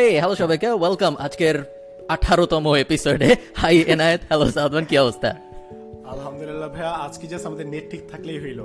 এই 0.00 0.12
হ্যালো 0.20 0.34
সবাইকে। 0.34 0.68
ওয়েলকাম 0.80 1.12
আজকের 1.18 1.56
আঠারোতম 2.08 2.64
এপিসোডে 2.84 3.28
হাই 3.54 3.76
এনায়েত। 3.92 4.20
হ্যালো 4.28 4.46
সাদমান 4.50 4.84
কি 4.84 4.94
অবস্থা? 4.98 5.30
আলহামদুলিল্লাহ 6.12 6.68
ভাইয়া 6.68 6.92
আজকে 7.06 7.24
জাস্ট 7.26 7.46
আমাদের 7.46 7.66
নেট 7.66 7.84
ঠিক 7.90 8.02
থাকলেই 8.12 8.38
হইল। 8.44 8.60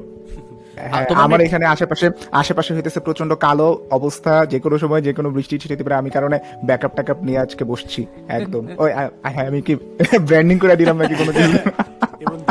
হ্যাঁ, 0.91 1.05
আমার 1.15 1.39
এখানে 1.41 1.65
আশেপাশে 1.65 2.07
আশেপাশে 2.31 2.71
হইতেছে 2.75 2.99
প্রচণ্ড 2.99 3.31
কালো 3.35 3.67
অবস্থা। 3.91 4.33
যে 4.45 4.59
কোনো 4.59 4.77
সময় 4.77 5.01
যে 5.01 5.11
কোনো 5.13 5.29
বৃষ্টি 5.29 5.55
ছিটিতে 5.59 5.83
পারে 5.83 5.95
আমি 5.95 6.09
কারণে 6.09 6.37
ব্যাকআপ 6.65 6.91
ট্যাকআপ 6.93 7.19
নিয়ে 7.23 7.39
আজকে 7.39 7.63
বসছি 7.65 8.01
একদম। 8.29 8.63
ওই 8.83 8.89
হ্যাঁ 9.33 9.47
আমি 9.47 9.59
কি 9.61 9.73
ব্র্যান্ডিং 10.27 10.57
করে 10.59 10.75
দিলাম 10.75 10.95
নাকি 10.97 11.15
কোনো 11.15 11.31
কিছু? 11.31 11.57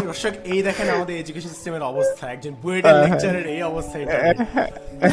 দর্শক 0.02 0.34
এই 0.52 0.60
দেখেন 0.68 0.86
আমাদের 0.96 1.14
এডুকেশন 1.22 1.50
সিস্টেমের 1.54 1.84
অবস্থা। 1.92 2.24
একজন 2.34 2.52
বুয়েটের 2.62 2.96
লেকচারের 3.04 3.46
এই 3.54 3.62
অবস্থা 3.70 3.96
এটা 4.04 4.18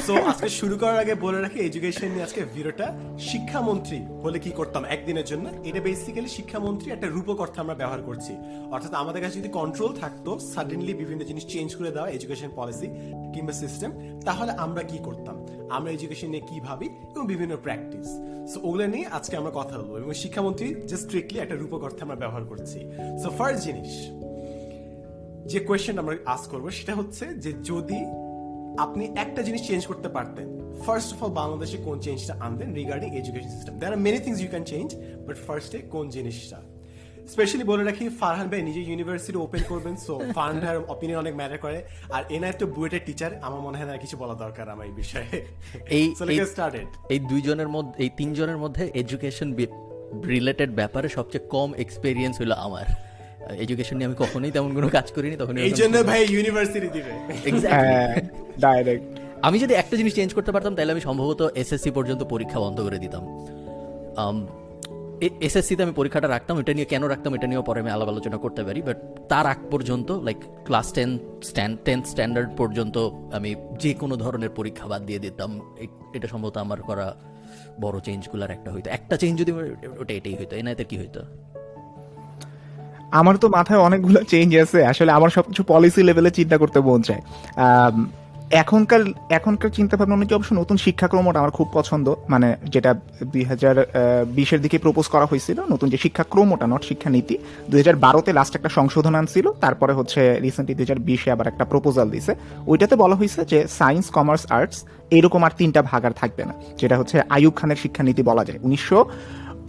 সো 0.08 0.14
আজকে 0.32 0.50
শুরু 0.60 0.76
করার 0.82 1.00
আগে 1.04 1.14
বলে 1.26 1.40
রাখি 1.46 1.60
এডুকেশন 1.60 2.08
নিয়ে 2.14 2.26
আজকে 2.28 2.42
ভিডিওটা 2.54 2.88
শিক্ষামন্ত্রী 3.32 4.00
হলে 4.24 4.38
কি 4.46 4.52
করতাম 4.60 4.84
একদিনের 4.96 5.28
জন্য? 5.32 5.46
এটা 5.70 5.80
বেসিক্যালি 5.88 6.30
শিক্ষামন্ত্রী 6.38 6.88
একটা 6.92 7.08
রূপক 7.16 7.38
অর্থে 7.44 7.60
আমরা 7.64 7.76
ব্যবহার 7.82 8.02
করছি। 8.10 8.34
অর্থাৎ 8.76 8.94
আমাদের 9.02 9.22
কাছে 9.24 9.36
যদি 9.42 9.50
কন্ট্রোল 9.60 9.92
থাকতো 10.02 10.32
সাডেনলি 10.54 10.94
বিভিন্ন 11.02 11.22
জিনিস 11.30 11.44
চেঞ্জ 11.54 11.70
করে 11.78 11.92
দেওয়া 11.96 12.10
এডুকেশন 12.18 12.50
পলিসি 12.58 12.88
কিংবা 13.34 13.54
সিস্টেম 13.62 13.90
তাহলে 14.28 14.52
আমরা 14.66 14.82
কি 14.92 14.98
করতাম? 15.08 15.36
আমরা 15.78 15.90
এডুকেশন 15.92 16.30
নিয়ে 16.34 16.46
কি 16.50 16.58
ভাবি 16.68 16.88
এবং 17.14 17.24
বিভিন্ন 17.34 17.54
প্র্যাকটিস 17.66 18.08
সো 18.52 18.58
ওগুলো 18.68 18.86
নিয়ে 18.94 19.06
আজকে 19.18 19.34
আমরা 19.40 19.52
কথা 19.60 19.74
বলব 19.80 19.94
এবং 20.04 20.14
শিক্ষামন্ত্রী 20.24 20.68
জাস্ট 20.90 21.04
স্ট্রিক্টলি 21.06 21.38
একটা 21.42 21.56
রূপক 21.62 21.82
অর্থে 21.88 22.02
আমরা 22.06 22.18
ব্যবহার 22.22 22.44
করছি। 22.52 22.80
সো 23.22 23.28
ফার্স্ট 23.38 23.62
জিনিস 23.68 23.92
যে 25.46 25.60
কোয়েশ্চেন 25.60 26.00
আমরা 26.00 26.16
আস 26.26 26.48
করব 26.48 26.70
সেটা 26.70 26.96
হচ্ছে 26.96 27.26
যে 27.34 27.54
যদি 27.64 28.00
আপনি 28.80 29.06
একটা 29.16 29.42
জিনিস 29.42 29.68
চেঞ্জ 29.68 29.86
করতে 29.86 30.10
পারতেন 30.10 30.48
ফার্স্ট 30.86 31.14
অফ 31.14 31.24
অল 31.24 31.30
বাংলাদেশে 31.30 31.78
কোন 31.78 32.00
চেঞ্জটা 32.00 32.34
আনতেন 32.40 32.74
regarding 32.74 33.16
education 33.16 33.50
system 33.50 33.80
there 33.80 33.94
are 33.94 33.98
many 33.98 34.20
things 34.20 34.42
you 34.42 34.48
can 34.48 34.64
change 34.64 34.96
but 35.28 35.38
ফার্স্টে 35.48 35.78
কোন 35.78 36.10
জিনিসটা? 36.10 36.60
স্পেশালি 37.28 37.64
বলে 37.64 37.84
রাখি 37.84 38.10
ফারহান 38.10 38.48
ভাই 38.48 38.62
নিজে 38.62 38.82
ইউনিভার্সিটি 38.82 39.38
ওপেন 39.38 39.64
করবেন 39.70 39.96
সো 39.96 40.20
ফারহান 40.20 40.60
ভাইয়ের 40.60 40.84
অপিনিয়ন 40.88 41.20
অনেক 41.20 41.36
ম্যাটার 41.36 41.58
করে। 41.58 41.84
আর 42.10 42.24
এনায় 42.30 42.54
তো 42.54 42.68
বুয়েটের 42.68 43.00
টিচার 43.06 43.32
আমার 43.42 43.60
মনে 43.60 43.78
হয় 43.78 43.86
না 43.86 43.98
কিছু 43.98 44.18
বলা 44.18 44.34
দরকার 44.34 44.70
আমার 44.70 44.86
এই 44.88 44.92
বিষয়ে। 44.92 45.46
এই 45.90 46.46
স্টার্টেড 46.46 46.88
এই 47.10 47.20
দুইজনের 47.20 47.68
মধ্যে 47.68 48.04
এই 48.04 48.10
তিনজনের 48.18 48.58
মধ্যে 48.58 48.92
এডুকেশন 48.94 49.56
রিলেটেড 50.26 50.76
ব্যাপারে 50.76 51.10
সবচেয়ে 51.10 51.48
কম 51.48 51.74
এক্সপিরিয়েন্স 51.74 52.42
হলো 52.42 52.56
আমার। 52.56 53.11
এডুকেশন 53.64 53.96
নিয়ে 53.98 54.08
আমি 54.10 54.18
কখনোই 54.24 54.52
তেমন 54.56 54.72
কোনো 54.78 54.88
কাজ 54.98 55.08
করিনি 55.16 55.36
তখন 55.42 55.54
এই 55.68 55.74
জন্য 55.80 55.96
ভাই 56.10 56.20
ইউনিভার্সিটি 56.36 56.90
দিবে। 56.96 57.12
ডাইরেক্ট 58.66 59.06
আমি 59.48 59.58
যদি 59.64 59.74
একটা 59.82 59.96
জিনিস 60.00 60.14
চেঞ্জ 60.18 60.32
করতে 60.38 60.52
পারতাম 60.56 60.74
তাহলে 60.76 60.92
আমি 60.96 61.04
সম্ভবত 61.08 61.42
এসএসসি 61.62 61.90
পর্যন্ত 61.98 62.22
পরীক্ষা 62.34 62.60
বন্ধ 62.66 62.78
করে 62.86 62.98
দিতাম। 63.04 63.24
এসএসসিতে 65.48 65.82
আমি 65.86 65.94
পরীক্ষাটা 66.00 66.28
রাখতাম 66.36 66.56
এটা 66.62 66.72
নিয়ে 66.78 66.88
কেন 66.92 67.04
রাখতাম 67.14 67.32
এটা 67.38 67.48
নিয়েও 67.50 67.66
পরে 67.68 67.80
আমি 67.84 67.92
আলাপ 67.96 68.08
আলোচনা 68.14 68.38
করতে 68.44 68.62
পারি 68.68 68.80
বাট 68.88 68.98
তার 69.32 69.46
আগ 69.54 69.60
পর্যন্ত 69.74 70.10
like 70.28 70.40
class 70.68 70.88
ten 70.98 71.10
stand 71.50 71.74
tenth 71.88 72.04
standard 72.14 72.50
পর্যন্ত 72.60 72.96
আমি 73.38 73.52
যে 73.84 73.92
কোনো 74.02 74.16
ধরনের 74.24 74.52
পরীক্ষা 74.58 74.86
বাদ 74.92 75.02
দিয়ে 75.10 75.20
দিতাম। 75.26 75.52
এটা 76.18 76.28
সম্ভবত 76.34 76.56
আমার 76.66 76.80
করা 76.90 77.08
বড় 77.84 77.98
চেঞ্জগুলোর 78.08 78.52
একটা 78.58 78.70
হইতো। 78.74 78.88
একটা 78.98 79.16
চেঞ্জ 79.22 79.36
যদি 79.42 79.52
ওটা 80.02 80.14
এটাই 80.20 80.36
হইতো 80.40 80.54
এনাইতে 80.62 80.84
কি 80.90 80.96
হইতো? 81.02 81.22
আমার 83.20 83.36
তো 83.38 83.48
মাথায় 83.58 83.80
অনেকগুলো 83.80 84.20
চেঞ্জ 84.32 84.52
আছে। 84.56 84.80
আসলে 84.92 85.12
আমার 85.12 85.30
সবকিছু 85.30 85.62
পলিসি 85.72 86.02
লেভেলে 86.04 86.32
চিন্তা 86.32 86.56
করতে 86.62 86.80
মন 86.88 87.00
চায়। 87.08 87.22
এখনকার 88.64 89.02
এখনকার 89.38 89.72
চিন্তা 89.78 89.98
ভাবনা 89.98 90.16
অনুযায়ী 90.16 90.38
অবশ্য 90.40 90.54
নতুন 90.62 90.78
শিক্ষাক্রমটা 90.86 91.40
আমার 91.40 91.56
খুব 91.58 91.68
পছন্দ। 91.74 92.08
মানে 92.30 92.48
যেটা 92.74 92.92
দুই 93.34 93.44
হাজার 93.44 93.76
বিশের 94.38 94.62
দিকে 94.62 94.78
প্রপোজ 94.86 95.06
করা 95.08 95.26
হয়েছিল, 95.26 95.58
নতুন 95.74 95.88
যে 95.90 95.98
শিক্ষাক্রমটা 95.98 96.66
নট 96.68 96.84
শিক্ষানীতি। 96.90 97.36
দুই 97.70 97.80
হাজার 97.82 97.96
বারোতে 97.96 98.32
লাস্ট 98.34 98.54
একটা 98.56 98.70
সংশোধন 98.70 99.14
আনছিল, 99.16 99.46
তারপরে 99.64 99.94
হচ্ছে 99.94 100.22
রিসেন্টলি 100.46 100.74
দুই 100.76 100.86
হাজার 100.86 101.00
বিশে 101.08 101.30
আবার 101.32 101.48
একটা 101.48 101.66
প্রপোজাল 101.66 102.10
দিছে। 102.10 102.34
ওইটাতে 102.68 102.96
বলা 102.96 103.16
হয়েছে 103.16 103.40
যে 103.52 103.60
সায়েন্স 103.80 104.06
কমার্স 104.10 104.44
আর্টস 104.58 104.78
এরকম 105.18 105.44
আর 105.44 105.54
তিনটা 105.58 105.82
ভাগ 105.82 106.06
আর 106.06 106.12
থাকবে 106.12 106.44
না। 106.46 106.54
যেটা 106.82 106.96
হচ্ছে 106.98 107.18
আয়ুব 107.36 107.54
খানের 107.60 107.80
শিক্ষানীতি 107.84 108.22
বলা 108.24 108.44
যায়। 108.46 108.60
উনিশশো 108.62 109.00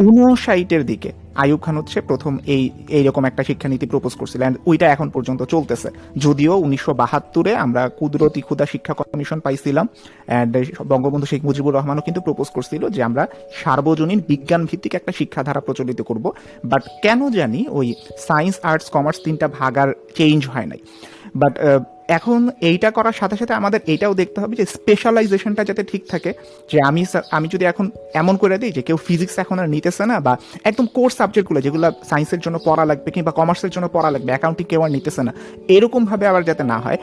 উনষাটের 0.06 0.82
দিকে 0.90 1.10
আয়ুব 1.42 1.60
খান 1.64 1.76
হচ্ছে 1.80 1.98
প্রথম 2.00 2.32
এই, 2.54 2.62
এইরকম 2.98 3.22
একটা 3.30 3.42
শিক্ষানীতি 3.48 3.86
প্রপোজ 3.92 4.12
করছিল 4.20 4.40
অ্যান্ড 4.42 4.58
ওইটা 4.70 4.86
এখন 4.94 5.08
পর্যন্ত 5.14 5.40
চলতেছে। 5.54 5.88
যদিও 6.24 6.54
উনিশশো 6.64 6.92
বাহাত্তরে 7.02 7.52
আমরা 7.64 7.82
কুদরতি 7.98 8.40
ক্ষুদা 8.46 8.66
শিক্ষা 8.72 8.94
কমিশন 8.98 9.38
পাইছিলাম 9.46 9.86
অ্যান্ড 10.28 10.52
বঙ্গবন্ধু 10.92 11.26
শেখ 11.30 11.42
মুজিবুর 11.48 11.74
রহমানও 11.76 12.02
কিন্তু 12.06 12.20
প্রপোজ 12.26 12.48
করছিল 12.56 12.82
যে 12.96 13.00
আমরা 13.08 13.22
সার্বজনীন 13.62 14.20
বিজ্ঞান 14.30 14.62
ভিত্তিক 14.70 14.92
একটা 14.98 15.12
শিক্ষাধারা 15.18 15.60
প্রচলিত 15.66 16.00
করব। 16.10 16.24
বাট 16.70 16.82
কেন 17.04 17.20
জানি 17.38 17.60
ওই 17.78 17.86
সায়েন্স 18.28 18.56
আর্টস 18.70 18.86
কমার্স 18.94 19.18
তিনটা 19.24 19.46
ভাগ 19.58 19.72
আর 19.82 19.88
চেঞ্জ 20.18 20.40
হয় 20.52 20.68
নাই। 20.72 20.80
বাট 21.40 21.54
এখন 22.18 22.40
এইটা 22.70 22.88
করার 22.96 23.16
সাথে 23.20 23.36
সাথে 23.40 23.54
আমাদের 23.60 23.80
এইটাও 23.92 24.14
দেখতে 24.20 24.38
হবে 24.42 24.54
যে 24.60 24.64
স্পেশালাইজেশনটা 24.76 25.62
যাতে 25.68 25.82
ঠিক 25.90 26.02
থাকে, 26.12 26.30
যে 26.70 26.78
আমি 26.88 27.02
আমি 27.36 27.46
যদি 27.54 27.64
এখন 27.72 27.86
এমন 28.20 28.34
করে 28.42 28.56
দিই 28.62 28.72
যে 28.76 28.82
কেউ 28.88 28.98
ফিজিক্স 29.06 29.34
এখন 29.44 29.56
আর 29.62 29.68
নিতেছে 29.74 30.04
না, 30.10 30.16
বা 30.26 30.32
একদম 30.68 30.86
কোর্স 30.96 31.14
সাবজেক্টগুলো 31.20 31.58
যেগুলো 31.66 31.86
সায়েন্সের 32.10 32.40
জন্য 32.44 32.56
পড়া 32.68 32.84
লাগবে 32.90 33.08
কিংবা 33.14 33.32
কমার্সের 33.38 33.72
জন্য 33.74 33.86
পড়া 33.96 34.10
লাগবে 34.14 34.30
অ্যাকাউন্টিং 34.34 34.66
কেউ 34.72 34.80
আর 34.86 34.90
নিতেছে 34.96 35.22
না, 35.28 35.32
এরকমভাবে 35.74 36.24
আবার 36.30 36.42
যাতে 36.48 36.64
না 36.72 36.76
হয় 36.84 36.98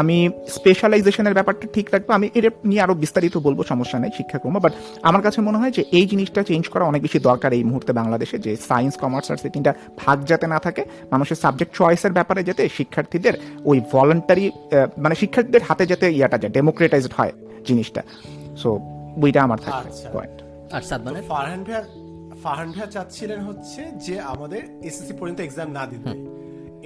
আমি 0.00 0.16
স্পেশালাইজেশনের 0.56 1.34
ব্যাপারটা 1.38 1.66
ঠিক 1.76 1.86
রাখব, 1.94 2.08
আমি 2.18 2.26
এটা 2.38 2.50
নিয়ে 2.70 2.80
আরও 2.84 2.94
বিস্তারিত 3.02 3.34
বলব, 3.46 3.58
সমস্যা 3.72 3.98
নেই, 4.02 4.10
শিক্ষাক্রম 4.18 4.54
বাট 4.64 4.72
আমার 5.08 5.22
কাছে 5.26 5.38
মনে 5.48 5.58
হয় 5.60 5.72
যে 5.76 5.82
এই 5.98 6.04
জিনিসটা 6.12 6.40
চেঞ্জ 6.50 6.64
করা 6.72 6.84
অনেক 6.90 7.00
বেশি 7.06 7.18
দরকার 7.28 7.50
এই 7.58 7.64
মুহূর্তে 7.70 7.92
বাংলাদেশে, 8.00 8.36
যে 8.46 8.52
সায়েন্স 8.68 8.94
কমার্স 9.02 9.26
এই 9.46 9.52
তিনটা 9.54 9.72
ভাগ 10.02 10.16
যাতে 10.30 10.46
না 10.52 10.58
থাকে, 10.66 10.82
মানুষের 11.12 11.38
সাবজেক্ট 11.44 11.72
চয়েসের 11.78 12.12
ব্যাপারে 12.18 12.40
যাতে 12.48 12.62
শিক্ষার্থীদের 12.78 13.34
ওই 13.70 13.78
ভলান্টারি 14.26 14.44
মানে 15.04 15.14
শিক্ষার্থীদের 15.22 15.64
হাতে 15.68 15.84
যাতে 15.92 16.06
ইয়াটা 16.18 16.38
যায় 16.42 16.52
ডেমোক্রেটাইজড 16.58 17.12
হয় 17.18 17.32
জিনিসটা। 17.68 18.02
সো 18.60 18.68
বইটা 19.20 19.40
আমার 19.46 19.58
থাকবে 19.64 19.88
আচ্ছা। 19.90 20.08
পয়েন্ট 20.14 20.36
আর 20.76 20.82
সাদমানের 20.88 21.24
ফারহান 21.30 21.60
ভাইয়া 21.66 21.82
ফারহান 22.42 22.70
ভাইয়া 22.74 22.88
চাচ্ছিলেন 22.94 23.40
হচ্ছে 23.48 23.80
যে 24.06 24.14
আমাদের 24.32 24.62
এসএসসি 24.88 25.14
পর্যন্ত 25.18 25.40
এক্সাম 25.46 25.68
না 25.78 25.84
দিতে। 25.92 26.10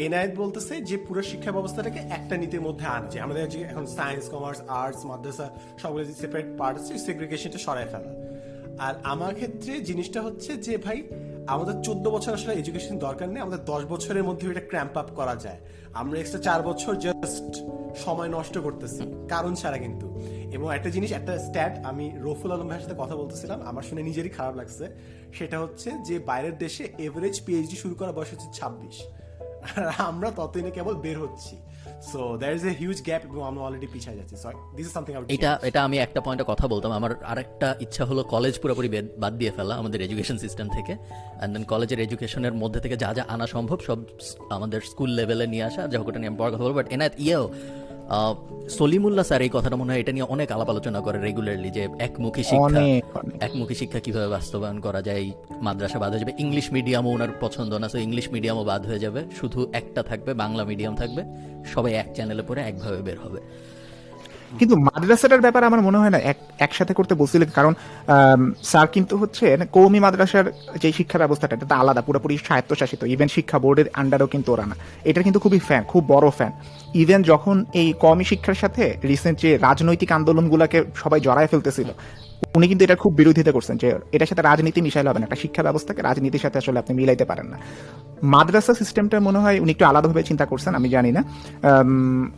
এনআইএত 0.04 0.32
বলতেছে 0.42 0.74
যে 0.88 0.96
পুরো 1.06 1.22
শিক্ষা 1.30 1.50
ব্যবস্থাটাকে 1.56 2.00
একটা 2.18 2.34
নীতির 2.42 2.62
মধ্যে 2.66 2.86
আনছে। 2.96 3.16
আমাদের 3.26 3.44
যে 3.54 3.60
এখন 3.70 3.84
সায়েন্স 3.96 4.24
কমার্স 4.32 4.60
আর্টস 4.80 5.02
মাদ্রাসা 5.10 5.46
সবগুলো 5.80 6.04
যে 6.08 6.14
সেপারেট 6.22 6.48
পার্ট 6.58 6.76
আছে 6.80 6.92
সেগ্রিগেশনটা 7.06 7.60
সরাই 7.66 7.86
ফেলা। 7.92 8.10
আর 8.86 8.94
আমার 9.12 9.32
ক্ষেত্রে 9.38 9.72
জিনিসটা 9.88 10.20
হচ্ছে 10.26 10.50
যে 10.66 10.74
ভাই 10.84 10.98
আমাদের 11.50 11.82
চোদ্দ 11.82 12.08
বছর 12.08 12.32
আসলে 12.32 12.54
এডুকেশন 12.54 12.98
দরকার 12.98 13.28
নেই, 13.28 13.40
আমাদের 13.42 13.64
দশ 13.64 13.82
বছরের 13.84 14.24
মধ্যে 14.24 14.50
এটা 14.50 14.60
ক্র্যাম্প 14.60 14.98
আপ 14.98 15.08
করা 15.16 15.36
যায়। 15.36 15.58
আমরা 15.92 16.18
এক্সট্রা 16.18 16.40
চার 16.40 16.62
বছর 16.62 16.94
জাস্ট 16.94 17.52
সময় 17.98 18.28
নষ্ট 18.28 18.58
করতেছি, 18.58 19.02
কারণ 19.28 19.54
ছাড়া 19.54 19.78
কিন্তু। 19.78 20.06
এবং 20.52 20.74
একটা 20.74 20.90
জিনিস, 20.90 21.12
একটা 21.12 21.38
স্ট্যাট 21.38 21.74
আমি 21.84 22.12
রফুল 22.16 22.52
আলম 22.52 22.68
ভাইয়ের 22.68 22.88
সাথে 22.88 23.02
কথা 23.02 23.16
বলতেছিলাম, 23.16 23.62
আমার 23.62 23.82
শুনে 23.82 24.02
নিজেরই 24.02 24.28
খারাপ 24.28 24.54
লাগছে। 24.56 24.86
সেটা 25.38 25.60
হচ্ছে 25.60 25.90
যে, 26.04 26.18
বাইরের 26.18 26.58
দেশে 26.58 26.84
এভারেজ 26.98 27.40
পিএইচডি 27.46 27.76
শুরু 27.76 27.94
করা 27.94 28.12
বয়স 28.12 28.30
হচ্ছে 28.30 28.48
ছাব্বিশ। 28.52 28.96
আর 29.76 29.92
আমরা 29.98 30.30
ততই 30.36 30.62
না 30.62 30.70
কেবল 30.70 30.94
বের 30.94 31.18
হচ্ছি। 31.18 31.56
So 32.08 32.20
there 32.40 32.52
is 32.58 32.64
a 32.70 32.72
huge 32.80 32.98
gap 33.08 33.22
এবং 33.28 33.42
আমরা 33.50 33.62
অলরেডি 33.66 33.88
পিছিয়ে 33.94 34.16
যাচ্ছি। 34.18 34.36
সো 34.42 34.48
দিস 34.76 34.86
ইজ 34.86 34.92
সামথিং 34.92 35.12
এটা 35.36 35.50
এটা 35.68 35.80
আমি 35.86 35.96
একটা 35.98 36.20
পয়েন্টে 36.20 36.44
কথা 36.52 36.66
বলতাম। 36.72 36.90
আমার 36.98 37.12
আরেকটা 37.32 37.68
ইচ্ছা 37.84 38.04
হলো 38.04 38.22
কলেজ 38.34 38.54
পুরোপুরি 38.62 38.88
বাদ 39.22 39.32
দিয়ে 39.40 39.52
ফেলা 39.56 39.74
আমাদের 39.80 40.00
এডুকেশন 40.06 40.36
সিস্টেম 40.44 40.66
থেকে। 40.76 40.92
অ্যান্ড 40.98 41.50
দেন 41.54 41.64
কলেজের 41.72 42.00
এডুকেশনের 42.06 42.54
মধ্যে 42.62 42.80
থেকে 42.84 42.96
যা 43.02 43.10
যা 43.18 43.24
আনা 43.34 43.46
সম্ভব 43.54 43.78
সব 43.86 43.98
আমাদের 44.56 44.80
স্কুল 44.90 45.10
লেভেলে 45.18 45.46
নিয়ে 45.52 45.64
আসা 45.68 45.82
যা 45.90 45.96
হোক 45.98 46.08
ওটা 46.08 46.18
নিয়ে 46.18 46.30
আমি 46.32 46.38
পরে 46.40 46.50
কথা 46.52 46.64
বলব। 46.66 46.76
বাট 46.80 46.88
এনায়ত 46.94 47.14
ইয়েও 47.26 47.44
সলিমুল্লাহ 48.68 49.24
স্যার 49.24 49.42
এই 49.42 49.50
কথাটা 49.52 49.76
মনে 49.76 49.92
হয় 49.92 50.00
এটা 50.00 50.12
নিয়ে 50.12 50.24
অনেক 50.24 50.52
আলাপ 50.52 50.68
আলোচনা 50.70 51.00
করে 51.00 51.18
রেগুলারলি 51.18 51.70
যে 51.70 51.88
একমুখী 51.98 52.42
শিক্ষা 52.42 52.80
একমুখী 53.40 53.74
শিক্ষা 53.74 54.00
কীভাবে 54.00 54.28
বাস্তবায়ন 54.28 54.80
করা 54.80 55.02
যায় 55.02 55.30
মাদ্রাসা 55.60 55.98
বাদ 55.98 56.10
হয়ে 56.10 56.20
যাবে। 56.20 56.32
ইংলিশ 56.38 56.72
মিডিয়ামও 56.72 57.10
ওনার 57.10 57.28
পছন্দ 57.40 57.74
না 57.74 57.88
সো 57.88 57.98
ইংলিশ 57.98 58.26
মিডিয়ামও 58.32 58.64
বাদ 58.64 58.86
হয়ে 58.86 58.98
যাবে। 58.98 59.24
শুধু 59.40 59.68
একটা 59.72 60.02
থাকবে 60.02 60.34
বাংলা 60.34 60.64
মিডিয়াম 60.64 60.94
থাকবে। 60.96 61.24
সবাই 61.64 61.92
এক 61.92 62.08
চ্যানেলে 62.14 62.42
পড়ে 62.48 62.62
একভাবে 62.62 62.96
বের 62.96 63.18
হবে। 63.20 63.40
কিন্তু 64.58 64.74
মাদ্রাসাটার 64.88 65.44
ব্যাপারে 65.44 65.64
আমার 65.70 65.82
মনে 65.88 65.98
হয় 66.02 66.12
না 66.14 66.18
একসাথে 66.66 66.92
করতে 66.98 67.14
বলছিল 67.20 67.42
কারণ 67.58 67.72
স্যার 68.70 68.86
কিন্তু 68.96 69.14
হচ্ছে 69.22 69.44
কৌমি 69.76 70.00
মাদ্রাসার 70.04 70.46
যে 70.82 70.88
শিক্ষা 70.98 71.18
ব্যবস্থাটা, 71.22 71.54
এটা 71.56 71.76
আলাদা, 71.82 72.02
পুরোপুরি 72.06 72.34
স্বায়ত্তশাসিত 72.46 73.00
ইভেন 73.14 73.28
শিক্ষা 73.36 73.58
বোর্ডের 73.64 73.88
আন্ডারও 74.00 74.28
কিন্তু 74.34 74.48
ওরা 74.54 74.64
না। 74.70 74.76
এটা 75.10 75.20
কিন্তু 75.26 75.38
খুবই 75.44 75.60
ফ্যান 75.68 75.82
খুব 75.92 76.02
বড় 76.14 76.26
ফ্যান 76.38 76.52
ইভেন 77.02 77.20
যখন 77.30 77.56
এই 77.80 77.88
কওমি 78.04 78.24
শিক্ষার 78.30 78.58
সাথে 78.62 78.84
রিসেন্ট 79.10 79.36
যে 79.44 79.50
রাজনৈতিক 79.66 80.10
আন্দোলনগুলোকে 80.18 80.78
সবাই 81.02 81.20
জড়ায় 81.26 81.50
ফেলতেছিল 81.52 81.88
উনি 82.56 82.66
কিন্তু 82.70 82.82
এটা 82.86 82.96
খুব 83.02 83.12
বিরোধিতা 83.20 83.52
করছেন 83.56 83.76
যে 83.82 83.88
এটার 84.16 84.28
সাথে 84.30 84.42
রাজনীতি 84.50 84.80
মিশাইলে 84.86 85.08
হবে 85.10 85.20
না, 85.20 85.26
একটা 85.28 85.38
শিক্ষা 85.44 85.62
ব্যবস্থাকে 85.68 86.00
রাজনীতির 86.08 86.42
সাথে 86.44 86.56
আসলে 86.62 86.78
আপনি 86.82 86.92
মিলাইতে 87.00 87.24
পারেন 87.30 87.46
না। 87.52 87.56
মাদ্রাসা 88.34 88.72
সিস্টেমটা 88.80 89.16
মনে 89.28 89.38
হয় 89.44 89.56
উনি 89.64 89.70
একটু 89.74 89.84
আলাদাভাবে 89.90 90.22
চিন্তা 90.30 90.44
করছেন, 90.50 90.72
আমি 90.78 90.88
জানি 90.96 91.10
না। 91.16 91.22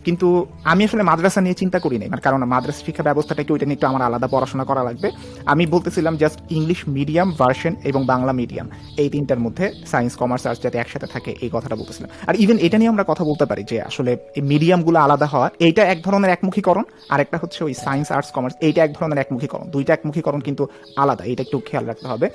কিন্তু 0.06 0.26
আমি 0.72 0.82
আসলে 0.88 1.02
মাদ্রাসা 1.10 1.40
নিয়ে 1.46 1.56
চিন্তা 1.62 1.78
করি 1.84 1.96
নাই, 2.00 2.08
কারণ 2.26 2.40
মাদ্রাসা 2.54 2.82
শিক্ষা 2.86 3.04
ব্যবস্থাটা 3.08 3.42
কি 3.46 3.50
ওইটা 3.54 3.66
নিয়ে 3.68 3.76
একটু 3.78 3.86
আমার 3.92 4.02
আলাদা 4.08 4.28
পড়াশোনা 4.34 4.64
করা 4.70 4.82
লাগবে। 4.88 5.08
আমি 5.52 5.64
বলতেছিলাম 5.74 6.14
জাস্ট 6.22 6.38
ইংলিশ 6.56 6.80
মিডিয়াম 6.96 7.28
ভার্সন 7.40 7.74
এবং 7.90 8.00
বাংলা 8.12 8.32
মিডিয়াম 8.40 8.66
এই 9.02 9.08
তিনটার 9.14 9.40
মধ্যে 9.44 9.64
সায়েন্স 9.92 10.14
কমার্স 10.20 10.42
আর্টস 10.48 10.60
যাতে 10.64 10.76
একসাথে 10.82 11.08
থাকে, 11.14 11.30
এই 11.44 11.50
কথাটা 11.56 11.76
বলতেছিলাম। 11.80 12.10
আর 12.28 12.34
ইভেন 12.42 12.58
এটা 12.66 12.76
নিয়ে 12.80 12.90
আমরা 12.94 13.04
কথা 13.10 13.22
বলতে 13.30 13.44
পারি 13.50 13.62
যে 13.70 13.76
আসলে 13.90 14.12
এই 14.38 14.42
মিডিয়ামগুলো 14.52 14.98
আলাদা 15.06 15.26
হওয়া 15.32 15.46
এইটা 15.66 15.82
এক 15.92 15.98
ধরনের 16.06 16.30
একমুখীকরণ 16.36 16.84
আর 17.12 17.18
একটা 17.24 17.36
হচ্ছে 17.42 17.60
ওই 17.66 17.74
সায়েন্স 17.84 18.08
আর্টস 18.16 18.30
কমার্স 18.36 18.54
এইটা 18.66 18.80
এক 18.86 18.92
ধরনের 18.98 19.18
একমুখীকরণ। 19.24 19.66
দুইটা 19.74 19.92
একমুখীকরণ 20.02 20.40
কিন্তু 20.48 20.64
আলাদা 21.02 21.22
এটা 21.32 21.42
একটু 21.46 21.58
খেয়াল 21.68 21.84
রাখতে 21.90 22.06
হবে। 22.12 22.26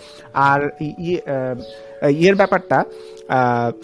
আর 0.49 0.59
ইয়ে, 1.05 1.19
ইয়ের 2.19 2.35
ব্যাপারটা 2.41 2.77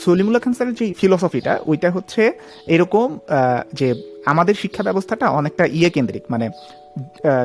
সলিমুল্লাহ 0.05 0.41
খান 0.45 0.53
স্যারের 0.57 0.75
যে 0.79 0.85
ফিলসফিটা 0.99 1.53
ওইটা 1.71 1.89
হচ্ছে 1.95 2.23
এরকম 2.75 3.07
যে 3.79 3.87
আমাদের 4.31 4.55
শিক্ষা 4.61 4.83
ব্যবস্থাটা 4.87 5.25
অনেকটা 5.39 5.63
ইয়ে 5.77 5.89
কেন্দ্রিক 5.95 6.25
মানে 6.33 6.45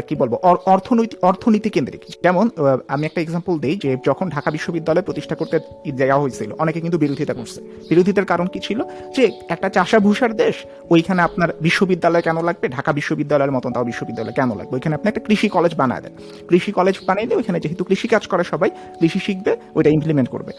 কি 0.08 0.14
বলব, 0.14 0.34
অর- 0.34 0.70
অর্থনৈতিক 0.70 1.24
অর্থনীতি 1.24 1.70
কেন্দ্রিক। 1.70 2.00
যেমন 2.22 2.48
আমি 2.88 3.06
একটা 3.06 3.20
এক্সাম্পল 3.20 3.58
দিই 3.58 3.78
যে 3.82 3.96
যখন 4.06 4.30
ঢাকা 4.30 4.50
বিশ্ববিদ্যালয় 4.50 5.02
প্রতিষ্ঠা 5.02 5.34
করতে 5.34 5.60
দেওয়া 5.92 6.22
হয়েছিল, 6.22 6.52
অনেকে 6.52 6.80
কিন্তু 6.80 6.98
বিরোধিতা 6.98 7.34
করছে। 7.34 7.60
বিরোধিতার 7.60 8.24
কারণ 8.24 8.46
কি 8.46 8.60
ছিল? 8.60 8.82
যে 9.16 9.30
একটা 9.48 9.68
চাষা 9.68 9.98
ভূষার 9.98 10.36
দেশ, 10.36 10.54
ওইখানে 10.90 11.22
আপনার 11.22 11.48
বিশ্ববিদ্যালয় 11.60 12.22
কেন 12.22 12.42
লাগবে? 12.42 12.68
ঢাকা 12.68 12.92
বিশ্ববিদ্যালয়ের 12.92 13.52
মতন 13.52 13.72
তাও 13.72 13.84
বিশ্ববিদ্যালয় 13.84 14.32
কেন 14.32 14.48
লাগবে? 14.48 14.74
ওইখানে 14.74 14.94
আপনি 14.94 15.08
একটা 15.08 15.20
কৃষি 15.20 15.48
কলেজ 15.48 15.74
বানায় 15.74 16.00
দেন। 16.00 16.12
কৃষি 16.48 16.72
কলেজ 16.72 16.94
বানাইলে 17.06 17.36
ওইখানে 17.36 17.60
যেহেতু 17.60 17.84
কৃষি 17.84 18.08
কাজ 18.08 18.26
করে 18.26 18.44
সবাই, 18.44 18.70
কৃষি 19.00 19.18
শিখবে, 19.18 19.56
ওইটা 19.74 19.90
ইমপ্লিমেন্ট 19.90 20.28
করবে। 20.28 20.52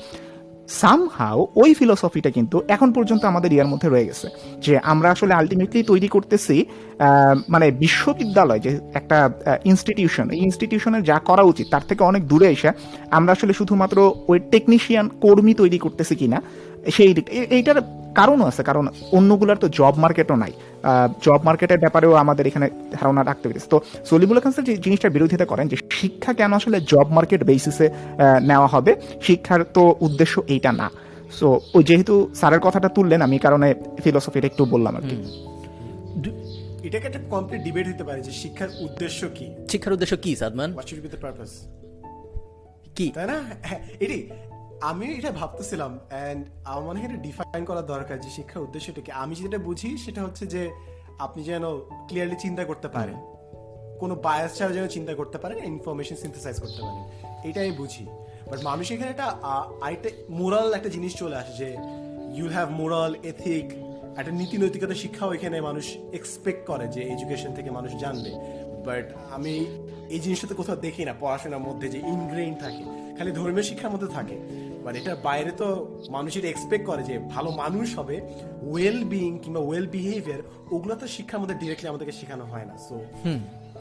সামহাও 0.81 1.39
ওই 1.61 1.71
ফিলোসফিটা 1.79 2.29
কিন্তু 2.37 2.57
এখন 2.75 2.89
পর্যন্ত 2.97 3.23
আমাদের 3.31 3.51
ইয়ার 3.53 3.71
মধ্যে 3.73 3.87
রয়ে 3.89 4.07
গেছে। 4.09 4.27
যে 4.65 4.73
আমরা 4.91 5.07
আসলে 5.15 5.33
আলটিমেটলি 5.39 5.79
তৈরি 5.91 6.07
করতেছি 6.15 6.55
মানে 7.53 7.67
বিশ্ববিদ্যালয় 7.83 8.61
যে 8.65 8.71
একটা 8.99 9.17
ইনস্টিটিউশন 9.71 10.25
এই 10.35 10.39
ইনস্টিটিউশনের 10.47 11.03
যা 11.09 11.17
করা 11.29 11.43
উচিত, 11.51 11.65
তার 11.73 11.83
থেকে 11.89 12.01
অনেক 12.11 12.21
দূরে 12.31 12.47
এসে 12.55 12.69
আমরা 13.17 13.31
আসলে 13.37 13.53
শুধুমাত্র 13.59 13.97
ওই 14.31 14.37
টেকনিশিয়ান 14.53 15.05
কর্মী 15.23 15.53
তৈরি 15.61 15.77
করতেছি 15.85 16.13
কিনা, 16.21 16.37
সেই 16.95 17.09
এইটার 17.57 17.77
কারণও 18.17 18.45
আছে 18.51 18.61
কারণ 18.69 18.85
অন্যগুলোর 19.17 19.57
তো 19.63 19.67
জব 19.79 19.93
মার্কেটও 20.03 20.37
নাই। 20.43 20.53
জব 21.25 21.39
মার্কেটের 21.47 21.79
ব্যাপারেও 21.83 22.13
আমাদের 22.23 22.43
এখানে 22.49 22.67
ধারণা 22.97 23.21
রাখতে 23.29 23.45
পেরেছে। 23.49 23.69
তো 23.73 23.77
সলিমুল্লাহ 24.09 24.43
খান 24.43 24.53
স্যার 24.55 24.67
যে 24.69 24.73
জিনিসটার 24.85 25.15
বিরোধিতা 25.15 25.45
করেন 25.51 25.65
যে 25.71 25.77
শিক্ষা 25.99 26.31
কেন 26.39 26.51
আসলে 26.59 26.77
জব 26.91 27.07
মার্কেট 27.17 27.41
বেসিসে 27.49 27.87
নেওয়া 28.49 28.69
হবে 28.73 28.91
শিক্ষার 29.27 29.61
তো 29.75 29.83
উদ্দেশ্য 30.07 30.35
এইটা 30.53 30.71
না। 30.81 30.87
সো 31.37 31.47
ওই 31.77 31.83
যেহেতু 31.89 32.15
স্যারের 32.39 32.61
কথাটা 32.65 32.89
তুললেন 32.95 33.19
আমি 33.27 33.37
কারণে 33.45 33.67
ফিলোসফিটা 34.03 34.47
একটু 34.51 34.63
বললাম 34.73 34.93
আর 34.99 35.03
কি। 35.09 35.17
এটাকে 36.87 37.05
একটা 37.09 37.21
কমপ্লিট 37.33 37.61
ডিবেট 37.67 37.85
হতে 37.91 38.03
পারে 38.07 38.19
যে 38.27 38.31
শিক্ষার 38.41 38.69
উদ্দেশ্য 38.85 39.19
কি? 39.37 39.45
শিক্ষার 39.71 39.93
উদ্দেশ্য 39.95 40.13
কি 40.23 40.31
Sadman? 40.41 40.69
What 40.75 40.87
should 40.89 40.99
be 41.05 41.09
the 41.13 41.19
purpose 41.25 41.51
কি? 42.97 43.07
তাই 43.15 43.25
না? 43.31 43.37
হ্যাঁ, 43.67 43.81
এটাই 44.03 44.21
আমি 44.81 45.05
এটা 45.13 45.31
ভাবতেছিলাম 45.31 45.99
অ্যান্ড 46.09 46.47
আমার 46.65 46.83
মনে 46.83 46.99
হয় 46.99 47.09
এটা 47.09 47.17
ডিফাইন 47.17 47.65
করা 47.65 47.81
দরকার 47.81 48.19
যে 48.19 48.29
শিক্ষার 48.29 48.63
উদ্দেশ্যটা 48.63 49.01
কি। 49.01 49.11
আমি 49.11 49.35
যেটা 49.35 49.57
বুঝি 49.57 49.97
সেটা 49.97 50.23
হচ্ছে 50.23 50.47
যে 50.47 50.71
আপনি 51.19 51.43
যেন 51.43 51.63
ক্লিয়ারলি 52.07 52.35
চিন্তা 52.39 52.63
করতে 52.65 52.87
পারেন। 52.87 53.15
কোনো 53.99 54.15
বায়াস 54.15 54.57
ছাড়া 54.57 54.73
যেন 54.73 54.87
চিন্তা 54.87 55.13
করতে 55.15 55.37
পারেন 55.37 55.63
ইনফরমেশন 55.63 56.15
সিনথেসাইজ 56.15 56.59
করতে 56.59 56.81
পারেন। 56.81 57.03
এটা 57.49 57.61
আমি 57.61 57.71
বুঝি। 57.71 58.05
বাট 58.51 58.63
মানুষ 58.63 58.91
এখানে 58.91 59.09
একটা 59.09 59.25
আরেকটা 59.81 60.09
মোরাল 60.29 60.73
একটা 60.73 60.89
জিনিস 60.89 61.15
চলে 61.15 61.35
আসে 61.35 61.53
যে 61.57 61.77
ইউ 62.33 62.47
হ্যাভ 62.49 62.71
মোরাল 62.71 63.15
এথিক 63.23 63.65
একটা 64.17 64.31
নীতি 64.31 64.57
নৈতিকতা 64.57 64.93
শিক্ষাও 64.93 65.33
এখানে 65.33 65.61
মানুষ 65.61 65.97
এক্সপেক্ট 66.13 66.67
করে 66.67 66.87
যে 66.87 67.01
এডুকেশন 67.01 67.53
থেকে 67.53 67.71
মানুষ 67.71 67.95
জানবে। 67.95 68.31
বাট 68.85 69.13
আমি 69.31 69.65
এই 70.09 70.19
জিনিসটা 70.19 70.47
তো 70.47 70.55
কোথাও 70.55 70.75
দেখি 70.75 71.05
না 71.05 71.13
পড়াশোনার 71.19 71.59
মধ্যে 71.59 71.89
যে 71.89 71.97
ইনগ্রেইন 71.97 72.55
থাকে। 72.55 73.15
খালি 73.17 73.31
ধর্মীয় 73.31 73.63
শিক্ষার 73.63 73.91
মধ্যে 73.91 74.07
থাকে। 74.07 74.68
বাট 74.83 74.93
এটার 74.99 75.17
বাইরে 75.27 75.51
তো 75.61 75.67
মানুষের 76.09 76.45
এক্সপেক্ট 76.45 76.85
করে 76.85 77.01
যে 77.03 77.15
ভালো 77.35 77.49
মানুষ 77.63 77.87
হবে 77.99 78.15
ওয়েল 78.71 78.99
বিইং 79.11 79.31
কিংবা 79.43 79.61
ওয়েল 79.67 79.87
বিহেভিয়ার 79.95 80.41
ওগুলো 80.71 80.93
তো 80.95 81.05
শিক্ষার 81.07 81.39
মধ্যে 81.41 81.55
ডিরেক্টলি 81.61 81.87
আমাদেরকে 81.89 82.11
শেখানো 82.11 82.45
হয় 82.51 82.65
না 82.65 82.75
সো 82.87 82.95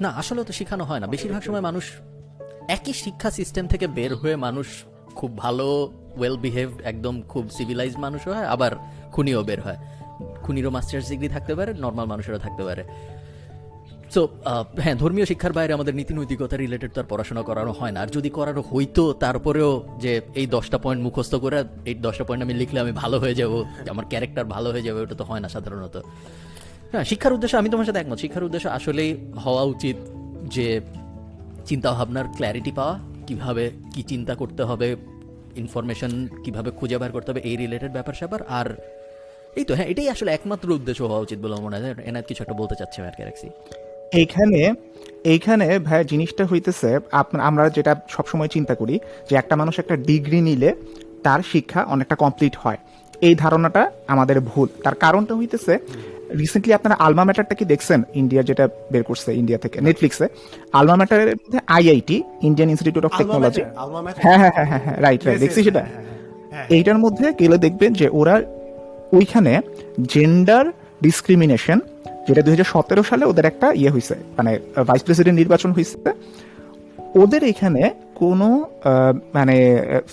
না, 0.01 0.11
আসলে 0.21 0.41
তো 0.45 0.53
শেখানো 0.53 0.85
হয় 0.85 1.01
না। 1.01 1.07
বেশিরভাগ 1.07 1.43
সময় 1.43 1.65
মানুষ 1.69 1.85
একই 2.77 2.95
শিক্ষা 3.05 3.31
সিস্টেম 3.31 3.65
থেকে 3.67 3.87
বের 3.99 4.13
হয়ে 4.15 4.37
মানুষ 4.37 4.69
খুব 5.15 5.31
ভালো 5.37 5.67
ওয়েল 6.19 6.37
বিহেভ 6.37 6.69
একদম 6.85 7.15
খুব 7.23 7.45
সিভিলাইজ 7.51 7.95
মানুষ 7.97 8.21
হয়, 8.29 8.47
আবার 8.55 8.73
খুনিও 9.13 9.41
বের 9.43 9.61
হয়। 9.61 9.79
খুনিরও 10.45 10.71
মাস্টার্স 10.71 11.07
ডিগ্রি 11.09 11.29
থাকতে 11.29 11.53
পারে 11.55 11.71
নর্মাল 11.85 12.07
মানুষেরও 12.07 12.39
থাকতে 12.39 12.63
পারে। 12.65 12.83
সো 14.15 14.21
হ্যাঁ 14.85 14.97
ধর্মীয় 15.03 15.27
শিক্ষার 15.31 15.53
বাইরে 15.59 15.73
আমাদের 15.79 15.95
নীতি 15.99 16.13
নৈতিকতা 16.19 16.57
রিলেটেড 16.65 16.91
তো 16.95 16.99
আর 17.03 17.07
পড়াশোনা 17.13 17.43
করানো 17.49 17.73
হয় 17.79 17.93
না। 17.95 17.99
আর 18.05 18.09
যদি 18.17 18.31
করানো 18.39 18.63
হইতো, 18.71 19.05
তারপরেও 19.25 19.71
যে 20.05 20.13
এই 20.41 20.47
দশটা 20.57 20.79
পয়েন্ট 20.85 21.01
মুখস্থ 21.07 21.35
করে, 21.45 21.59
এই 21.91 21.95
দশটা 22.07 22.25
পয়েন্ট 22.29 22.43
আমি 22.47 22.55
লিখলে 22.61 22.79
আমি 22.85 22.93
ভালো 23.03 23.17
হয়ে 23.23 23.35
যাব 23.41 23.53
আমার 23.93 24.05
ক্যারেক্টার 24.13 24.45
ভালো 24.55 24.69
হয়ে 24.75 24.85
যাবে, 24.87 24.99
ওটা 25.05 25.17
তো 25.21 25.25
হয় 25.31 25.41
না 25.45 25.49
সাধারণত। 25.55 25.97
হ্যাঁ 26.93 27.05
শিক্ষার 27.11 27.33
উদ্দেশ্য 27.37 27.55
আমি 27.61 27.69
তোমার 27.73 27.87
সাথে 27.89 28.01
একমত। 28.03 28.19
শিক্ষার 28.25 28.45
উদ্দেশ্য 28.49 28.67
আসলেই 28.79 29.11
হওয়া 29.45 29.63
উচিত 29.75 29.97
যে 30.55 30.67
চিন্তা 31.69 31.89
ভাবনার 31.97 32.27
ক্ল্যারিটি 32.37 32.73
পাওয়া, 32.79 32.95
কীভাবে 33.29 33.65
কি 33.95 34.03
চিন্তা 34.13 34.35
করতে 34.41 34.63
হবে 34.71 34.89
ইনফরমেশন 35.63 36.13
কীভাবে 36.45 36.71
খুঁজে 36.79 36.97
বার 37.01 37.11
করতে 37.17 37.29
হবে, 37.31 37.43
এই 37.49 37.57
রিলেটেড 37.63 37.93
ব্যাপার 37.97 38.15
স্যাপার। 38.21 38.41
আর 38.59 38.69
এই 39.59 39.65
তো 39.69 39.73
হ্যাঁ 39.77 39.89
এটাই 39.93 40.09
আসলে 40.15 40.31
একমাত্র 40.37 40.67
উদ্দেশ্য 40.79 41.01
হওয়া 41.11 41.23
উচিত 41.27 41.39
বলে 41.45 41.55
মনে 41.67 41.77
হয়। 41.81 41.95
এনার 42.11 42.25
কিছু 42.29 42.41
একটা 42.45 42.57
বলতে 42.61 42.75
চাচ্ছি 42.81 42.97
আমি 43.01 43.09
আর 43.11 43.17
কি 43.19 43.23
রাখছি 43.29 43.49
এইখানে 44.13 44.75
এইখানে 45.25 45.79
ভাই 45.79 46.05
জিনিসটা 46.05 46.47
হইতেছে 46.47 46.99
আপনার 47.13 47.47
আমরা 47.47 47.71
যেটা 47.71 47.95
সবসময় 48.09 48.49
চিন্তা 48.49 48.75
করি 48.75 48.99
যে 49.31 49.37
একটা 49.37 49.57
মানুষ 49.57 49.79
একটা 49.79 49.97
ডিগ্রি 49.97 50.41
নিলে 50.41 50.75
তার 51.23 51.41
শিক্ষা 51.43 51.85
অনেকটা 51.85 52.15
কমপ্লিট 52.15 52.57
হয়। 52.57 52.77
এই 53.21 53.35
ধারণাটা 53.35 53.91
আমাদের 54.07 54.41
ভুল। 54.41 54.69
তার 54.85 54.95
কারণটা 54.95 55.35
হইতেছে 55.35 55.79
রিসেন্টলি 56.39 56.73
আপনারা 56.75 56.97
আলমা 56.99 57.25
ম্যাটারটা 57.25 57.55
কি 57.55 57.65
দেখছেন? 57.65 58.03
ইন্ডিয়া 58.15 58.43
যেটা 58.43 58.69
বের 58.93 59.03
করছে 59.03 59.35
ইন্ডিয়া 59.35 59.59
থেকে 59.59 59.81
নেটফ্লিক্সে 59.81 60.29
আলমা 60.73 60.97
ম্যাটারের 60.97 61.37
মধ্যে 61.37 61.59
IIT 61.67 62.23
Indian 62.43 62.71
Institute 62.71 63.05
of 63.05 63.19
Technology 63.19 63.63
হ্যাঁ 64.17 64.39
হ্যাঁ 64.39 64.51
হ্যাঁ 64.53 64.67
হ্যাঁ 64.67 65.01
রাইট 65.01 65.27
রাইট 65.27 65.41
দেখছি 65.41 65.63
সেটা 65.63 65.87
এইটার 66.69 66.99
মধ্যে 66.99 67.33
গেলে 67.33 67.59
দেখবেন 67.59 67.93
যে 67.93 68.09
ওরা 68.13 68.43
ওইখানে 69.13 69.61
জেন্ডার 70.03 70.73
ডিসক্রিমিনেশন 71.03 71.81
যেটা 72.29 72.43
দুই 72.45 72.53
হাজার 72.55 72.69
সতেরো 72.75 73.03
সালে 73.11 73.25
ওদের 73.31 73.45
একটা 73.51 73.67
ইয়ে 73.81 73.91
হয়েছে 73.95 74.15
মানে 74.39 74.53
ভাইস 74.89 75.03
প্রেসিডেন্ট 75.07 75.37
নির্বাচন 75.43 75.71
হয়েছে 75.77 75.97
ওদের 77.23 77.43
এখানে 77.53 77.83
কোনো 78.21 78.49
মানে 79.37 79.57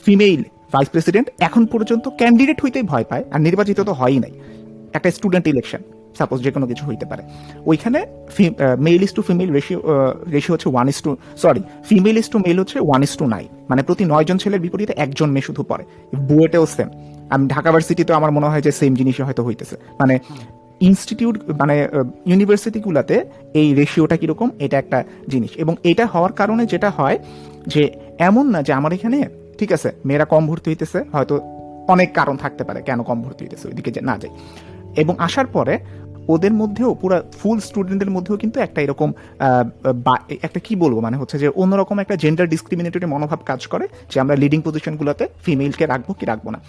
ফিমেল 0.05 0.41
ভাইস 0.73 0.89
প্রেসিডেন্ট 0.93 1.27
এখন 1.47 1.63
পর্যন্ত 1.73 2.05
ক্যান্ডিডেট 2.19 2.57
হইতেই 2.63 2.85
ভয় 2.91 3.05
পায়, 3.09 3.23
আর 3.33 3.39
নির্বাচিত 3.47 3.79
তো 3.89 3.93
হয়ই 4.01 4.19
নাই। 4.23 4.33
একটা 4.97 5.09
স্টুডেন্ট 5.17 5.45
ইলেকশন 5.53 5.81
সাপোজ 6.19 6.39
যে 6.45 6.51
কোনো 6.55 6.65
কিছু 6.71 6.83
হইতে 6.89 7.05
পারে। 7.11 7.23
ওইখানে 7.71 7.99
male 8.87 9.01
is 9.07 9.11
to 9.17 9.21
female 9.27 9.49
ratio 9.57 9.79
ratio 10.35 10.51
হচ্ছে 10.55 10.69
one 10.73 10.87
is 10.93 10.99
to 11.05 11.11
sorry 11.43 11.61
female 11.89 12.15
is 12.21 12.27
to 12.33 12.37
male 12.45 12.57
হচ্ছে 12.61 12.77
ওয়ান 12.87 13.01
ইস 13.07 13.13
টু 13.19 13.25
নাইন 13.35 13.47
মানে 13.69 13.81
প্রতি 13.87 14.03
নয়জন 14.11 14.37
ছেলের 14.43 14.61
বিপরীতে 14.65 14.93
একজন 15.05 15.29
মেয়ে 15.35 15.45
শুধু 15.47 15.61
পড়ে। 15.69 15.83
বুয়েটেও 16.29 16.65
সেম 16.75 16.89
আমি 17.33 17.43
ঢাকা 17.53 17.69
ভার্সিটিতে 17.73 18.11
আমার 18.19 18.31
মনে 18.37 18.47
হয় 18.51 18.63
যে 18.67 18.71
সেম 18.79 18.91
জিনিসই 18.99 19.23
হয়তো 19.27 19.41
হইতেছে। 19.47 19.75
মানে 20.01 20.15
ইনস্টিটিউট 20.89 21.35
মানে 21.61 21.75
ইউনিভার্সিটিগুলোতে 22.25 23.15
এই 23.53 23.67
রেশিওটা 23.73 24.17
কীরকম, 24.17 24.49
এটা 24.59 24.77
একটা 24.77 25.03
জিনিস। 25.27 25.51
এবং 25.63 25.75
এটা 25.83 26.05
হওয়ার 26.05 26.33
কারণে 26.39 26.65
যেটা 26.65 26.89
হয় 26.89 27.17
যে, 27.73 27.83
এমন 28.19 28.45
না 28.53 28.59
যে 28.67 28.73
আমার 28.73 28.91
এখানে, 28.93 29.17
ঠিক 29.59 29.71
আছে, 29.71 29.89
মেয়েরা 30.05 30.25
কম 30.33 30.43
ভর্তি 30.47 30.67
হইতেছে, 30.71 30.99
হয়তো 31.13 31.35
অনেক 31.93 32.09
কারণ 32.13 32.35
থাকতে 32.43 32.63
পারে, 32.67 32.79
কেন 32.81 32.99
কম 33.03 33.17
ভর্তি 33.23 33.41
হইতেছে, 33.45 33.67
ওইদিকে 33.67 33.91
যে 33.91 34.01
না 34.09 34.15
যায় 34.21 34.33
এবং 35.01 35.13
আসার 35.19 35.47
পরে 35.47 35.75
ওদের 36.33 36.53
মধ্যেও 36.53 36.95
পুরো 37.01 37.17
ফুল 37.39 37.59
স্টুডেন্টদের 37.59 38.11
মধ্যেও 38.15 38.37
কিন্তু 38.37 38.59
একটা 38.59 38.81
এরকম 38.81 39.09
একটা 40.47 40.59
কি 40.65 40.75
বলব 40.75 40.99
মানে 40.99 41.17
হচ্ছে 41.17 41.37
যে 41.39 41.47
অন্যরকম 41.61 41.99
একটা 41.99 42.15
জেন্ডার 42.15 42.47
ডিসক্রিমিনেটরি 42.53 43.05
মনোভাব 43.05 43.39
কাজ 43.45 43.67
করে 43.67 43.87
যে 44.11 44.17
আমরা 44.19 44.35
লিডিং 44.35 44.61
পজিশনগুলোতে 44.61 45.27
ফিমেলকে 45.43 45.85
রাখব 45.85 46.09
কি 46.19 46.25
রাখব 46.25 46.49
না। 46.49 46.59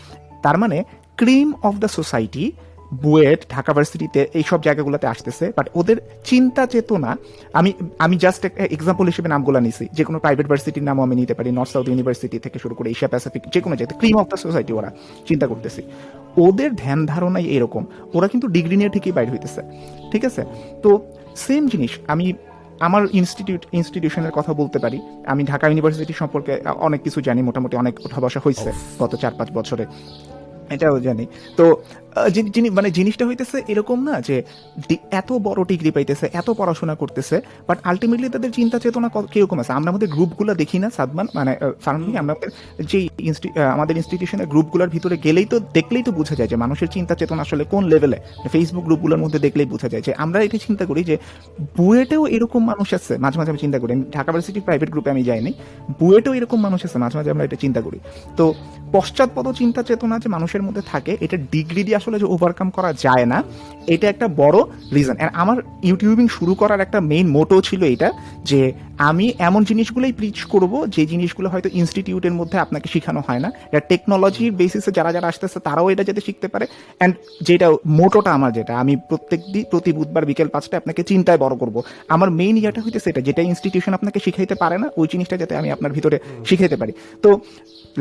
তার 0.42 0.58
মানে 0.58 0.84
cream 1.16 1.48
of 1.62 1.74
the 1.82 1.88
society 1.88 2.52
BUET 3.02 3.40
Dhaka 3.50 3.72
ভার্সিটিতে 3.72 4.20
এইসব 4.34 4.58
জায়গাগুলোতে 4.62 5.06
আসতেছে 5.06 5.52
বাট 5.56 5.66
ওদের 5.74 5.96
চিন্তা 6.24 6.66
চেতনা 6.66 7.16
আমি 7.52 7.72
আমি 7.98 8.16
জাস্ট 8.16 8.44
একটা 8.44 8.62
এক্সাম্পল 8.76 9.06
হিসেবে 9.06 9.28
নামগুলো 9.28 9.60
নিছি 9.60 9.84
যে 9.92 10.04
কোনো 10.04 10.18
প্রাইভেট 10.18 10.46
ভার্সিটির 10.48 10.82
নামও 10.82 11.02
আমি 11.02 11.14
নিতে 11.16 11.34
পারি 11.34 11.50
নর্থ 11.50 11.72
সাউথ 11.72 11.86
ইউনিভার্সিটি 11.88 12.38
থেকে 12.38 12.58
শুরু 12.58 12.74
করে 12.74 12.90
এশিয়া 12.90 13.10
প্যাসিফিক 13.12 13.42
যে 13.54 13.60
কোনো 13.60 13.74
জায়গায় 13.76 13.98
ক্রিম 14.00 14.16
অফ 14.16 14.26
দ্য 14.32 14.36
সোসাইটি 14.36 14.72
ওরা 14.72 14.90
চিন্তা 15.28 15.46
করতেছি। 15.46 15.82
ওদের 16.36 16.70
ধ্যান 16.74 17.06
ধারণাই 17.06 17.46
এরকম 17.56 17.82
ওরা 18.14 18.28
কিন্তু 18.28 18.46
ডিগ্রি 18.48 18.76
নিয়ে 18.76 18.90
ঠিকই 18.94 19.12
বাইর 19.12 19.28
হইতেছে 19.30 19.62
ঠিক 20.12 20.24
আছে? 20.24 20.42
তো 20.82 20.90
সেম 21.46 21.62
জিনিস 21.68 21.92
আমি 22.06 22.26
আমার 22.80 23.02
ইনস্টিটিউট 23.12 23.66
ইনস্টিটিউশনের 23.72 24.30
কথা 24.30 24.52
বলতে 24.52 24.78
পারি 24.78 24.98
আমি 25.26 25.44
ঢাকা 25.44 25.64
ইউনিভার্সিটি 25.68 26.12
সম্পর্কে 26.12 26.52
অনেক 26.86 27.00
কিছু 27.02 27.20
জানি 27.20 27.42
মোটামুটি 27.42 27.76
অনেক 27.76 27.94
ওঠা 28.06 28.20
বসা 28.20 28.40
হয়েছে 28.44 28.70
গত 29.02 29.12
চার 29.22 29.32
পাঁচ 29.38 29.48
বছরে 29.58 29.86
এটাও 30.74 31.00
জানি। 31.00 31.26
তো 31.56 31.64
যিনি- 32.46 32.72
মানে 32.72 32.90
জিনিসটা 32.90 33.26
হইতেছে 33.26 33.62
এরকম 33.68 34.04
না 34.04 34.20
যে 34.20 34.36
এত 35.10 35.32
বড় 35.42 35.64
ডিগ্রি 35.64 35.90
পাইতেছে 35.90 36.28
এত 36.32 36.50
পড়াশোনা 36.50 36.94
করতেছে 36.94 37.36
বাট 37.68 37.78
আলটিমেটলি 37.84 38.28
তাদের 38.28 38.52
চিন্তা 38.52 38.78
চেতনা 38.78 39.08
ক- 39.08 39.26
কীরকম 39.32 39.58
আছে? 39.58 39.72
আমরা 39.72 39.90
আমাদের 39.90 40.08
গ্রুপগুলো 40.08 40.54
দেখি 40.54 40.78
না 40.78 40.90
সাদমান 40.90 41.26
মানে 41.34 41.52
ফার্মলি 41.80 42.16
আমরা 42.16 42.34
যে 42.84 42.98
আমাদের 43.70 43.96
ইনস্টিটিউশনের 43.96 44.46
গ্রুপগুলোর 44.46 44.88
ভিতরে 44.88 45.16
গেলেই 45.16 45.44
তো 45.44 45.60
দেখলেই 45.74 46.02
তো 46.02 46.12
বোঝা 46.12 46.34
যায় 46.34 46.48
যে 46.48 46.56
মানুষের 46.56 46.88
চিন্তা 46.88 47.14
চেতনা 47.14 47.42
আসলে 47.42 47.64
কোন 47.64 47.84
লেভেলে 47.84 48.18
ফেসবুক 48.52 48.84
গ্রুপগুলোর 48.84 49.18
মধ্যে 49.18 49.38
দেখলেই 49.38 49.66
বোঝা 49.66 49.88
যায় 49.88 50.02
যে 50.02 50.14
আমরা 50.14 50.42
এটা 50.42 50.58
চিন্তা 50.58 50.86
করি 50.86 51.04
যে 51.04 51.16
বুয়েটেও 51.76 52.26
এরকম 52.26 52.66
মানুষ 52.66 52.94
আছে 52.94 53.18
মাঝে 53.18 53.38
মাঝে 53.38 53.50
আমি 53.50 53.58
চিন্তা 53.58 53.78
করি 53.78 54.02
ঢাকা 54.12 54.32
ভার্সিটি 54.32 54.60
প্রাইভেট 54.60 54.90
গ্রুপে 54.90 55.10
আমি 55.10 55.22
যাইনি 55.22 55.52
বুয়েটেও 56.00 56.34
এরকম 56.34 56.60
মানুষ 56.60 56.84
আছে 56.84 56.98
মাঝে 56.98 57.18
মাঝে 57.18 57.30
আমরা 57.30 57.44
এটা 57.44 57.56
চিন্তা 57.56 57.80
করি। 57.80 57.98
তো 58.36 58.54
পশ্চাৎপদ 58.92 59.52
চিন্তা 59.52 59.82
চেতনা 59.82 60.18
যে 60.18 60.28
মানুষের 60.28 60.62
মধ্যে 60.62 60.82
থাকে 60.82 61.16
এটা 61.20 61.36
ডিগ্রি 61.50 61.84
দিয়ে 61.84 61.96
আসলে 62.06 62.22
যে 62.22 62.28
ওভারকাম 62.34 62.68
করা 62.76 62.90
যায় 63.04 63.26
না 63.32 63.38
এটা 63.94 64.06
একটা 64.12 64.26
বড় 64.42 64.58
রিজন 64.94 65.16
অ্যান্ড 65.18 65.32
আমার 65.42 65.56
ইউটিউবিং 65.88 66.26
শুরু 66.36 66.52
করার 66.60 66.80
একটা 66.86 66.98
মেইন 67.10 67.26
মোটো 67.36 67.56
ছিল 67.68 67.82
এটা 67.94 68.08
যে 68.50 68.60
আমি 69.08 69.26
এমন 69.48 69.60
জিনিসগুলোই 69.70 70.12
প্রিচ 70.18 70.38
করব 70.52 70.72
যে 70.94 71.02
জিনিসগুলো 71.12 71.48
হয়তো 71.52 71.68
ইনস্টিটিউটের 71.80 72.34
মধ্যে 72.40 72.56
আপনাকে 72.64 72.86
শেখানো 72.94 73.20
হয় 73.26 73.40
না। 73.44 73.48
এটা 73.70 73.80
টেকনোলজির 73.90 74.52
বেসিসে 74.60 74.90
যারা 74.98 75.10
যারা 75.16 75.26
আসতেছে 75.32 75.58
তারাও 75.66 75.86
এটা 75.92 76.04
যাতে 76.08 76.22
শিখতে 76.26 76.48
পারে। 76.48 76.66
অ্যান্ড 76.98 77.14
যেটা 77.48 77.66
মোটোটা 77.98 78.30
আমার 78.38 78.52
যেটা 78.58 78.72
আমি 78.82 78.94
প্রত্যেক 79.08 79.40
দিন 79.52 79.64
প্রতি 79.70 79.90
বুধবার 79.98 80.24
বিকেল 80.30 80.48
পাঁচটায় 80.54 80.80
আপনাকে 80.82 81.02
চিন্তায় 81.10 81.38
বড় 81.44 81.54
করব। 81.62 81.76
আমার 82.14 82.28
মেইন 82.40 82.56
ইয়েটা 82.56 82.80
হইতেছে 82.84 83.08
এটা 83.12 83.22
যেটা 83.28 83.42
ইনস্টিটিউশন 83.50 83.92
আপনাকে 83.98 84.18
শিখাইতে 84.24 84.54
পারে 84.62 84.76
না 84.82 84.86
ওই 85.00 85.06
জিনিসটা 85.12 85.36
যাতে 85.42 85.54
আমি 85.60 85.68
আপনার 85.70 85.90
ভিতরে 85.96 86.16
শিখাইতে 86.48 86.76
পারি। 86.80 86.92
তো 87.22 87.30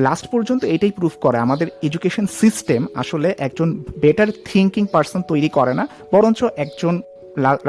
লাস্ট 0.05 0.25
পর্যন্ত 0.33 0.61
এটাই 0.75 0.93
প্রুফ 0.97 1.15
করে। 1.23 1.37
আমাদের 1.45 1.67
এডুকেশন 1.87 2.25
সিস্টেম 2.41 2.81
আসলে 2.95 3.29
একজন 3.37 3.69
বেটার 4.03 4.29
থিঙ্কিং 4.45 4.83
পার্সন 4.93 5.21
তৈরি 5.31 5.49
করে 5.57 5.73
না, 5.79 5.83
বরঞ্চ 6.13 6.39
একজন 6.65 6.95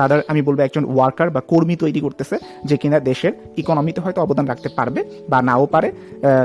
রাদার 0.00 0.20
আমি 0.28 0.40
বলব 0.42 0.60
একজন 0.60 0.84
ওয়ার্কার 0.94 1.28
বা 1.34 1.40
কর্মী 1.50 1.76
তৈরি 1.82 2.00
করতেছে, 2.06 2.36
যে 2.68 2.76
কিনা 2.80 2.98
দেশের 3.10 3.32
ইকোনমিতে 3.62 4.00
হয়তো 4.04 4.20
অবদান 4.22 4.46
রাখতে 4.46 4.68
পারবে 4.78 5.00
বা 5.30 5.38
নাও 5.48 5.64
পারে। 5.74 5.88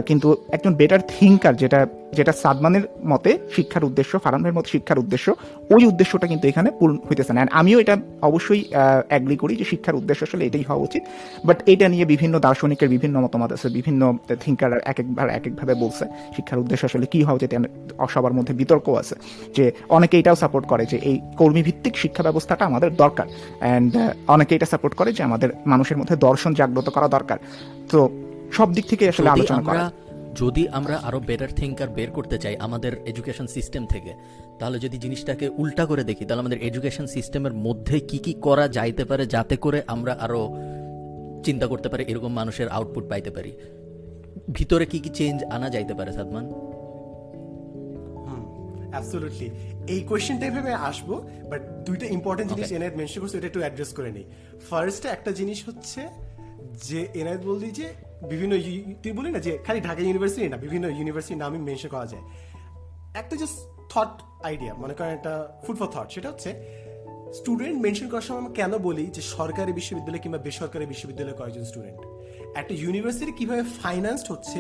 কিন্তু 0.07 0.27
একজন 0.55 0.71
বেটার 0.79 1.01
থিঙ্কার 1.11 1.53
যেটা 1.61 1.79
যেটা 2.17 2.33
সাদমানের 2.41 2.85
মতে 3.11 3.31
শিক্ষার 3.55 3.83
উদ্দেশ্য 3.89 4.11
ফারানের 4.23 4.53
মতে 4.57 4.69
শিক্ষার 4.75 4.99
উদ্দেশ্য 5.03 5.27
ওই 5.73 5.81
উদ্দেশ্যটা 5.91 6.25
কিন্তু 6.31 6.45
এখানে 6.51 6.69
পূর্ণ 6.79 6.95
হইতেছে 7.09 7.31
না। 7.33 7.41
আমিও 7.61 7.77
এটা 7.83 7.95
অবশ্যই 8.29 8.61
অ্যাগ্রি 9.09 9.35
করি 9.41 9.53
যে 9.55 9.65
শিক্ষার 9.71 9.95
উদ্দেশ্য 9.95 10.21
আসলে 10.27 10.43
এটাই 10.45 10.63
হওয়া 10.69 10.83
উচিত। 10.87 11.03
বাট 11.47 11.57
এটা 11.71 11.85
নিয়ে 11.93 12.05
বিভিন্ন 12.13 12.35
দার্শনিকের 12.39 12.89
বিভিন্ন 12.95 13.15
মতামত 13.25 13.51
আছে 13.55 13.67
বিভিন্ন 13.77 14.01
থিঙ্কার 14.43 14.71
এক 14.91 14.97
একবার 15.03 15.27
এক 15.37 15.43
একভাবে 15.47 15.73
বলছে 15.83 16.05
শিক্ষার 16.35 16.59
উদ্দেশ্য 16.63 16.83
আসলে 16.85 17.05
কী 17.13 17.19
হওয়া 17.23 17.37
উচিত। 17.39 17.51
সবার 18.13 18.33
মধ্যে 18.37 18.53
বিতর্ক 18.53 18.87
আছে 19.01 19.15
যে 19.55 19.65
অনেকে 19.89 20.15
এটাও 20.19 20.37
সাপোর্ট 20.43 20.65
করে 20.71 20.83
যে 20.91 20.97
এই 21.09 21.15
কর্মীভিত্তিক 21.41 21.93
শিক্ষা 22.03 22.23
ব্যবস্থাটা 22.27 22.63
আমাদের 22.65 22.89
দরকার। 23.03 23.27
অ্যান্ড 23.61 23.91
অনেকে 24.27 24.53
এটা 24.57 24.67
সাপোর্ট 24.73 24.93
করে 24.99 25.09
যে 25.17 25.21
আমাদের 25.29 25.49
মানুষের 25.71 25.97
মধ্যে 25.99 26.15
দর্শন 26.27 26.51
জাগ্রত 26.59 26.87
করা 26.95 27.07
দরকার। 27.07 27.37
তো 27.91 27.99
সব 28.57 28.67
দিক 28.75 28.85
থেকে 28.91 29.03
আসলে 29.13 29.29
আলোচনা 29.35 29.61
করা 29.69 29.81
যদি 30.35 30.67
আমরা 30.67 30.95
আরও 30.97 31.19
বেটার 31.19 31.51
থিঙ্কার 31.55 31.89
বের 31.89 32.11
করতে 32.11 32.37
চাই 32.37 32.55
আমাদের 32.57 32.93
এডুকেশন 33.05 33.47
সিস্টেম 33.47 33.85
থেকে 33.85 34.13
তাহলে 34.59 34.79
যদি 34.79 34.97
জিনিসটাকে 34.97 35.49
উল্টা 35.49 35.85
করে 35.85 36.03
দেখি 36.03 36.25
তাহলে 36.25 36.39
আমাদের 36.39 36.63
এডুকেশন 36.63 37.05
সিস্টেমের 37.05 37.53
মধ্যে 37.53 37.99
কি 37.99 38.17
কি 38.17 38.33
করা 38.33 38.67
যাইতে 38.67 39.05
পারে 39.05 39.25
যাতে 39.25 39.57
করে 39.57 39.81
আমরা 39.87 40.13
আরও 40.19 40.55
চিন্তা 41.43 41.67
করতে 41.67 41.89
পারি 41.89 42.03
এরকম 42.03 42.33
মানুষের 42.33 42.69
আউটপুট 42.69 43.09
পাইতে 43.09 43.31
পারি। 43.31 43.51
ভিতরে 44.51 44.85
কি 44.85 44.99
কি 44.99 45.09
চেঞ্জ 45.09 45.43
আনা 45.43 45.69
যাইতে 45.69 45.93
পারে 45.93 46.11
সাদমান? 46.11 46.45
অ্যাবসলিউটলি 48.91 49.49
এই 49.87 50.01
কোয়েশ্চেনটাই 50.01 50.51
ভেবে 50.51 50.73
আসব 50.73 51.09
বাট 51.49 51.61
দুইটা 51.87 52.05
ইম্পর্টেন্ট 52.05 52.53
জিনিস. 52.53 52.71
এনায়েত 52.71 52.95
মেনশন 52.97 53.21
করছে 53.21 53.37
এটা 53.37 53.47
একটু 53.47 53.59
অ্যাড্রেস 53.59 53.93
করে 53.93 54.11
নেই। 54.11 54.25
ফার্স্টে 54.69 55.07
একটা 55.07 55.31
জিনিস 55.31 55.69
হচ্ছে 55.69 56.01
যে 56.87 56.99
এনায়েত 57.13 57.41
বললি 57.45 57.71
যে 57.79 57.87
বিভিন্ন 58.29 58.53
তুই 59.03 59.11
বলি 59.11 59.29
না 59.31 59.39
যে 59.39 59.51
খালি 59.65 59.79
ঢাকা 59.81 60.01
ইউনিভার্সিটি 60.01 60.49
না, 60.49 60.57
বিভিন্ন 60.57 60.85
ইউনিভার্সিটির 60.99 61.37
নামই 61.37 61.59
মেনশন 61.67 61.89
করা 61.89 62.05
যায়। 62.05 62.23
একটা 63.21 63.35
জাস্ট 63.41 63.57
থট 63.91 64.13
আইডিয়া 64.43 64.73
মনে 64.73 64.93
করেন 64.93 65.11
একটা 65.13 65.33
ফুড 65.63 65.75
ফর 65.77 65.87
থট 65.95 66.07
সেটা 66.11 66.29
হচ্ছে 66.29 66.49
স্টুডেন্ট 67.33 67.81
মেনশন 67.81 68.07
করার 68.09 68.21
সময় 68.21 68.39
আমরা 68.39 68.53
কেন 68.53 68.77
বলি 68.77 69.05
যে 69.05 69.21
সরকারি 69.21 69.71
বিশ্ববিদ্যালয় 69.73 70.21
কিংবা 70.23 70.37
বেসরকারি 70.37 70.85
বিশ্ববিদ্যালয়ে 70.85 71.35
কয়েকজন 71.39 71.63
স্টুডেন্ট 71.63 71.99
একটা 72.55 72.73
ইউনিভার্সিটি 72.73 73.31
কীভাবে 73.31 73.63
ফাইন্যান্সড 73.63 74.31
হচ্ছে, 74.31 74.59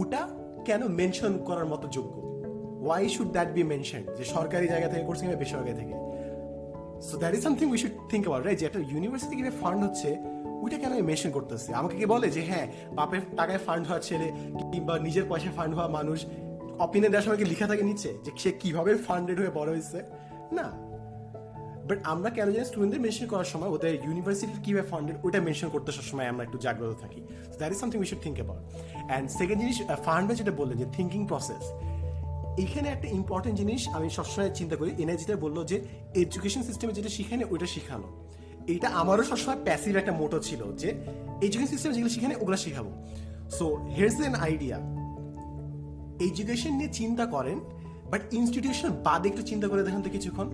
ওটা 0.00 0.28
কেন 0.64 0.82
মেনশন 0.88 1.32
করার 1.48 1.66
মতো 1.66 1.88
যোগ্য? 1.88 2.14
Why 2.86 3.08
should 3.08 3.30
that 3.32 3.48
be 3.48 3.62
mention 3.62 4.02
যে 4.16 4.24
সরকারি 4.24 4.66
জায়গা 4.68 4.88
থেকে 4.88 5.04
করছে 5.06 5.20
কিংবা 5.20 5.38
বেসরকারি 5.38 5.76
থেকে। 5.80 5.94
So 7.08 7.14
that 7.18 7.34
is 7.34 7.42
something 7.42 7.66
we 7.70 7.78
should 7.78 7.94
think 8.10 8.22
about 8.24 8.46
right 8.46 8.58
যে 8.58 8.66
একটা 8.66 8.80
ইউনিভার্সিটি 8.92 9.36
কীভাবে 9.36 9.56
ফান্ড 9.62 9.80
হচ্ছে 9.84 10.08
ওইটা 10.62 10.78
কেন 10.78 10.92
আমি 10.92 11.02
মেনশন 11.02 11.30
করতেছে? 11.30 11.74
আমাকে 11.74 11.96
কি 11.96 12.06
বলে 12.06 12.30
যে 12.30 12.42
হ্যাঁ 12.44 12.66
বাপের 12.92 13.20
টাকায় 13.36 13.58
ফান্ড 13.66 13.86
হওয়া 13.86 14.00
ছেলে 14.00 14.32
কিংবা 14.72 14.98
নিজের 14.98 15.24
পয়সায় 15.28 15.54
ফান্ড 15.56 15.74
হওয়া 15.74 15.88
মানুষ। 15.88 16.24
অপিনিয়ন 16.78 17.10
দেওয়ার 17.10 17.22
সময় 17.22 17.36
কি 17.36 17.44
লেখা 17.44 17.66
থাকে 17.66 17.82
নিচে? 17.82 18.14
যে 18.24 18.30
সে 18.36 18.50
কীভাবে 18.52 18.94
ফান্ডেড 18.94 19.38
হয়ে 19.38 19.50
বড় 19.50 19.70
হয়েছে? 19.70 20.02
না। 20.52 20.90
বাট 21.88 21.98
আমরা 22.04 22.30
কেন 22.30 22.50
জানি 22.50 22.64
স্টুডেন্টদের 22.64 23.00
মেনশন 23.00 23.26
করার 23.26 23.44
সময় 23.44 23.68
ওদের 23.68 23.94
ইউনিভার্সিটির 23.94 24.60
কীভাবে 24.64 24.86
ফান্ডেড 24.88 25.16
ওইটা 25.24 25.40
মেনশন 25.40 25.68
করতে 25.68 25.92
সবসময় 25.92 26.26
আমরা 26.26 26.42
একটু 26.44 26.58
জাগ্রত 26.58 26.96
থাকি। 27.00 27.20
That 27.58 27.72
is 27.72 27.78
something 27.78 28.00
we 28.00 28.06
should 28.06 28.18
think 28.22 28.36
about 28.36 28.62
and 29.06 29.30
second 29.30 29.60
জিনিস 29.60 29.82
ফান্ড 30.04 30.32
যেটা 30.32 30.50
বললেন 30.50 30.78
যে 30.78 30.86
থিঙ্কিং 30.92 31.26
প্রসেস 31.26 31.64
এখানে 32.60 32.88
একটা 32.88 33.08
ইম্পর্টেন্ট 33.08 33.58
জিনিস 33.58 33.88
আমি 33.88 34.10
সবসময় 34.10 34.50
চিন্তা 34.54 34.76
করি। 34.76 34.90
এনে 34.98 35.16
যেটা 35.16 35.36
বলল 35.36 35.64
যে 35.64 35.76
এডুকেশন 36.14 36.62
সিস্টেমে 36.62 36.92
যেটা 36.92 37.08
শিখানে, 37.08 37.44
ওইটা 37.50 37.66
শিখানো। 37.66 38.08
এটা 38.74 38.88
আমারও 39.00 39.24
সবসময় 39.30 39.58
প্যাসিভ 39.66 39.92
একটা 39.96 40.12
মোটো 40.12 40.38
ছিল 40.48 40.60
যে 40.82 40.88
এডুকেশন 41.44 41.68
সিস্টেমে 41.72 41.94
যেগুলো 41.96 42.12
শিখানে 42.16 42.34
ওগুলো 42.42 42.58
শিখাবো। 42.64 42.90
So 43.56 43.64
here's 43.96 44.18
an 44.28 44.34
idea 44.46 44.76
education 46.28 46.72
নিয়ে 46.78 46.90
চিন্তা 47.00 47.24
করেন 47.26 47.58
বাট 48.10 48.22
ইনস্টিটিউশন 48.38 48.90
বাদে 49.06 49.26
একটু 49.28 49.42
চিন্তা 49.42 49.66
করে 49.68 49.82
দেখেন 49.86 50.02
তো 50.06 50.10
কিছুক্ষণ। 50.16 50.48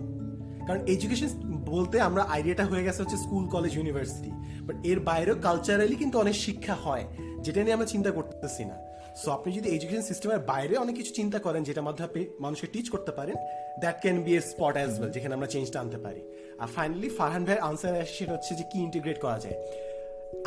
কারণ 0.67 0.81
এডুকেশন 0.93 1.29
বলতে 1.73 1.95
আমরা 2.01 2.23
আইডিয়াটা 2.35 2.65
হয়ে 2.71 2.83
গেছে 2.87 2.99
হচ্ছে 3.03 3.17
স্কুল 3.17 3.43
কলেজ 3.55 3.71
ইউনিভার্সিটি 3.75 4.31
বাট 4.67 4.77
এর 4.89 4.99
বাইরেও 4.99 5.35
কালচারালি 5.47 5.95
কিন্তু 5.95 6.15
অনেক 6.23 6.35
শিক্ষা 6.45 6.75
হয়, 6.85 7.03
যেটা 7.45 7.59
নিয়ে 7.63 7.75
আমরা 7.77 7.87
চিন্তা 7.93 8.11
করতেছি 8.17 8.63
না। 8.71 8.77
সো 9.21 9.27
আপনি 9.31 9.49
যদি 9.57 9.67
এডুকেশন 9.75 10.03
সিস্টেমের 10.09 10.41
বাইরে 10.51 10.73
অনেক 10.83 10.95
কিছু 10.99 11.11
চিন্তা 11.19 11.39
করেন 11.39 11.61
যেটা 11.63 11.81
মাধ্যমে 11.87 12.07
আপনি 12.09 12.21
মানুষকে 12.39 12.67
টিচ 12.73 12.87
করতে 12.89 13.11
পারেন 13.11 13.35
that 13.81 13.97
can 14.01 14.17
be 14.25 14.31
a 14.39 14.41
spot 14.51 14.73
as 14.79 14.91
well 14.99 15.11
যেখানে 15.15 15.33
আমরা 15.33 15.47
চেঞ্জটা 15.53 15.77
আনতে 15.83 15.97
পারি। 16.05 16.21
আর 16.61 16.67
ফাইনালি 16.67 17.09
ফারহান 17.09 17.43
ভাইয়ের 17.45 17.61
আনসার 17.61 18.01
আসে 18.01 18.13
সেটা 18.19 18.33
হচ্ছে 18.33 18.55
যে 18.55 18.63
কি 18.71 18.77
ইন্টিগ্রেট 18.87 19.17
করা 19.25 19.39
যায়। 19.39 19.57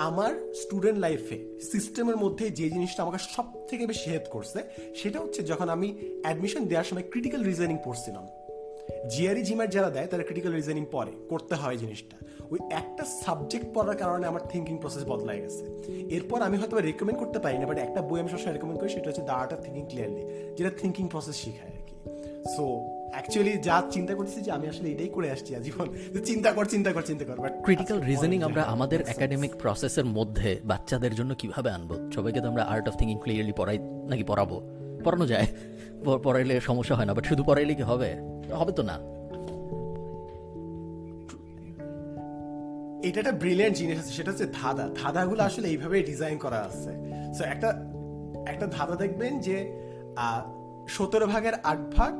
আমার 0.08 0.32
স্টুডেন্ট 0.62 0.98
লাইফে 0.98 1.38
সিস্টেমের 1.72 2.16
মধ্যে 2.16 2.44
যে 2.50 2.66
জিনিসটা 2.70 3.02
আমাকে 3.02 3.18
সব 3.34 3.46
থেকে 3.68 3.86
বেশি 3.86 4.10
হেল্প 4.10 4.26
করছে, 4.30 4.58
সেটা 5.00 5.18
হচ্ছে 5.20 5.42
যখন 5.42 5.68
আমি 5.68 5.88
অ্যাডমিশন 6.24 6.62
দেওয়ার 6.70 6.84
সময় 6.84 7.02
ক্রিটিক্যাল 7.12 7.42
রিজনিং 7.44 7.78
পড়ছিলাম। 7.84 8.24
জিআরই 9.10 9.42
জিমার 9.42 9.70
যারা 9.70 9.90
দেয়, 9.90 10.06
তারা 10.06 10.22
ক্রিটিক্যাল 10.22 10.52
রিজনিং 10.54 10.84
পড়ে, 10.90 11.12
করতে 11.28 11.54
হয় 11.54 11.76
জিনিসটা। 11.76 12.16
ওই 12.52 12.58
একটা 12.80 13.04
সাবজেক্ট 13.24 13.66
পড়ার 13.74 13.96
কারণে 13.96 14.26
আমার 14.26 14.40
থিঙ্কিং 14.52 14.76
প্রসেস 14.78 15.04
বদলায় 15.04 15.40
গেছে। 15.44 15.64
এরপর 16.16 16.38
আমি 16.42 16.56
হয়তো 16.56 16.76
রেকমেন্ড 16.80 17.18
করতে 17.18 17.38
পারি 17.38 17.56
না 17.58 17.66
বাট 17.66 17.78
একটা 17.78 18.00
বই 18.02 18.18
আমি 18.20 18.30
সবসময় 18.32 18.54
রেকমেন্ড 18.54 18.78
করি, 18.80 18.90
সেটা 18.96 19.08
হচ্ছে 19.10 19.24
the 19.30 19.32
art 19.32 19.52
of 19.52 19.60
thinking 19.64 19.84
clearly 19.90 20.22
যেটা 20.56 20.70
থিঙ্কিং 20.80 21.04
প্রসেস 21.08 21.36
শেখায় 21.42 21.72
আর 21.78 21.82
কি। 21.88 21.94
সো 22.54 22.64
অ্যাকচুয়ালি 23.14 23.52
যা 23.68 23.76
চিন্তা 23.94 24.12
করতেছি 24.14 24.40
যে 24.46 24.50
আমি 24.56 24.66
আসলে 24.72 24.88
এটাই 24.94 25.10
করে 25.16 25.28
আসছি 25.34 25.50
আজীবন। 25.58 25.86
চিন্তা 26.28 26.50
কর 26.56 26.64
চিন্তা 26.74 26.90
কর 26.94 27.02
চিন্তা 27.10 27.24
কর 27.28 27.36
বাট 27.44 27.54
ক্রিটিক্যাল 27.64 27.98
রিজনিং 28.10 28.38
আমরা 28.48 28.62
আমাদের 28.74 29.00
একাডেমিক 29.12 29.52
প্রসেসের 29.62 30.06
মধ্যে 30.16 30.50
বাচ্চাদের 30.70 31.12
জন্য 31.18 31.30
কীভাবে 31.34 31.68
আনব? 31.76 31.90
সবাইকে 32.14 32.40
তো 32.40 32.48
আমরা 32.52 32.64
আর্ট 32.74 32.86
অফ 32.88 32.94
থিঙ্কিং 32.96 33.18
ক্লিয়ারলি 33.22 33.54
পড়াই 33.56 33.78
নাকি 34.10 34.24
পড়াবো? 34.30 34.56
পড়ানো 35.04 35.26
যায়। 35.32 35.46
পড়াইলে 36.24 36.54
সমস্যা 36.60 36.94
হয় 36.96 37.06
না 37.08 37.12
বাট 37.14 37.24
শুধু 37.30 37.42
পড়াইলে 37.44 37.74
কি 37.74 37.84
হবে? 37.90 38.10
হবে 38.60 38.72
তো 38.78 38.82
না। 38.90 38.96
এটা 43.08 43.18
একটা 43.22 43.34
ব্রিলিয়ান্ট 43.42 43.74
জিনিস 43.76 43.96
আছে 43.98 44.12
সেটা 44.18 44.30
হচ্ছে 44.30 44.46
ধাঁধা। 44.60 44.84
ধাঁধাগুলো 45.02 45.42
আসলে 45.48 45.66
এইভাবে 45.68 45.96
ডিজাইন 46.02 46.36
করা 46.38 46.58
আছে। 46.68 46.92
সো 47.36 47.42
একটা 47.44 47.68
একটা 48.52 48.66
ধাঁধা 48.76 48.96
দেখবেন 49.04 49.32
যে 49.46 49.56
সতেরো 50.88 51.26
ভাগের 51.26 51.54
আট 51.70 51.80
ভাগ 51.96 52.14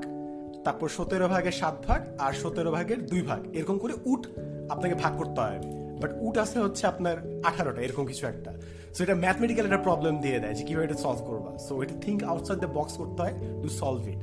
তারপর 0.65 0.89
সতেরো 0.89 1.29
ভাগের 1.29 1.53
সাত 1.53 1.87
ভাগ 1.87 2.01
আর 2.19 2.33
সতেরো 2.33 2.71
ভাগের 2.71 3.07
দুই 3.07 3.23
ভাগ। 3.23 3.57
এরকম 3.57 3.79
করে 3.79 3.95
উট 4.05 4.27
আপনাকে 4.71 4.95
ভাগ 4.95 5.19
করতে 5.19 5.41
হয়। 5.41 5.61
বাট 6.01 6.11
উট 6.21 6.39
আছে 6.39 6.59
হচ্ছে 6.59 6.87
আপনার 6.87 7.41
আঠারোটা 7.45 7.83
এরকম 7.83 8.05
কিছু 8.07 8.27
একটা। 8.27 8.53
সো 8.95 9.03
এটা 9.05 9.15
ম্যাথমেটিক্যাল 9.15 9.67
একটা 9.67 9.79
প্রবলেম 9.79 10.21
দিয়ে 10.21 10.41
দেয় 10.41 10.55
যে 10.55 10.65
কীভাবে 10.65 10.85
এটা 10.85 10.95
সলভ 10.95 11.21
করবা। 11.27 11.59
সো 11.59 11.83
এটা 11.83 11.95
থিঙ্ক 12.01 12.25
আউটসাইড 12.25 12.59
দ্য 12.61 12.67
বক্স 12.67 12.97
করতে 12.97 13.23
হয় 13.23 13.35
টু 13.63 13.69
সলভ 13.69 14.09
ইট 14.09 14.21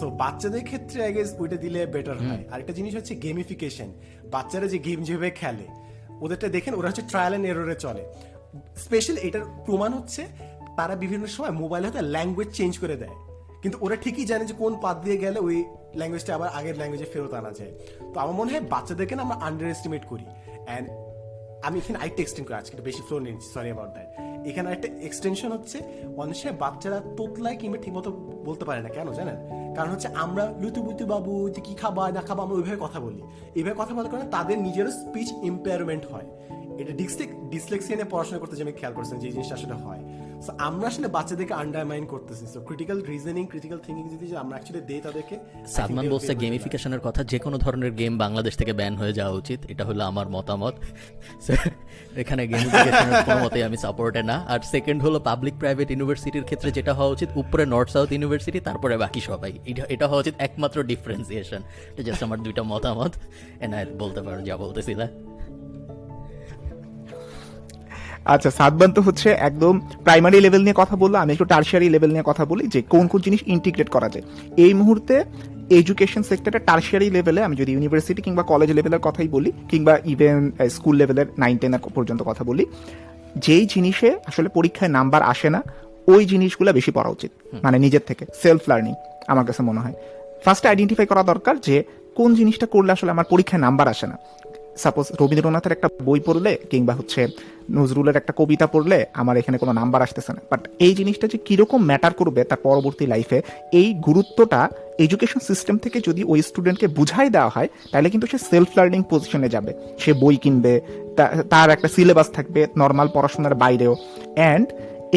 সো 0.00 0.10
বাচ্চাদের 0.10 0.64
ক্ষেত্রে 0.64 1.04
আই 1.04 1.12
গেস 1.12 1.34
ওইটা 1.38 1.56
দিলে 1.56 1.86
বেটার 1.86 2.18
হয়। 2.18 2.44
আর 2.50 2.60
একটা 2.60 2.72
জিনিস 2.72 2.94
হচ্ছে 2.94 3.14
গেমিফিকেশন 3.14 3.88
বাচ্চারা 4.30 4.66
যে 4.66 4.78
গেম 4.78 5.02
যেভাবে 5.02 5.30
খেলে 5.30 5.66
ওদেরটা 6.20 6.48
দেখেন 6.48 6.74
ওরা 6.74 6.88
হচ্ছে 6.88 7.02
ট্রায়াল 7.02 7.34
এন্ড 7.34 7.46
এররে 7.46 7.74
চলে। 7.74 8.04
স্পেশাল 8.76 9.16
এটার 9.16 9.44
প্রমাণ 9.66 9.92
হচ্ছে 9.92 10.26
তারা 10.76 10.96
বিভিন্ন 10.96 11.26
সময় 11.26 11.50
মোবাইলে 11.50 11.88
হয়তো 11.88 12.02
ল্যাঙ্গুয়েজ 12.06 12.48
চেঞ্জ 12.52 12.78
করে 12.78 12.96
দেয়। 12.96 13.27
কিন্তু 13.62 13.78
ওরা 13.80 13.96
ঠিকই 13.96 14.24
জানে 14.24 14.44
যে 14.44 14.54
কোন 14.54 14.76
পাত 14.82 14.96
দিয়ে 15.04 15.16
গেলে 15.16 15.38
ওই 15.40 15.64
ল্যাঙ্গুয়েজটা 15.94 16.34
আবার 16.34 16.48
আগের 16.48 16.76
ল্যাঙ্গুয়েজে 16.76 17.04
ফেরত 17.12 17.34
আনা 17.34 17.52
যায়। 17.52 17.72
তো 18.14 18.20
আমার 18.20 18.34
মনে 18.34 18.52
হয় 18.52 18.60
বাচ্চাদেরকে 18.60 19.16
না 19.16 19.22
আমরা 19.22 19.34
আন্ডার 19.34 19.68
এস্টিমেট 19.68 20.04
করি। 20.04 20.24
অ্যান্ড 20.66 20.88
আমি 21.62 21.78
এখানে 21.78 21.98
আরেকটা 21.98 22.22
এক্সটেন্ড 22.22 22.48
করে 22.48 22.58
আজকে 22.58 22.82
বেশি 22.82 23.02
ফ্লো 23.06 23.18
নিয়েছি 23.18 23.48
সরি 23.54 23.66
অ্যাবাউট 23.66 23.90
দ্যাট 23.90 24.08
এখানে 24.46 24.70
একটা 24.70 24.88
এক্সটেনশন 25.02 25.52
হচ্ছে, 25.52 25.82
অনেক 26.16 26.58
বাচ্চারা 26.58 27.00
তোতলায় 27.16 27.56
কিংবা 27.56 27.78
ঠিকমতো 27.78 28.10
বলতে 28.44 28.64
পারে 28.64 28.82
না, 28.82 28.88
কেন 28.88 29.12
জানেন? 29.12 29.36
কারণ 29.76 29.90
হচ্ছে 29.90 30.08
আমরা 30.14 30.54
লুতু 30.60 30.82
বুতু 30.82 31.06
বাবু 31.06 31.50
তুই 31.50 31.62
কি 31.62 31.74
খাবা, 31.74 32.10
না 32.10 32.20
খাবা, 32.20 32.42
আমরা 32.42 32.56
ওইভাবে 32.56 32.76
কথা 32.80 33.00
বলি। 33.00 33.22
এইভাবে 33.54 33.76
কথা 33.78 33.94
বলার 33.94 34.10
কারণে 34.10 34.30
তাদের 34.30 34.58
নিজেরও 34.58 34.90
স্পিচ 34.90 35.28
ইম্পেয়ারমেন্ট 35.42 36.06
হয়। 36.12 36.26
এটা 36.78 36.92
ডিসলেক 36.92 37.48
ডিসলেক্সিয়া 37.50 37.96
নিয়ে 37.96 38.08
পড়াশোনা 38.10 38.38
করতে 38.38 38.56
যে 38.56 38.62
আমি 38.62 38.72
খেয়াল 38.72 38.94
করছেন 38.94 39.18
যে 39.18 39.30
জিনিসটা 39.30 39.54
আসলে 39.54 39.74
হয়। 39.74 40.02
সো 40.46 40.52
আমরা 40.58 40.86
আসলে 40.86 41.08
বাচ্চাদেরকে 41.08 41.54
আন্ডারমাইন 41.54 42.04
করতেছি। 42.06 42.44
So 42.54 42.58
critical 42.60 42.98
reasoning 43.02 43.46
critical 43.46 43.80
thinking 43.86 44.04
যদি 44.14 44.36
আমরা 44.36 44.54
অ্যাকচুয়ালি 44.56 44.86
দেই 44.86 45.00
তাদেরকে 45.00 45.34
সাদমান 45.66 46.08
বলছে 46.10 46.34
গেমিফিকেশনের 46.34 47.00
কথা 47.00 47.24
যে 47.24 47.38
কোনো 47.38 47.56
ধরনের 47.58 47.92
গেম 47.92 48.18
বাংলাদেশ 48.18 48.54
থেকে 48.56 48.72
ব্যান 48.72 48.94
হয়ে 48.96 49.12
যাওয়া 49.12 49.34
উচিত। 49.34 49.60
এটা 49.68 49.84
হলো 49.84 50.02
আমার 50.04 50.26
মতামত। 50.28 50.74
এখানে 52.16 52.42
গেমিফিকেশনের 52.46 53.24
কোনো 53.26 53.38
মতেই 53.44 53.62
আমি 53.62 53.76
সাপোর্টে 53.76 54.22
না। 54.22 54.36
আর 54.48 54.60
সেকেন্ড 54.60 55.02
হলো 55.02 55.18
পাবলিক 55.20 55.54
প্রাইভেট 55.58 55.90
ইউনিভার্সিটির 55.90 56.44
ক্ষেত্রে 56.44 56.70
যেটা 56.70 56.92
হওয়া 56.94 57.10
উচিত 57.10 57.28
উপরে 57.36 57.66
নর্থ 57.66 57.90
সাউথ 57.92 58.12
ইউনিভার্সিটি 58.12 58.60
তারপরে 58.60 58.94
বাকি 58.96 59.20
সবাই। 59.20 59.52
এটা 59.70 59.84
এটা 59.88 60.06
হওয়া 60.08 60.20
উচিত 60.20 60.34
একমাত্র 60.38 60.82
ডিফারেন্সিয়েশন 60.82 61.60
এটা 61.92 62.02
জাস্ট 62.02 62.22
আমার 62.22 62.38
দুইটা 62.42 62.62
মতামত। 62.62 63.12
এনায়েত 63.60 63.90
বলতে 63.98 64.20
পারো 64.22 64.40
যা 64.42 64.54
বলতেছিলে। 64.56 65.06
আচ্ছা 68.24 68.50
সাতবান 68.50 68.92
তো 68.92 69.02
হচ্ছে 69.02 69.30
একদম 69.30 69.80
প্রাইমারি 70.04 70.40
লেভেল 70.40 70.62
নিয়ে 70.62 70.74
কথা 70.76 70.96
বলল 70.96 71.14
আমি 71.14 71.32
একটু 71.32 71.44
টার্সিয়ারি 71.44 71.88
লেভেল 71.88 72.10
নিয়ে 72.10 72.22
কথা 72.26 72.44
বলি 72.44 72.66
যে 72.66 72.82
কোন 72.82 73.06
কোন 73.06 73.20
জিনিস 73.20 73.40
ইন্টিগ্রেট 73.46 73.88
করা 73.88 74.08
যায়। 74.08 74.24
এই 74.56 74.74
মুহূর্তে 74.74 75.24
এডুকেশন 75.70 76.22
সেক্টরে 76.22 76.58
টার্সিয়ারি 76.58 77.10
লেভেলে 77.10 77.42
আমি 77.42 77.56
যদি 77.56 77.72
ইউনিভার্সিটি 77.72 78.22
কিংবা 78.22 78.42
কলেজ 78.42 78.70
লেভেলের 78.70 78.98
কথাই 78.98 79.28
বলি 79.28 79.52
কিংবা 79.68 79.98
ইভেন 80.04 80.52
স্কুল 80.70 80.96
লেভেলের 80.96 81.26
নাইন 81.38 81.56
টেন 81.56 81.78
পর্যন্ত 81.94 82.22
কথা 82.22 82.44
বলি 82.44 82.66
যেই 83.36 83.66
জিনিসে 83.66 84.18
আসলে 84.26 84.48
পরীক্ষায় 84.48 84.90
নাম্বার 84.90 85.22
আসে 85.22 85.50
না 85.50 85.62
ওই 86.06 86.24
জিনিসগুলো 86.24 86.72
বেশি 86.72 86.90
পড়া 86.90 87.10
উচিত। 87.10 87.30
মানে 87.62 87.78
নিজের 87.78 88.00
থেকে 88.06 88.26
সেলফ 88.42 88.60
লার্নিং 88.68 88.94
আমার 89.28 89.44
কাছে 89.44 89.62
মনে 89.62 89.80
হয়। 89.80 89.92
ফার্স্ট 90.44 90.66
আইডেন্টিফাই 90.66 91.06
করা 91.06 91.22
দরকার 91.22 91.60
যে 91.60 91.84
কোন 92.14 92.34
জিনিসটা 92.34 92.66
করলে 92.66 92.92
আসলে 92.92 93.10
আমার 93.10 93.24
পরীক্ষায় 93.30 93.60
নাম্বার 93.60 93.88
আসে 93.88 94.06
না। 94.06 94.18
সাপোজ 94.84 95.06
রবীন্দ্রনাথের 95.20 95.74
একটা 95.76 95.88
বই 96.06 96.20
পড়লে 96.26 96.52
কিংবা 96.70 96.94
হচ্ছে 96.98 97.20
নজরুলের 97.78 98.16
একটা 98.20 98.32
কবিতা 98.40 98.66
পড়লে 98.74 98.98
আমার 99.20 99.34
এখানে 99.40 99.56
কোনো 99.62 99.72
নাম্বার 99.80 100.00
আসতেছে 100.06 100.30
না। 100.36 100.40
বাট 100.50 100.62
এই 100.86 100.92
জিনিসটা 100.98 101.26
যে 101.32 101.38
কীরকম 101.46 101.80
ম্যাটার 101.90 102.12
করবে 102.20 102.40
তার 102.50 102.60
পরবর্তী 102.68 103.04
লাইফে 103.12 103.38
এই 103.80 103.88
গুরুত্বটা 104.06 104.60
এডুকেশন 105.04 105.40
সিস্টেম 105.48 105.76
থেকে 105.84 105.98
যদি 106.08 106.22
ওই 106.32 106.38
স্টুডেন্টকে 106.48 106.86
বুঝাই 106.98 107.28
দেওয়া 107.36 107.50
হয়, 107.54 107.68
তাহলে 107.92 108.08
কিন্তু 108.12 108.26
সে 108.32 108.38
সেলফ 108.50 108.70
লার্নিং 108.76 109.00
পজিশনে 109.10 109.48
যাবে। 109.54 109.72
সে 110.02 110.10
বই 110.22 110.36
কিনবে 110.42 110.72
তার 111.52 111.68
একটা 111.76 111.88
সিলেবাস 111.94 112.28
থাকবে 112.36 112.60
নর্মাল 112.80 113.08
পড়াশোনার 113.14 113.54
বাইরেও। 113.62 113.92
অ্যান্ড 114.38 114.68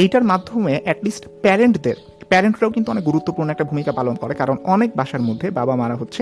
এইটার 0.01 0.23
মাধ্যমে 0.31 0.73
অ্যাটলিস্ট 0.85 1.23
প্যারেন্টদের 1.43 1.97
প্যারেন্টরাও 2.31 2.71
কিন্তু 2.75 2.89
অনেক 2.93 3.03
গুরুত্বপূর্ণ 3.09 3.49
একটা 3.51 3.65
ভূমিকা 3.71 3.91
পালন 3.99 4.15
করে, 4.21 4.33
কারণ 4.41 4.55
অনেক 4.73 4.89
বাসার 4.99 5.23
মধ্যে 5.29 5.47
বাবা 5.59 5.73
মারা 5.81 5.95
হচ্ছে 6.01 6.21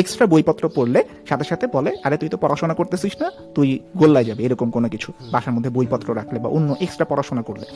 এক্সট্রা 0.00 0.26
বইপত্র 0.32 0.64
পড়লে 0.76 1.00
সাথে 1.30 1.44
সাথে 1.50 1.66
বলে, 1.76 1.90
আরে 2.06 2.16
তুই 2.20 2.28
তো 2.32 2.36
পড়াশোনা 2.44 2.74
করতেছিস 2.80 3.14
না, 3.22 3.28
তুই 3.56 3.68
গোল্লায় 4.00 4.26
যাবে, 4.28 4.40
এরকম 4.46 4.68
কোনো 4.76 4.88
কিছু। 4.94 5.08
বাসার 5.34 5.54
মধ্যে 5.56 5.70
বইপত্র 5.76 6.08
রাখলে 6.20 6.38
বা 6.44 6.48
অন্য 6.56 6.70
এক্সট্রা 6.84 7.06
পড়াশোনা 7.10 7.42
করলে। 7.48 7.66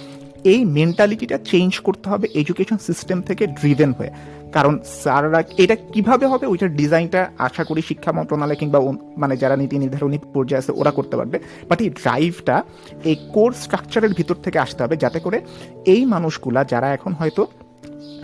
এই 0.53 0.61
মেন্টালিটিটা 0.79 1.37
চেঞ্জ 1.51 1.73
করতে 1.87 2.07
হবে 2.13 2.27
এডুকেশন 2.41 2.79
সিস্টেম 2.89 3.19
থেকে 3.29 3.45
ড্রিভেন 3.59 3.91
হয়ে। 3.99 4.13
কারণ 4.57 4.75
স্যাররা, 5.03 5.41
এটা 5.63 5.77
কীভাবে 5.95 6.25
হবে 6.33 6.47
ওইটার 6.53 6.71
ডিজাইনটা 6.81 7.21
আশা 7.47 7.63
করি 7.69 7.81
শিক্ষা 7.91 8.13
মন্ত্রণালয় 8.19 8.59
কিংবা 8.61 8.79
মানে 9.23 9.35
যারা 9.43 9.55
নীতি 9.61 9.77
নির্ধারণী 9.83 10.19
পর্যায়ে 10.35 10.61
আছে, 10.63 10.73
ওরা 10.81 10.93
করতে 10.99 11.15
পারবে। 11.19 11.37
বাট 11.69 11.79
এই 11.85 11.91
ড্রাইভটা 12.01 12.57
এই 13.11 13.17
কোর্স 13.35 13.57
স্ট্রাকচারের 13.65 14.13
ভিতর 14.19 14.37
থেকে 14.45 14.59
আসতে 14.65 14.81
হবে, 14.85 14.97
যাতে 15.05 15.19
করে 15.25 15.39
এই 15.95 16.03
মানুষগুলা 16.15 16.61
যারা 16.73 16.89
এখন 16.97 17.13
হয়তো 17.21 17.43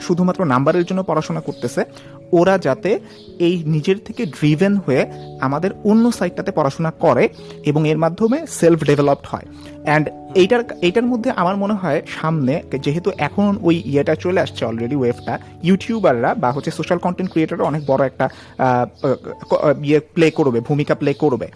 শুধুমাত্র 0.01 0.45
নাম্বারের 0.45 0.85
জন্য 0.85 1.03
পড়াশোনা 1.03 1.40
করতেছে, 1.40 1.85
ওরা 2.33 2.59
যাতে 2.59 3.01
এই 3.38 3.62
নিজের 3.66 3.97
থেকে 4.05 4.27
ড্রিভেন 4.27 4.77
হয়ে 4.77 5.07
আমাদের 5.40 5.71
অন্য 5.85 6.12
সাইটটাতে 6.12 6.51
পড়াশোনা 6.51 6.90
করে 6.90 7.29
এবং 7.66 7.88
এর 7.88 7.99
মাধ্যমে 7.99 8.47
সেলফ 8.49 8.85
ডেভেলপড 8.85 9.27
হয়। 9.27 9.47
অ্যান্ড 9.85 10.09
এইটার 10.35 10.62
এইটার 10.87 11.07
মধ্যে 11.12 11.31
আমার 11.43 11.57
মনে 11.62 11.75
হয় 11.83 12.03
সামনে, 12.19 12.55
যেহেতু 12.87 13.09
এখন 13.27 13.51
ওই 13.69 13.77
ইয়েটা 13.93 14.14
চলে 14.25 14.40
আসছে 14.45 14.62
অলরেডি 14.64 14.97
ওয়েভটা 15.01 15.35
ইউটিউবাররা 15.69 16.31
বা 16.43 16.51
হচ্ছে 16.55 16.71
সোশ্যাল 16.79 16.99
কন্টেন্ট 17.05 17.31
ক্রিয়েটাররা 17.33 17.64
অনেক 17.71 17.83
বড় 17.90 18.03
একটা 18.11 18.27
ইয়ে 19.88 20.01
প্লে 20.16 20.27
করবে, 20.38 20.59
ভূমিকা 20.69 20.95
প্লে 21.01 21.12
করবে। 21.23 21.47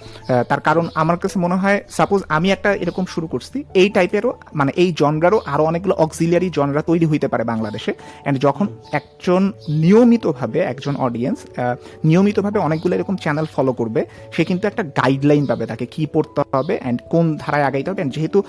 তার 0.51 0.61
কারণ 0.69 0.85
আমার 1.03 1.17
কাছে 1.23 1.37
মনে 1.45 1.57
হয় 1.63 1.79
সাপোজ 1.99 2.21
আমি 2.37 2.49
একটা 2.57 2.71
এরকম 2.83 3.05
শুরু 3.15 3.27
করছি, 3.33 3.59
এই 3.81 3.89
টাইপেরও 3.97 4.33
মানে 4.59 4.71
এই 4.83 4.89
জনরারও 5.01 5.39
আরও 5.53 5.65
অনেকগুলো 5.71 5.95
অক্সিলিয়ারি 6.05 6.49
জনরা 6.59 6.83
তৈরি 6.91 7.07
হইতে 7.11 7.29
পারে 7.29 7.45
বাংলাদেশে। 7.53 7.93
অ্যান্ড 7.99 8.39
যখন 8.47 8.67
একজন 8.99 9.43
নিয়মিতভাবে, 9.85 10.59
একজন 10.73 10.95
অডিয়েন্স 11.07 11.39
নিয়মিতভাবে 12.09 12.59
অনেকগুলো 12.67 12.93
এরকম 12.97 13.17
চ্যানেল 13.25 13.47
ফলো 13.55 13.73
করবে, 13.81 14.01
সে 14.35 14.43
কিন্তু 14.49 14.65
একটা 14.71 14.83
গাইডলাইন 15.01 15.45
পাবে 15.51 15.65
তাকে 15.67 15.87
কী 15.95 16.03
পড়তে 16.15 16.41
হবে 16.55 16.75
অ্যান্ড 16.83 16.99
কোন 17.13 17.25
ধারায় 17.43 17.67
আগাইতে 17.69 17.91
হবে। 17.91 18.03
And 18.05 18.13
যেহেতু 18.17 18.43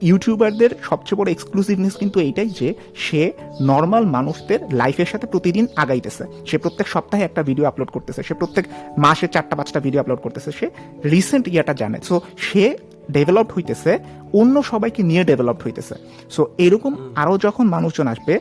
ইউটিউবারদের 0.00 0.70
সবচেয়ে 0.82 1.18
বড় 1.18 1.30
এক্সক্লুসিভনেস 1.30 1.96
কিন্তু 1.96 2.20
এইটাই 2.20 2.48
যে 2.48 2.74
সে 2.96 3.32
নর্মাল 3.60 4.04
মানুষদের 4.06 4.60
লাইফের 4.72 5.06
সাথে 5.06 5.26
প্রতিদিন 5.26 5.66
আগাইতেছে। 5.76 6.24
সে 6.46 6.58
প্রত্যেক 6.58 6.88
সপ্তাহে 6.88 7.22
একটা 7.24 7.42
ভিডিও 7.42 7.66
আপলোড 7.66 7.90
করতেছে। 7.90 8.22
সে 8.22 8.34
প্রত্যেক 8.34 8.64
মাসে 8.98 9.26
চারটা 9.28 9.56
পাঁচটা 9.56 9.80
ভিডিও 9.80 10.00
আপলোড 10.00 10.18
করতেছে। 10.18 10.52
সে 10.52 10.70
রিসেন্ট 11.04 11.48
ইয়াটা 11.48 11.74
জানে। 11.74 11.98
সো 12.02 12.20
সে 12.36 12.76
ডেভেলপড 13.10 13.52
হইতেছে 13.52 13.98
অন্য 14.32 14.62
সবাইকে 14.62 15.02
নিয়ে 15.02 15.24
ডেভেলপড 15.24 15.62
হইতেছে। 15.62 15.94
সো 16.30 16.46
এরকম 16.58 16.92
আরও 17.16 17.38
যখন 17.38 17.66
মানুষজন 17.66 18.06
আসবে 18.06 18.40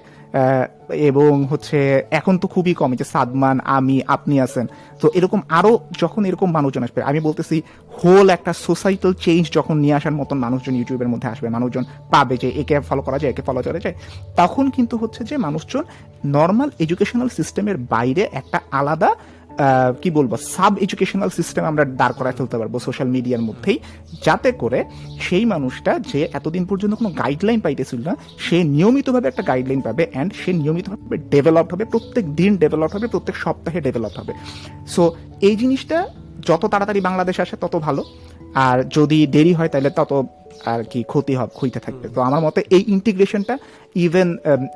এবং 1.08 1.46
হচ্ছে 1.46 2.04
এখন 2.12 2.38
তো 2.38 2.48
খুবই 2.48 2.74
কম 2.74 2.94
যে 2.96 3.04
সাদমান, 3.04 3.60
আমি, 3.78 4.02
আপনি 4.08 4.41
আছেন। 4.41 4.67
তো 5.02 5.10
এরকম 5.13 5.41
আরও 5.50 5.80
যখন 6.00 6.26
এরকম 6.26 6.52
মানুষজন 6.52 6.84
আসবে, 6.84 7.04
আমি 7.04 7.20
বলতেছি 7.20 7.62
হোল 8.00 8.30
একটা 8.30 8.54
সোসাইটাল 8.54 9.13
চেঞ্জ 9.13 9.52
যখন 9.52 9.78
নিয়ে 9.78 9.94
আসার 9.94 10.12
মতন 10.12 10.38
মানুষজন 10.38 10.76
ইউটিউবের 10.76 11.08
মধ্যে 11.08 11.28
আসবে, 11.28 11.50
মানুষজন 11.50 11.84
পাবে 12.10 12.38
যে 12.38 12.50
একে 12.50 12.80
ফলো 12.80 13.02
করা 13.02 13.20
যায়, 13.20 13.32
একে 13.32 13.41
ফলো 13.41 13.62
করা 13.63 13.80
যায়, 13.80 13.96
তখন 14.36 14.70
কিন্তু 14.70 14.98
হচ্ছে 14.98 15.24
যে 15.24 15.38
মানুষজন 15.38 15.84
নর্মাল 16.26 16.70
এডুকেশনাল 16.80 17.30
সিস্টেমের 17.30 17.78
বাইরে 17.78 18.30
একটা 18.32 18.60
আলাদা 18.72 19.10
কি 20.02 20.10
বলব, 20.17 20.32
সাব 20.54 20.74
এডুকেশনাল 20.86 21.32
সিস্টেম 21.39 21.63
আমরা 21.71 21.84
দাঁড় 22.02 22.15
করায় 22.19 22.36
ফেলতে 22.38 22.56
পারব 22.60 22.74
সোশ্যাল 22.88 23.10
মিডিয়ার 23.15 23.43
মধ্যেই, 23.50 23.78
যাতে 24.26 24.50
করে 24.62 24.80
সেই 25.26 25.43
মানুষটা 25.54 25.91
যে 26.12 26.21
এতদিন 26.38 26.63
পর্যন্ত 26.69 26.93
কোনো 27.02 27.12
গাইডলাইন 27.21 27.60
পাইতেছিল 27.65 28.00
না, 28.10 28.13
সে 28.45 28.58
নিয়মিতভাবে 28.76 29.28
একটা 29.32 29.43
গাইডলাইন 29.50 29.82
পাবে 29.88 30.04
অ্যান্ড 30.13 30.32
সে 30.41 30.50
নিয়মিতভাবে 30.62 31.17
ডেভেলপ 31.34 31.67
হবে, 31.74 31.86
প্রত্যেক 31.93 32.26
দিন 32.39 32.52
ডেভেলপ 32.63 32.91
হবে, 32.95 33.08
প্রত্যেক 33.13 33.36
সপ্তাহে 33.43 33.80
ডেভেলপ 33.88 34.13
হবে। 34.19 34.34
সো 34.93 35.04
এই 35.47 35.56
জিনিসটা 35.62 35.97
যত 36.50 36.63
তাড়াতাড়ি 36.74 37.00
বাংলাদেশ 37.08 37.38
আসে 37.43 37.56
তত 37.63 37.76
ভালো, 37.88 38.02
আর 38.67 38.78
যদি 38.97 39.19
দেরি 39.36 39.54
হয় 39.58 39.71
তাহলে 39.74 39.91
তত 40.00 40.12
আর 40.74 40.82
কি 40.91 41.00
ক্ষতি 41.12 41.34
হবে 41.39 41.54
হইতে 41.62 41.80
থাকবে। 41.86 42.06
তো 42.15 42.19
আমার 42.28 42.41
মতে 42.45 42.60
এই 42.76 42.84
ইন্টিগ্রেশনটা 42.95 43.56
ইভেন 44.06 44.30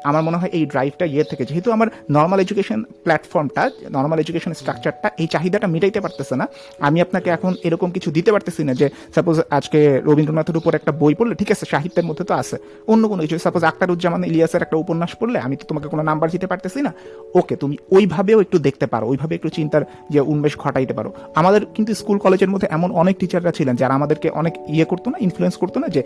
আমার 0.10 0.23
মনে 0.28 0.38
হয় 0.41 0.51
এই 0.58 0.63
ড্রাইভটা 0.71 1.06
ইয়ে 1.13 1.25
থেকে, 1.32 1.43
যেহেতু 1.49 1.69
আমার 1.75 1.88
নর্মাল 2.17 2.39
এডুকেশন 2.45 2.80
প্ল্যাটফর্মটা 3.06 3.63
নর্মাল 3.97 4.19
এডুকেশন 4.23 4.51
স্ট্রাকচারটা 4.60 5.08
এই 5.21 5.28
চাহিদাটা 5.34 5.67
মিটাইতে 5.73 5.99
পারতেছে 6.06 6.36
না। 6.41 6.45
আমি 6.88 6.97
আপনাকে 7.06 7.30
এখন 7.38 7.51
এরকম 7.67 7.89
কিছু 7.95 8.10
দিতে 8.17 8.30
পারতেছি 8.36 8.62
না 8.67 8.73
যে 8.82 8.88
সাপোজ 9.15 9.36
আজকে 9.58 9.80
রবীন্দ্রনাথের 10.10 10.58
উপর 10.62 10.71
একটা 10.80 10.91
বই 11.01 11.13
পড়লে, 11.19 11.36
ঠিক 11.41 11.49
আছে, 11.56 11.65
সাহিত্যের 11.73 12.06
মধ্যে 12.10 12.23
তো 12.30 12.34
আছে। 12.41 12.58
অন্য 12.91 13.04
কোনো 13.12 13.21
কিছু 13.25 13.36
সাপোজ 13.45 13.63
আক্তারুজ্জামান 13.71 14.21
ইলিয়াসের 14.30 14.62
একটা 14.65 14.78
উপন্যাস 14.84 15.12
পড়লে, 15.19 15.38
আমি 15.45 15.56
তো 15.60 15.63
তোমাকে 15.69 15.88
কোনো 15.93 16.04
নাম্বার 16.10 16.28
দিতে 16.36 16.47
পারতেছি 16.51 16.80
না। 16.88 16.91
ওকে, 17.39 17.56
তুমি 17.62 17.75
ওইভাবেও 17.95 18.39
একটু 18.45 18.58
দেখতে 18.67 18.86
পারো, 18.93 19.06
ওইভাবে 19.12 19.34
একটু 19.36 19.49
চিন্তার 19.58 19.84
যে 20.13 20.19
উন্মেষ 20.32 20.54
ঘটাইতে 20.63 20.93
পারো। 20.97 21.10
আমাদের 21.39 21.62
কিন্তু 21.75 21.91
স্কুল 22.01 22.17
কলেজের 22.25 22.49
মধ্যে 22.54 22.67
এমন 22.78 22.89
অনেক 23.01 23.15
টিচাররা 23.21 23.51
ছিলেন, 23.58 23.75
যারা 23.82 23.93
আমাদেরকে 23.99 24.28
অনেক 24.39 24.54
ইয়ে 24.75 24.86
করতো 24.91 25.08
না 25.12 25.17
ইনফ্লুয়েন্স 25.28 25.56
করতো 25.62 25.78
না 25.84 25.88
যে 25.95 26.01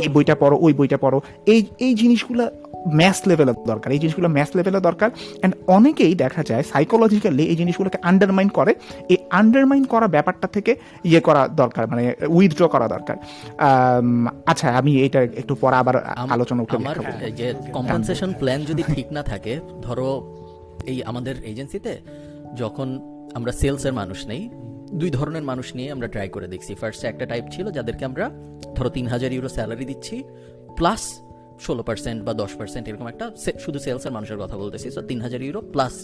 এই 0.00 0.06
বইটা 0.14 0.34
পড়ো, 0.42 0.56
ওই 0.66 0.72
বইটা 0.78 0.98
পড়ো। 1.04 1.18
এই 1.52 1.60
এই 1.86 1.92
জিনিসগুলো 2.02 2.39
ম্যাথ 3.00 3.18
লেভেলের 3.28 3.58
দরকার 3.70 3.88
এই 3.94 4.00
জিনিসগুলো 4.02 4.28
ম্যাথ 4.36 4.50
লেভেলের 4.58 4.84
দরকার 4.88 5.08
অ্যান্ড 5.14 5.54
অনেকেই 5.76 6.14
দেখা 6.24 6.42
যায় 6.50 6.62
সাইকোলজিক্যালি 6.72 7.44
এই 7.52 7.56
জিনিসগুলোকে 7.60 7.98
আন্ডারমাইন 8.10 8.48
করে। 8.58 8.72
এই 9.12 9.18
আন্ডারমাইন 9.40 9.84
করা 9.92 10.06
ব্যাপারটা 10.16 10.46
থেকে 10.56 10.72
ইয়ে 11.10 11.20
করা 11.20 11.42
দরকার 11.62 11.84
মানে 11.92 12.02
উইথড্র 12.36 12.64
করা 12.74 12.86
দরকার। 12.94 13.16
আচ্ছা 14.50 14.66
আমি 14.80 14.92
এটা 15.06 15.20
একটু 15.40 15.54
পরে 15.62 15.76
আবার 15.82 15.96
আলোচনা 16.34 16.60
করে 16.64 16.78
আমার 16.82 16.96
যে 17.40 17.46
কম্পেনসেশন 17.76 18.30
প্ল্যান 18.40 18.60
যদি 18.70 18.82
ঠিক 18.94 19.08
না 19.16 19.22
থাকে 19.30 19.52
ধরো 19.86 20.08
এই 20.90 20.98
আমাদের 21.10 21.34
এজেন্সিতে 21.52 21.92
যখন 22.60 22.88
আমরা 23.38 23.52
সেলসের 23.60 23.94
মানুষ 24.00 24.18
নেই 24.30 24.42
দুই 25.00 25.10
ধরনের 25.18 25.44
মানুষ 25.50 25.66
নিয়ে 25.76 25.90
আমরা 25.94 26.08
ট্রাই 26.14 26.28
করে 26.34 26.46
দেখছি। 26.52 26.72
ফার্স্টে 26.80 27.06
একটা 27.08 27.24
টাইপ 27.30 27.44
ছিল 27.54 27.66
যাদেরকে 27.76 28.04
আমরা 28.10 28.24
ধরো 28.76 28.90
তিন 28.96 29.06
হাজার 29.12 29.30
ইউরো 29.32 29.50
স্যালারি 29.56 29.84
দিচ্ছি 29.90 30.16
প্লাস 30.78 31.02
ষোলো 31.66 31.82
পার্সেন্ট 31.88 32.18
বা 32.26 32.32
দশ 32.42 32.52
পার্সেন্ট 32.58 32.84
এরকম 32.88 33.06
একটা 33.12 33.26
শুধু 33.64 33.78
সেলসের 33.78 34.12
মানুষের 34.16 34.38
কথা 34.42 34.56
বলতেছি। 34.62 34.90
সো 34.90 35.00
তিন 35.10 35.18
হাজার 35.20 35.40
ইউরো 35.42 35.60
প্লাস 35.74 35.94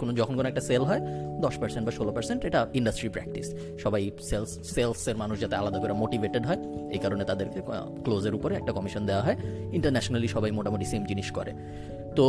কোনো 0.00 0.12
যখন 0.12 0.34
কোনো 0.36 0.48
একটা 0.48 0.60
সেল 0.60 0.82
হয়, 0.82 1.02
দশ 1.40 1.54
পার্সেন্ট 1.58 1.84
বা 1.86 1.92
ষোলো 1.92 2.12
পার্সেন্ট 2.12 2.40
এটা 2.44 2.60
ইন্ডাস্ট্রি 2.74 3.08
প্র্যাকটিস 3.08 3.46
সবাই 3.82 4.10
সেলস 4.22 4.50
সেলসের 4.74 5.16
মানুষ 5.16 5.36
যাতে 5.40 5.54
আলাদা 5.56 5.78
করে 5.78 5.92
মোটিভেটেড 5.92 6.46
হয়, 6.46 6.60
এই 6.90 6.98
কারণে 6.98 7.24
তাদেরকে 7.24 7.60
ক্লোজের 8.04 8.34
উপরে 8.34 8.54
একটা 8.54 8.72
কমিশন 8.72 9.06
দেওয়া 9.06 9.22
হয়। 9.22 9.36
ইন্টারন্যাশনালি 9.72 10.28
সবাই 10.28 10.50
মোটামুটি 10.50 10.84
সেম 10.84 11.02
জিনিস 11.04 11.30
করে। 11.30 11.52
তো, 12.16 12.24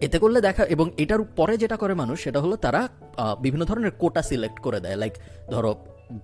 এতে 0.00 0.18
করলে 0.18 0.40
দেখা 0.40 0.64
এবং 0.64 0.90
এটার 0.96 1.22
পরে 1.22 1.54
যেটা 1.62 1.76
করে 1.76 1.94
মানুষ, 1.94 2.16
সেটা 2.24 2.40
হলো 2.40 2.56
তারা 2.56 2.88
বিভিন্ন 3.40 3.64
ধরনের 3.64 3.90
কোটা 3.90 4.22
সিলেক্ট 4.22 4.58
করে 4.60 4.78
দেয়। 4.80 4.96
লাইক 4.96 5.14
ধরো, 5.50 5.72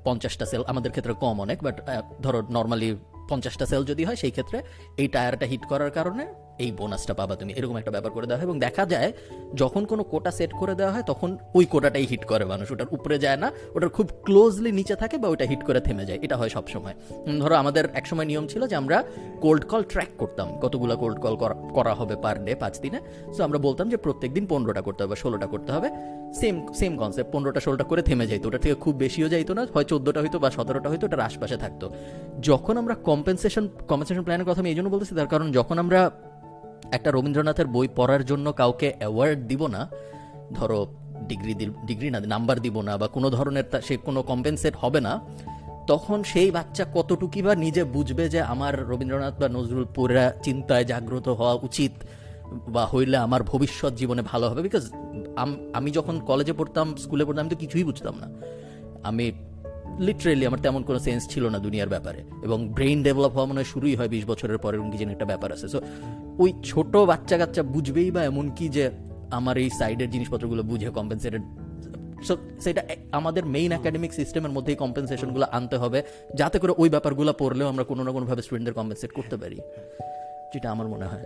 পঞ্চাশটা 0.05 0.47
সেল 0.47 0.63
আমাদের 0.67 0.91
ক্ষেত্রে 0.91 1.15
কম 1.21 1.41
অনেক 1.41 1.59
বাট 1.63 1.77
ধরো 2.23 2.43
নর্মালি 2.51 2.97
পঞ্চাশটা 3.31 3.65
সেল 3.67 3.83
যদি 3.85 4.03
হয় 4.05 4.19
সেই 4.23 4.33
ক্ষেত্রে 4.33 4.59
এই 4.97 5.09
টায়ারটা 5.09 5.47
হিট 5.47 5.63
করার 5.65 5.91
কারণে 5.91 6.25
এই 6.65 6.71
বোনাসটা 6.79 7.15
পাবা 7.21 7.35
তুমি। 7.41 7.53
এরকম 7.59 7.77
একটা 7.81 7.93
ব্যাপার 7.95 8.11
করে 8.17 8.27
দেওয়া 8.27 8.41
হয় 8.41 8.49
এবং 8.49 8.57
দেখা 8.67 8.85
যায়, 8.93 9.11
যখন 9.55 9.83
কোনো 9.91 10.03
কোটা 10.13 10.31
সেট 10.39 10.53
করে 10.61 10.75
দেওয়া 10.75 10.93
হয়, 10.95 11.05
তখন 11.11 11.31
ওই 11.55 11.65
কোটাটাই 11.73 12.07
হিট 12.11 12.25
করে 12.31 12.45
মানুষ। 12.53 12.67
ওটার 12.73 12.89
উপরে 12.97 13.17
যায় 13.25 13.39
না, 13.43 13.49
ওটার 13.75 13.91
খুব 13.97 14.07
ক্লোজলি 14.23 14.71
নিচে 14.73 14.95
থাকে 15.03 15.17
বা 15.23 15.29
ওটা 15.29 15.45
হিট 15.45 15.63
করে 15.65 15.81
থেমে 15.81 16.05
যায়। 16.09 16.19
এটা 16.23 16.37
হয় 16.37 16.49
সবসময়। 16.49 16.95
ধরো 17.41 17.55
আমাদের 17.63 17.85
একসময় 17.95 18.27
নিয়ম 18.31 18.45
ছিল 18.47 18.63
যে 18.71 18.77
আমরা 18.81 18.97
কোল্ড 19.41 19.63
কল 19.71 19.83
ট্র্যাক 19.93 20.11
করতাম। 20.19 20.49
কতগুলো 20.63 20.95
কোল্ড 20.97 21.19
কল 21.21 21.35
করা 21.77 21.93
হবে 21.95 22.15
পার 22.25 22.37
ডে 22.45 22.53
পাঁচ 22.55 22.75
দিনে। 22.81 22.99
সো 23.37 23.41
আমরা 23.47 23.59
বলতাম 23.59 23.87
যে 23.93 23.97
প্রত্যেক 23.97 24.31
দিন 24.37 24.45
পনেরোটা 24.47 24.83
করতে 24.87 25.01
হবে, 25.05 25.17
ষোলোটা 25.17 25.47
করতে 25.47 25.71
হবে। 25.73 25.89
সেম 26.41 26.55
সেম 26.73 26.93
কনসেপ্ট 26.97 27.31
পনেরোটা, 27.33 27.61
ষোলোটা 27.61 27.85
করে 27.85 28.03
থেমে 28.03 28.27
যাইতো। 28.27 28.47
ওটা 28.49 28.59
থেকে 28.59 28.75
খুব 28.75 28.95
বেশিও 28.95 29.29
যাইতো 29.29 29.53
না, 29.55 29.63
হয় 29.75 29.87
চোদ্দোটা 29.91 30.21
হয়তো 30.21 30.39
বা 30.39 30.49
সতেরোটা 30.51 30.89
হয়তো 30.91 31.05
ওটার 31.07 31.23
আশপাশে 31.29 31.57
থাকতো। 31.57 31.87
যখন 32.41 32.75
আমরা 32.77 32.95
কম্পেনসেশন 33.09 33.65
কম্পেনসেশন 33.89 34.23
প্ল্যানের 34.23 34.47
কথা 34.49 34.61
আমি 34.61 34.71
এই 34.71 34.77
জন্য 34.79 34.89
বলতেছি, 34.89 35.13
তার 35.15 35.31
কারণ 35.33 35.47
যখন 35.59 35.77
আমরা 35.79 36.01
একটা 36.93 37.11
রবীন্দ্রনাথের 37.11 37.67
বই 37.67 37.89
পড়ার 37.97 38.25
জন্য 38.25 38.53
কাউকে 38.53 38.95
অ্যাওয়ার্ড 38.99 39.41
দিব 39.47 39.67
না। 39.67 39.91
ধরো 40.55 40.95
ডিগ্রি 41.29 41.55
ডিগ্রি 41.87 42.11
না 42.11 42.21
নাম্বার 42.21 42.61
দিব 42.61 42.81
না 42.81 42.97
বা 42.97 43.09
কোনো 43.09 43.31
ধরনের 43.31 43.81
সে 43.83 43.97
কোনো 43.97 44.23
কম্পেনসেট 44.23 44.75
হবে 44.77 45.01
না। 45.01 45.21
তখন 45.87 46.23
সেই 46.23 46.51
বাচ্চা 46.51 46.85
কতটুকি 46.95 47.43
বা 47.43 47.55
নিজে 47.55 47.85
বুঝবে 47.85 48.29
যে 48.29 48.41
আমার 48.43 48.89
রবীন্দ্রনাথ 48.89 49.41
বা 49.41 49.49
নজরুল 49.49 49.85
পুরা 49.85 50.33
চিন্তায় 50.43 50.85
জাগ্রত 50.85 51.29
হওয়া 51.29 51.55
উচিত 51.55 51.93
বা 52.69 52.87
হইলে 52.87 53.17
আমার 53.17 53.43
ভবিষ্যৎ 53.43 53.95
জীবনে 53.95 54.23
ভালো 54.23 54.49
হবে? 54.49 54.63
বিকজ 54.63 54.91
আমি 55.73 55.91
যখন 55.91 56.21
কলেজে 56.21 56.53
পড়তাম 56.53 56.97
স্কুলে 56.97 57.25
পড়তাম, 57.25 57.41
আমি 57.41 57.51
তো 57.51 57.57
কিছুই 57.57 57.85
বুঝতাম 57.85 58.15
না। 58.19 58.29
আমি 59.03 59.33
লিটারেলি 60.01 60.47
আমার 60.47 60.61
তেমন 60.61 60.83
কোনো 60.83 60.99
সেন্স 60.99 61.29
ছিল 61.29 61.45
না 61.49 61.59
দুনিয়ার 61.59 61.89
ব্যাপারে। 61.89 62.21
এবং 62.43 62.69
ব্রেইন 62.69 63.03
ডেভেলপ 63.03 63.33
হওয়া 63.33 63.47
মনে 63.47 63.55
হয় 63.55 63.65
শুরুই 63.65 63.95
হয় 63.95 64.09
বিশ 64.09 64.25
বছরের 64.25 64.59
পরে 64.59 64.77
এরকম 64.77 64.91
কি 64.91 64.99
যেন 64.99 65.11
একটা 65.11 65.25
ব্যাপার 65.25 65.53
আছে। 65.53 65.69
সো 65.69 65.81
ওই 66.39 66.53
ছোট 66.65 66.97
বাচ্চা 66.97 67.39
কাচ্চা 67.39 67.63
বুঝবেই 67.63 68.11
বা 68.11 68.25
এমন 68.25 68.51
কি 68.57 68.69
যে 68.69 68.91
আমার 69.31 69.59
এই 69.59 69.71
সাইডের 69.71 70.11
জিনিসপত্রগুলো 70.11 70.63
বুঝে 70.63 70.91
কম্পেনসেটেড 70.91 71.43
সো 72.25 72.37
সেটা 72.61 72.83
আমাদের 73.13 73.47
মেইন 73.47 73.73
একাডেমিক 73.73 74.13
সিস্টেমের 74.13 74.51
মধ্যেই 74.51 74.77
কম্পেনসেশনগুলো 74.77 75.47
আনতে 75.51 75.77
হবে। 75.77 76.03
যাতে 76.35 76.59
করে 76.59 76.73
ওই 76.79 76.89
ব্যাপারগুলো 76.89 77.33
পড়লেও 77.33 77.69
আমরা 77.69 77.85
কোনো 77.85 78.03
না 78.03 78.11
কোনোভাবে 78.11 78.43
স্টুডেন্টদের 78.43 78.75
কম্পেনসেট 78.75 79.13
করতে 79.13 79.37
পারি। 79.37 79.59
যেটা 80.55 80.71
আমার 80.71 80.89
মনে 80.89 81.07
হয়। 81.07 81.25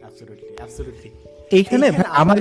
অ্যাবসলিউটলি 0.00 0.48
অ্যাবসলিউটলি 0.56 1.10
এইখানে 1.50 1.86
আমার 2.08 2.36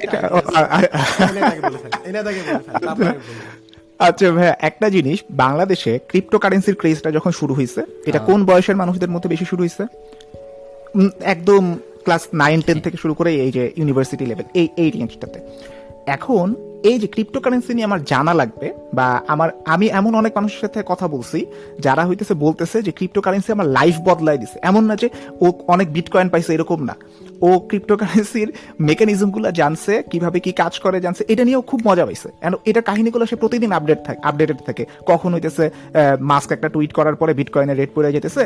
আচ্ছা 4.08 4.28
ভাইয়া 4.32 4.56
একটা 4.60 4.88
জিনিস 4.90 5.20
বাংলাদেশে 5.30 6.00
ক্রিপ্টো 6.08 6.38
কারেন্সির 6.40 6.76
ক্রেজটা 6.76 7.10
যখন 7.12 7.32
শুরু 7.32 7.54
হয়েছে 7.54 7.82
এটা 8.06 8.20
কোন 8.20 8.40
বয়সের 8.46 8.76
মানুষদের 8.76 9.10
মধ্যে 9.10 9.30
বেশি 9.30 9.46
শুরু 9.46 9.62
হয়েছে 9.64 9.84
একদম 11.26 11.64
ক্লাস 12.04 12.24
নাইন 12.34 12.60
টেন 12.62 12.80
থেকে 12.80 12.98
শুরু 12.98 13.14
করে 13.14 13.32
এই 13.36 13.52
যে 13.52 13.64
ইউনিভার্সিটি 13.76 14.26
লেভেল 14.26 14.46
এই 14.54 14.68
এই 14.78 14.90
রেঞ্জটাতে 14.92 15.40
এখন 16.08 16.48
এই 16.84 16.98
যে 17.00 17.08
ক্রিপ্টো 17.08 17.40
কারেন্সি 17.40 17.72
নিয়ে 17.74 17.86
আমার 17.86 18.04
জানা 18.04 18.34
লাগবে 18.34 18.68
বা 18.94 19.08
আমার 19.28 19.50
আমি 19.66 19.86
এমন 20.00 20.16
অনেক 20.16 20.32
মানুষের 20.36 20.60
সাথে 20.60 20.80
কথা 20.86 21.06
বলছি 21.08 21.40
যারা 21.80 22.04
হইতেছে 22.06 22.34
বলতেছে 22.34 22.78
যে 22.82 22.92
ক্রিপ্টো 22.92 23.22
কারেন্সি 23.22 23.50
আমার 23.52 23.68
লাইফ 23.68 23.96
বদলাই 24.04 24.38
দিছে। 24.38 24.58
এমন 24.62 24.84
না 24.86 24.96
যে 24.96 25.08
ও 25.42 25.46
অনেক 25.68 25.88
বিটকয়েন 25.94 26.30
পাইছে 26.30 26.54
এরকম 26.54 26.80
না। 26.84 26.96
ও 27.48 27.50
ক্রিপ্টোকারেন্সির 27.70 28.50
মেকানিজমগুলো 28.90 29.48
জানছে, 29.60 29.94
কীভাবে 30.12 30.38
কি 30.46 30.52
কাজ 30.62 30.74
করে 30.84 30.98
জানছে, 31.06 31.22
এটা 31.34 31.44
নিয়েও 31.48 31.64
খুব 31.70 31.80
মজা 31.88 32.04
পাইছে। 32.08 32.30
And 32.46 32.54
এটা 32.70 32.82
কাহিনীগুলো 32.90 33.24
সে 33.30 33.36
প্রতিদিন 33.44 33.72
আপডেট 33.78 34.00
থাকে 34.08 34.20
আপডেটেড 34.30 34.60
থাকে। 34.68 34.84
কখন 35.10 35.30
হইতেছে 35.36 35.66
মাস্ক 36.32 36.50
একটা 36.56 36.68
টুইট 36.74 36.92
করার 36.98 37.16
পরে 37.22 37.32
বিটকয়েনের 37.40 37.78
রেট 37.80 37.92
পড়ে 37.96 38.10
যেতেছে 38.16 38.42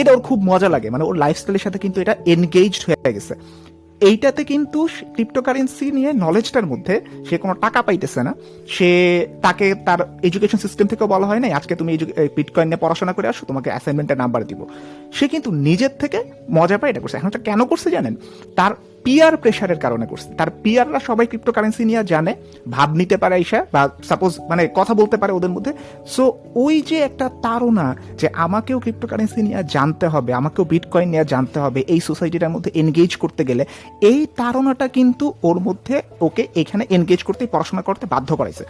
এটা 0.00 0.10
ওর 0.14 0.20
খুব 0.28 0.38
মজা 0.50 0.68
লাগে 0.74 0.88
মানে 0.94 1.04
ওর 1.08 1.16
লাইফস্টাইলের 1.24 1.64
সাথে 1.66 1.78
কিন্তু 1.84 1.98
এটা 2.04 2.14
এনগেজড 2.34 2.82
হয়ে 2.88 3.12
গেছে। 3.16 3.34
এইটাতে 4.00 4.44
কিন্তু 4.44 4.88
ক্রিপ্টোকারেন্সি 5.14 5.90
নিয়ে 5.90 6.12
নলেজটার 6.12 6.66
মধ্যে 6.66 7.00
সে 7.28 7.38
কোনো 7.38 7.54
টাকা 7.54 7.82
পাইতেছে 7.82 8.22
না। 8.22 8.34
সে 8.68 8.90
তাকে 9.42 9.74
তার 9.74 9.98
এডুকেশন 10.22 10.58
সিস্টেম 10.58 10.86
থেকেও 10.86 11.06
বলা 11.06 11.26
হয় 11.26 11.40
না 11.40 11.56
আজকে 11.56 11.74
তুমি 11.74 11.98
বিটকয়েন 12.36 12.68
নিয়ে 12.68 12.78
পড়াশোনা 12.80 13.12
করে 13.12 13.28
আসো, 13.28 13.46
তোমাকে 13.46 13.70
অ্যাসাইনমেন্টের 13.70 14.16
নাম্বার 14.16 14.44
দিব। 14.44 14.66
সে 15.12 15.28
কিন্তু 15.28 15.50
নিজের 15.50 15.90
থেকে 15.98 16.24
মজা 16.50 16.78
পায় 16.78 16.90
এটা 16.90 17.00
করছে। 17.00 17.16
এখন 17.16 17.30
কেন 17.30 17.64
করছে 17.64 17.90
জানেন? 17.90 18.16
তার 18.56 18.70
পিয়ার 19.06 19.34
প্রেশারের 19.42 19.80
কারণে 19.84 20.06
করছে। 20.10 20.28
তার 20.38 20.50
পিয়াররা 20.62 21.00
সবাই 21.08 21.26
ক্রিপ্টোকারেন্সি 21.30 21.82
নিয়ে 21.90 22.02
জানে, 22.12 22.32
ভাব 22.74 22.88
নিতে 23.00 23.16
পারে 23.22 23.34
আইসা 23.38 23.60
বা 23.74 23.82
সাপোজ 24.10 24.32
মানে 24.50 24.62
কথা 24.78 24.92
বলতে 25.00 25.16
পারে 25.22 25.32
ওদের 25.38 25.52
মধ্যে। 25.56 25.72
সো 26.14 26.24
ওই 26.64 26.76
যে 26.88 26.96
একটা 27.08 27.26
তাড়না 27.44 27.86
যে 28.20 28.26
আমাকেও 28.46 28.78
ক্রিপ্টোকারেন্সি 28.84 29.40
নিয়ে 29.46 29.60
জানতে 29.74 30.06
হবে, 30.14 30.30
আমাকেও 30.40 30.64
বিটকয়েন 30.72 31.08
নিয়ে 31.12 31.24
জানতে 31.32 31.58
হবে, 31.64 31.80
এই 31.94 32.00
সোসাইটিটার 32.08 32.52
মধ্যে 32.54 32.70
এনগেজ 32.80 33.12
করতে 33.22 33.42
গেলে, 33.48 33.62
এই 34.10 34.20
তাড়নাটা 34.40 34.86
কিন্তু 34.96 35.24
ওর 35.48 35.58
মধ্যে 35.66 35.96
ওকে 36.26 36.42
এখানে 36.62 36.84
এনগেজ 36.96 37.20
করতে, 37.28 37.42
পড়াশোনা 37.54 37.82
করতে 37.88 38.04
বাধ্য 38.14 38.30
করাইছে। 38.40 38.64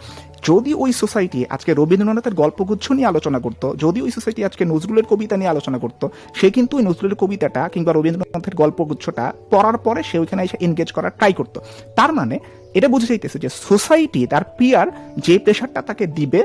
যদি 0.47 0.71
ওই 0.83 0.91
সোসাইটি 1.01 1.39
আজকে 1.55 1.71
রবীন্দ্রনাথের 1.79 2.35
গল্পগুচ্ছ 2.41 2.85
নিয়ে 2.97 3.09
আলোচনা 3.13 3.39
করতো, 3.45 3.67
যদি 3.83 3.99
ওই 4.05 4.11
সোসাইটি 4.17 4.41
আজকে 4.49 4.63
নজরুলের 4.73 5.07
কবিতা 5.11 5.35
নিয়ে 5.39 5.51
আলোচনা 5.53 5.77
করতো, 5.83 6.05
সে 6.39 6.47
কিন্তু 6.55 6.73
ওই 6.77 6.83
নজরুলের 6.89 7.17
কবিতাটা 7.23 7.61
কিংবা 7.73 7.91
রবীন্দ্রনাথের 7.93 8.55
গল্পগুচ্ছটা 8.61 9.25
পড়ার 9.51 9.77
পরে 9.85 10.01
সে 10.09 10.17
ওইখানে 10.27 10.41
এসে 10.47 10.57
এনগেজ 10.65 10.89
করার 10.91 11.13
ট্রাই 11.19 11.33
করতো। 11.33 11.57
তার 11.95 12.11
মানে 12.13 12.37
এটা 12.77 12.87
বুঝে 12.93 13.07
যাইতেছে 13.07 13.37
যে 13.43 13.49
সোসাইটি 13.69 14.21
তার 14.27 14.43
পিয়ার 14.57 14.87
যে 15.25 15.35
প্রেশারটা 15.45 15.81
তাকে 15.81 16.05
দিবে, 16.17 16.39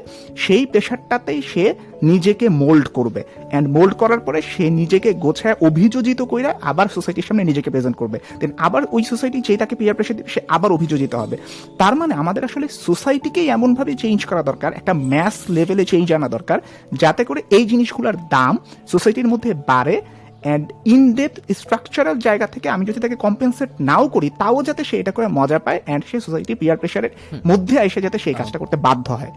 সেই 0.45 0.67
প্রেশারটাতেই 0.67 1.41
সে 1.53 1.65
নিজেকে 2.11 2.47
মোল্ড 2.63 2.87
করবে। 2.89 3.21
অ্যান্ড 3.51 3.67
মোল্ড 3.69 3.93
করার 3.95 4.21
পরে 4.21 4.39
সে 4.53 4.65
নিজেকে 4.81 5.11
গোছায়, 5.25 5.57
অভিযোজিত 5.69 6.21
করে 6.23 6.43
আবার 6.71 6.87
সোসাইটির 6.97 7.27
সামনে 7.29 7.45
নিজেকে 7.45 7.71
প্রেজেন্ট 7.71 7.97
করবে। 7.97 8.19
দেন 8.41 8.51
আবার 8.59 8.83
ওই 8.93 9.03
সোসাইটি 9.03 9.39
যেই 9.47 9.59
তাকে 9.63 9.75
পিয়ার 9.77 9.97
প্রেশার 9.99 10.17
দিবে, 10.17 10.29
সে 10.29 10.41
আবার 10.49 10.71
অভিযোজিত 10.73 11.13
হবে। 11.15 11.37
তার 11.79 11.95
মানে 11.97 12.13
আমাদের 12.15 12.43
আসলে 12.45 12.67
সোসাইটিকেই 12.87 13.49
এমনভাবে 13.49 13.93
চেঞ্জ 13.95 14.21
করা 14.27 14.43
দরকার, 14.43 14.73
একটা 14.73 14.93
ম্যাস 15.13 15.37
লেভেলে 15.57 15.85
চেঞ্জ 15.85 16.13
আনা 16.13 16.29
দরকার, 16.29 16.59
যাতে 17.03 17.25
করে 17.25 17.41
এই 17.57 17.65
জিনিসগুলোর 17.65 18.17
দাম 18.31 18.55
সোসাইটির 18.93 19.29
মধ্যে 19.29 19.55
বাড়ে 19.55 19.97
অ্যান্ড 20.43 20.73
ইন 20.85 21.15
ডেপথ 21.15 21.53
স্ট্রাকচারাল 21.57 22.19
জায়গা 22.19 22.47
থেকে 22.47 22.69
আমি 22.69 22.85
যদি 22.87 23.01
তাকে 23.01 23.17
কম্পেনসেট 23.17 23.71
নাও 23.81 24.09
করি 24.09 24.31
তাও 24.39 24.63
যাতে 24.63 24.85
সে 24.85 25.01
এটা 25.01 25.13
করে 25.13 25.29
মজা 25.29 25.59
পায় 25.59 25.81
অ্যান্ড 25.85 26.05
সে 26.05 26.21
সোসাইটি 26.21 26.55
পিয়ার 26.55 26.79
প্রেশারের 26.79 27.11
মধ্যে 27.47 27.79
এসে 27.79 28.01
যাতে 28.01 28.19
সেই 28.19 28.35
কাজটা 28.35 28.59
করতে 28.59 28.77
বাধ্য 28.77 29.13
হয়। 29.13 29.31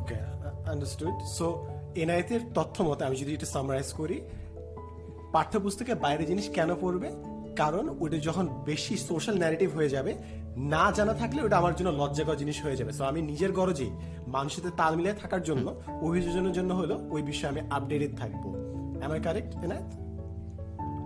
ওকে 0.00 0.14
আন্ডারস্টুড 0.70 1.14
সো 1.26 1.66
এনআইতের 1.94 2.40
তথ্য 2.54 2.82
মতে 2.82 3.04
আমি 3.04 3.16
যদি 3.16 3.34
এটা 3.34 3.46
সামারাইজ 3.46 3.92
করি 3.92 4.20
পাঠ্যপুস্তকের 5.32 5.94
বাইরে 5.94 6.24
জিনিস 6.24 6.48
কেন 6.48 6.74
পড়বে? 6.80 7.10
কারণ 7.56 7.96
ওটা 8.00 8.18
যখন 8.18 8.48
বেশি 8.64 8.96
সোশ্যাল 8.96 9.36
ন্যারেটিভ 9.36 9.74
হয়ে 9.74 9.88
যাবে 9.88 10.14
না 10.56 10.92
জানা 10.96 11.14
থাকলে 11.14 11.42
ওটা 11.42 11.56
আমার 11.56 11.74
জন্য 11.74 11.90
লজ্জাকর 11.90 12.36
জিনিস 12.36 12.62
হয়ে 12.62 12.76
যাবে। 12.76 12.92
সো 12.92 13.04
আমি 13.04 13.22
নিজের 13.22 13.52
গরজে 13.52 13.90
মানুষের 14.26 14.62
সাথে 14.62 14.76
তাল 14.76 14.96
মিলিয়ে 14.96 15.14
থাকার 15.14 15.42
জন্য 15.42 15.74
অভিযোজনের 16.02 16.52
জন্য 16.52 16.74
হলো 16.74 16.98
ওই 17.10 17.22
বিষয়ে 17.22 17.48
আমি 17.48 17.60
আপডেটেড 17.70 18.16
থাকব। 18.16 18.54
এম 19.04 19.10
আই 19.10 19.20
কারেক্ট 19.20 19.64
এনায়েত 19.64 20.04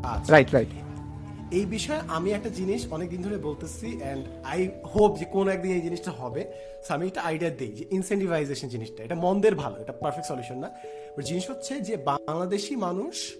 আচ্ছা। 0.07 0.33
রাইট 0.33 0.55
রাইট 0.55 0.69
এই 1.51 1.65
বিষয়ে 1.65 2.01
আমি 2.09 2.31
একটা 2.31 2.49
জিনিস 2.49 2.93
অনেকদিন 2.93 3.23
ধরে 3.23 3.37
বলতেছি 3.37 3.99
অ্যান্ড 4.01 4.27
আই 4.45 4.69
হোপ 4.95 5.19
যে 5.19 5.25
কোনো 5.25 5.51
একদিন 5.51 5.73
এই 5.73 5.81
জিনিসটা 5.81 6.11
হবে। 6.11 6.53
সো 6.89 6.95
আমি 6.95 7.07
একটা 7.07 7.23
আইডিয়া 7.23 7.51
দিই 7.51 7.69
যে 7.69 7.85
ইনসেন্টিভাইজেশন 7.91 8.69
জিনিসটা। 8.69 9.05
এটা 9.05 9.15
মন্দের 9.15 9.55
ভালো 9.55 9.77
এটা 9.77 9.93
পারফেক্ট 9.93 10.29
সলিউশন 10.29 10.59
না। 10.59 10.71
But 11.17 11.25
জিনিস 11.25 11.51
হচ্ছে 11.51 11.81
যে 11.81 11.97
বাংলাদেশি 11.97 12.77
মানুষ 12.77 13.37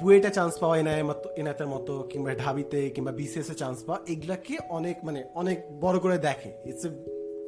বুয়েটে 0.00 0.30
চান্স 0.30 0.58
পাওয়া 0.58 0.78
এনআইয়ের 0.78 1.04
মতো 1.04 1.30
এনআইতের 1.36 1.66
মতো, 1.66 2.08
কিংবা 2.10 2.34
ঢাবিতে, 2.34 2.90
কিংবা 2.90 3.12
বিসিএস 3.12 3.50
চান্স 3.56 3.84
পাওয়া, 3.84 4.00
এগুলাকে 4.08 4.58
অনেক 4.68 5.04
মানে 5.04 5.24
অনেক 5.34 5.80
বড় 5.80 5.98
করে 5.98 6.18
দেখে। 6.18 6.50
ইটস 6.64 6.86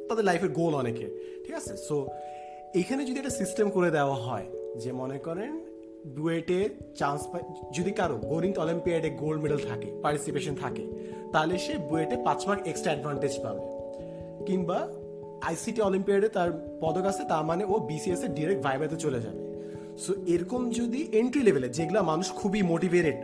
তাদের 0.09 0.25
লাইফের 0.25 0.49
গোল 0.49 0.75
অনেকের, 0.75 1.41
ঠিক 1.45 1.55
আছে? 1.55 1.77
সো 1.77 2.07
এখানে 2.75 3.05
যদি 3.05 3.17
একটা 3.17 3.29
সিস্টেম 3.29 3.69
করে 3.69 3.91
দেওয়া 3.91 4.15
হয়, 4.15 4.45
যে 4.77 4.91
মনে 4.91 5.17
করেন 5.17 5.65
বুয়েটে 6.15 6.69
চান্স 6.95 7.27
পায়, 7.31 7.43
যদি 7.73 7.91
কারও 7.91 8.17
গণিত 8.17 8.59
অলিম্পিয়াডে 8.59 9.09
গোল্ড 9.09 9.41
মেডেল 9.41 9.57
থাকে 9.69 10.01
পার্টিসিপেশন 10.01 10.55
থাকে, 10.55 10.83
তাহলে 11.31 11.57
সে 11.57 11.77
বুয়েটে 11.77 12.15
পাঁচ 12.23 12.47
মার্ক 12.47 12.67
এক্সট্রা 12.67 12.91
অ্যাডভান্টেজ 12.91 13.39
পাবে। 13.43 13.61
কিংবা 14.45 14.87
আইসিটি 15.43 15.81
অলিম্পিয়াডে 15.81 16.29
তার 16.29 16.77
পদক 16.81 17.05
আছে, 17.05 17.23
তার 17.29 17.43
মানে 17.43 17.63
ও 17.63 17.79
বিসিএস 17.79 18.23
ডিরেক্ট 18.25 18.63
ভাইবাতে 18.63 18.95
চলে 18.95 19.21
যাবে। 19.21 19.54
সো 20.03 20.11
এরকম 20.33 20.69
যদি 20.69 20.99
এন্ট্রি 21.19 21.41
লেভেলে 21.43 21.69
যেগুলো 21.69 22.03
মানুষ 22.03 22.31
খুবই 22.31 22.61
মোটিভেটেড 22.61 23.17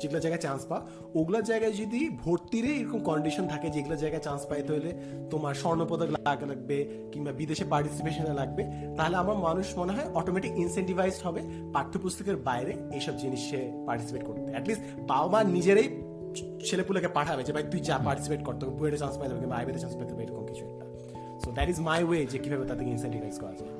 যেগুলো 0.00 0.20
জায়গায় 0.20 0.42
চান্স 0.46 0.62
পা 0.66 0.78
ওগুলা 1.14 1.40
জায়গায় 1.40 1.72
যদি 1.72 2.00
ভর্তিরে 2.24 2.70
এরকম 2.80 3.00
কন্ডিশন 3.00 3.46
থাকে, 3.46 3.70
যেগুলো 3.70 3.96
জায়গায় 3.96 4.22
চান্স 4.22 4.42
পাইতে 4.50 4.72
হলে 4.72 4.90
তোমার 5.30 5.54
স্বর্ণপদক 5.54 6.08
লাগা, 6.16 6.46
লাগবে 6.46 7.08
কিংবা 7.12 7.32
বিদেশে 7.32 7.64
পার্টিসিপেশনে 7.64 8.34
লাগবে, 8.34 8.62
তাহলে 8.96 9.16
আমার 9.16 9.36
মানুষ 9.36 9.66
মনে 9.78 9.92
হয় 9.92 10.08
অটোমেটিক 10.14 10.52
ইনসেন্টিভাইজড 10.64 11.20
হবে 11.26 11.40
পাঠ্যপুস্তকের 11.72 12.36
বাইরে 12.36 12.72
এইসব 12.92 13.14
জিনিসে 13.16 13.72
পার্টিসিপেট 13.86 14.22
করতে। 14.26 14.52
অ্যাটলিস্ট 14.52 14.82
বাবা 15.06 15.28
মা 15.32 15.40
নিজেরাই 15.56 15.88
ছেলেপুলেকে 16.68 17.08
পাঠাবে 17.08 17.42
যে, 17.44 17.52
ভাই, 17.52 17.64
তুই 17.72 17.80
যা 17.80 17.98
পার্টিসিপেট 17.98 18.40
করতে 18.44 18.66
হবে 18.66 18.74
বুয়েটে 18.78 18.98
চান্স 18.98 19.14
পাইতে 19.18 19.32
হবে 19.32 19.40
কিংবা 19.40 19.56
আইবিতে 19.56 19.78
চান্স 19.78 19.94
পাইতে 19.96 20.12
হবে, 20.14 20.22
এরকম 20.22 20.44
কিছু 20.46 20.62
একটা। 20.64 20.84
So 21.44 21.48
that 21.56 21.68
is 21.68 21.80
my 21.80 22.04
way 22.04 22.26
যে 22.26 22.38
কীভাবে 22.38 22.64
তাদেরকে 22.64 22.90
ইনসেন্টিভাইজ 22.90 23.36
করা 23.40 23.54
যায়। 23.58 23.77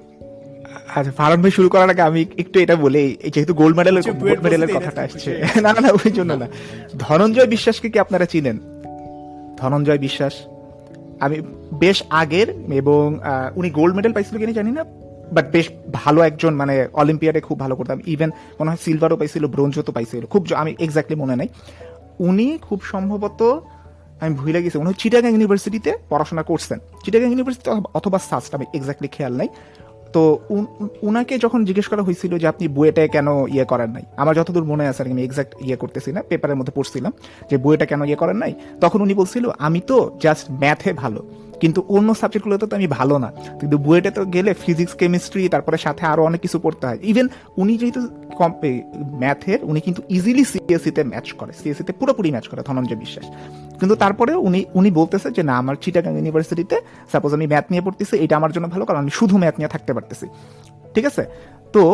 আচ্ছা 0.94 1.12
ফারান 1.12 1.42
ভাই 1.42 1.50
শুরু 1.50 1.68
করার 1.68 1.90
আগে 1.90 2.02
আমি 2.02 2.26
একটু 2.38 2.60
এটা 2.60 2.76
বলে 2.76 3.16
যেহেতু 3.34 3.54
গোল্ড 3.54 3.76
মেডেলের 3.76 4.12
গোল্ড 4.12 4.42
মেডেলের 4.42 4.76
কথাটা 4.76 5.02
আসছে। 5.02 5.44
না 5.62 5.72
না 5.72 5.88
ওই 5.92 6.10
জন্য 6.10 6.32
না। 6.32 6.46
ধনঞ্জয় 6.98 7.46
বিশ্বাসকে 7.46 7.90
কি 7.90 7.98
আপনারা 7.98 8.24
চিনেন? 8.24 8.58
ধনঞ্জয় 9.58 9.98
বিশ্বাস। 9.98 10.32
আমি 11.20 11.40
বেশ 11.74 12.02
আগের 12.10 12.48
এবং 12.72 13.20
উনি 13.54 13.70
গোল্ড 13.70 13.96
মেডেল 13.96 14.12
পাইছিল 14.12 14.38
কিনা 14.38 14.52
জানি 14.52 14.70
না 14.70 14.84
বাট 15.32 15.50
বেশ 15.50 15.70
ভালো 15.92 16.22
একজন 16.22 16.54
মানে 16.54 16.88
অলিম্পিয়াডে 16.92 17.40
খুব 17.40 17.60
ভালো 17.60 17.76
করতাম। 17.76 18.00
ইভেন 18.06 18.30
মনে 18.60 18.70
হয় 18.70 18.78
সিলভারও 18.84 19.16
পাইছিল 19.16 19.46
ব্রোঞ্জও 19.46 19.82
তো 19.82 19.92
পাইছিল। 19.92 20.26
খুব 20.26 20.46
আমি 20.54 20.74
এক্স্যাক্টলি 20.78 21.16
মনে 21.16 21.36
নাই। 21.36 21.48
উনি 22.18 22.58
খুব 22.62 22.82
সম্ভবত 22.82 23.62
আমি 24.20 24.34
ভুলে 24.34 24.62
গেছি 24.62 24.78
উনি 24.78 24.92
চিটাগাং 24.98 25.30
ইউনিভার্সিটিতে 25.30 25.98
পড়াশোনা 26.08 26.42
করছেন। 26.42 26.78
চিটাগাং 27.04 27.28
ইউনিভার্সিটি 27.28 27.70
অথবা 27.94 28.18
সাস্ট 28.18 28.54
আমি 28.54 28.64
এক্স্যাক্টলি 28.74 29.08
খেয়াল 29.08 29.32
নাই। 29.32 29.48
তো 30.12 30.38
উন- 30.50 30.66
উন- 30.80 30.88
উনাকে 31.02 31.38
যখন 31.38 31.64
জিজ্ঞেস 31.64 31.88
করা 31.88 32.02
হয়েছিল 32.02 32.38
যে 32.38 32.46
আপনি 32.46 32.68
বইয়েটা 32.68 33.06
কেন 33.06 33.26
ইয়ে 33.48 33.64
করেন 33.64 33.90
নাই, 33.90 34.02
আমার 34.16 34.36
যতদূর 34.36 34.64
মনে 34.64 34.88
আছে 34.88 35.02
আমি 35.02 35.24
এক্সাক্ট 35.24 35.54
ইয়ে 35.60 35.76
করতেছি 35.76 36.12
না 36.12 36.22
পেপারের 36.28 36.56
মধ্যে 36.56 36.72
পড়ছিলাম 36.76 37.12
যে 37.50 37.56
বুয়েটা 37.58 37.86
কেন 37.86 38.02
ইয়ে 38.02 38.16
করেন 38.16 38.36
নাই, 38.36 38.54
তখন 38.80 39.00
উনি 39.00 39.14
বলছিল, 39.14 39.50
আমি 39.58 39.80
তো 39.80 40.18
জাস্ট 40.20 40.50
ম্যাথে 40.50 40.92
ভালো। 40.92 41.22
কিন্তু 41.60 41.84
অন্য 41.88 42.14
সাবজেক্টগুলোতে 42.14 42.66
তো 42.66 42.76
আমি 42.76 42.86
ভালো 42.86 43.18
না। 43.18 43.32
কিন্তু 43.60 43.78
বুয়েটে 43.78 44.10
তো 44.10 44.24
গেলে 44.24 44.54
ফিজিক্স 44.54 44.94
কেমিস্ট্রি 44.94 45.48
তারপরে 45.48 45.76
সাথে 45.78 46.06
আরও 46.06 46.22
অনেক 46.24 46.40
কিছু 46.40 46.58
পড়তে 46.58 46.86
হয়। 46.86 46.98
ইভেন 47.02 47.28
উনি 47.56 47.78
যেহেতু 47.78 48.08
ম্যাথের 48.96 49.58
উনি 49.62 49.80
কিন্তু 49.80 50.02
ইজিলি 50.08 50.44
সিএসসি 50.44 50.90
তে 50.90 51.04
ম্যাচ 51.04 51.32
করে। 51.32 51.52
সিএসসি 51.52 51.84
তে 51.84 51.92
পুরোপুরি 51.92 52.30
ম্যাচ 52.30 52.48
করে 52.48 52.62
ধনঞ্জয় 52.62 52.96
বিশ্বাস। 52.96 53.26
কিন্তু 53.80 53.94
তারপরে 53.94 54.34
উনি 54.34 54.64
উনি 54.74 54.90
বলতেছে 54.90 55.30
যে, 55.30 55.42
না, 55.42 55.58
আমার 55.58 55.76
চিটাগাং 55.80 56.14
ইউনিভার্সিটিতে 56.14 56.80
সাপোজ 57.12 57.34
আমি 57.34 57.46
ম্যাথ 57.46 57.64
নিয়ে 57.70 57.82
পড়তেছি, 57.82 58.16
এটা 58.16 58.36
আমার 58.36 58.52
জন্য 58.52 58.68
ভালো, 58.68 58.84
কারণ 58.84 58.98
আমি 58.98 59.10
শুধু 59.10 59.38
ম্যাথ 59.38 59.54
নিয়ে 59.58 59.68
থাকতে 59.68 59.94
পারতেছি। 59.94 60.26
ঠিক 60.94 61.04
আছে? 61.04 61.26
তো 61.74 61.84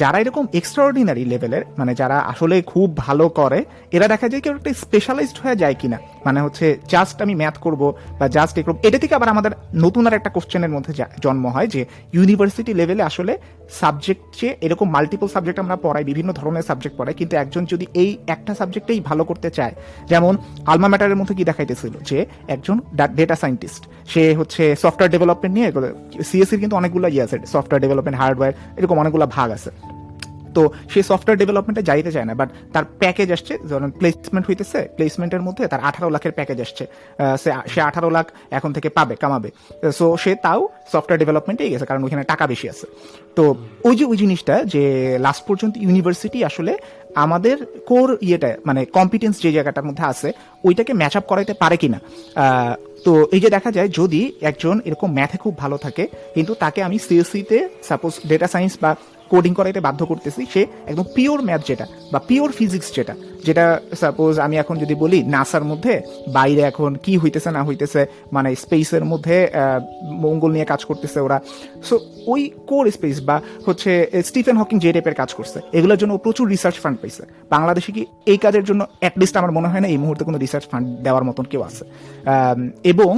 যারা 0.00 0.16
এরকম 0.22 0.44
এক্সট্রাঅর্ডিনারি 0.58 1.24
লেভেলের 1.32 1.62
মানে 1.80 1.92
যারা 2.00 2.16
আসলে 2.32 2.56
খুব 2.72 2.88
ভালো 3.06 3.24
করে, 3.38 3.60
এরা 3.96 4.06
দেখা 4.12 4.26
যায় 4.32 4.42
কেউ 4.44 4.52
একটা 4.58 4.70
স্পেশালাইজড 4.84 5.38
হয়ে 5.42 5.56
যায় 5.62 5.76
কিনা। 5.80 5.98
মানে 6.26 6.38
হচ্ছে 6.44 6.66
জাস্ট 6.92 7.16
আমি 7.24 7.34
ম্যাথ 7.42 7.56
করব 7.64 7.82
বা 8.18 8.26
জাস্ট 8.36 8.54
এরকম 8.58 8.76
এটা 8.86 8.98
থেকে 9.02 9.14
আবার 9.18 9.32
আমাদের 9.34 9.52
নতুন 9.84 10.02
আর 10.08 10.14
একটা 10.18 10.30
কোশ্চেনের 10.36 10.72
মধ্যে 10.76 10.92
জন্ম 11.24 11.44
হয় 11.54 11.68
যে 11.74 11.80
ইউনিভার্সিটি 12.16 12.72
লেভেলে 12.80 13.02
আসলে 13.10 13.32
সাবজেক্ট 13.80 14.24
যে 14.40 14.48
এরকম 14.66 14.86
মাল্টিপল 14.96 15.28
সাবজেক্ট 15.34 15.58
আমরা 15.64 15.76
পড়াই, 15.84 16.04
বিভিন্ন 16.10 16.30
ধরনের 16.40 16.64
সাবজেক্ট 16.70 16.94
পড়াই, 16.98 17.14
কিন্তু 17.20 17.34
একজন 17.42 17.62
যদি 17.72 17.84
এই 18.02 18.10
একটা 18.34 18.52
সাবজেক্টেই 18.60 19.00
ভালো 19.08 19.22
করতে 19.30 19.48
চায়, 19.58 19.74
যেমন 20.10 20.32
আলমা 20.72 20.88
ম্যাটারের 20.92 21.18
মধ্যে 21.20 21.34
কি 21.38 21.44
দেখাইতেছিল 21.50 21.94
যে, 22.10 22.18
একজন 22.54 22.76
ডেটা 23.18 23.36
সায়েন্টিস্ট 23.42 23.82
সে 24.12 24.22
হচ্ছে 24.40 24.62
সফটওয়্যার 24.82 25.12
ডেভেলপমেন্ট 25.14 25.54
নিয়ে 25.56 25.68
সিএসসির 26.28 26.60
কিন্তু 26.62 26.76
অনেকগুলো 26.80 27.06
ইয়ে 27.14 27.22
আছে 27.26 27.36
সফটওয়্যার 27.54 27.82
ডেভেলপমেন্ট 27.84 28.16
হার্ডওয়্যার 28.20 28.54
এরকম 28.78 28.96
অনেকগুলো 29.14 29.26
ভাগ 29.36 29.48
আছে। 29.58 29.70
তো 30.56 30.62
সে 30.92 31.00
সফটওয়্যার 31.10 31.40
ডেভেলপমেন্টে 31.42 31.82
যাইতে 31.90 32.10
চায় 32.14 32.26
না 32.28 32.32
বাট 32.40 32.48
তার 32.74 32.84
প্যাকেজ 33.02 33.28
আসছে, 33.36 33.52
ধরুন 33.70 33.90
প্লেসমেন্ট 34.00 34.44
হইতেছে 34.48 34.80
প্লেসমেন্টের 34.96 35.42
মধ্যে 35.46 35.64
তার 35.72 35.80
আঠারো 35.88 36.08
লাখের 36.14 36.32
প্যাকেজ 36.38 36.58
আসছে। 36.66 36.84
সে 37.72 37.80
আঠারো 37.88 38.08
লাখ 38.16 38.26
এখন 38.58 38.70
থেকে 38.76 38.88
পাবে, 38.98 39.14
কামাবে। 39.22 39.48
সো 39.98 40.06
সে 40.22 40.30
তাও 40.44 40.60
সফটওয়্যার 40.92 41.20
ডেভেলপমেন্টেই 41.22 41.70
গেছে, 41.72 41.86
কারণ 41.90 42.02
ওইখানে 42.06 42.22
টাকা 42.32 42.44
বেশি 42.52 42.66
আছে। 42.72 42.86
তো 43.36 43.44
ওই 43.88 43.94
যে 43.98 44.04
ওই 44.10 44.16
জিনিসটা, 44.22 44.54
যে 44.74 44.84
লাস্ট 45.26 45.42
পর্যন্ত 45.48 45.74
ইউনিভার্সিটি 45.84 46.38
আসলে 46.50 46.72
আমাদের 47.24 47.56
কোর 47.90 48.08
ইয়েটা 48.26 48.50
মানে 48.68 48.80
কম্পিটেন্স 48.98 49.34
যে 49.44 49.50
জায়গাটার 49.56 49.86
মধ্যে 49.88 50.04
আছে, 50.12 50.28
ওইটাকে 50.66 50.92
ম্যাচ 51.00 51.14
আপ 51.18 51.24
করাইতে 51.30 51.54
পারে 51.62 51.76
কিনা। 51.82 51.98
তো 53.04 53.12
এই 53.34 53.40
যে 53.44 53.48
দেখা 53.56 53.70
যায়, 53.76 53.88
যদি 54.00 54.22
একজন 54.50 54.76
এরকম 54.88 55.08
ম্যাথে 55.18 55.36
খুব 55.44 55.54
ভালো 55.62 55.76
থাকে, 55.84 56.04
কিন্তু 56.34 56.52
তাকে 56.62 56.80
আমি 56.82 56.96
সিএসসিতে 57.06 57.58
সাপোজ 57.88 58.12
ডেটা 58.30 58.48
সায়েন্স 58.54 58.74
বা 58.82 58.90
কোডিং 59.32 59.52
করাইতে 59.58 59.80
বাধ্য 59.86 60.00
করতেছি, 60.10 60.42
সে 60.54 60.62
একদম 60.90 61.06
পিওর 61.16 61.38
ম্যাথ 61.48 61.62
যেটা, 61.70 61.86
বা 62.12 62.18
পিওর 62.28 62.50
ফিজিক্স 62.58 62.88
যেটা 62.96 63.14
যেটা 63.46 63.64
সাপোজ 64.02 64.34
আমি 64.46 64.56
এখন 64.62 64.76
যদি 64.82 64.94
বলি 65.02 65.18
নাসার 65.34 65.64
মধ্যে, 65.70 65.94
বাইরে 66.38 66.62
এখন 66.70 66.90
কি 67.04 67.12
হইতেছে 67.22 67.50
না 67.56 67.62
হইতেছে 67.68 68.00
মানে 68.36 68.48
স্পেসের 68.64 69.04
মধ্যে 69.12 69.36
মঙ্গল 70.24 70.50
নিয়ে 70.56 70.66
কাজ 70.72 70.80
করতেছে 70.90 71.18
ওরা। 71.26 71.38
সো 71.88 71.94
ওই 72.32 72.42
কোর 72.70 72.84
স্পেস 72.96 73.16
বা 73.28 73.36
হচ্ছে 73.66 73.90
স্টিফেন 74.28 74.56
হকিং 74.60 74.76
যে 74.84 74.90
টাইপের 74.94 75.16
কাজ 75.20 75.30
করছে, 75.38 75.58
এগুলোর 75.78 75.98
জন্য 76.02 76.12
প্রচুর 76.24 76.46
রিসার্চ 76.54 76.76
ফান্ড 76.82 76.96
পাইছে। 77.02 77.22
বাংলাদেশে 77.54 77.90
কি 77.96 78.02
এই 78.32 78.38
কাজের 78.44 78.64
জন্য 78.68 78.82
অ্যাটলিস্ট 79.02 79.34
আমার 79.40 79.52
মনে 79.58 79.68
হয় 79.72 79.82
না 79.84 79.88
এই 79.94 79.98
মুহূর্তে 80.04 80.22
কোনো 80.28 80.38
রিসার্চ 80.44 80.64
ফান্ড 80.70 80.86
দেওয়ার 81.06 81.24
মতন 81.28 81.44
কেউ 81.52 81.62
আছে। 81.68 81.84
এবং 82.92 83.12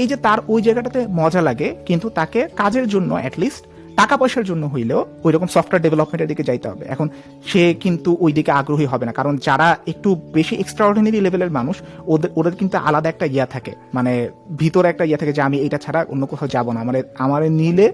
এই 0.00 0.06
যে 0.10 0.16
তার 0.26 0.38
ওই 0.52 0.60
জায়গাটাতে 0.66 1.00
মজা 1.20 1.40
লাগে, 1.48 1.68
কিন্তু 1.88 2.06
তাকে 2.18 2.40
কাজের 2.60 2.86
জন্য 2.94 3.10
অ্যাটলিস্ট 3.22 3.62
টাকা 3.98 4.14
পয়সার 4.20 4.48
জন্য 4.50 4.64
হইলেও 4.74 5.00
ওই 5.26 5.30
রকম 5.34 5.48
সফটওয়্যার 5.54 5.84
ডেভেলপমেন্টের 5.86 6.28
দিকে 6.32 6.42
যাইতে 6.48 6.66
হবে। 6.70 6.84
এখন 6.94 7.06
সে 7.50 7.62
কিন্তু 7.84 8.10
ওই 8.24 8.32
দিকে 8.38 8.50
আগ্রহী 8.60 8.86
হবে 8.92 9.04
না, 9.08 9.12
কারণ 9.18 9.34
যারা 9.46 9.68
একটু 9.92 10.08
বেশি 10.36 10.54
এক্সট্রাঅর্ডিনারি 10.62 11.18
লেভেলের 11.26 11.52
মানুষ, 11.58 11.76
ওদের 12.12 12.30
ওদের 12.38 12.54
কিন্তু 12.60 12.76
আলাদা 12.88 13.08
একটা 13.12 13.26
ইয়া 13.34 13.46
থাকে। 13.54 13.72
মানে 13.96 14.12
ভিতরে 14.60 14.86
একটা 14.92 15.04
ইয়া 15.08 15.18
থাকে 15.20 15.32
যে 15.38 15.42
আমি 15.48 15.56
এটা 15.66 15.78
ছাড়া 15.84 16.00
অন্য 16.12 16.22
কোথাও 16.30 16.48
যাব 16.54 16.66
না। 16.74 16.78
আমার 16.84 16.96
আমার 17.24 17.42
নিলে 17.60 17.86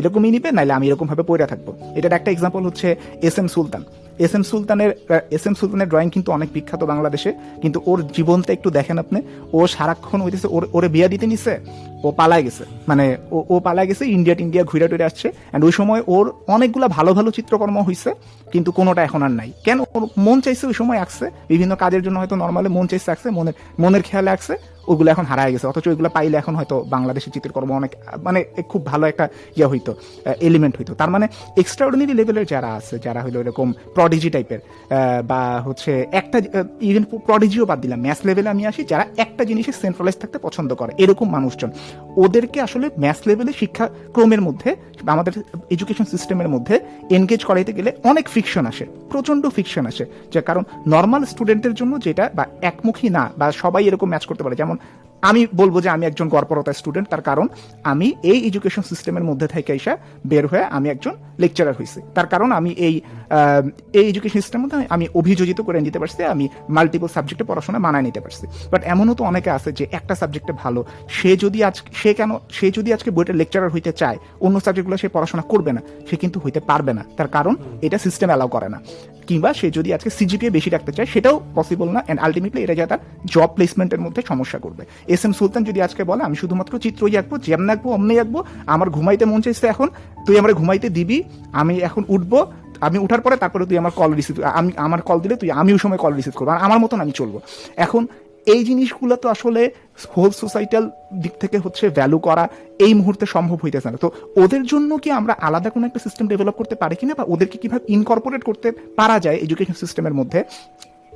এরকমই 0.00 0.30
নিবে 0.34 0.48
নাহলে 0.56 0.72
আমি 0.78 0.84
এরকম 0.90 1.06
ভাবে 1.12 1.24
পড়ে 1.28 1.46
থাকব। 1.52 1.68
এটার 1.98 2.16
একটা 2.18 2.30
এক্সাম্পল 2.34 2.62
হচ্ছে 2.68 2.88
S 3.28 3.36
M 3.40 3.48
Sultan. 3.54 3.82
S 4.24 4.32
M 4.36 4.42
সুলতানের 4.50 4.90
এস 5.36 5.44
এম 5.48 5.54
সুলতানের 5.60 5.88
ড্রয়িং 5.92 6.08
কিন্তু 6.16 6.28
অনেক 6.36 6.48
বিখ্যাত 6.56 6.82
বাংলাদেশে, 6.92 7.30
কিন্তু 7.62 7.78
ওর 7.90 7.98
জীবনটা 8.16 8.50
একটু 8.56 8.68
দেখেন 8.78 8.96
আপনি, 9.04 9.18
ও 9.56 9.58
সারাক্ষণ 9.74 10.18
হইতেছে 10.24 10.48
ওর, 10.54 10.62
ওরে 10.76 10.88
বিয়া 10.94 11.08
দিতে 11.12 11.26
নিছে 11.32 11.52
ও 12.06 12.08
পালায় 12.20 12.42
গেছে। 12.46 12.64
মানে 12.90 13.04
ও 13.36 13.38
ও 13.52 13.54
পালায় 13.66 13.86
গেছে, 13.90 14.04
ইন্ডিয়া 14.16 14.36
টিন্ডিয়া 14.38 14.62
ঘুরে 14.70 14.86
টুরে 14.90 15.04
আসছে। 15.10 15.28
অ্যান্ড 15.34 15.62
ওই 15.68 15.72
সময় 15.78 16.00
ওর 16.14 16.26
অনেকগুলা 16.54 16.86
ভালো 16.96 17.10
ভালো 17.18 17.28
চিত্রকর্ম 17.36 17.76
হয়েছে 17.88 18.10
কিন্তু 18.52 18.70
কোনোটা 18.78 19.00
এখন 19.08 19.20
আর 19.26 19.32
নাই। 19.40 19.50
কেন 19.66 19.78
ওর 19.94 20.02
মন 20.26 20.36
চাইছে 20.44 20.64
ওই 20.70 20.76
সময় 20.80 20.98
আঁকছে 21.04 21.26
বিভিন্ন 21.50 21.72
কাজের 21.82 22.02
জন্য 22.06 22.16
হয়তো 22.22 22.36
নর্মালি 22.42 22.68
মন 22.76 22.84
চাইছে 22.90 23.08
আঁকছে 23.14 23.28
মনের 23.38 23.54
মনের 23.82 24.02
খেয়ালে 24.08 24.32
আঁকছে 24.36 24.54
ওগুলো 24.92 25.08
এখন 25.14 25.24
হারায় 25.30 25.50
গেছে। 25.54 25.66
অথচ 25.70 25.86
ওইগুলো 25.90 26.08
পাইলে 26.16 26.36
এখন 26.42 26.54
হয়তো 26.58 26.76
বাংলাদেশের 26.94 27.32
চিত্রকর্ম 27.34 27.70
অনেক 27.80 27.92
মানে 28.26 28.40
খুব 28.70 28.80
ভালো 28.90 29.04
একটা 29.12 29.24
ইয়ে 29.58 29.68
হইতো 29.72 29.92
এলিমেন্ট 30.48 30.74
হইতো। 30.78 30.92
তার 31.00 31.10
মানে 31.14 31.26
এক্সট্রাঅর্ডিনারি 31.62 32.14
লেভেলের 32.20 32.46
যারা 32.52 32.70
আছে, 32.78 32.94
যারা 33.06 33.20
হইল 33.24 33.36
এরকম 33.42 33.68
প্রডিজি 33.96 34.28
টাইপের 34.34 34.60
বা 35.30 35.40
হচ্ছে 35.66 35.92
একটা 36.20 36.38
ইভেন 36.90 37.04
প্রডিজিও 37.28 37.64
বাদ 37.70 37.78
দিলাম। 37.84 38.00
ম্যাথ 38.06 38.20
লেভেলে 38.28 38.48
আমি 38.54 38.62
আসি, 38.70 38.82
যারা 38.92 39.04
একটা 39.24 39.42
জিনিসে 39.50 39.72
সেন্ট্রালাইজ 39.82 40.16
থাকতে 40.22 40.38
পছন্দ 40.46 40.70
করে, 40.80 40.92
এরকম 41.04 41.26
মানুষজন। 41.36 41.70
ওদেরকে 42.16 42.60
আসলে 42.60 42.90
ম্যাথ 42.98 43.16
লেভেলে 43.26 43.52
শিক্ষাক্রমের 43.52 44.40
মধ্যে, 44.40 44.76
আমাদের 45.06 45.32
এডুকেশন 45.70 46.04
সিস্টেমের 46.04 46.48
মধ্যে 46.48 46.80
এনগেজ 47.10 47.44
করাইতে 47.44 47.72
গেলে 47.72 47.92
অনেক 48.04 48.28
ফিকশন 48.28 48.66
আসে 48.66 48.86
প্রচণ্ড 49.10 49.48
ফিকশন 49.48 49.86
আসে। 49.86 50.04
যে 50.32 50.40
কারণ 50.40 50.62
নর্মাল 50.86 51.24
স্টুডেন্টের 51.24 51.74
জন্য 51.74 52.00
যেটা 52.00 52.30
বা 52.34 52.46
একমুখী 52.62 53.08
না, 53.08 53.30
বা 53.38 53.52
সবাই 53.52 53.84
এরকম 53.84 54.08
ম্যাচ 54.08 54.26
করতে 54.26 54.42
পারে। 54.42 54.56
যেমন 54.56 54.76
আমি 55.28 55.40
বলব 55.60 55.74
যে 55.84 55.88
আমি 55.96 56.04
একজন 56.10 56.26
গড়পরতা 56.34 56.72
স্টুডেন্ট 56.80 57.06
তার 57.12 57.22
কারণ 57.28 57.46
আমি 57.92 58.08
এই 58.32 58.38
এডুকেশন 58.48 58.82
সিস্টেমের 58.90 59.24
মধ্যে 59.28 59.46
থেকে 59.54 59.72
এসে 59.78 59.94
বের 60.30 60.44
হয়ে 60.50 60.64
আমি 60.76 60.86
একজন 60.94 61.14
লেকচারার 61.42 61.74
হয়েছি। 61.78 61.98
তার 62.16 62.26
কারণ 62.32 62.48
আমি 62.58 62.70
এই 62.86 62.94
এই 63.98 64.06
এডুকেশন 64.12 64.38
সিস্টেমের 64.42 64.62
মধ্যে 64.64 64.78
আমি 64.96 65.04
অভিযোজিত 65.20 65.58
করে 65.66 65.78
নিতে 65.86 65.98
পারছি, 66.02 66.20
আমি 66.34 66.44
মাল্টিপল 66.76 67.08
সাবজেক্টে 67.16 67.44
পড়াশোনা 67.50 67.78
মানায় 67.86 68.04
নিতে 68.08 68.20
পারছি। 68.24 68.44
বাট 68.72 68.82
এমনও 68.92 69.14
তো 69.18 69.22
অনেকে 69.30 69.50
আছে 69.56 69.70
যে 69.78 69.84
একটা 69.98 70.14
সাবজেক্টে 70.20 70.52
ভালো, 70.62 70.80
সে 71.16 71.30
যদি 71.44 71.58
আজ, 71.68 71.76
সে 72.00 72.10
কেন, 72.18 72.30
সে 72.56 72.66
যদি 72.76 72.90
আজকে 72.96 73.10
বইটা 73.16 73.34
লেকচারার 73.40 73.70
হইতে 73.74 73.92
চায়, 74.00 74.18
অন্য 74.46 74.56
সাবজেক্টগুলো 74.66 74.96
সে 75.02 75.08
পড়াশোনা 75.16 75.44
করবে 75.52 75.70
না, 75.76 75.80
সে 76.08 76.14
কিন্তু 76.22 76.38
হইতে 76.44 76.60
পারবে 76.70 76.92
না। 76.98 77.02
তার 77.18 77.28
কারণ 77.36 77.54
এটা 77.86 77.98
সিস্টেম 78.06 78.28
অ্যালাউ 78.30 78.48
করে 78.54 78.68
না। 78.74 78.78
কিংবা 79.28 79.50
সে 79.60 79.66
যদি 79.78 79.88
আজকে 79.96 80.10
সিজিপিএ 80.18 80.50
বেশি 80.56 80.68
রাখতে 80.70 80.92
চায়, 80.96 81.08
সেটাও 81.14 81.36
পসিবল 81.58 81.88
না 81.94 82.00
অ্যান্ড 82.06 82.20
আলটিমেটলি 82.24 82.60
এটা 82.64 82.74
যা 82.80 82.86
তার 82.92 83.00
জব 83.34 83.50
প্লেসমেন্টের 83.56 84.00
মধ্যে 84.04 84.20
সমস্যা 84.30 84.58
করবে। 84.64 84.82
এস 85.14 85.22
এম 85.26 85.32
সুলতান 85.38 85.62
যদি 85.68 85.78
আজকে 85.86 86.02
বলে, 86.10 86.22
আমি 86.28 86.36
শুধুমাত্র 86.42 86.72
চিত্রই 86.84 87.14
আঁকবো, 87.20 87.34
যেমন 87.46 87.68
আঁকবো, 87.72 87.88
অমনি 87.96 88.14
আঁকবো, 88.22 88.40
আমার 88.74 88.88
ঘুমাইতে 88.96 89.24
মন 89.30 89.40
চাইছে 89.44 89.66
এখন, 89.74 89.88
তুই 90.26 90.34
আমার 90.40 90.52
ঘুমাইতে 90.60 90.88
দিবি, 90.96 91.18
আমি 91.60 91.74
এখন 91.88 92.02
উঠবো, 92.14 92.38
আমি 92.86 92.96
উঠার 93.04 93.22
পরে 93.24 93.36
তারপরে 93.42 93.64
তুই 93.70 93.76
আমার 93.82 93.92
কল 94.00 94.10
রিসিভ 94.18 94.34
আমি, 94.60 94.70
আমার 94.86 95.00
কল 95.08 95.18
দিলে 95.24 95.36
তুই, 95.36 95.50
আমিও 95.60 95.78
সময় 95.84 96.00
কল 96.04 96.12
রিসিভ 96.18 96.34
করব, 96.38 96.48
আর 96.54 96.60
আমার 96.66 96.78
মতন 96.84 96.98
আমি 97.04 97.12
চলবো। 97.20 97.38
এখন 97.76 98.02
এই 98.46 98.64
জিনিসগুলো 98.64 99.16
তো 99.16 99.28
আসলে 99.28 99.70
হোল 100.16 100.30
সোসাইটাল 100.30 100.90
দিক 101.12 101.32
থেকে 101.40 101.58
হচ্ছে 101.58 101.88
ভ্যালু 101.88 102.18
করা 102.18 102.48
এই 102.78 102.94
মুহূর্তে 102.94 103.26
সম্ভব 103.26 103.58
হইতেছে 103.64 103.90
না। 103.90 103.96
তো 103.96 104.12
ওদের 104.36 104.62
জন্য 104.66 104.98
কি 104.98 105.10
আমরা 105.10 105.34
আলাদা 105.40 105.70
কোনো 105.70 105.86
একটা 105.86 105.98
সিস্টেম 105.98 106.28
ডেভেলপ 106.28 106.56
করতে 106.56 106.74
পারি 106.74 106.96
কিনা 106.96 107.14
বা 107.14 107.24
ওদেরকে 107.28 107.58
কীভাবে 107.58 107.84
ইনকর্পোরেট 107.88 108.42
করতে 108.44 108.72
পারা 108.96 109.18
যায় 109.20 109.36
এডুকেশন 109.36 109.72
সিস্টেমের 109.72 110.14
মধ্যে 110.14 110.44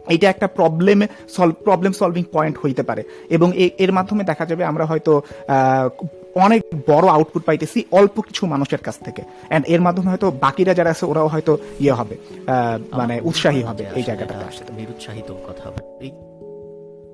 এটা 0.07 0.29
একটা 0.29 0.47
problem 0.47 1.03
solve 1.29 1.55
problem 1.64 1.93
solving 1.93 2.25
point 2.33 2.59
হইতে 2.64 2.83
পারে। 2.83 3.03
এবং 3.31 3.53
এর 3.79 3.93
মাধ্যমে 3.93 4.25
দেখা 4.25 4.47
যাবে 4.47 4.64
আমরা 4.64 4.85
হয়তো 4.87 5.12
আহ, 5.21 5.88
অনেক 6.37 6.62
বড় 6.87 7.07
আউটপুট 7.09 7.43
পাইতেছি 7.45 7.85
অল্প 7.93 8.21
কিছু 8.21 8.47
মানুষের 8.47 8.79
কাছ 8.79 8.97
থেকে। 9.05 9.23
অ্যান্ড 9.49 9.67
এর 9.69 9.81
মাধ্যমে 9.81 10.09
হয়তো 10.09 10.31
বাকিরা 10.31 10.75
যারা 10.75 10.91
আছে 10.91 11.07
ওরাও 11.07 11.29
হয়তো 11.29 11.59
ইয়ে 11.81 11.93
হবে 11.93 12.17
আহ, 12.21 12.79
মানে 12.97 13.21
উৎসাহী 13.21 13.62
হবে 13.62 13.85
এই 13.95 14.03
জায়গাটাতে 14.03 14.45
আসতে। 14.45 14.73
নিরুৎসাহিত 14.73 15.33
কথা। 15.49 16.28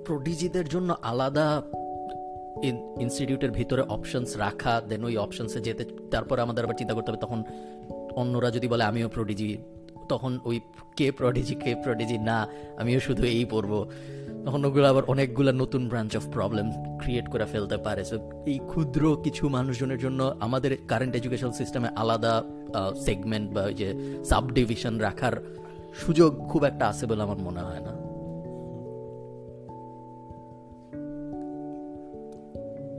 প্রডিজিদের 0.07 0.67
জন্য 0.69 0.91
আলাদা 1.11 1.63
ইনস্টিটিউটের 3.05 3.51
ভিতরে 3.51 3.83
অপশনস 3.97 4.31
রাখা 4.37 4.81
দেন 4.89 5.05
ওই 5.05 5.17
অপশনসে 5.17 5.61
যেতে, 5.61 5.85
তারপরে 6.11 6.41
আমাদের 6.43 6.65
আবার 6.65 6.79
চিন্তা 6.81 6.95
করতে 6.95 7.09
হবে 7.11 7.23
তখন 7.27 7.41
অন্যরা 8.21 8.51
যদি 8.51 8.67
বলে 8.69 8.85
আমিও 8.85 9.09
প্রডিজি 9.09 9.59
তখন 10.09 10.33
ওই 10.45 10.61
কে 10.97 11.07
প্রডিজি 11.13 11.55
কে 11.55 11.75
প্রডিজি 11.85 12.19
না, 12.19 12.39
আমিও 12.81 13.01
শুধু 13.01 13.23
এই 13.25 13.45
পড়ব। 13.45 13.73
তখন 14.47 14.61
ওগুলো 14.65 14.87
আবার 14.93 15.05
অনেকগুলো 15.13 15.53
নতুন 15.53 15.89
ব্রাঞ্চ 15.89 16.17
অফ 16.17 16.25
প্রবলেম 16.33 16.67
ক্রিয়েট 17.01 17.27
করে 17.33 17.47
ফেলতে 17.53 17.77
পারে। 17.77 18.05
সো 18.05 18.17
এই 18.47 18.59
ক্ষুদ্র 18.71 19.03
কিছু 19.25 19.49
মানুষজনের 19.49 19.99
জন্য 19.99 20.21
আমাদের 20.41 20.73
কারেন্ট 20.91 21.15
এডুকেশন 21.17 21.51
সিস্টেমে 21.53 21.89
আলাদা 22.03 22.35
সেগমেন্ট 23.07 23.47
বা 23.55 23.63
ওই 23.63 23.75
যে 23.75 23.89
সাব 24.25 24.45
ডিভিশন 24.53 24.95
রাখার 24.99 25.35
সুযোগ 26.03 26.31
খুব 26.51 26.63
একটা 26.65 26.85
আছে 26.89 27.05
বলে 27.07 27.23
আমার 27.23 27.41
মনে 27.47 27.61
হয় 27.61 27.83
না। 27.87 27.93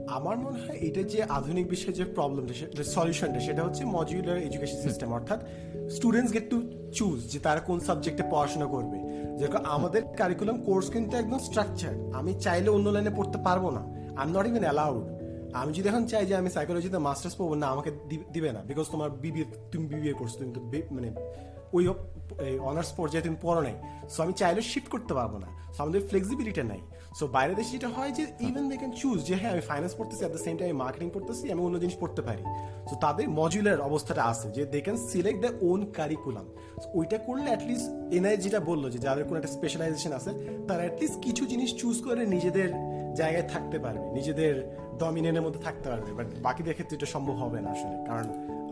আমার 0.08 0.36
মনে 0.38 0.58
হয় 0.58 0.78
এটা 0.80 1.02
যে 1.02 1.22
আধুনিক 1.22 1.68
বিশ্বের 1.68 1.94
যে 1.94 2.04
প্রবলেমটা 2.04 2.84
সলিউশনটা 2.84 3.40
সেটা 3.40 3.64
হচ্ছে 3.64 3.84
মডিউলার 3.84 4.38
এডুকেশন 4.38 4.78
সিস্টেম 4.82 5.12
অর্থাৎ 5.12 5.40
স্টুডেন্টস 5.90 6.32
গেট 6.32 6.50
টু 6.50 6.62
চুজ 6.92 7.32
যে 7.32 7.38
তারা 7.38 7.60
কোন 7.60 7.80
সাবজেক্টে 7.80 8.22
পড়াশোনা 8.30 8.66
করবে। 8.66 8.98
যেরকম 9.38 9.64
আমাদের 9.64 10.02
কারিকুলাম 10.16 10.64
কোর্স 10.64 10.90
কিন্তু 10.90 11.16
একদম 11.16 11.38
স্ট্রাকচার 11.38 12.14
আমি 12.14 12.34
চাইলে 12.34 12.70
অন্য 12.70 12.88
লাইনে 12.88 13.10
পড়তে 13.16 13.38
পারব 13.44 13.70
না। 13.70 13.82
I 14.20 14.28
am 14.28 14.38
not 14.38 14.46
even 14.46 14.62
allowed 14.62 15.04
আমি 15.54 15.72
যদি 15.72 15.88
এখন 15.88 16.06
চাই 16.06 16.26
যে 16.26 16.36
আমি 16.36 16.50
সাইকোলজিতে 16.50 16.98
মাস্টার্স 16.98 17.36
পড়ব, 17.36 17.54
না, 17.54 17.66
আমাকে 17.66 17.90
দিবে 18.32 18.52
না। 18.52 18.60
বিকজ 18.60 18.86
তোমার 18.92 19.10
বিবিএ 19.10 19.44
তুমি 19.72 19.86
বিবিএ 19.86 20.12
করছ, 20.12 20.32
তুমি 20.38 20.52
তো 20.52 20.60
মানে 20.94 21.14
ওই 21.72 21.88
অনার্স 22.58 22.92
পর্যায়ে 22.92 23.24
তুমি 23.24 23.36
পড়ো 23.42 23.60
নাই। 23.62 23.74
সো 24.08 24.22
আমি 24.22 24.32
চাইলে 24.32 24.62
শিফট 24.62 24.88
করতে 24.88 25.14
পারব 25.14 25.36
না। 25.36 25.46
সো 25.74 25.82
আমাদের 25.82 26.00
ফ্লেক্সিবিলিটি 26.08 26.62
নাই। 26.62 26.80
সো 27.18 27.24
বাইরে 27.36 27.54
দেশে 27.58 27.72
যেটা 27.76 27.88
হয় 27.96 28.12
যে 28.18 28.24
ইভেন 28.48 28.64
দে 28.70 28.76
ক্যান 28.80 28.92
চুজ 29.00 29.18
যে 29.28 29.34
হ্যাঁ 29.40 29.52
আমি 29.54 29.62
ফাইন্যান্স 29.70 29.94
পড়তেছি 29.98 30.22
at 30.22 30.32
the 30.36 30.42
same 30.46 30.54
time 30.60 30.74
marketing 30.84 31.08
পড়তেছি, 31.14 31.44
আমি 31.52 31.60
অন্য 31.66 31.76
জিনিস 31.84 31.96
পড়তে 32.02 32.22
পারি। 32.28 32.42
সো 32.88 32.94
তাদের 33.04 33.26
মজুলার 33.40 33.80
অবস্থাটা 33.88 34.22
আছে 34.32 34.46
যে 34.56 34.62
they 34.72 34.80
can 34.86 34.98
select 35.10 35.40
the 35.44 35.50
own 35.70 35.80
curriculum 35.98 36.46
ওইটা 36.98 37.18
করলে 37.26 37.48
অ্যাটলিস্ট 37.52 37.88
এনআই 38.16 38.36
যেটা 38.44 38.60
বলল 38.70 38.84
যে, 38.94 38.98
যাদের 39.06 39.24
কোনো 39.28 39.36
একটা 39.40 39.52
স্পেশালাইজেশন 39.56 40.12
আছে, 40.18 40.30
তারা 40.68 40.82
অ্যাটলিস্ট 40.86 41.16
কিছু 41.26 41.42
জিনিস 41.52 41.70
চুজ 41.80 41.96
করে 42.06 42.22
নিজেদের 42.34 42.70
জায়গায় 43.20 43.46
থাকতে 43.52 43.76
পারবে, 43.84 44.06
নিজেদের 44.18 44.54
ডমিনেনের 45.00 45.42
মধ্যে 45.46 45.60
থাকতে 45.66 45.86
পারবে। 45.92 46.10
বাট 46.18 46.28
বাকিদের 46.46 46.74
ক্ষেত্রে 46.76 46.94
এটা 46.98 47.08
সম্ভব 47.14 47.36
হবে 47.42 47.58
না 47.64 47.70
আসলে, 47.76 47.96
কারণ 48.08 48.26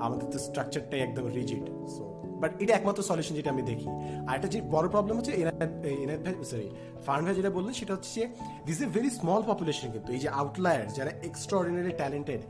আমাদের 0.05 0.27
তো 0.33 0.39
স্ট্রাকচারটাই 0.47 1.01
একদম 1.07 1.25
রিজিড 1.39 1.65
সো 1.95 2.05
বাট 2.45 2.53
এটা 2.63 2.73
একমাত্র 2.79 3.01
সলিউশন 3.11 3.35
যেটা 3.39 3.51
আমি 3.55 3.63
দেখি। 3.71 3.89
আর 4.29 4.35
একটা 4.39 4.49
যে 4.55 4.59
বড় 4.75 4.87
প্রবলেম 4.95 5.15
হচ্ছে 5.19 5.33
এনআই 5.41 6.19
ভাই 6.25 6.35
সরি 6.53 6.69
ফার্ন 7.07 7.23
ভাই 7.27 7.35
যেটা 7.39 7.51
বললেন 7.57 7.75
সেটা 7.81 7.93
হচ্ছে 7.97 8.21
this 8.67 8.79
a 8.85 8.87
very 8.97 9.11
small 9.19 9.43
population 9.51 9.87
কিন্তু 9.95 10.11
এই 10.17 10.21
যে 10.25 10.29
আউটলায়ার 10.41 10.87
যারা 10.97 11.11
extraordinary 11.29 11.93
talented 12.01 12.43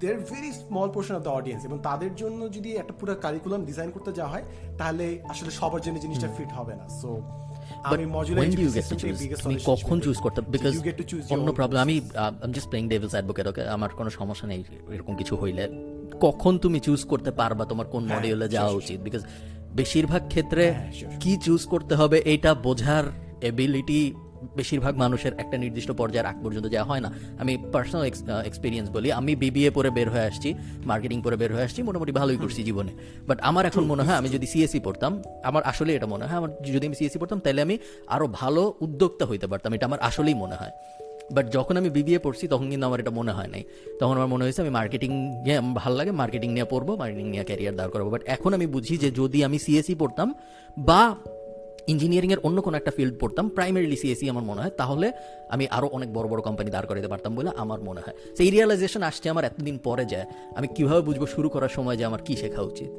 there 0.00 0.18
very 0.30 0.50
small 0.62 0.88
portion 0.94 1.14
of 1.18 1.22
the 1.26 1.32
audience 1.38 1.62
এবং 1.68 1.78
তাদের 1.88 2.12
জন্য 2.14 2.40
যদি 2.56 2.70
একটা 2.80 2.94
পুরো 3.00 3.12
কারিকুলাম 3.24 3.60
ডিজাইন 3.70 3.90
করতে 3.96 4.10
যাওয়া 4.18 4.32
হয় 4.34 4.44
তাহলে 4.78 5.04
আসলে 5.32 5.50
সবার 5.60 5.80
জন্য 5.80 5.96
জিনিসটা 6.04 6.28
ফিট 6.36 6.50
হবে 6.58 6.74
না। 6.80 6.86
সো 7.00 7.10
আমি 7.88 8.04
তুমি 9.44 9.56
কখন 9.70 9.96
চুজ 10.00 10.18
করতে? 10.24 10.40
Because 10.54 10.72
you 10.76 10.82
get 10.88 10.96
to 10.96 11.04
choose 11.10 11.22
অন্য 11.34 11.48
প্রবলেম 11.58 11.80
আমি 11.86 11.96
I 12.44 12.52
just 12.56 12.68
playing 12.68 12.84
devil's 12.92 13.14
advocate 13.16 13.46
okay 13.46 13.62
আমার 13.76 13.90
কোনো 13.98 14.10
সমস্যা 14.10 14.46
নেই 14.52 14.60
এরকম 14.94 15.12
কিছু 15.20 15.34
হইলে। 15.36 15.64
কখন 16.24 16.52
তুমি 16.58 16.78
চুজ 16.80 17.00
করতে 17.04 17.30
পারবা 17.40 17.64
তোমার 17.64 17.86
কোন 17.86 18.02
হ্যাঁ, 18.04 18.18
মডিউলে 18.20 18.46
যাওয়া 18.48 18.72
উচিত? 18.80 18.98
বিকজ 19.00 19.22
বেশিরভাগ 19.78 20.22
ক্ষেত্রে 20.28 20.64
হ্যাঁ. 20.72 21.18
কি 21.20 21.32
চুজ 21.36 21.62
করতে 21.66 21.94
হবে 21.94 22.16
এটা 22.34 22.50
বোঝার 22.66 23.04
এবিলিটি 23.40 24.00
বেশিরভাগ 24.56 24.94
মানুষের 24.96 25.32
একটা 25.38 25.56
নির্দিষ্ট 25.58 25.90
পর্যায়ের 26.00 26.28
আগ 26.30 26.36
পর্যন্ত 26.44 26.66
যাওয়া 26.74 26.88
হয় 26.90 27.02
না। 27.04 27.10
আমি 27.42 27.52
পার্সোনাল 27.72 28.04
এক্সপিরিয়েন্স 28.50 28.86
বলি। 28.90 29.08
আমি 29.20 29.32
বিবিএ 29.36 29.70
পরে 29.70 29.90
বের 29.90 30.08
হয়ে 30.10 30.26
আসছি 30.30 30.48
মার্কেটিং 30.90 31.18
পরে 31.22 31.36
বের 31.36 31.50
হয়ে 31.54 31.64
আসছি 31.68 31.80
মোটামুটি 31.82 32.12
ভালোই 32.12 32.36
করছি 32.36 32.60
জীবনে। 32.68 32.92
বাট 33.28 33.38
আমার 33.40 33.64
এখন 33.66 33.84
মনে 33.84 34.02
হয় 34.02 34.16
আমি 34.20 34.28
যদি 34.28 34.46
সিএসসি 34.52 34.80
পড়তাম 34.80 35.12
আমার 35.44 35.62
আসলে 35.62 35.90
এটা 35.94 36.08
মনে 36.14 36.24
হয় 36.26 36.38
আমার 36.38 36.50
যদি 36.74 36.84
আমি 36.86 36.96
সিএসসি 37.00 37.18
পড়তাম 37.18 37.38
তাহলে 37.44 37.60
আমি 37.66 37.76
আরও 38.14 38.26
ভালো 38.40 38.62
উদ্যোক্তা 38.80 39.24
হইতে 39.30 39.46
পারতাম। 39.46 39.70
এটা 39.76 39.86
আমার 39.86 40.00
আসলেই 40.00 40.34
মনে 40.34 40.54
হয়। 40.54 40.72
বাট 41.32 41.52
যখন 41.52 41.74
আমি 41.76 41.90
বিবিএ 41.90 42.18
পড়ছি, 42.18 42.48
তখন 42.48 42.70
কিন্তু 42.70 42.86
আমার 42.86 43.00
এটা 43.00 43.10
মনে 43.10 43.32
হয় 43.32 43.46
নাই। 43.46 43.62
তখন 44.00 44.14
আমার 44.18 44.28
মনে 44.28 44.42
হয়েছে, 44.44 44.60
আমি 44.62 44.70
মার্কেটিং 44.70 45.10
নিয়ে 45.44 45.60
ভালো 45.74 45.94
লাগে 45.96 46.10
মার্কেটিং 46.10 46.52
নিয়ে 46.52 46.64
পড়ব 46.64 46.88
মার্কেটিং 46.94 47.26
নিয়ে 47.30 47.44
ক্যারিয়ার 47.44 47.74
দাঁড় 47.76 47.90
করব। 47.90 48.06
বাট 48.10 48.22
এখন 48.26 48.54
আমি 48.54 48.66
বুঝি 48.66 48.94
যে 48.96 49.10
যদি 49.10 49.44
আমি 49.44 49.58
সিএসসি 49.58 49.94
পড়তাম 49.94 50.34
বা 50.78 51.16
ইঞ্জিনিয়ারিংয়ের 51.88 52.40
অন্য 52.42 52.62
কোনো 52.62 52.76
একটা 52.76 52.90
ফিল্ড 52.90 53.14
পড়তাম 53.20 53.48
প্রাইমারিলি 53.48 53.96
সিএসসি 53.96 54.26
আমার 54.30 54.42
মনে 54.42 54.60
হয়, 54.60 54.70
তাহলে 54.70 55.12
আমি 55.50 55.64
আরও 55.70 55.86
অনেক 55.86 56.08
বড় 56.12 56.28
বড় 56.28 56.40
কোম্পানি 56.42 56.70
দাঁড় 56.70 56.86
করাতে 56.86 57.08
পারতাম 57.08 57.34
বলে 57.34 57.50
আমার 57.56 57.80
মনে 57.80 58.00
হয়। 58.00 58.14
সেই 58.36 58.50
রিয়েলাইজেশন 58.50 59.02
আসছে 59.02 59.26
আমার 59.30 59.44
এতদিন 59.44 59.78
পরে 59.78 60.04
যায় 60.04 60.26
আমি 60.56 60.66
কীভাবে 60.76 61.00
বুঝব 61.00 61.22
শুরু 61.26 61.48
করার 61.48 61.68
সময় 61.68 61.96
যে 61.96 62.04
আমার 62.04 62.22
কী 62.26 62.36
শেখা 62.36 62.62
উচিত। 62.62 62.90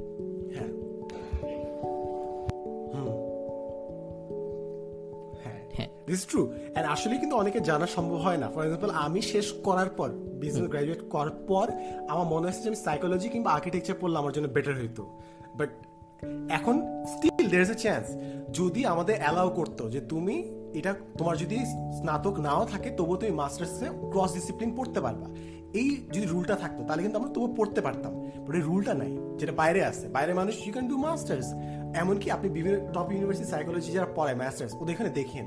দিস 6.08 6.22
ট্রু 6.30 6.42
অ্যান্ড 6.52 6.88
আসলে 6.94 7.16
কিন্তু 7.22 7.36
অনেকে 7.42 7.60
জানা 7.70 7.88
সম্ভব 7.96 8.20
হয় 8.26 8.40
না। 8.44 8.48
ফর 8.54 8.62
এক্সাম্পল 8.66 8.92
আমি 9.06 9.22
শেষ 9.34 9.48
করার 9.68 9.90
পর 9.98 10.10
বিজনেস 10.42 10.68
গ্রাজুয়েট 10.74 11.02
করার 11.14 11.32
পর, 11.50 11.66
আমার 12.12 12.26
মনে 12.34 12.46
হচ্ছে 12.48 12.62
যে 12.64 12.68
আমি 12.68 12.80
সাইকোলজি 12.86 13.28
কিংবা 13.30 13.50
আর্কিটেকচার 13.52 13.96
পড়লে 14.02 14.18
আমার 14.22 14.34
জন্য 14.36 14.48
বেটার 14.56 14.76
হইতো। 14.82 15.04
বাট 15.58 15.70
এখন 16.58 16.76
still 17.14 17.46
there 17.54 17.62
is 17.62 17.72
a 17.76 17.78
chance 17.84 18.06
যদি 18.60 18.82
আমাদের 18.86 19.16
অ্যালাউ 19.22 19.50
করতো 19.50 19.84
যে 19.90 20.00
তুমি 20.12 20.36
এটা 20.80 20.92
তোমার 21.18 21.36
যদি 21.38 21.58
স্নাতক 22.00 22.36
নাও 22.40 22.66
থাকে, 22.66 22.90
তবুও 22.98 23.18
তুমি 23.18 23.32
মাস্টার্সে 23.32 23.88
ক্রস 24.12 24.32
ডিসিপ্লিন 24.34 24.72
পড়তে 24.78 25.00
পারবা। 25.02 25.28
এই 25.82 25.90
যদি 26.14 26.26
রুলটা 26.26 26.56
থাকতো, 26.56 26.82
তাহলে 26.88 27.02
কিন্তু 27.02 27.18
আমরা 27.20 27.32
তবুও 27.36 27.50
পড়তে 27.56 27.82
পারতাম। 27.82 28.14
বাট 28.46 28.54
এই 28.56 28.62
রুলটা 28.62 28.94
নাই, 28.94 29.12
যেটা 29.40 29.54
বাইরে 29.62 29.82
আছে। 29.86 30.06
বাইরে 30.08 30.32
মানুষ 30.34 30.54
ইউ 30.66 30.72
ক্যান 30.74 30.88
ডু 30.88 30.98
মাস্টার্স 30.98 31.48
এমনকি 32.02 32.28
আপনি 32.32 32.48
বিভিন্ন 32.50 32.78
টপ 32.94 33.08
ইউনিভার্সিটি 33.12 33.48
সাইকোলজি 33.54 33.90
যারা 33.92 34.10
পড়ায় 34.18 34.38
মাস্টার্স 34.42 34.72
ওদের 34.82 34.94
এখানে 34.96 35.10
দেখেন। 35.10 35.46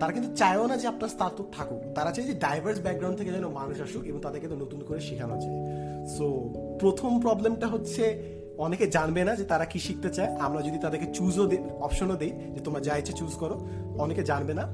তারা 0.00 0.12
কিন্তু 0.12 0.36
চায়ও 0.36 0.66
না 0.66 0.76
যে 0.76 0.86
আপনার 0.88 1.08
স্নাতক 1.08 1.46
থাকুক। 1.52 1.80
তারা 1.94 2.10
চায় 2.10 2.26
যে 2.26 2.34
ডাইভার্স 2.34 2.78
ব্যাকগ্রাউন্ড 2.80 3.18
থেকে 3.18 3.30
যেন 3.30 3.48
মানুষ 3.48 3.80
আসুক 3.80 4.04
এবং 4.04 4.20
তাদেরকে 4.20 4.48
তো 4.48 4.56
নতুন 4.56 4.80
করে 4.88 5.00
শেখানো 5.00 5.36
যায়। 5.42 5.54
সো 6.16 6.26
প্রথম 6.80 7.20
প্রবলেমটা 7.20 7.66
হচ্ছে 7.66 8.22
অনেকে 8.58 8.86
জানবে 8.86 9.24
না 9.24 9.36
যে 9.36 9.44
তারা 9.44 9.64
কি 9.64 9.78
শিখতে 9.78 10.10
চায়। 10.10 10.30
আমরা 10.38 10.62
যদি 10.62 10.78
তাদেরকে 10.78 11.06
চুজও 11.12 11.46
দিই 11.46 11.58
অপশনও 11.80 12.16
দিই 12.16 12.32
যে 12.54 12.60
তোমরা 12.60 12.80
যা 12.80 12.96
ইচ্ছে 12.96 13.12
চুজ 13.12 13.32
করো, 13.34 13.56
অনেকে 13.98 14.22
জানবে 14.22 14.54
না। 14.54 14.64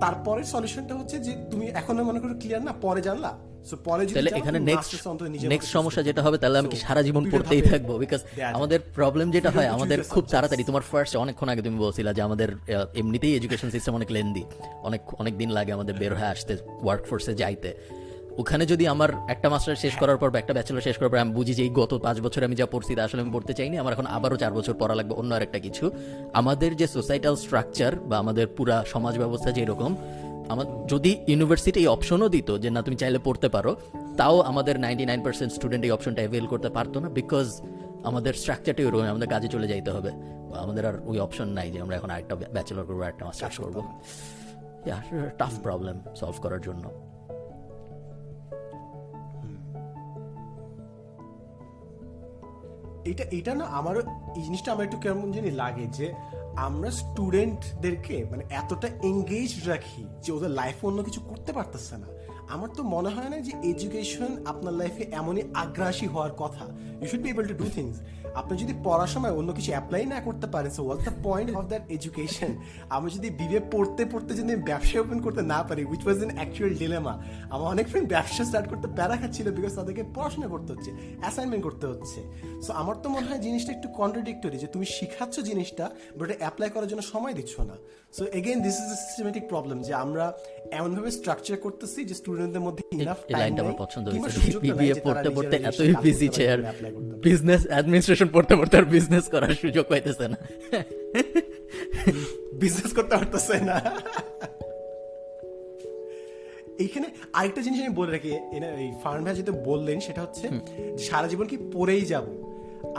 তারপরের 0.00 0.44
সলিউশনটা 0.44 0.94
হচ্ছে 0.94 1.18
যে 1.18 1.32
তুমি 1.50 1.66
এখনও 1.66 2.04
মনে 2.04 2.20
করো 2.20 2.34
ক্লিয়ার 2.34 2.62
না, 2.62 2.72
পরে 2.72 3.02
জানলা? 3.02 3.38
তাহলে 4.14 4.30
এখানে 4.40 4.58
নেক্সট 5.52 5.70
সমস্যা 5.76 6.02
যেটা 6.02 6.20
হবে 6.22 6.36
তাহলে 6.38 6.56
আমি 6.58 6.68
কি 6.68 6.76
সারা 6.76 7.02
জীবন 7.02 7.24
পড়তেই 7.30 7.62
থাকব? 7.62 7.90
বিকজ 7.98 8.20
আমাদের 8.58 8.80
প্রবলেম 8.94 9.30
যেটা 9.30 9.50
হয় 9.50 9.68
আমাদের 9.76 9.98
খুব 10.12 10.24
তাড়াতাড়ি। 10.32 10.62
তোমার 10.64 10.84
ফার্স্ট 10.90 11.14
অনেকক্ষণ 11.16 11.48
আগে 11.48 11.62
তুমি 11.62 11.78
বলছিলা 11.78 12.10
যে 12.16 12.22
আমাদের 12.22 12.48
এমনিতেই 12.94 13.32
এডুকেশন 13.36 13.70
সিস্টেম 13.70 13.92
অনেক 13.94 14.10
লেন্দি 14.10 14.44
অনেক 14.88 15.02
অনেক 15.20 15.34
দিন 15.38 15.50
লাগে 15.50 15.72
আমাদের 15.72 15.94
বের 15.94 16.12
হয়ে 16.14 16.30
আসতে 16.34 16.52
ওয়ার্ক 16.82 17.02
ফোর্সে 17.08 17.32
যাইতে। 17.34 17.70
ওখানে 18.38 18.64
যদি 18.66 18.84
আমার 18.86 19.10
একটা 19.28 19.48
মাস্টার 19.48 19.76
শেষ 19.76 19.94
করার 19.96 20.16
পর 20.16 20.30
বা 20.30 20.38
একটা 20.38 20.52
ব্যাচেলর 20.52 20.80
শেষ 20.80 20.96
করার 20.98 21.10
পর 21.10 21.16
আমি 21.16 21.32
বুঝি 21.32 21.54
যে 21.54 21.62
এই 21.62 21.68
গত 21.70 21.92
পাঁচ 21.98 22.16
বছর 22.20 22.44
আমি 22.44 22.56
যা 22.56 22.66
পড়ছি 22.66 22.92
তা 22.94 23.04
আসলে 23.04 23.20
আমি 23.22 23.30
পড়তে 23.30 23.52
চাইনি 23.54 23.76
আমার 23.78 23.92
এখন 23.92 24.06
আবারও 24.06 24.36
চার 24.36 24.52
বছর 24.52 24.74
পড়া 24.78 24.94
লাগবে 24.94 25.14
অন্য 25.14 25.34
আরেকটা 25.34 25.58
কিছু। 25.58 25.84
আমাদের 26.32 26.70
যে 26.76 26.86
সোসাইটাল 26.86 27.34
স্ট্রাকচার 27.36 27.92
বা 28.00 28.16
আমাদের 28.18 28.46
পুরা 28.46 28.76
সমাজ 28.86 29.14
ব্যবস্থা 29.18 29.50
যেরকম 29.52 29.90
আমার 30.50 30.66
যদি 30.86 31.10
ইউনিভার্সিটি 31.28 31.80
এই 31.80 31.86
অপশনও 31.86 32.28
দিত 32.28 32.58
যে 32.58 32.70
না 32.70 32.82
তুমি 32.82 32.96
চাইলে 32.96 33.18
পড়তে 33.24 33.48
পারো 33.48 33.76
তাও 34.16 34.40
আমাদের 34.40 34.80
নাইনটি 34.80 35.04
নাইন 35.06 35.20
পার্সেন্ট 35.22 35.52
স্টুডেন্ট 35.52 35.84
এই 35.84 35.90
অপশনটা 35.90 36.20
অ্যাভেল 36.22 36.46
করতে 36.46 36.68
পারতো 36.68 37.00
না 37.00 37.08
বিকজ 37.08 37.60
আমাদের 38.04 38.34
স্ট্রাকচারটাই 38.34 38.86
ওরকম 38.86 39.02
আমাদের 39.02 39.28
কাজে 39.28 39.48
চলে 39.48 39.68
যাইতে 39.68 39.90
হবে। 39.90 40.10
আমাদের 40.58 40.86
আর 40.86 40.96
ওই 41.04 41.18
অপশন 41.18 41.48
নাই 41.48 41.70
যে 41.70 41.80
আমরা 41.80 41.96
এখন 41.96 42.10
আরেকটা 42.10 42.34
ব্যাচেলর 42.34 42.84
করব 42.84 43.00
একটা 43.02 43.24
মাস্টার্স 43.24 43.56
করব। 43.60 43.76
টাফ 45.38 45.54
প্রবলেম 45.62 46.00
সলভ 46.16 46.42
করার 46.42 46.60
জন্য। 46.60 46.84
এটা 53.04 53.24
এটা 53.30 53.54
না 53.54 53.64
আমারও 53.64 54.00
এই 54.36 54.42
জিনিসটা 54.42 54.72
আমার 54.72 54.84
একটু 54.84 54.96
কেমন 54.96 55.32
জানি 55.32 55.50
লাগে 55.50 55.86
যে 55.86 56.06
আমরা 56.66 56.90
স্টুডেন্টদেরকে 56.90 58.16
মানে 58.30 58.44
এতটা 58.50 58.88
এঙ্গেজ 59.02 59.52
রাখি 59.68 60.02
যে 60.22 60.30
ওদের 60.32 60.50
লাইফে 60.50 60.86
অন্য 60.86 61.00
কিছু 61.02 61.20
করতে 61.20 61.50
পারতেছে 61.52 61.94
না। 61.96 62.08
আমার 62.54 62.68
তো 62.76 62.82
মনে 62.94 63.10
হয় 63.16 63.30
না 63.32 63.38
যে 63.46 63.52
এডুকেশন 63.70 64.30
আপনার 64.46 64.74
লাইফে 64.80 65.04
এমনই 65.20 65.42
আগ্রাসী 65.54 66.06
হওয়ার 66.06 66.32
কথা। 66.42 66.64
You 67.00 67.06
should 67.10 67.22
be 67.26 67.30
able 67.30 67.46
to 67.50 67.54
do 67.54 67.66
things 67.74 67.96
আপনি 68.34 68.54
যদি 68.62 68.74
পড়ার 68.84 69.10
সময় 69.14 69.32
অন্য 69.38 69.50
কিছু 69.52 69.70
অ্যাপ্লাই 69.72 70.06
না 70.06 70.18
করতে 70.20 70.46
পারেন 70.46 70.70
so 70.70 70.80
what's 70.82 71.04
the 71.08 71.14
point 71.22 71.48
of 71.56 71.64
that 71.64 71.84
education 71.90 72.50
আমি 72.96 73.08
যদি 73.16 73.28
বিবে 73.30 73.60
পড়তে 73.72 74.02
পড়তে 74.12 74.30
যদি 74.34 74.52
আমি 74.52 74.62
ব্যবসা 74.62 74.96
ওপেন 75.00 75.18
করতে 75.22 75.42
না 75.42 75.58
পারি 75.62 75.82
which 75.84 76.02
was 76.06 76.18
an 76.22 76.32
actual 76.36 76.72
dilemma 76.74 77.14
আমার 77.50 77.68
অনেক 77.74 77.86
ফ্রেন্ড 77.88 78.08
ব্যবসা 78.08 78.42
স্টার্ট 78.44 78.66
করতে 78.68 78.86
প্যারা 78.96 79.16
খাচ্ছিল 79.16 79.46
বিকজ 79.56 79.72
তাদেরকে 79.74 80.02
পড়াশোনা 80.14 80.48
করতে 80.48 80.70
হচ্ছে 80.72 80.90
অ্যাসাইনমেন্ট 81.20 81.62
করতে 81.64 81.86
হচ্ছে। 81.86 82.20
সো 82.66 82.70
আমার 82.72 82.96
তো 83.02 83.08
মনে 83.14 83.26
হয় 83.26 83.40
জিনিসটা 83.46 83.70
একটু 83.72 83.88
কন্ট্রাডিক্টরি 84.00 84.56
যে 84.58 84.66
তুমি 84.66 84.86
শিখাচ্ছ 84.96 85.36
জিনিসটা 85.40 85.84
বাট 86.18 86.28
অ্যাপ্লাই 86.38 86.70
করার 86.74 86.88
জন্য 86.88 87.02
সময় 87.12 87.34
দিচ্ছ 87.38 87.54
না। 87.60 87.76
So 88.16 88.24
again 88.24 88.62
this 88.62 88.74
is 88.74 88.88
a 88.96 88.98
systematic 89.04 89.48
problem 89.48 89.82
যে 89.82 89.94
আমরা 89.94 90.38
এমনভাবে 90.78 91.10
স্ট্রাকচার 91.10 91.56
করতেছি 91.56 92.04
যে 92.04 92.14
স্টুডেন্টদের 92.14 92.60
মধ্যে 92.60 92.82
ইনাফ 92.92 93.18
টাইম 93.26 93.38
লাইনটা 93.38 93.62
আমার 93.62 93.76
পছন্দ 93.78 94.08
হয়েছে। 94.08 94.58
বিবিএ 94.58 94.94
পড়তে 95.04 95.30
পড়তে 95.30 95.56
এতই 95.56 95.94
বিজি 96.02 96.28
পারে। 96.28 96.62
বিজনেস 97.26 97.66
অ্যাডমিনিস্ট্রেশন 97.66 98.28
পড়তে 98.32 98.56
পড়তে 98.56 98.76
আর 98.76 98.84
বিজনেস 98.84 99.24
করার 99.28 99.54
সুযোগ 99.54 99.84
পাইতেছে 99.88 100.28
না। 100.28 100.38
বিজনেস 102.62 102.90
করতে 102.96 103.16
পারতেছে 103.16 103.56
না। 103.60 103.76
এইখানে 106.78 107.06
আরেকটা 107.32 107.60
জিনিস 107.62 107.78
আমি 107.80 107.94
বলে 107.94 108.10
রাখি 108.12 108.30
এই 108.84 108.92
ফার্ম 109.02 109.24
ভাই 109.24 109.34
যেটা 109.34 109.52
বললেন 109.52 110.00
সেটা 110.00 110.20
হচ্ছে 110.22 110.46
সারা 110.98 111.26
জীবন 111.28 111.46
কি 111.46 111.56
পড়েই 111.72 112.04
যাব? 112.12 112.24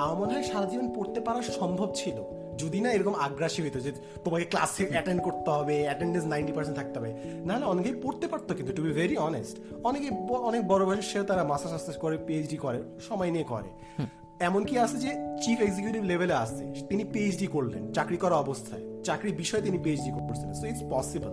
আমার 0.02 0.16
মনে 0.20 0.32
হয় 0.34 0.44
সারা 0.44 0.66
জীবন 0.66 0.88
পড়তে 0.96 1.20
পারা 1.22 1.42
সম্ভব 1.42 1.90
ছিল। 1.96 2.41
যদি 2.58 2.82
না 2.82 2.92
এরকম 2.92 3.14
আগ্রাসী 3.14 3.64
হইতো 3.64 3.80
যে 3.80 3.92
তোমাকে 4.26 4.46
ক্লাসে 4.46 4.88
অ্যাটেন্ড 4.90 5.22
করতে 5.24 5.52
হবে 5.52 5.84
অ্যাটেন্ডেন্স 5.84 6.26
নাইনটি 6.26 6.54
পার্সেন্ট 6.54 6.78
থাকতে 6.78 7.00
হবে 7.00 7.14
নাহলে 7.46 7.66
অনেকেই 7.66 7.96
পড়তে 8.04 8.28
পারতো 8.28 8.56
কিন্তু 8.56 8.74
টু 8.74 8.84
বি 8.84 8.92
ভেরি 8.92 9.18
অনেস্ট 9.18 9.60
অনেকে 9.84 10.10
অনেক 10.34 10.68
বড় 10.68 10.86
বয়সেও 10.86 11.24
তারা 11.24 11.44
মাস্টার্স 11.44 11.74
মাস্টার্স 11.74 12.00
করে 12.00 12.18
পিএইচডি 12.18 12.58
করে 12.58 12.84
সময় 13.08 13.32
নিয়ে 13.32 13.44
করে। 13.44 14.04
এমনকি 14.40 14.80
আছে 14.80 14.98
যে 14.98 15.08
চিফ 15.44 15.62
এক্সিকিউটিভ 15.62 16.04
লেভেলে 16.04 16.34
আছে 16.34 16.74
তিনি 16.90 17.04
পিএইচডি 17.04 17.48
করলেন 17.48 17.94
চাকরি 17.94 18.18
করা 18.18 18.36
অবস্থায় 18.36 19.04
চাকরির 19.04 19.36
বিষয়ে 19.36 19.62
তিনি 19.62 19.78
পিএইচডি 19.78 20.12
করছেন 20.12 20.54
সো 20.54 20.68
ইটস 20.68 20.84
পসিবল 20.90 21.30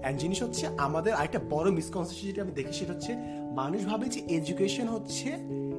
অ্যান্ড 0.00 0.20
জিনিস 0.20 0.42
হচ্ছে 0.42 0.66
আমাদের 0.78 1.14
আরেকটা 1.14 1.38
বড় 1.50 1.70
মিসকনসেপশন 1.70 2.26
যেটা 2.26 2.42
আমি 2.42 2.52
দেখি 2.52 2.72
সেটা 2.72 2.92
হচ্ছে 2.92 3.14
মানুষ 3.54 3.86
ভাবে 3.86 4.08
যে 4.08 4.20
এডুকেশন 4.20 4.88
হচ্ছে 4.88 5.28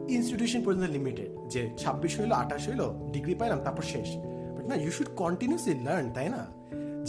ইনস্টিটিউশন 0.10 0.64
পর্যন্ত 0.64 0.90
লিমিটেড 0.90 1.50
যে 1.50 1.70
ছাব্বিশ 1.78 2.20
হইল 2.20 2.32
আঠাশ 2.32 2.70
হইল 2.70 3.10
ডিগ্রি 3.12 3.36
পাইলাম 3.36 3.60
তারপর 3.64 3.82
শেষ। 3.82 4.18
না 4.70 4.76
ইউ 4.76 4.92
শুড 4.92 5.10
কন্টিনিউসলি 5.16 5.74
লার্ন 5.84 6.08
তাই 6.18 6.30
না? 6.30 6.44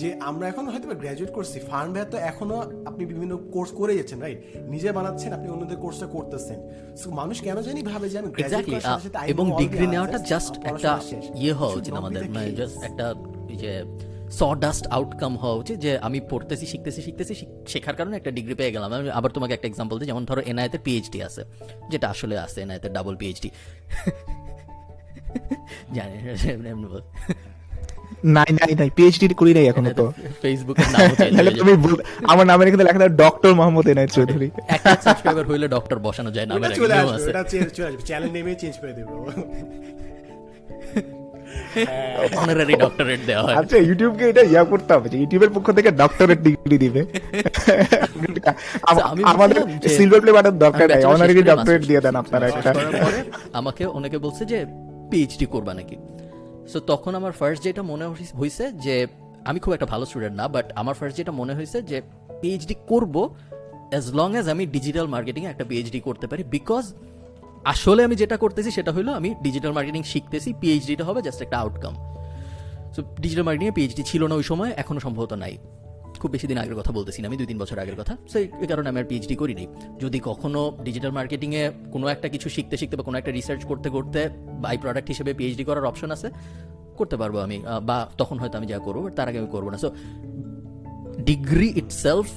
যে 0.00 0.08
আমরা 0.20 0.48
এখন 0.48 0.64
হয়তো 0.68 0.86
গ্র্যাজুয়েট 1.02 1.32
করছি 1.32 1.58
ফার্ম 1.60 1.92
ভ্যাট 1.92 2.08
তো 2.10 2.16
এখনও 2.30 2.58
আপনি 2.86 3.02
বিভিন্ন 3.06 3.32
কোর্স 3.54 3.70
করে 3.70 3.92
যাচ্ছেন 3.96 4.18
রাইট 4.20 4.38
নিজে 4.72 4.92
বানাচ্ছেন 4.92 5.30
আপনি 5.32 5.48
অন্যদের 5.48 5.76
কোর্সটা 5.76 6.06
করতেছেন। 6.06 6.58
সো 6.96 7.10
মানুষ 7.10 7.36
কেন 7.40 7.58
জানি 7.62 7.82
ভাবে 7.82 8.08
যে 8.08 8.18
আমি 8.18 8.28
গ্র্যাজুয়েট 8.28 9.16
এবং 9.26 9.44
ডিগ্রি 9.58 9.86
নেওয়াটা 9.86 10.18
জাস্ট 10.18 10.54
একটা 10.64 11.00
ইয়ে 11.34 11.52
হওয়া 11.52 11.74
উচিত 11.74 11.94
আমাদের 11.94 12.22
the 12.22 12.30
মানে. 12.30 12.50
জাস্ট 12.50 12.76
একটা 12.82 13.14
যে 13.62 13.72
সডাস্ট 14.30 14.86
আউটকাম 14.86 15.36
হওয়া 15.36 15.56
উচিত 15.56 15.76
যে 15.78 15.98
আমি 15.98 16.20
পড়তেছি 16.30 16.66
শিখতেছি 16.66 17.02
শিখতেছি 17.02 17.34
শেখার 17.66 17.96
কারণে 17.96 18.16
একটা 18.16 18.30
ডিগ্রি 18.30 18.54
পেয়ে 18.54 18.72
গেলাম। 18.72 18.92
আমি 18.92 19.10
আবার 19.10 19.30
তোমাকে 19.30 19.52
একটা 19.54 19.68
এক্সাম্পল 19.68 19.98
দিই 19.98 20.06
যেমন 20.06 20.24
ধরো 20.24 20.40
এনআইতে 20.40 20.78
পিএইচডি 20.78 21.18
আছে 21.22 21.44
যেটা 21.90 22.06
আসলে 22.08 22.38
আছে 22.38 22.58
এনআইতে 22.62 22.88
ডাবল 22.88 23.16
পিএইচডি 23.16 23.50
জানি 25.96 26.14
এমনি 26.52 26.86
বল। 26.92 27.02
নাই 28.36 28.50
নাই 28.60 28.72
নাই 28.80 28.88
পিএইচডি 28.96 29.34
করি 29.40 29.52
নাই 29.56 29.64
এখনও 29.72 29.92
তো। 30.00 30.06
ফেসবুকের 30.42 30.88
নাম 30.92 31.00
তুমি 31.60 31.72
আমার 32.32 32.44
নামের 32.50 32.66
এখানে 32.68 32.84
লেখা 32.88 33.00
ডক্টর 33.24 33.50
মোহাম্মদ 33.58 33.86
এনায়েত 33.92 34.10
চৌধুরী। 34.16 34.48
একটা 34.74 34.90
সাবস্ক্রাইবার 35.06 35.44
হইলে 35.50 35.66
ডক্টর 35.76 35.98
বসানো 36.06 36.30
যায় 36.36 36.46
নামের 36.50 36.70
আছে। 36.72 36.80
ওটা 37.28 37.42
চেঞ্জ 37.52 37.68
চলে 37.76 37.86
আসবে 37.88 38.02
চ্যানেল 38.08 38.30
নেমে 38.36 38.52
চেঞ্জ 38.62 38.74
করে 38.82 38.92
দেবো। 38.98 39.14
অনারারি 42.40 42.74
ডক্টরেট 42.84 43.20
দেওয়া 43.30 43.42
হয়। 43.46 43.56
আচ্ছা 43.60 43.76
ইউটিউবকে 43.86 44.24
এটা 44.30 44.42
ইয়া 44.52 44.62
করতে 44.72 44.90
হবে 44.94 45.06
যে 45.12 45.16
ইউটিউবের 45.22 45.50
পক্ষ 45.56 45.68
থেকে 45.78 45.90
ডক্টরেট 46.02 46.40
ডিগ্রি 46.46 46.76
দিবে। 46.84 47.00
আমাদের 49.32 49.56
বলছিলাম 49.62 49.94
সিলভার 49.96 50.20
প্লে 50.22 50.32
বাটন 50.36 50.54
দরকার 50.64 50.86
নাই 50.90 51.02
অনারারি 51.12 51.42
ডক্টরেট 51.50 51.82
দিয়ে 51.90 52.00
দেন 52.04 52.14
আপনারা 52.22 52.44
একটা। 52.52 52.70
আমাকে 53.60 53.82
অনেকে 53.98 54.18
বলছে 54.18 54.44
যে 54.52 54.58
পিএইচডি 55.10 55.46
করবা 55.46 55.74
নাকি? 55.74 55.96
সো 56.72 56.80
তখন 56.80 57.14
আমার 57.14 57.32
ফার্স্ট 57.32 57.62
যেটা 57.64 57.82
মনে 57.82 58.06
হইছে 58.38 58.72
যে, 58.72 59.06
আমি 59.44 59.58
খুব 59.60 59.72
একটা 59.74 59.86
ভালো 59.86 60.04
স্টুডেন্ট 60.06 60.36
না 60.36 60.48
বাট 60.48 60.72
আমার 60.72 60.94
ফার্স্ট 60.94 61.16
যেটা 61.16 61.32
মনে 61.32 61.54
হয়েছে 61.54 61.82
যে 61.82 62.02
পিএইচডি 62.40 62.74
করব 62.88 63.34
অ্যাজ 63.90 64.14
লং 64.14 64.32
অ্যাজ 64.32 64.48
আমি 64.48 64.66
ডিজিটাল 64.66 65.06
মার্কেটিং 65.06 65.44
একটা 65.44 65.64
পিএইচডি 65.64 66.00
করতে 66.00 66.26
পারি 66.26 66.42
বিকজ 66.44 66.84
আসলে 67.64 68.04
আমি 68.04 68.16
যেটা 68.16 68.36
করতেছি 68.36 68.70
সেটা 68.70 68.92
হলো 68.92 69.12
আমি 69.12 69.34
ডিজিটাল 69.42 69.72
মার্কেটিং 69.72 70.02
শিখতেছি 70.02 70.52
পিএইচডিটা 70.60 71.04
হবে 71.04 71.22
জাস্ট 71.22 71.42
একটা 71.42 71.58
আউটকাম 71.58 71.94
সো 72.94 73.02
ডিজিটাল 73.20 73.44
মার্কেটিংয়ে 73.44 73.72
পিএইচডি 73.72 74.02
ছিল 74.02 74.26
না 74.26 74.34
ওই 74.34 74.42
সময়, 74.42 74.70
এখনও 74.76 75.00
সম্ভবত 75.00 75.32
নাই। 75.32 75.58
খুব 76.26 76.34
বেশি 76.36 76.46
দিন 76.50 76.58
আগের 76.58 76.76
কথা 76.80 76.92
বলতেছি 76.98 77.18
না, 77.22 77.26
আমি 77.28 77.36
দুই 77.40 77.48
তিন 77.50 77.58
বছর 77.62 77.76
আগের 77.82 77.96
কথা। 78.00 78.14
সো 78.30 78.36
এই 78.38 78.68
কারণে 78.70 78.88
আমি 78.90 78.98
আর 79.00 79.06
পিএইচডি 79.10 79.36
করিনি। 79.42 79.64
যদি 80.00 80.18
কখনো 80.28 80.60
ডিজিটাল 80.86 81.12
মার্কেটিংয়ে 81.18 81.64
কোনো 81.94 82.06
একটা 82.14 82.28
কিছু 82.34 82.48
শিখতে 82.54 82.76
শিখতে 82.80 82.94
বা 82.98 83.04
কোনো 83.08 83.16
একটা 83.18 83.32
রিসার্চ 83.38 83.62
করতে 83.70 83.88
করতে 83.96 84.20
বাই 84.64 84.76
প্রোডাক্ট 84.82 85.08
হিসেবে 85.08 85.30
পিএইচডি 85.38 85.64
করার 85.68 85.84
অপশন 85.90 86.10
আছে, 86.10 86.28
করতে 86.98 87.16
পারব 87.16 87.36
আমি। 87.46 87.58
বা 87.82 87.98
তখন 88.18 88.36
হয়তো 88.38 88.56
আমি 88.58 88.66
যা 88.66 88.78
করব 88.78 89.02
তার 89.16 89.26
আগে 89.28 89.38
আমি 89.38 89.50
করব 89.50 89.66
না। 89.70 89.78
সো 89.84 89.88
ডিগ্রি 91.30 91.68
ইটসেলফ 91.76 92.28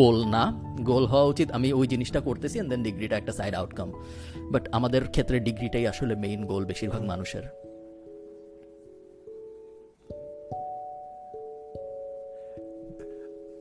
গোল 0.00 0.18
না। 0.26 0.42
গোল 0.82 1.04
হওয়া 1.06 1.26
উচিত, 1.32 1.48
আমি 1.50 1.68
ওই 1.72 1.86
জিনিসটা 1.86 2.20
করতেছি 2.20 2.56
অ্যান্ড 2.58 2.70
দেন 2.72 2.82
ডিগ্রিটা 2.82 3.16
একটা 3.16 3.32
সাইড 3.32 3.54
আউটকাম 3.54 3.88
বাট 4.52 4.64
আমাদের 4.72 5.02
ক্ষেত্রে 5.14 5.36
ডিগ্রিটাই 5.40 5.84
আসলে 5.92 6.14
মেইন 6.24 6.40
গোল 6.46 6.62
বেশিরভাগ 6.64 7.02
মানুষের। 7.02 7.44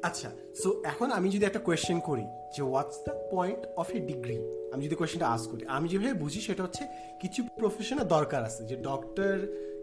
আচ্ছা 0.08 0.30
সো 0.62 0.70
এখন 0.92 1.08
আমি 1.18 1.28
যদি 1.36 1.44
একটা 1.50 1.62
কোয়েশ্চেন 1.68 1.98
করি 2.10 2.26
যে 2.56 2.62
what's 2.70 2.98
the 3.08 3.14
point 3.34 3.62
of 3.82 3.88
a 3.98 4.00
degree 4.12 4.38
আমি 4.74 4.82
যদি 4.88 4.96
কোয়েশ্চেনটা 5.00 5.28
আস 5.36 5.44
করি, 5.52 5.64
আমি 5.78 5.86
যেভাবে 5.92 6.16
বুঝি 6.24 6.40
সেটা 6.48 6.62
হচ্ছে 6.66 6.84
কিছু 7.22 7.40
প্রফেশনের 7.60 8.08
দরকার 8.16 8.42
আছে, 8.50 8.62
যে 8.70 8.76
ডক্টর 8.90 9.34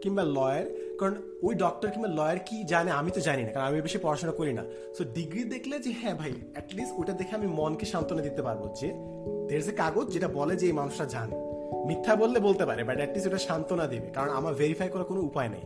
কিংবা 0.02 0.24
লয়ার 0.36 0.66
কারণ 0.98 1.14
ওই 1.46 1.52
ডক্টর 1.64 1.88
কিংবা 1.94 2.10
লয়ার 2.18 2.38
কি 2.48 2.56
জানে 2.72 2.90
আমি 3.00 3.10
তো 3.16 3.20
জানি 3.28 3.42
না, 3.46 3.50
কারণ 3.54 3.66
আমি 3.70 3.78
বেশি 3.86 3.98
পড়াশোনা 4.04 4.34
করি 4.40 4.52
না। 4.58 4.64
সো 4.96 5.02
ডিগ্রি 5.18 5.42
দেখলে 5.54 5.76
যে 5.84 5.90
হ্যাঁ 6.00 6.16
ভাই 6.20 6.32
অ্যাটলিস্ট 6.54 6.92
ওটা 7.00 7.12
দেখে 7.20 7.34
আমি 7.40 7.48
মনকে 7.58 7.86
সান্ত্বনা 7.92 8.22
দিতে 8.28 8.42
পারব 8.46 8.62
যে 8.80 8.88
দের 9.48 9.60
যে 9.68 9.72
কাগজ 9.82 10.06
যেটা 10.14 10.28
বলে 10.38 10.54
যে 10.60 10.64
এই 10.70 10.74
মানুষটা 10.80 11.04
জানে। 11.14 11.36
মিথ্যা 11.88 12.12
বললে 12.22 12.38
বলতে 12.46 12.64
পারে 12.68 12.80
বাট 12.88 12.96
অ্যাটলিস্ট 13.00 13.26
ওটা 13.30 13.40
সান্ত্বনা 13.48 13.84
দেবে, 13.92 14.08
কারণ 14.16 14.30
আমার 14.38 14.52
ভেরিফাই 14.60 14.88
করার 14.92 15.08
কোনো 15.10 15.20
উপায় 15.30 15.50
নেই। 15.54 15.64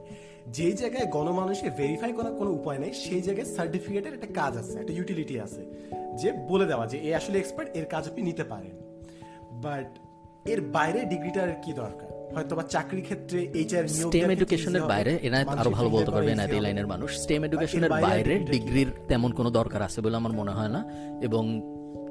যেই 0.53 0.72
জায়গায় 0.72 1.07
গণমানুষকে 1.07 1.70
ভেরিফাই 1.70 2.12
করার 2.12 2.34
কোনো 2.34 2.51
উপায় 2.51 2.78
নেই 2.78 2.92
সেই 2.94 3.20
জায়গায় 3.20 3.46
সার্টিফিকেটের 3.46 4.14
একটা 4.14 4.26
কাজ 4.34 4.57
আছে 4.57 4.78
একটা 4.78 4.92
ইউটিলিটি 4.92 5.40
আছে 5.40 5.62
যে 6.16 6.32
বলে 6.32 6.66
দেওয়া 6.66 6.86
যে 6.86 6.99
এ 6.99 7.14
আসলে 7.14 7.38
এক্সপার্ট 7.38 7.76
এর 7.76 7.84
কাজ 7.84 8.09
আপনি 8.09 8.22
নিতে 8.22 8.44
পারেন। 8.44 8.76
বাট 9.53 9.99
এর 10.49 10.61
বাইরে 10.61 11.05
ডিগ্রিটার 11.05 11.49
কি 11.64 11.72
দরকার? 11.72 12.34
হয়তো 12.34 12.57
বা 12.57 12.62
চাকরির 12.62 13.03
ক্ষেত্রে 13.03 13.49
এইচআর 13.55 13.88
স্টেম 13.88 14.30
এডুকেশনের 14.30 14.82
বাইরে 14.82 15.18
এনায়ত 15.22 15.49
আরও 15.49 15.70
ভালো 15.70 15.88
বলতে 15.88 16.11
পারবে 16.11 16.32
এনায়ত 16.32 16.53
এই 16.53 16.61
লাইনের 16.61 16.86
মানুষ। 16.86 17.18
স্টেম 17.18 17.44
এডুকেশনের 17.44 17.90
বাইরে 17.90 18.38
ডিগ্রির 18.38 18.86
তেমন 19.09 19.32
কোনো 19.32 19.51
দরকার 19.51 19.82
আছে 19.82 20.01
বলে 20.01 20.16
আমার 20.16 20.32
মনে 20.32 20.51
হয় 20.51 20.68
না। 20.68 20.90
এবং 21.22 21.61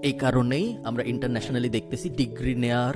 এই 0.02 0.14
কারণেই 0.14 0.78
আমরা 0.84 1.04
ইন্টারন্যাশনালি 1.04 1.70
দেখতেছি 1.70 2.10
ডিগ্রি 2.10 2.56
নেয়ার 2.56 2.94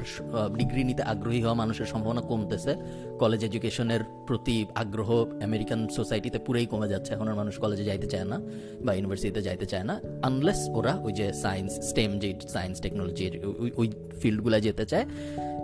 ডিগ্রি 0.57 0.83
নিতে 0.83 1.03
আগ্রহী 1.03 1.41
হওয়া 1.41 1.53
মানুষের 1.53 1.85
সম্ভাবনা 1.85 2.21
কমতেছে। 2.21 2.75
কলেজ 3.19 3.45
এডুকেশনের 3.45 3.99
প্রতি 4.27 4.65
আগ্রহ 4.75 5.25
আমেরিকান 5.43 5.87
সোসাইটিতে 5.87 6.39
পুরোই 6.39 6.65
কমে 6.65 6.87
যাচ্ছে। 6.87 7.13
এখন 7.13 7.27
আর 7.27 7.35
মানুষ 7.35 7.57
কলেজে 7.57 7.83
যাইতে 7.83 8.07
চায় 8.07 8.25
না 8.25 8.41
বা 8.81 8.93
ইউনিভার্সিটিতে 8.93 9.41
যাইতে 9.41 9.65
চায় 9.65 9.83
না। 9.83 9.99
আনলেস 10.23 10.69
ওরা 10.69 10.95
ওই 10.95 11.13
যে 11.13 11.33
সায়েন্স 11.33 11.79
স্টেম 11.89 12.19
যে 12.19 12.33
সায়েন্স 12.49 12.81
টেকনোলজি 12.81 13.31
ওই 13.77 13.91
ফিল্ডগুলো 14.21 14.59
যেতে 14.59 14.85
চায়। 14.85 15.05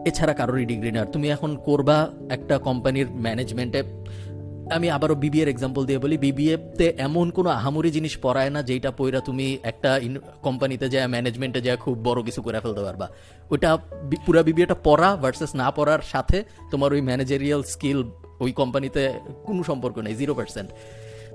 এছাড়া 0.06 0.34
কারোরই 0.34 0.66
ডিগ্রি 0.66 0.92
নেওয়ার। 0.92 1.12
তুমি 1.12 1.30
এখন 1.30 1.58
করবা 1.58 2.14
একটা 2.30 2.58
কোম্পানির 2.58 3.08
ম্যানেজমেন্টে 3.12 3.84
আমি 4.72 4.90
আবারও 4.90 5.16
বিবিএর 5.16 5.48
এক্সাম্পল 5.48 5.86
দিয়ে 5.86 6.00
বলি। 6.00 6.18
বিবিএ 6.18 6.58
তে 6.58 6.94
এমন 6.98 7.30
কোনো 7.30 7.50
আহামরি 7.50 7.92
জিনিস 7.92 8.18
পড়ায় 8.22 8.50
না 8.50 8.64
যেটা 8.64 8.92
পইরা 8.92 9.20
তুমি 9.20 9.58
একটা 9.64 10.00
কোম্পানিতে 10.42 10.90
যায় 10.90 11.08
ম্যানেজমেন্টে 11.08 11.62
যায় 11.62 11.78
খুব 11.78 11.98
বড় 12.04 12.24
কিছু 12.24 12.42
করে 12.42 12.60
ফেলতে 12.60 12.82
পারবা। 12.82 13.10
ওটা 13.52 13.78
বি- 14.04 14.20
পুরা 14.26 14.44
বিবিএটা 14.44 14.76
পড়া 14.84 15.16
ভার্সেস 15.16 15.56
না 15.56 15.72
পড়ার 15.72 16.00
সাথে 16.12 16.44
তোমার 16.72 16.94
ওই 16.94 17.02
ম্যানেজারিয়াল 17.02 17.64
স্কিল 17.64 18.04
ওই 18.40 18.52
কোম্পানিতে 18.52 19.14
কোনো 19.44 19.64
সম্পর্ক 19.64 19.98
নেই 19.98 20.16
জিরো 20.16 20.34
পার্সেন্ট 20.34 20.70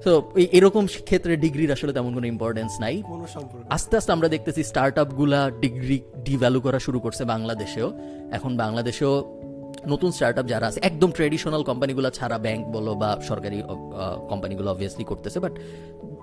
তো 0.05 0.31
এরকম 0.37 0.87
ক্ষেত্রে 0.87 1.37
ডিগ্রির 1.37 1.73
আসলে 1.73 1.93
তেমন 1.93 2.15
কোনো 2.15 2.27
ইম্পর্টেন্স 2.27 2.81
নাই। 2.81 3.03
আস্তে 3.71 3.97
আস্তে 3.97 4.13
আমরা 4.13 4.29
দেখতেছি 4.29 4.65
স্টার্ট 4.65 4.99
আপগুলা 4.99 5.51
ডিগ্রি 5.61 6.01
ডিভ্যালু 6.25 6.61
করা 6.61 6.79
শুরু 6.79 7.01
করছে 7.01 7.25
বাংলাদেশেও। 7.25 7.93
এখন 8.33 8.57
বাংলাদেশেও 8.57 9.42
নতুন 9.87 10.11
স্টার্ট 10.11 10.39
আপ 10.39 10.47
যারা 10.47 10.67
আছে 10.67 10.81
একদম 10.83 11.11
ট্রেডিশনাল 11.11 11.63
কোম্পানিগুলো 11.63 12.11
ছাড়া 12.11 12.39
ব্যাংক 12.39 12.67
বলো 12.67 12.95
বা 12.95 13.21
সরকারি 13.23 13.63
কোম্পানিগুলো 14.29 14.71
অবভিয়াসলি 14.71 15.05
করতেছে 15.05 15.41
বাট 15.41 15.53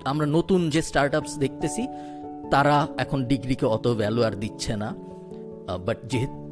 আমরা 0.06 0.26
নতুন 0.26 0.70
যে 0.70 0.82
স্টার্ট 0.82 1.16
আপস 1.16 1.38
দেখতেছি 1.38 1.88
তারা 2.52 2.88
এখন 2.98 3.26
ডিগ্রিকে 3.26 3.66
অত 3.66 3.88
ভ্যালু 3.88 4.24
আর 4.24 4.32
দিচ্ছে 4.32 4.76
না। 4.76 4.96
বাট 5.86 5.98
যেহেতু 6.06 6.50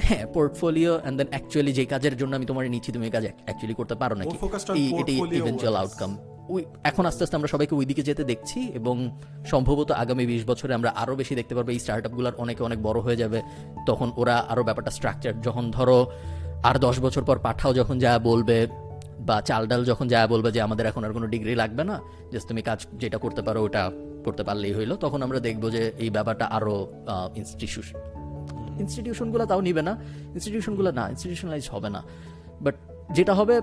হ্যাঁ 0.00 0.26
পোর্টফোলিও 0.26 0.98
অ্যান্ড 0.98 1.18
দেন 1.18 1.26
অ্যাকচুয়ালি 1.30 1.72
যে 1.72 1.84
কাজের 1.84 2.16
জন্য 2.16 2.36
আমি 2.36 2.46
তোমার 2.46 2.70
নিচ্ছি 2.70 2.92
তুমি 2.92 3.10
কাজ 3.10 3.22
অ্যাকচুয়ালি 3.22 3.74
করতে 3.74 3.94
পারো 3.94 4.16
নাকি? 4.16 4.30
এটাই 4.30 5.20
portfolio 5.20 5.74
আউটকাম 5.74 6.18
ওই, 6.48 6.64
এখন 6.84 7.06
আস্তে 7.06 7.24
আস্তে 7.24 7.36
আমরা 7.36 7.48
সবাইকে 7.48 7.74
ওই 7.74 7.84
দিকে 7.84 8.02
যেতে 8.02 8.24
দেখছি 8.24 8.70
এবং 8.74 9.18
সম্ভবত 9.46 9.90
আগামী 9.90 10.26
বিশ 10.26 10.46
বছরে 10.46 10.74
আমরা 10.74 10.90
আরও 10.90 11.16
বেশি 11.16 11.34
দেখতে 11.34 11.54
পারব 11.54 11.68
এই 11.68 11.78
স্টার্ট 11.78 12.06
আপগুলোর 12.06 12.32
অনেকে 12.38 12.62
অনেক 12.62 12.82
বড় 12.82 13.00
হয়ে 13.00 13.16
যাবে। 13.16 13.42
তখন 13.86 14.12
ওরা 14.16 14.36
আরও 14.48 14.62
ব্যাপারটা 14.64 14.90
স্ট্রাকচার 14.90 15.40
যখন 15.40 15.70
ধরো 15.70 16.06
আর 16.62 16.78
দশ 16.78 17.00
বছর 17.00 17.24
পর 17.24 17.38
পাঠাও 17.38 17.74
যখন 17.74 17.98
যা 17.98 18.18
বলবে 18.18 18.66
বা 19.20 19.42
চাল 19.42 19.66
ডাল 19.66 19.84
যখন 19.84 20.08
যা 20.08 20.26
বলবে 20.26 20.52
যে 20.52 20.60
আমাদের 20.60 20.86
এখন 20.86 21.04
আর 21.04 21.12
কোনো 21.12 21.26
ডিগ্রি 21.26 21.54
লাগবে 21.54 21.84
না 21.84 22.00
জাস্ট 22.32 22.48
তুমি 22.48 22.62
কাজ 22.62 22.86
যেটা 22.98 23.18
করতে 23.18 23.42
পারো 23.42 23.62
ওটা 23.64 23.90
করতে 24.24 24.42
পারলেই 24.44 24.74
হইল, 24.74 24.96
তখন 24.96 25.22
আমরা 25.22 25.40
দেখব 25.40 25.70
যে 25.70 25.92
এই 25.98 26.10
ব্যাপারটা 26.10 26.46
আরও 26.46 26.86
ইনস্টিটিউশন 27.34 27.98
ইনস্টিটিউশনগুলো 28.78 29.46
তাও 29.46 29.60
নিবে 29.60 29.82
না 29.82 29.96
ইনস্টিটিউশনগুলো 30.34 30.92
না 30.92 31.08
ইনস্টিটিউশনালাইজ 31.08 31.68
হবে 31.70 31.90
না। 31.90 32.02
বাট 32.60 32.74
যেটা 33.12 33.34
হবে 33.34 33.60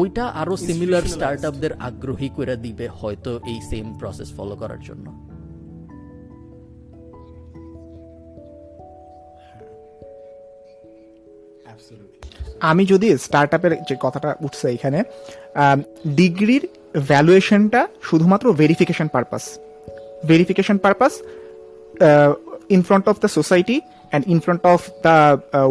ওইটা 0.00 0.24
আরও 0.40 0.54
সিমিলার. 0.66 1.04
স্টার্ট 1.14 1.42
আপদের 1.44 1.72
আগ্রহী 1.88 2.28
করে 2.36 2.54
দিবে 2.64 2.86
হয়তো 3.00 3.30
এই 3.46 3.58
সেম 3.70 3.86
প্রসেস 4.00 4.28
ফলো 4.36 4.54
করার 4.56 4.80
জন্য। 4.88 5.06
আমি 12.70 12.82
যদি 12.86 13.08
স্টার্ট 13.18 13.50
আপের 13.54 13.72
যে 13.88 13.94
কথাটা 14.00 14.30
উঠছে 14.40 14.66
এখানে 14.68 14.98
ডিগ্রির 16.20 16.64
ভ্যালুয়েশনটা 17.10 17.80
শুধুমাত্র 18.02 18.46
verification 18.52 19.08
purpose 19.08 19.44
verification 20.28 20.76
purpose 20.78 21.12
in 22.74 22.80
front 22.82 23.04
of 23.08 23.16
the 23.20 23.28
society 23.28 23.76
and 24.14 24.28
in 24.34 24.38
front 24.44 24.62
of 24.72 24.80
the 25.06 25.16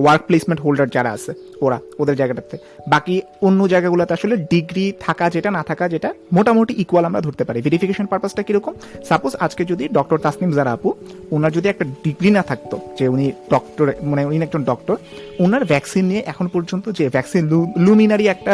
work 0.03 0.21
placement 0.27 0.59
holder 0.65 0.87
যারা 0.95 1.11
আছে, 1.17 1.31
ওরা, 1.65 1.77
ওদের 2.01 2.15
জায়গাটাতে। 2.19 2.55
বাকি 2.93 3.15
অন্য 3.47 3.59
জায়গাগুলোতে 3.73 4.13
আসলে 4.17 4.35
ডিগ্রি 4.53 4.85
থাকা 5.05 5.25
যেটা, 5.35 5.49
না 5.57 5.61
থাকা 5.69 5.85
যেটা 5.93 6.09
মোটামুটি 6.37 6.73
ইকুয়াল 6.83 7.03
আমরা 7.09 7.21
ধরতে 7.27 7.43
পারি। 7.47 7.59
ভেরিফিকেশন 7.67 8.05
পারপাসটা 8.11 8.41
কীরকম? 8.47 8.73
সাপোজ 9.09 9.31
আজকে 9.45 9.63
যদি 9.71 9.83
ডক্টর 9.97 10.17
তাসনিম 10.25 10.51
জারা 10.57 10.71
আপু 10.77 10.89
ওনার 11.35 11.51
যদি 11.57 11.67
একটা 11.73 11.85
ডিগ্রি 12.05 12.29
না 12.37 12.43
থাকতো, 12.49 12.75
যে 12.99 13.05
উনি 13.13 13.25
ডক্টর 13.53 13.85
মানে 14.11 14.21
উনি 14.29 14.37
একজন 14.47 14.63
ডক্টর 14.71 14.95
ওনার 15.43 15.63
ভ্যাকসিন 15.71 16.03
নিয়ে 16.11 16.21
এখন 16.31 16.45
পর্যন্ত 16.55 16.85
যে 16.97 17.05
ভ্যাকসিন 17.15 17.43
লুমিনারি 17.85 18.25
একটা, 18.33 18.53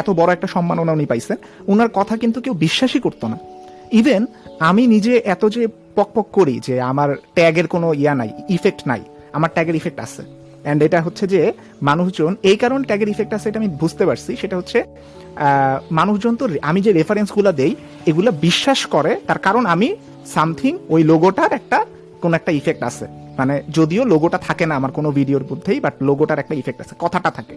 এত 0.00 0.08
বড় 0.18 0.30
একটা 0.32 0.48
সম্মাননা 0.54 0.92
উনি 0.96 1.06
পাইছেন 1.12 1.36
ওনার 1.72 1.90
কথা 1.98 2.14
কিন্তু 2.22 2.38
কেউ 2.44 2.54
বিশ্বাসই 2.64 3.00
করতো 3.06 3.24
না। 3.32 3.38
ইভেন 4.00 4.22
আমি 4.68 4.82
নিজে 4.94 5.12
এত 5.34 5.42
যে 5.56 5.62
পক 5.96 6.08
পক 6.14 6.26
করি 6.38 6.54
যে 6.66 6.74
আমার 6.90 7.10
ট্যাগের 7.36 7.66
কোনো 7.74 7.88
ইয়া 8.02 8.14
নাই 8.20 8.30
ইফেক্ট 8.56 8.80
নাই, 8.90 9.02
আমার 9.36 9.50
ট্যাগের 9.54 9.76
ইফেক্ট 9.80 9.98
আছে। 10.06 10.22
অ্যান্ড 10.64 10.80
এটা 10.86 10.98
হচ্ছে 11.06 11.24
যে 11.34 11.40
মানুষজন, 11.88 12.32
এই 12.50 12.56
কারণ 12.62 12.80
ট্যাগের 12.88 13.10
ইফেক্ট 13.14 13.32
আছে, 13.36 13.46
এটা 13.50 13.58
আমি 13.62 13.70
বুঝতে 13.82 14.02
পারছি। 14.08 14.30
সেটা 14.42 14.56
হচ্ছে 14.60 14.78
মানুষজন 15.98 16.34
তো 16.40 16.44
আমি 16.68 16.80
যে 16.86 16.90
রেফারেন্সগুলো 16.98 17.50
দেই, 17.60 17.72
এগুলো 18.10 18.30
বিশ্বাস 18.46 18.80
করে, 18.94 19.12
তার 19.28 19.40
কারণ 19.46 19.64
আমি 19.74 19.88
সামথিং 20.34 20.72
ওই 20.94 21.02
লোগোটার 21.10 21.52
একটা, 21.60 21.78
কোন 22.22 22.32
একটা 22.38 22.50
ইফেক্ট 22.60 22.82
আছে। 22.90 23.06
মানে 23.38 23.54
যদিও 23.76 24.02
লোগোটা 24.12 24.38
থাকে 24.48 24.64
না 24.70 24.74
আমার 24.80 24.92
কোনো 24.98 25.08
ভিডিওর 25.18 25.44
মধ্যেই 25.50 25.78
বাট 25.84 25.94
লোগোটার 26.08 26.38
একটা 26.42 26.54
ইফেক্ট 26.60 26.80
আছে, 26.84 26.94
কথাটা 27.04 27.30
থাকে। 27.36 27.54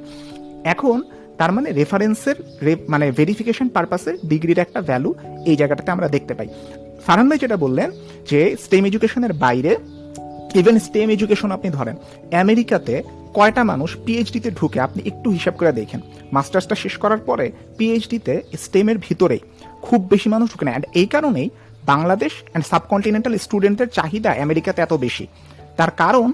এখন, 0.74 0.98
তার 1.40 1.52
মানে 1.56 1.70
রেফারেন্সের 1.80 2.38
মানে 2.94 3.06
ভেরিফিকেশন 3.20 3.68
পারপাসে 3.76 4.12
ডিগ্রির 4.32 4.60
একটা 4.66 4.80
ভ্যালু 4.90 5.10
এই 5.50 5.56
জায়গাটাতে 5.60 5.90
আমরা 5.96 6.08
দেখতে 6.16 6.34
পাই। 6.38 6.50
ফারহান 7.08 7.28
ভাই 7.30 7.39
যেটা 7.43 7.58
বললেন 7.66 7.89
যে 8.30 8.39
স্টেম 8.64 8.84
এডুকেশনের 8.89 9.34
বাইরে 9.43 9.72
ইভেন 10.60 10.76
স্টেম 10.80 11.10
এডুকেশন 11.16 11.49
আপনি 11.51 11.70
ধরেন, 11.78 11.95
আমেরিকাতে 12.43 12.95
কয়টা 13.38 13.64
মানুষ 13.72 13.89
পিএইচডিতে 14.05 14.49
ঢুকে 14.51 14.80
আপনি 14.88 14.99
একটু 15.10 15.28
হিসাব 15.30 15.53
করে 15.60 15.72
দেখেন। 15.72 16.01
মাস্টার্সটা 16.36 16.76
শেষ 16.84 16.95
করার 16.97 17.22
পরে 17.28 17.45
পিএইচডিতে 17.78 18.34
স্টেমের 18.64 18.97
ভিতরেই 18.97 19.41
খুব 19.82 19.99
বেশি 20.12 20.28
মানুষ 20.30 20.47
ঢুকে 20.51 20.66
না। 20.66 20.72
অ্যান্ড 20.72 20.88
এই 21.01 21.08
কারণেই 21.14 21.49
বাংলাদেশ 21.91 22.34
অ্যান্ড 22.41 22.66
সাবকন্টিনেন্টাল 22.72 23.34
স্টুডেন্টের 23.45 23.89
চাহিদা 23.97 24.32
আমেরিকাতে 24.45 24.80
এত 24.82 24.93
বেশি। 25.05 25.26
তার 25.78 25.91
কারণ, 25.91 26.28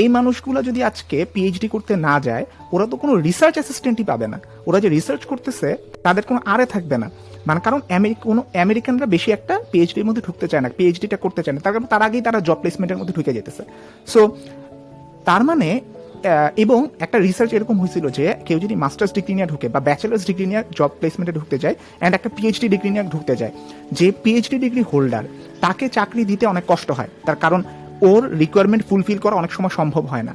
এই 0.00 0.08
মানুষগুলো 0.08 0.58
যদি 0.62 0.80
আজকে 0.90 1.16
পিএইচডি 1.32 1.68
করতে 1.74 1.92
না 2.06 2.14
যায়, 2.20 2.44
ওরা 2.74 2.86
তো 2.90 2.96
কোনো 3.02 3.12
রিসার্চ 3.26 3.54
অ্যাসিস্ট্যান্টই 3.58 4.04
পাবে 4.04 4.26
না। 4.32 4.38
ওরা 4.68 4.78
যে 4.80 4.88
রিসার্চ 4.88 5.22
করতেছে, 5.24 5.68
তাদের 6.02 6.24
কোনো 6.28 6.40
আরে 6.44 6.66
থাকবে 6.66 6.96
না। 7.02 7.08
মানে 7.48 7.60
কারণ 7.66 7.80
কোনো 8.26 8.40
আমেরিকানরা 8.64 9.06
বেশি 9.14 9.28
একটা 9.36 9.54
পিএইচডির 9.72 10.06
মধ্যে 10.08 10.22
ঢুকতে 10.26 10.46
চায় 10.50 10.62
না 10.64 10.68
পিএইচডিটা 10.78 11.18
করতে 11.24 11.40
চায় 11.44 11.54
না। 11.56 11.60
তার 11.64 11.72
কারণ 11.74 11.86
তার 11.92 12.02
আগেই 12.06 12.22
তারা 12.26 12.38
জব 12.48 12.58
প্লেসমেন্টের 12.62 12.98
মধ্যে 13.00 13.14
ঢুকে 13.18 13.32
যেতেছে। 13.36 13.62
সো 14.12 14.20
তার 15.28 15.42
মানে 15.50 15.68
এবং 16.64 16.80
একটা 17.04 17.18
রিসার্চ 17.26 17.50
এরকম 17.56 17.76
হয়েছিল 17.82 18.04
যে 18.18 18.24
কেউ 18.46 18.58
যদি 18.64 18.74
মাস্টার্স 18.84 19.12
ডিগ্রি 19.16 19.32
নিয়ে 19.38 19.48
ঢুকে 19.52 19.66
বা 19.74 19.80
ব্যাচেলার্স 19.88 20.22
ডিগ্রি 20.28 20.46
নিয়ে 20.50 20.62
জব 20.78 20.90
প্লেসমেন্টে 21.00 21.34
ঢুকতে 21.38 21.56
যায় 21.64 21.76
অ্যান্ড 22.00 22.12
একটা 22.18 22.30
পিএইচডি 22.36 22.66
ডিগ্রি 22.74 22.88
নিয়ে 22.94 23.04
ঢুকতে 23.14 23.34
যায়, 23.40 23.52
যে 23.98 24.06
পিএইচডি 24.22 24.56
ডিগ্রি 24.64 24.82
হোল্ডার 24.90 25.24
তাকে 25.64 25.84
চাকরি 25.96 26.22
দিতে 26.30 26.44
অনেক 26.52 26.64
কষ্ট 26.72 26.88
হয়। 26.98 27.10
তার 27.26 27.38
কারণ 27.44 27.60
ওর 28.10 28.22
রিকোয়ারমেন্ট 28.42 28.82
ফুলফিল 28.88 29.18
করা 29.24 29.34
অনেক 29.40 29.52
সময় 29.56 29.72
সম্ভব 29.78 30.04
হয় 30.12 30.24
না 30.28 30.34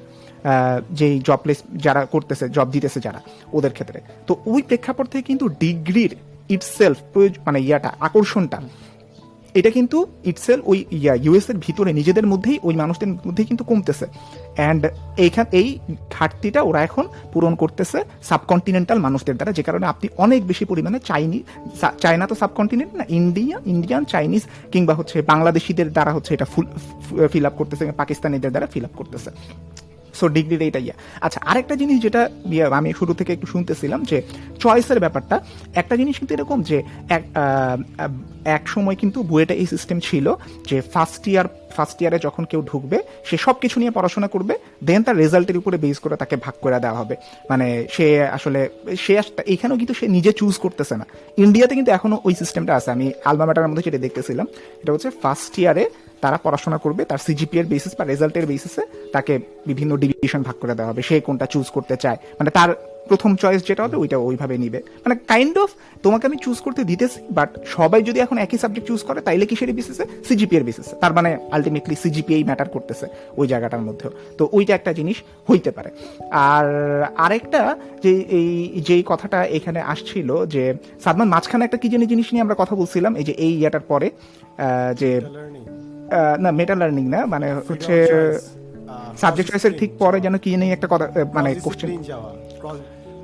যেই 0.99 1.15
জব 1.27 1.39
প্লেস 1.43 1.59
যারা 1.85 2.01
করতেছে 2.13 2.45
জব 2.55 2.67
দিতেছে 2.75 2.99
যারা, 3.05 3.19
ওদের 3.57 3.73
ক্ষেত্রে। 3.77 3.99
তো 4.27 4.33
ওই 4.51 4.61
প্রেক্ষাপট 4.69 5.05
থেকে 5.11 5.23
কিন্তু 5.29 5.45
ডিগ্রির 5.63 6.13
ইটসেলফ 6.55 6.99
মানে 7.45 7.59
ইয়াটা, 7.67 7.89
আকর্ষণটা। 8.07 8.59
এটা 9.59 9.71
কিন্তু 9.77 9.97
ইটসেল 10.31 10.59
ওই 10.71 10.77
ইউএস 11.25 11.47
এর 11.51 11.57
ভিতরে 11.65 11.91
নিজেদের 11.99 12.25
মধ্যেই, 12.31 12.57
ওই 12.67 12.75
মানুষদের 12.81 13.09
মধ্যেই 13.27 13.47
কিন্তু 13.49 13.63
কমতেছে। 13.69 14.05
অ্যান্ড 14.57 14.81
এইখান, 15.25 15.45
এই 15.59 15.67
ঘাটতিটা 16.15 16.59
ওরা 16.69 16.79
এখন 16.87 17.05
পূরণ 17.33 17.53
করতেছে 17.61 17.99
সাবকন্টিনেন্টাল 18.29 18.97
মানুষদের 19.07 19.35
দ্বারা, 19.37 19.51
যে 19.57 19.63
কারণে 19.67 19.85
আপনি 19.93 20.07
অনেক 20.25 20.41
বেশি 20.51 20.63
পরিমাণে 20.71 20.97
চাইনি 21.09 21.39
চায়না 22.03 22.25
তো 22.31 22.35
সাবকন্টিনেন্ট 22.41 22.91
না 22.99 23.05
ইন্ডিয়া 23.19 23.55
ইন্ডিয়ান 23.73 24.03
চাইনিজ 24.13 24.43
কিংবা 24.73 24.93
হচ্ছে 24.99 25.17
বাংলাদেশিদের 25.31 25.89
দ্বারা 25.95 26.11
হচ্ছে 26.15 26.31
এটা 26.35 26.47
ফুল 26.53 26.65
ফিল 27.31 27.45
আপ 27.49 27.55
করতেছে, 27.59 27.83
পাকিস্তানিদের 28.01 28.51
দ্বারা 28.53 28.67
ফিল 28.73 28.85
আপ 28.87 28.93
করতেছে। 28.99 29.29
সো 30.13 30.27
ডিগ্রির 30.27 30.61
এইটা 30.61 30.79
ইয়া 30.79 30.93
আচ্ছা 31.21 31.39
আরেকটা 31.45 31.75
জিনিস 31.75 32.01
যেটা 32.01 32.29
আমি 32.71 32.93
শুরু 32.99 33.13
থেকে 33.13 33.33
একটু 33.33 33.47
শুনতেছিলাম 33.47 34.03
যে 34.03 34.21
চয়েসের 34.59 34.99
ব্যাপারটা, 34.99 35.39
একটা 35.75 35.95
জিনিস 35.95 36.19
কিন্তু 36.19 36.33
এরকম 36.33 36.61
যে, 36.61 36.83
এক 37.09 37.23
এক 38.45 38.67
সময় 38.67 38.95
কিন্তু 38.95 39.23
বুয়েটা 39.23 39.53
এই 39.53 39.65
সিস্টেম 39.65 39.99
ছিল 39.99 40.33
যে 40.69 40.81
ফার্স্ট 40.81 41.27
ইয়ার 41.27 41.47
ফার্স্ট 41.77 41.97
ইয়ারে 42.01 42.17
যখন 42.27 42.43
কেউ 42.51 42.61
ঢুকবে, 42.61 42.97
সে 43.25 43.35
সব 43.45 43.55
কিছু 43.63 43.75
নিয়ে 43.79 43.91
পড়াশোনা 43.91 44.27
করবে 44.27 44.53
দেন 44.83 45.03
তার 45.03 45.15
রেজাল্টের 45.23 45.57
উপরে 45.61 45.77
বেস 45.83 45.97
করে 46.03 46.15
তাকে 46.15 46.35
ভাগ 46.45 46.55
করে 46.63 46.79
দেওয়া 46.79 46.97
হবে। 46.99 47.15
মানে 47.49 47.67
সে 47.91 48.05
আসলে, 48.37 48.59
সে 49.03 49.13
এখানেও 49.53 49.77
কিন্তু 49.77 49.93
সে 49.93 50.05
নিজে 50.07 50.31
চুজ 50.33 50.55
করতেছে 50.57 50.95
না। 50.97 51.05
ইন্ডিয়াতে 51.37 51.73
কিন্তু 51.75 51.91
এখনও 51.91 52.17
ওই 52.23 52.33
সিস্টেমটা 52.41 52.73
আছে। 52.75 52.89
আমি 52.95 53.05
আলমা 53.25 53.45
ম্যাটার 53.45 53.69
মধ্যে 53.71 53.85
যেটা 53.87 53.99
দেখতেছিলাম, 54.05 54.47
এটা 54.81 54.91
হচ্ছে 54.93 55.09
ফার্স্ট 55.21 55.53
ইয়ারে 55.59 55.83
তারা 56.23 56.37
পড়াশোনা 56.43 56.77
করবে, 56.77 57.01
তার 57.05 57.19
সিজিপি 57.27 57.55
এর 57.59 57.65
বেসিস 57.65 57.93
বা 57.99 58.03
রেজাল্টের 58.05 58.45
বেসিসে 58.45 58.83
তাকে 59.15 59.33
বিভিন্ন 59.69 59.91
ডিভিশন 60.03 60.41
ভাগ 60.47 60.55
করে 60.61 60.73
দেওয়া 60.75 60.91
হবে। 60.91 61.01
সে 61.01 61.15
কোনটা 61.27 61.45
চুজ 61.45 61.67
করতে 61.75 61.95
চায়। 62.03 62.17
মানে 62.39 62.49
তার 62.57 62.69
প্রথম 63.09 63.31
চয়েস 63.35 63.61
যেটা 63.67 63.81
হবে 63.83 63.97
ওইটা 63.97 64.17
ওইভাবে 64.27 64.55
নিবে। 64.57 64.79
মানে 65.03 65.15
কাইন্ড 65.27 65.55
অফ 65.57 65.69
তোমাকে 66.03 66.23
আমি 66.27 66.37
চুজ 66.41 66.57
করতে 66.59 66.81
দিতেছি 66.83 67.19
বাট 67.31 67.49
সবাই 67.65 68.01
যদি 68.03 68.19
এখন 68.19 68.37
একই 68.37 68.57
সাবজেক্ট 68.57 68.87
চুজ 68.87 69.01
করে 69.03 69.19
তাইলে 69.21 69.45
কিসের 69.45 69.73
বেসিসে 69.73 70.05
সিজিপি 70.27 70.55
এর 70.55 70.63
বেসিসে 70.63 70.95
তার 71.01 71.13
মানে 71.13 71.29
আলটিমেটলি 71.51 71.95
সিজিপিএই 71.95 72.43
ম্যাটার 72.43 72.69
করতেছে 72.69 73.05
ওই 73.37 73.47
জায়গাটার 73.47 73.81
মধ্যেও। 73.81 74.11
তো 74.37 74.43
ওইটা 74.51 74.73
একটা 74.75 74.91
জিনিস 74.93 75.17
হইতে 75.49 75.71
পারে। 75.71 75.89
আর 76.31 76.65
আরেকটা 77.17 77.61
যে 78.03 78.11
এই 78.39 78.49
যেই 78.87 79.03
কথাটা 79.05 79.39
এখানে 79.57 79.79
আসছিল 79.93 80.29
যে 80.45 80.63
সাদমান 81.03 81.27
মাঝখানে 81.27 81.63
একটা 81.65 81.77
কি 81.77 81.87
জানি 81.89 82.05
জিনিস 82.05 82.27
নিয়ে 82.31 82.43
আমরা 82.43 82.55
কথা 82.57 82.73
বলছিলাম 82.75 83.15
এই 83.15 83.23
যে 83.23 83.33
এই 83.45 83.53
ইয়াটার 83.59 83.85
পরে 83.87 84.07
যে 84.99 85.09
না 86.39 86.49
মেটা 86.51 86.75
লার্নিং 86.75 87.05
না 87.07 87.19
মানে 87.25 87.47
হচ্ছে 87.67 87.93
সাবজেক্ট 89.17 89.49
চয়েসের 89.51 89.73
ঠিক 89.79 89.91
পরে 89.99 90.17
যেন 90.21 90.35
কি 90.37 90.51
নেই 90.55 90.71
একটা 90.71 90.87
কথা 90.91 91.05
মানে 91.33 91.49
কোশ্চেন 91.55 91.89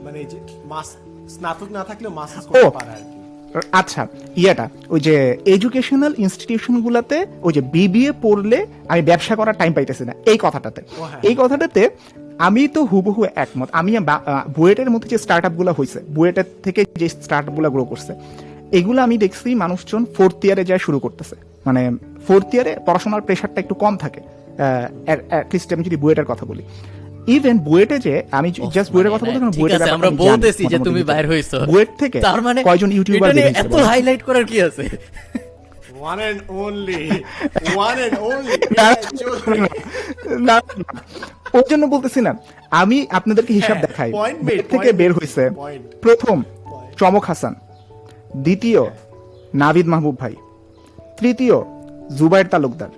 মানে 0.08 0.24
যে 0.24 0.38
মাস- 0.66 1.30
স্নাতক 1.30 1.72
না 1.72 1.84
থাকলেও 1.84 2.12
মাস্টার্স 2.12 2.47
করতে 2.47 2.70
পারে 2.70 2.91
আর 2.91 2.95
কি। 2.95 3.68
আচ্ছা 3.72 4.08
ইয়াটা 4.36 4.70
ওই 4.89 4.99
যে 4.99 5.38
এডুকেশনাল 5.45 6.14
ইনস্টিটিউশনগুলোতে 6.18 7.26
ওই 7.41 7.53
যে 7.53 7.62
বিবিএ 7.62 8.12
পড়লে 8.22 8.68
আমি 8.89 9.01
ব্যবসা 9.01 9.36
করার 9.36 9.53
টাইম 9.58 9.74
পাইতেছি 9.74 10.03
না। 10.03 10.14
এই 10.26 10.38
কথাটাতে। 10.41 10.82
হ্যাঁ। 10.97 11.20
এই 11.24 11.36
কথাটাতে 11.38 11.89
আমি 12.38 12.68
তো 12.68 12.86
হুবহু 12.86 13.26
একমত। 13.36 13.70
আমি 13.72 13.97
বুয়েটের 14.55 14.89
মধ্যে 14.89 15.10
যে 15.10 15.18
স্টার্ট 15.18 15.45
আপগুলো 15.45 15.74
হয়েছে 15.74 15.99
বুয়েটের 15.99 16.43
থেকে 16.64 16.86
যে 16.95 17.10
স্টার্ট 17.10 17.49
আপগুলো 17.49 17.72
গ্রো 17.72 17.86
করছে 17.86 18.14
এগুলো 18.72 19.01
আমি 19.01 19.18
দেখছি 19.18 19.55
মানুষজন 19.55 20.05
ফোর্থ 20.18 20.45
ইয়ারে 20.45 20.66
যায় 20.66 20.80
শুরু 20.80 20.99
করতেছে। 20.99 21.36
মানে 21.66 21.91
ফোর্থ 22.28 22.53
ইয়ারে 22.53 22.80
পড়াশোনার 22.86 23.22
প্রেশারটা 23.22 23.62
একটু 23.62 23.76
কম 23.76 23.97
থাকে। 23.97 24.22
অ্যাটলিস্ট 25.05 25.74
আমি 25.74 25.84
যদি 25.84 25.95
বুয়েটের 25.95 26.26
কথা 26.26 26.45
বলি। 26.45 26.64
ইভেন 27.36 27.56
বুয়েটে 27.68 27.98
যে 28.06 28.14
আমি 28.38 28.50
জাস্ট 28.76 28.90
বুয়েটের 28.94 29.12
কথা 29.14 29.26
মানে 29.26 29.40
বলতে 29.40 29.60
বুয়েটের 29.62 29.82
আছে, 29.84 29.96
আমরা 29.98 30.10
বলতেছি 30.26 30.64
যে 30.72 30.78
তুমি 30.88 31.02
বাইর 31.10 31.26
হইছো। 31.32 31.58
বুয়েট 31.72 31.90
থেকে 32.02 32.18
তার 32.28 32.40
মানে 32.48 32.60
কয়জন 32.68 32.92
ইউটিউবার 32.98 33.30
এত 33.62 33.74
হাইলাইট 33.90 34.22
করার 34.28 34.46
কি 34.50 34.58
আছে? 34.68 34.84
One 36.02 36.20
and 36.28 36.40
only 36.66 37.04
one 37.76 37.96
and 38.06 38.16
only 38.30 38.56
না, 38.80 38.88
না, 40.48 40.56
না। 40.84 40.92
ওর 41.58 41.66
জন্য 41.72 41.84
বলতেছি 41.94 42.20
না 42.28 42.32
আমি 42.82 42.98
আপনাদেরকে 43.18 43.54
হিসাব 43.60 43.78
হ্যাঁ, 43.78 43.84
দেখাই। 43.86 44.12
থেকে 44.72 44.90
বের 45.00 45.12
হয়েছে। 45.18 45.44
প্রথম 46.04 46.38
চমক 47.00 47.24
হাসান। 47.30 47.54
দ্বিতীয় 48.46 48.82
নাভিদ 49.62 49.88
মাহবুব 49.94 50.16
ভাই। 50.22 50.34
তৃতীয় 51.20 51.56
জুবাইর 52.18 52.48
তালুকদার। 52.54 52.92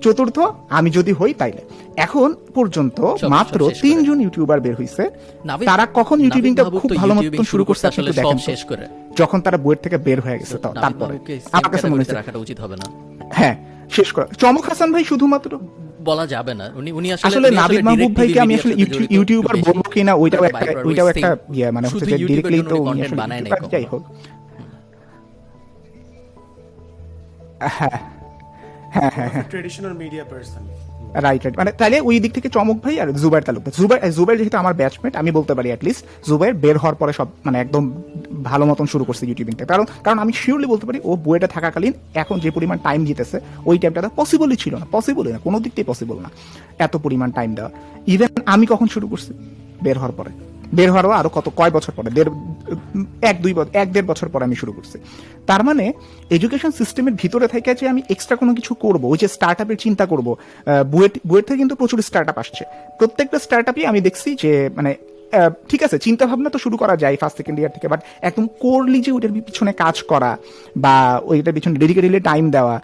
চতুর্থ 0.00 0.38
আমি 0.70 0.90
যদি 0.90 1.12
হই 1.12 1.34
তাইলে। 1.34 1.62
এখন 1.96 2.34
পর্যন্ত 2.54 3.00
মাত্র। 3.28 3.70
তিনজন 3.82 4.20
ইউটিউবার 4.20 4.60
বের 4.60 4.74
হইছে। 4.74 5.10
নাভিদ- 5.44 5.70
তারা 5.70 5.86
কখন 5.94 6.20
ইউটিউবিংটা 6.20 6.64
খুব 6.64 6.96
ভালো 6.96 7.14
মতন 7.14 7.42
শুরু 7.42 7.64
করছে 7.64 7.86
আসলে 7.86 8.12
দেখেন 8.12 8.38
শেষ 8.38 8.64
করে। 8.64 8.86
যখন 9.16 9.40
তারা 9.40 9.58
বুয়েট 9.58 9.80
থেকে 9.80 9.98
বের 9.98 10.20
হয়ে 10.20 10.38
গেছে 10.38 10.58
তারপরে। 10.58 11.38
আমার 11.52 11.70
কাছে 11.70 11.88
মনে 11.88 12.00
হচ্ছে 12.00 12.14
রাখাটা 12.14 12.38
উচিত 12.38 12.60
হবে 12.60 12.76
না। 12.76 12.84
হ্যাঁ 13.32 13.56
শেষ 13.90 14.12
করা। 14.12 14.26
চমক 14.38 14.64
হাসান 14.64 14.92
ভাই 14.92 15.04
শুধুমাত্র 15.04 15.58
বলা 16.04 16.26
যাবে 16.26 16.54
না। 16.54 16.70
উনি 16.74 16.92
উনি 16.92 17.12
আসলে 17.12 17.28
আসলে 17.28 17.50
নাবিদ 17.50 17.80
মাহবুব 17.80 18.16
ভাইকে 18.16 18.40
আমি 18.40 18.54
আসলে 18.54 18.74
ইউটিউবার 19.10 19.56
বলব 19.56 19.80
কিনা 19.80 20.14
ওইটাও 20.14 20.44
একটা 20.44 20.80
ওইটাও 20.84 21.08
একটা। 21.08 21.36
ইয়ে 21.54 21.70
মানে 21.70 21.88
হচ্ছে 21.88 22.06
যে 22.06 22.26
ডিরেক্টলি 22.26 22.62
তো 22.62 22.76
উনি 22.76 23.02
আসলে 23.02 23.16
বানায় 23.16 23.40
নাই 23.40 23.52
যাই। 23.70 23.84
হোক। 23.92 24.04
হ্যাঁ। 27.60 28.17
হ্যাঁ 28.94 29.10
হ্যাঁ 29.16 29.30
হ্যাঁ। 29.32 29.44
Traditional 29.52 29.94
media 30.02 30.24
person 30.30 30.62
right 31.24 31.42
right 31.44 31.56
মানে 31.58 31.72
তাহলে 31.72 32.00
ওই 32.00 32.20
দিক 32.20 32.32
থেকে 32.34 32.48
চমক 32.48 32.76
ভাই 32.84 33.00
আর 33.00 33.08
জুবাইর 33.22 33.44
তালুকদার 33.46 33.72
জুবাইর 33.80 34.12
জুবাইর 34.12 34.38
যেহেতু 34.38 34.56
আমার 34.56 34.74
ব্যাচমেট 34.74 35.16
আমি 35.16 35.30
বলতে 35.30 35.54
পারি 35.54 35.68
অ্যাটলিস্ট 35.68 36.04
জুবাইর 36.28 36.54
বের 36.54 36.78
হওয়ার 36.78 36.94
পরে 36.94 37.12
সব 37.12 37.28
মানে 37.44 37.60
একদম 37.60 38.02
ভালো 38.42 38.66
মতন 38.66 38.86
শুরু 38.86 39.04
করছে 39.04 39.26
ইউটিউবিংটা 39.26 39.64
কারণ 39.64 39.86
কারণ 40.04 40.18
আমি 40.18 40.32
শিওরলি 40.32 40.66
বলতে 40.66 40.86
পারি 40.86 41.00
ও 41.04 41.16
বুয়েটা 41.16 41.46
থাকাকালীন 41.46 41.92
এখন 42.14 42.40
যে 42.40 42.50
পরিমাণ 42.50 42.78
টাইম 42.78 43.04
দিতেছে 43.04 43.40
ওই 43.66 43.78
টাইমটা 43.78 44.08
পসিবলই 44.16 44.56
ছিল 44.56 44.74
না। 44.76 44.86
পসিবলই 44.92 45.32
না 45.32 45.38
কোনো 45.38 45.60
দিক 45.60 45.72
থেকে 45.74 45.86
পসিবল 45.86 46.16
না। 46.20 46.30
এত 46.78 46.96
পরিমাণ 46.96 47.30
টাইম 47.30 47.54
দেওয়া। 47.54 47.70
ইভেন 48.06 48.28
আমি 48.46 48.66
কখন 48.66 48.86
শুরু 48.86 49.08
করছি 49.08 49.32
বের 49.82 49.98
হওয়ার 49.98 50.12
পরে? 50.12 50.47
বের 50.74 50.90
হওয়ারও 50.90 51.10
আরও 51.10 51.30
কত 51.36 51.46
কয় 51.56 51.70
বছর 51.70 51.92
পরে? 51.96 52.10
দেড় 52.10 52.30
এক, 53.22 53.36
দুই 53.42 53.54
এক 53.72 53.92
দেড় 53.92 54.06
বছর 54.06 54.28
পরে 54.28 54.44
আমি 54.44 54.54
শুরু 54.54 54.72
করছি। 54.72 54.98
তার 55.46 55.64
মানে 55.64 55.92
এডুকেশন 56.30 56.70
সিস্টেমের 56.70 57.12
ভিতরে 57.12 57.46
থেকে 57.48 57.70
যে 57.74 57.88
আমি 57.88 58.02
এক্সট্রা 58.10 58.36
কোনো 58.36 58.54
কিছু 58.54 58.72
করব, 58.74 59.04
ওই 59.04 59.18
যে 59.18 59.28
স্টার্ট 59.28 59.60
আপের 59.60 59.76
চিন্তা 59.76 60.06
করব 60.06 60.36
বুয়েট 60.92 61.18
বুয়েট 61.26 61.44
থেকে 61.46 61.58
কিন্তু 61.58 61.74
প্রচুর 61.74 62.02
স্টার্ট 62.02 62.28
আপ 62.28 62.38
আসছে। 62.38 62.64
প্রত্যেকটা 62.98 63.38
স্টার্ট 63.38 63.68
আপই 63.68 63.84
আমি 63.84 64.00
দেখছি 64.00 64.28
যে 64.42 64.70
মানে 64.76 64.94
ঠিক 65.70 65.80
আছে 65.86 65.96
চিন্তা 66.06 66.24
ভাবনা 66.30 66.48
তো 66.54 66.58
শুরু 66.64 66.76
করা 66.82 66.94
যায় 67.02 67.16
ফার্স্ট 67.20 67.36
সেকেন্ড 67.40 67.56
ইয়ার 67.60 67.72
থেকে 67.76 67.86
বাট 67.92 68.00
একদম 68.28 68.44
কোরলি 68.64 68.98
যে 69.06 69.10
ওইটার 69.16 69.32
পিছনে 69.48 69.72
কাজ 69.82 69.96
করা 70.12 70.30
বা 70.84 70.94
ওইটার 71.30 71.54
পিছনে 71.56 71.74
ডেডিকেটেডলি 71.82 72.20
টাইম 72.30 72.44
দেওয়া 72.56 72.74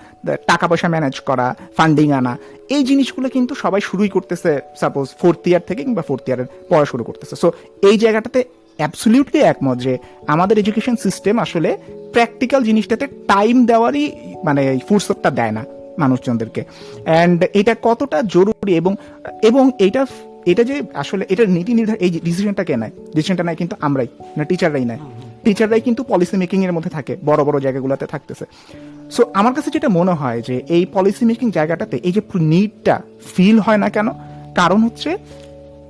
টাকা 0.51 0.65
পয়সা 0.71 0.89
ম্যানেজ 0.95 1.17
করা 1.29 1.47
ফান্ডিং 1.79 2.09
আনা, 2.19 2.33
এই 2.75 2.83
জিনিসগুলো 2.91 3.27
কিন্তু 3.37 3.53
সবাই 3.65 3.81
শুরুই 3.89 4.11
করতেছে 4.17 4.51
সাপোজ 4.81 5.07
ফোর্থ 5.21 5.43
ইয়ার 5.51 5.63
থেকে 5.69 5.81
কিংবা 5.87 6.03
ফোর্থ 6.09 6.25
ইয়ারের 6.29 6.49
পড়া 6.71 6.87
শুরু 6.93 7.03
করতেছে। 7.09 7.35
সো 7.43 7.49
এই 7.89 7.97
জায়গাটাতে 8.03 8.41
অ্যাবসলিউটলি 8.79 9.41
একমত 9.53 9.77
যে 9.87 9.93
আমাদের 10.35 10.57
এডুকেশন 10.63 10.95
সিস্টেম 11.05 11.35
আসলে 11.45 11.71
প্র্যাকটিক্যাল 12.15 12.61
জিনিসটাতে 12.69 13.05
টাইম 13.33 13.57
দেওয়ারই 13.71 14.05
মানে 14.47 14.63
ফুরসতটা 14.89 15.31
দেয় 15.39 15.55
না 15.59 15.63
মানুষজনদেরকে। 16.03 16.63
অ্যান্ড 17.09 17.39
এটা 17.61 17.75
কতটা 17.89 18.19
জরুরি 18.35 18.73
এবং 18.81 18.93
এবং 19.49 19.65
এটা 19.87 20.03
এটা 20.51 20.63
যে 20.71 20.77
আসলে 21.03 21.25
এটা 21.33 21.43
নীতি 21.57 21.73
নির্ধারণ 21.79 22.01
এই 22.05 22.11
ডিসিশনটা 22.29 22.65
কে 22.69 22.75
নেয়? 22.83 22.93
ডিসিশনটা 23.17 23.45
নেয় 23.47 23.59
কিন্তু 23.61 23.75
আমরাই, 23.87 24.09
না 24.37 24.43
টিচাররাই 24.51 24.85
নেয়। 24.91 25.01
টিচাররাই 25.45 25.83
কিন্তু 25.87 26.03
পলিসি 26.11 26.37
মেকিং 26.43 26.59
এর 26.67 26.73
মধ্যে 26.77 26.91
থাকে, 26.91 27.13
বড় 27.29 27.41
বড় 27.45 27.57
জায়গাগুলোতে 27.65 28.07
থাকতেছে। 28.07 28.45
সো 29.15 29.23
আমার 29.35 29.53
কাছে 29.57 29.71
যেটা 29.71 29.89
মনে 29.99 30.15
হয় 30.21 30.39
যে 30.49 30.57
এই 30.77 30.83
পলিসি 30.95 31.25
মেকিং 31.31 31.47
জায়গাটাতে 31.51 31.97
এই 32.07 32.13
যে 32.17 32.23
নিডটা 32.53 32.97
ফিল 33.35 33.57
হয় 33.59 33.81
না 33.85 33.89
কেন, 33.97 34.09
কারণ 34.61 34.79
হচ্ছে 34.87 35.11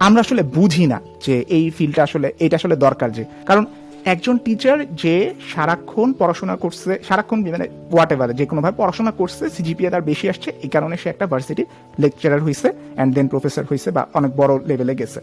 আমরা 0.07 0.21
আসলে 0.21 0.43
বুঝি 0.57 0.85
না 0.93 0.99
যে 1.27 1.35
এই 1.57 1.65
ফিলটা 1.77 2.03
আসলে 2.03 2.29
এটা 2.45 2.57
আসলে 2.61 2.77
দরকার 2.77 3.09
যে। 3.13 3.25
কারণ 3.49 3.65
একজন 4.05 4.39
টিচার 4.39 4.95
যে 4.95 5.35
সারাক্ষণ 5.55 6.13
পড়াশোনা 6.13 6.57
করছে 6.57 6.99
সারাক্ষণ 7.09 7.51
মানে 7.51 7.69
হোয়াট 7.93 8.13
এভার 8.13 8.37
যে 8.37 8.47
কোনোভাবে 8.47 8.75
পড়াশোনা 8.77 9.11
করছে 9.11 9.51
সিজিপিএ 9.51 9.91
তার 9.91 10.03
বেশি 10.03 10.29
আসছে 10.29 10.53
এই 10.63 10.69
কারণে 10.69 10.97
সে 10.97 11.09
একটা 11.09 11.27
ভার্সিটি 11.27 11.65
লেকচারার 12.01 12.43
হয়েছে 12.43 12.73
অ্যান্ড 12.95 13.15
দেন 13.15 13.29
প্রফেসর 13.29 13.65
হয়েছে 13.65 13.91
বা 13.91 14.07
অনেক 14.15 14.37
বড় 14.37 14.59
লেভেলে 14.67 14.95
গেছে। 14.95 15.21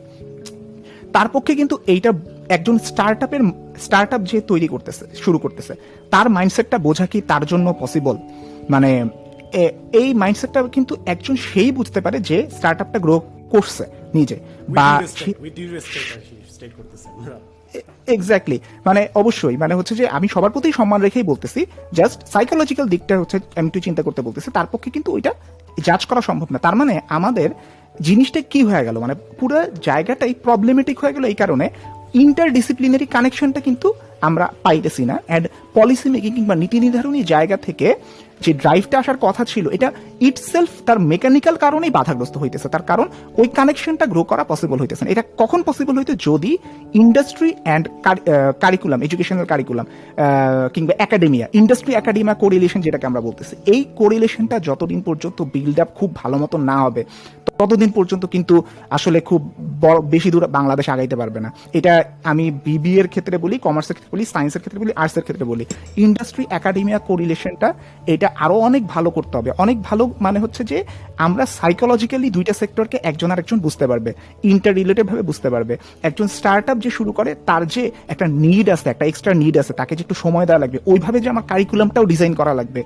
তার 1.13 1.27
পক্ষে 1.29 1.55
কিন্তু 1.55 1.77
এইটা 1.87 2.11
একজন 2.49 2.79
স্টার্ট 2.79 3.23
আপের 3.23 3.39
স্টার্ট 3.79 4.13
আপ 4.13 4.21
যে 4.21 4.41
তৈরি 4.41 4.67
করতেছে 4.67 5.05
শুরু 5.15 5.37
করতেছে 5.37 5.73
তার 6.11 6.29
মাইন্ডসেটটা 6.29 6.77
বোঝা 6.77 7.05
কি 7.05 7.21
তার 7.21 7.45
জন্য 7.45 7.75
পসিবল 7.79 8.17
মানে 8.69 9.05
এই 9.93 10.13
মাইন্ডসেটটা 10.13 10.63
কিন্তু 10.63 10.95
একজন 11.05 11.35
সেই 11.35 11.71
বুঝতে 11.71 12.01
পারে 12.01 12.19
যে 12.19 12.49
স্টার্ট 12.57 12.81
আপটা 12.81 12.99
গ্রো 12.99 13.21
করছে 13.49 13.83
নিজে 14.13 14.39
বা 14.69 15.03
এক্স্যাক্টলি 18.07 18.59
মানে 18.85 19.07
অবশ্যই 19.15 19.57
মানে 19.57 19.73
হচ্ছে 19.73 19.95
যে 19.95 20.07
আমি 20.07 20.27
সবার 20.27 20.51
প্রতি 20.51 20.71
সম্মান 20.71 21.01
রেখেই 21.01 21.23
বলতেছি 21.23 21.65
জাস্ট 21.93 22.27
সাইকোলজিক্যাল 22.27 22.87
দিকটা 22.87 23.19
হচ্ছে 23.19 23.39
আমি 23.55 23.67
একটু 23.67 23.79
চিন্তা 23.79 24.03
করতে 24.03 24.21
বলতেছি, 24.21 24.51
তার 24.51 24.65
পক্ষে 24.71 24.89
কিন্তু 24.89 25.11
ওইটা 25.11 25.31
জাজ 25.85 26.05
করা 26.05 26.21
সম্ভব 26.21 26.47
না। 26.51 26.57
তার 26.57 26.75
মানে 26.75 26.99
আমাদের 27.09 27.49
জিনিসটা 28.01 28.41
কি 28.41 28.63
হয়ে 28.63 28.85
গেল? 28.85 28.99
মানে 28.99 29.15
পুরো 29.39 29.63
জায়গাটাই 29.81 30.33
প্রবলেমেটিক 30.33 30.99
হয়ে 30.99 31.13
গেল 31.13 31.23
এই 31.25 31.33
কারণে 31.33 31.69
ইন্টার 32.13 32.53
ডিসিপ্লিনারি 32.53 33.05
কানেকশনটা 33.05 33.59
কিন্তু 33.59 33.93
আমরা 34.21 34.53
পাইতেছি 34.63 35.05
না। 35.05 35.19
অ্যান্ড 35.27 35.47
পলিসি 35.73 36.09
মেকিং 36.09 36.33
কিংবা 36.33 36.55
নীতি 36.55 36.79
নির্ধারণী 36.79 37.23
জায়গা 37.23 37.57
থেকে 37.57 37.95
যে 38.43 38.51
ড্রাইভটা 38.61 38.95
আসার 39.01 39.17
কথা 39.25 39.43
ছিল, 39.51 39.65
এটা 39.75 39.89
ইটসেলফ 40.27 40.71
তার 40.87 40.99
মেকানিক্যাল 41.11 41.55
কারণেই 41.63 41.91
বাধাগ্রস্ত 41.97 42.35
হইতেছে। 42.41 42.67
তার 42.73 42.83
কারণ, 42.89 43.07
ওই 43.39 43.47
কানেকশনটা 43.57 44.05
গ্রো 44.13 44.21
করা 44.31 44.43
পসিবল 44.51 44.77
হইতেছে 44.83 45.03
এটা 45.13 45.23
কখন 45.41 45.59
পসিবল 45.69 45.93
হইতো? 45.99 46.13
যদি 46.27 46.51
industry 47.01 47.51
and 47.65 47.85
curriculum 48.63 48.99
educational 49.07 49.45
curriculum 49.51 49.85
কিংবা 50.75 50.93
একাডেমিয়া 51.05 51.45
ইন্ডাস্ট্রি 51.59 51.91
একাডেমিয়া 52.01 52.35
কোরিলেশন 52.43 52.79
যেটাকে 52.85 53.05
আমরা 53.09 53.21
বলতেছি, 53.27 53.53
এই 53.73 53.81
কোরিলেশনটা 53.99 54.55
যতদিন 54.69 54.99
পর্যন্ত 55.07 55.37
বিল্ড 55.53 55.77
আপ 55.83 55.89
খুব 55.99 56.09
ভালো 56.21 56.35
মতো 56.43 56.55
না 56.69 56.75
হবে, 56.85 57.01
ততদিন 57.59 57.91
পর্যন্ত 57.97 58.23
কিন্তু 58.35 58.55
আসলে 58.97 59.19
খুব 59.29 59.41
বড়, 59.83 59.99
বেশি 60.13 60.29
দূর 60.33 60.43
বাংলাদেশ 60.57 60.87
আগাইতে 60.93 61.15
পারবে 61.21 61.39
না। 61.45 61.49
এটা 61.77 61.93
আমি 62.31 62.45
বিবি 62.65 62.91
এর 63.01 63.07
ক্ষেত্রে 63.13 63.35
বলি 63.43 63.55
কমার্সের 63.65 63.95
ক্ষেত্রে 63.95 64.13
বলি 64.15 64.25
সায়েন্সের 64.33 64.61
ক্ষেত্রে 64.61 64.79
বলি 64.83 64.91
আর্টসের 65.01 65.23
ক্ষেত্রে 65.25 65.45
বলি। 65.51 65.63
ইন্ডাস্ট্রি 66.05 66.43
একাডেমিয়া 66.57 66.99
কোরিলেশনটা 67.09 67.69
এটা 68.13 68.27
আরও 68.35 68.55
অনেক 68.59 68.87
ভালো 68.87 69.09
করতে 69.09 69.37
হবে। 69.37 69.51
অনেক 69.57 69.81
ভালো 69.81 70.13
মানে 70.21 70.39
হচ্ছে 70.39 70.63
যে, 70.63 70.83
আমরা 71.17 71.45
সাইকোলজিক্যালি 71.45 72.29
দুইটা 72.29 72.53
সেক্টরকে 72.53 72.99
একজন 73.03 73.31
আরেকজন 73.31 73.59
বুঝতে 73.59 73.87
পারবে 73.87 74.13
ইন্টার 74.43 74.75
রিলেটেডভাবে 74.75 75.21
বুঝতে 75.21 75.49
পারবে। 75.49 75.77
একজন 76.03 76.27
স্টার্ট 76.27 76.69
আপ 76.69 76.77
যে 76.77 76.89
শুরু 76.89 77.11
করে, 77.11 77.35
তার 77.45 77.67
যে 77.67 77.91
একটা 78.07 78.27
নিড 78.27 78.69
আছে, 78.69 78.89
একটা 78.89 79.05
এক্সট্রা 79.05 79.33
নিড 79.33 79.57
আছে, 79.57 79.73
তাকে 79.73 79.95
যে 79.95 80.01
একটু 80.01 80.15
সময় 80.15 80.45
দেওয়া 80.45 80.59
লাগবে, 80.59 80.79
ওইভাবে 80.85 81.19
যে 81.19 81.29
আমার 81.29 81.43
কারিকুলামটাও 81.47 82.05
ডিজাইন 82.05 82.33
করা 82.33 82.53
লাগবে। 82.53 82.83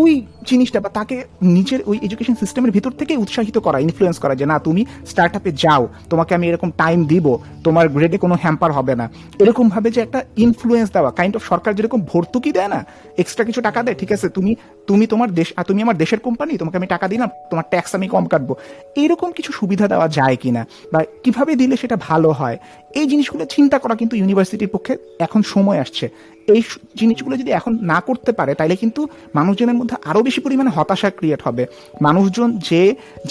ওই 0.00 0.12
জিনিসটা 0.50 0.78
বা 0.84 0.90
তাকে 0.98 1.16
নিচের 1.56 1.80
ওই 1.90 1.96
এডুকেশন 2.06 2.34
সিস্টেমের 2.42 2.72
ভিতর 2.76 2.92
থেকে 3.00 3.12
উৎসাহিত 3.24 3.56
করা 3.66 3.78
ইনফ্লুয়েন্স 3.86 4.18
করা 4.22 4.34
যে, 4.40 4.46
না, 4.46 4.56
তুমি 4.66 4.82
স্টার্ট 5.10 5.32
আপে 5.38 5.50
যাও, 5.64 5.82
তোমাকে 6.10 6.32
আমি 6.36 6.44
এরকম 6.50 6.70
টাইম 6.82 6.98
দিব, 7.12 7.26
তোমার 7.66 7.86
গ্রেডে 7.94 8.18
কোনো 8.24 8.34
হ্যাম্পার 8.42 8.70
হবে 8.78 8.94
না। 9.00 9.06
এরকমভাবে 9.42 9.88
যে 9.94 10.00
একটা 10.06 10.20
ইনফ্লুয়েন্স 10.36 10.88
দেওয়া 10.94 11.10
কাইন্ড 11.18 11.34
অফ 11.38 11.42
সরকার 11.50 11.72
যেরকম 11.78 12.00
ভর্তুকি 12.10 12.50
দেয় 12.56 12.70
না 12.74 12.80
এক্সট্রা 13.22 13.44
কিছু 13.48 13.60
টাকা 13.68 13.80
দেয়, 13.86 13.96
ঠিক 14.00 14.10
আছে, 14.16 14.26
তুমি 14.36 14.52
তুমি 14.88 15.04
তোমার 15.12 15.30
দেশ 15.38 15.48
তুমি 15.68 15.80
আমার 15.82 15.96
দেশের 16.02 16.20
কোম্পানি 16.26 16.52
তোমাকে 16.60 16.76
আমি 16.80 16.88
টাকা 16.94 17.06
দিলাম, 17.12 17.28
তোমার 17.50 17.66
ট্যাক্স 17.72 17.90
আমি 17.98 18.06
কম 18.14 18.24
কাটবো। 18.32 18.54
এরকম 19.02 19.28
কিছু 19.36 19.50
সুবিধা 19.58 19.86
দেওয়া 19.92 20.06
যায় 20.18 20.36
কিনা 20.42 20.62
বা 20.92 21.00
কীভাবে 21.24 21.52
দিলে 21.60 21.74
সেটা 21.82 21.96
ভালো 22.08 22.30
হয়, 22.32 22.56
এই 23.00 23.06
জিনিসগুলো 23.12 23.44
চিন্তা 23.56 23.76
করা 23.82 23.94
কিন্তু 24.00 24.14
ইউনিভার্সিটির 24.20 24.70
পক্ষে 24.74 24.92
এখন 25.26 25.40
সময় 25.54 25.78
আসছে। 25.84 26.06
এই 26.54 26.60
জিনিসগুলো 27.00 27.34
যদি 27.42 27.50
এখন 27.58 27.72
না 27.92 27.98
করতে 28.08 28.30
পারে 28.38 28.52
তাহলে 28.58 28.74
কিন্তু 28.82 29.00
মানুষজনের 29.38 29.76
মধ্যে 29.80 29.96
আরও 30.10 30.20
বেশি 30.28 30.40
পরিমাণে 30.46 30.70
হতাশা 30.76 31.08
ক্রিয়েট 31.18 31.40
হবে। 31.46 31.64
মানুষজন 32.06 32.48
যে 32.68 32.82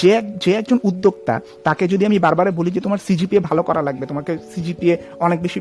যে 0.01 0.11
যে 0.43 0.51
একজন 0.61 0.77
উদ্যোক্তা, 0.89 1.33
তাকে 1.67 1.83
যদি 1.93 2.03
আমি 2.09 2.17
বারবার 2.25 2.45
বলি 2.59 2.69
যে 2.75 2.81
তোমার 2.85 2.99
সিজিপিএ 3.07 3.41
ভালো 3.49 3.61
করা 3.69 3.81
লাগবে, 3.87 4.05
তোমাকে 4.11 4.31
সিজিপিএ 4.53 4.95
অনেক 5.25 5.39
বেশি 5.45 5.59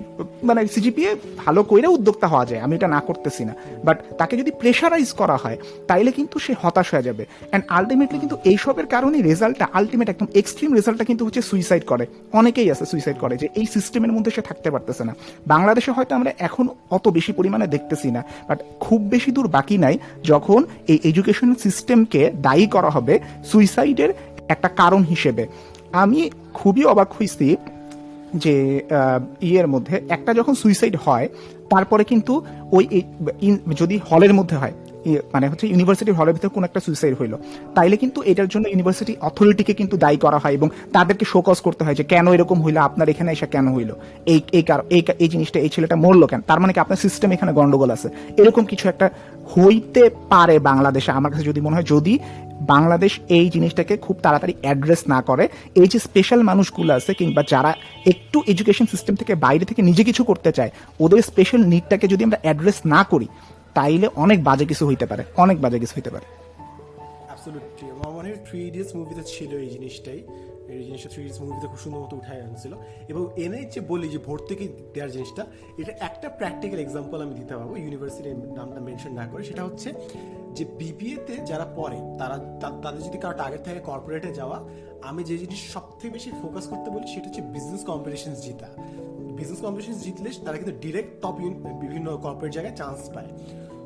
মানে 0.49 0.61
সিজিপিএ 0.75 1.11
ভালো 1.45 1.61
কইরে 1.71 1.89
উদ্যোক্তা 1.97 2.27
হওয়া 2.33 2.45
যায়, 2.51 2.61
আমি 2.65 2.73
এটা 2.79 2.89
না 2.97 3.01
করতেছি 3.09 3.43
না। 3.49 3.55
বাট 3.87 3.97
তাকে 4.21 4.35
যদি 4.41 4.51
প্রেশারাইজ 4.61 5.09
করা 5.21 5.37
হয়, 5.43 5.57
তাইলে 5.91 6.11
কিন্তু 6.19 6.37
সে 6.45 6.53
হতাশ 6.63 6.87
হয়ে 6.95 7.07
যাবে। 7.09 7.25
অ্যান্ড 7.51 7.65
আলটিমেটলি 7.77 8.19
কিন্তু 8.23 8.37
এইসবের 8.51 8.87
কারণেই 8.95 9.23
রেজাল্টটা 9.31 9.67
আলটিমেট 9.79 10.09
একদম 10.13 10.29
এক্সট্রিম 10.41 10.71
রেজাল্টটা 10.79 11.05
কিন্তু 11.11 11.23
হচ্ছে 11.27 11.43
সুইসাইড 11.51 11.83
করে। 11.93 12.05
অনেকেই 12.41 12.69
আছে 12.75 12.85
সুইসাইড 12.93 13.17
করে, 13.25 13.35
যে 13.43 13.47
এই 13.61 13.67
সিস্টেমের 13.75 14.13
মধ্যে 14.17 14.31
সে 14.37 14.43
থাকতে 14.49 14.69
পারতেছে 14.75 15.03
না। 15.09 15.13
বাংলাদেশে 15.53 15.91
হয়তো 15.97 16.13
আমরা 16.19 16.31
এখন 16.49 16.65
অত 16.97 17.05
বেশি 17.17 17.33
পরিমাণে 17.45 17.67
দেখতেছি 17.75 18.09
না 18.17 18.21
বাট 18.49 18.59
খুব 18.85 19.01
বেশি 19.15 19.31
দূর 19.37 19.47
বাকি 19.57 19.77
নাই 19.85 19.95
যখন 20.31 20.61
এই 20.93 20.99
এডুকেশন 21.11 21.51
সিস্টেমকে 21.65 22.23
দায়ী 22.47 22.67
করা 22.75 22.91
হবে 22.97 23.15
সুইসাইডের 23.51 24.11
একটা 24.55 24.69
কারণ 24.81 25.03
হিসেবে। 25.13 25.45
আমি 26.03 26.21
খুবই 26.59 26.83
অবাক 26.93 27.09
হয়েছি 27.17 27.49
যে 28.43 28.55
ইয়ের 29.49 29.69
মধ্যে 29.75 29.95
একটা 30.17 30.31
যখন 30.39 30.55
সুইসাইড 30.63 30.95
হয়, 31.05 31.27
তারপরে 31.73 32.03
কিন্তু 32.11 32.35
ওই 32.77 32.85
যদি 33.81 33.97
হলের 34.09 34.33
মধ্যে 34.39 34.57
হয় 34.57 34.75
মানে 35.11 35.49
হচ্ছে 35.49 35.67
ইউনিভার্সিটি 35.67 36.11
হলের 36.11 36.35
ভিতরে 36.35 36.49
কোনো 36.49 36.65
একটা 36.65 36.81
সুইসাইড 36.81 37.15
হইল। 37.21 37.37
তাইলে 37.75 37.97
কিন্তু 37.97 38.23
এটার 38.23 38.49
জন্য 38.49 38.69
ইউনিভার্সিটি 38.69 39.17
অথরিটিকে 39.21 39.75
কিন্তু 39.75 39.97
দায়ী 39.97 40.17
করা 40.17 40.39
হয় 40.39 40.53
এবং 40.53 40.69
তাদেরকে 40.93 41.25
শোকজ 41.25 41.61
করতে 41.61 41.85
হয় 41.85 41.95
যে 41.95 42.05
কেন 42.05 42.33
এরকম 42.33 42.63
হইল, 42.63 42.77
আপনার 42.77 43.09
এখানে 43.09 43.33
এসে 43.33 43.47
কেন 43.47 43.75
হইল? 43.75 43.93
এই 44.27 44.41
এই 44.53 44.63
কার- 44.63 44.83
এই 44.91 45.03
এই 45.19 45.29
জিনিসটা 45.29 45.61
এই 45.61 45.69
ছেলেটা 45.69 45.97
মরলো 45.97 46.27
কেন? 46.27 46.41
তার 46.41 46.61
মানে 46.61 46.73
কি 46.73 46.81
আপনার 46.81 46.97
সিস্টেম 46.97 47.31
এখানে 47.33 47.53
গন্ডগোল 47.53 47.91
আছে। 47.91 48.09
এরকম 48.37 48.65
কিছু 48.65 48.89
একটা 48.89 49.11
হইতে 49.59 50.11
পারে 50.29 50.59
বাংলাদেশে, 50.59 51.11
আমার 51.11 51.33
কাছে 51.33 51.45
যদি 51.45 51.61
মনে 51.61 51.77
হয়। 51.77 51.83
যদি 51.83 52.19
বাংলাদেশ 52.61 53.21
এই 53.29 53.51
জিনিসটাকে 53.51 53.97
খুব 53.97 54.17
তাড়াতাড়ি 54.23 54.55
অ্যাড্রেস 54.63 54.99
না 55.09 55.23
করে, 55.23 55.49
এই 55.75 55.87
যে 55.87 55.99
স্পেশাল 55.99 56.43
মানুষগুলো 56.43 56.95
আছে 56.95 57.15
কিংবা 57.15 57.43
যারা 57.51 57.75
একটু 58.07 58.43
এডুকেশন 58.47 58.87
সিস্টেম 58.87 59.15
থেকে 59.15 59.35
বাইরে 59.35 59.65
থেকে 59.65 59.83
নিজে 59.83 60.05
কিছু 60.05 60.25
করতে 60.25 60.53
চায়, 60.53 60.71
ওদের 61.01 61.23
স্পেশাল 61.23 61.65
নিডটাকে 61.65 62.09
যদি 62.09 62.25
আমরা 62.25 62.39
অ্যাড্রেস 62.43 62.75
না 62.87 63.05
করি 63.05 63.27
তাইলে 63.75 64.07
অনেক 64.25 64.39
বাজে 64.45 64.65
কিছু 64.71 64.83
হইতে 64.89 65.07
পারে, 65.11 65.23
অনেক 65.45 65.57
বাজে 65.61 65.79
কিছু 65.83 65.95
হইতে 65.99 66.11
পারে। 66.15 66.27
অ্যাবসলিউটলি 67.29 67.87
আমার 67.91 68.25
থ্রি 68.47 68.59
ইডিয়টস 68.69 68.93
মুভিতে 68.97 69.23
ছিল 69.33 69.51
এই 69.65 69.69
জিনিসটাই। 69.75 70.21
এই 70.75 70.83
জিনিসটা 70.85 71.09
থ্রি 71.13 71.21
ইডিয়টস 71.23 71.41
মুভিতে 71.43 71.67
খুব 71.73 71.81
সুন্দর 71.85 72.01
মতো 72.05 72.15
উঠায় 72.21 72.43
আনছিল। 72.47 72.73
এবং 73.09 73.23
এনে 73.45 73.61
যে 73.75 73.81
বলি 73.91 74.07
যে 74.15 74.19
ভর্তুকি 74.27 74.67
দেওয়ার 74.95 75.11
জিনিসটা, 75.17 75.43
এটা 75.81 75.93
একটা 76.09 76.29
প্র্যাকটিক্যাল 76.39 76.81
এক্সাম্পল 76.81 77.19
আমি 77.25 77.35
দিতে 77.41 77.53
পারব 77.57 77.71
ইউনিভার্সিটির 77.85 78.37
নামটা 78.59 78.81
মেনশন 78.87 79.13
না 79.21 79.25
করে। 79.31 79.43
সেটা 79.51 79.63
হচ্ছে 79.69 79.89
যে 80.57 80.65
বিবিএতে 80.79 81.35
যারা 81.51 81.67
পড়ে, 81.79 81.99
তারা 82.21 82.37
তাদের 82.85 83.03
যদি 83.09 83.19
কারও 83.23 83.37
টার্গেট 83.41 83.63
থাকে 83.67 83.81
কর্পোরেটে 83.91 84.31
যাওয়া, 84.41 84.59
আমি 85.09 85.21
যে 85.29 85.35
জিনিস 85.43 85.61
সব 85.75 85.87
থেকে 85.99 86.11
বেশি 86.17 86.29
ফোকাস 86.43 86.65
করতে 86.73 86.89
বলি 86.95 87.07
সেটা 87.15 87.27
হচ্ছে 87.29 87.43
বিজনেস 87.55 87.83
কম্পিটিশন 87.91 88.33
জিতা। 88.45 88.69
বিজনেস 89.39 89.61
কম্পিটিশন 89.65 89.97
জিতলে 90.05 90.31
তারা 90.45 90.57
কিন্তু 90.61 90.75
ডিরেক্ট 90.85 91.13
টপ 91.23 91.37
বিভিন্ন 91.83 92.07
কর্পোরেট 92.25 92.53
জায়গায় 92.57 92.77
চান্স 92.81 93.01
পায়। 93.15 93.31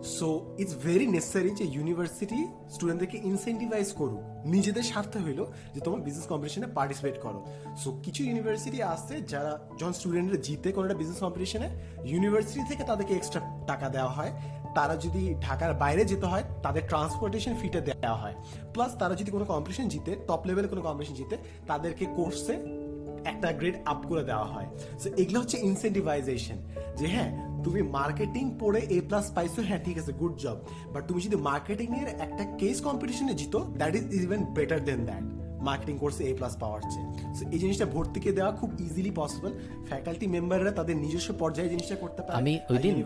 সো 0.02 0.54
ইটস 0.58 0.74
ভেরি 0.82 1.06
নেসেসারি 1.06 1.50
যে 1.50 1.64
ইউনিভার্সিটি 1.64 2.46
স্টুডেন্টদেরকে 2.70 3.18
ইনসেন্টিভাইজ 3.24 3.92
করুক। 3.92 4.20
নিজেদের 4.44 4.82
স্বার্থে 4.82 5.18
হইল 5.18 5.44
যে 5.74 5.80
তোমার 5.80 6.00
বিজনেস 6.00 6.26
কম্পিটিশনে 6.26 6.66
পার্টিসিপেট 6.66 7.18
করো। 7.22 7.46
সো 7.76 8.00
কিছু 8.02 8.24
ইউনিভার্সিটি 8.24 8.82
আছে 8.82 9.22
যারা 9.22 9.68
যখন 9.78 9.92
স্টুডেন্টরা 9.92 10.36
জিতে 10.36 10.72
কোনো 10.72 10.86
একটা 10.86 10.98
বিজনেস 10.98 11.18
কম্পিটিশনে 11.18 11.68
ইউনিভার্সিটি 12.04 12.60
থেকে 12.68 12.84
তাদেরকে 12.84 13.14
এক্সট্রা 13.14 13.64
টাকা 13.66 13.88
দেওয়া 13.88 14.08
হয়। 14.08 14.32
তারা 14.74 14.96
যদি 14.96 15.34
ঢাকার 15.40 15.74
বাইরে 15.74 16.04
যেতে 16.04 16.26
হয়, 16.26 16.42
তাদের 16.62 16.82
ট্রান্সপোর্টেশন 16.88 17.54
ফিটা 17.54 17.80
দেওয়া 17.80 18.14
হয়। 18.14 18.34
প্লাস 18.72 18.96
তারা 18.98 19.14
যদি 19.14 19.30
কোনো 19.30 19.44
কম্পিটিশন 19.44 19.88
জিতে 19.88 20.14
টপ 20.14 20.40
লেভেলে 20.46 20.68
কোনো 20.68 20.82
কম্পিটিশন 20.82 21.14
জিতে, 21.14 21.36
তাদেরকে 21.66 22.06
কোর্সে 22.16 22.77
একটা 23.24 23.52
গ্রেড 23.52 23.74
আপ 23.84 24.06
করে 24.06 24.24
দেওয়া 24.24 24.44
হয়। 24.44 24.66
সো 24.98 25.10
এগুলো 25.16 25.40
হচ্ছে 25.40 25.58
ইনসেন্টিভাইজেশন 25.58 26.56
যে 26.96 27.06
হ্যাঁ 27.06 27.48
তুমি 27.64 27.82
মার্কেটিং 27.82 28.50
পড়ে 28.58 28.86
এ 28.90 29.00
প্লাস 29.00 29.32
পাইছো 29.34 29.62
হ্যাঁ 29.62 29.80
ঠিক 29.84 29.98
আছে 29.98 30.12
গুড 30.12 30.36
জব 30.36 30.56
বাট 30.92 31.08
তুমি 31.08 31.20
যদি 31.20 31.36
মার্কেটিং 31.36 31.94
এর 31.94 32.20
একটা 32.20 32.44
কেস 32.58 32.80
কম্পিটিশনে 32.80 33.34
জিতো 33.34 33.66
that 33.76 33.94
is 33.94 34.14
even 34.14 34.46
better 34.54 34.84
then 34.84 35.04
that 35.04 35.22
marketing 35.62 35.98
কোর্সে 35.98 36.24
এ 36.24 36.34
প্লাস 36.34 36.56
পাওয়ার 36.56 36.80
চেয়ে। 36.80 37.34
সো 37.34 37.44
এই 37.50 37.58
জিনিসটা 37.58 37.86
ভর্তিকে 37.86 38.32
দেওয়া 38.32 38.52
খুব 38.52 38.80
ইজিলি 38.80 39.10
পসিবল 39.10 39.52
ফ্যাকাল্টি 39.88 40.26
মেম্বাররা 40.26 40.70
তাদের 40.70 40.96
নিজস্ব 40.96 41.34
পর্যায়ে 41.38 41.68
জিনিসটা 41.68 41.96
করতে 41.96 42.22
পারে। 42.22 42.38
আমি 42.38 42.58
ওই 42.70 42.78
দিন 42.78 43.04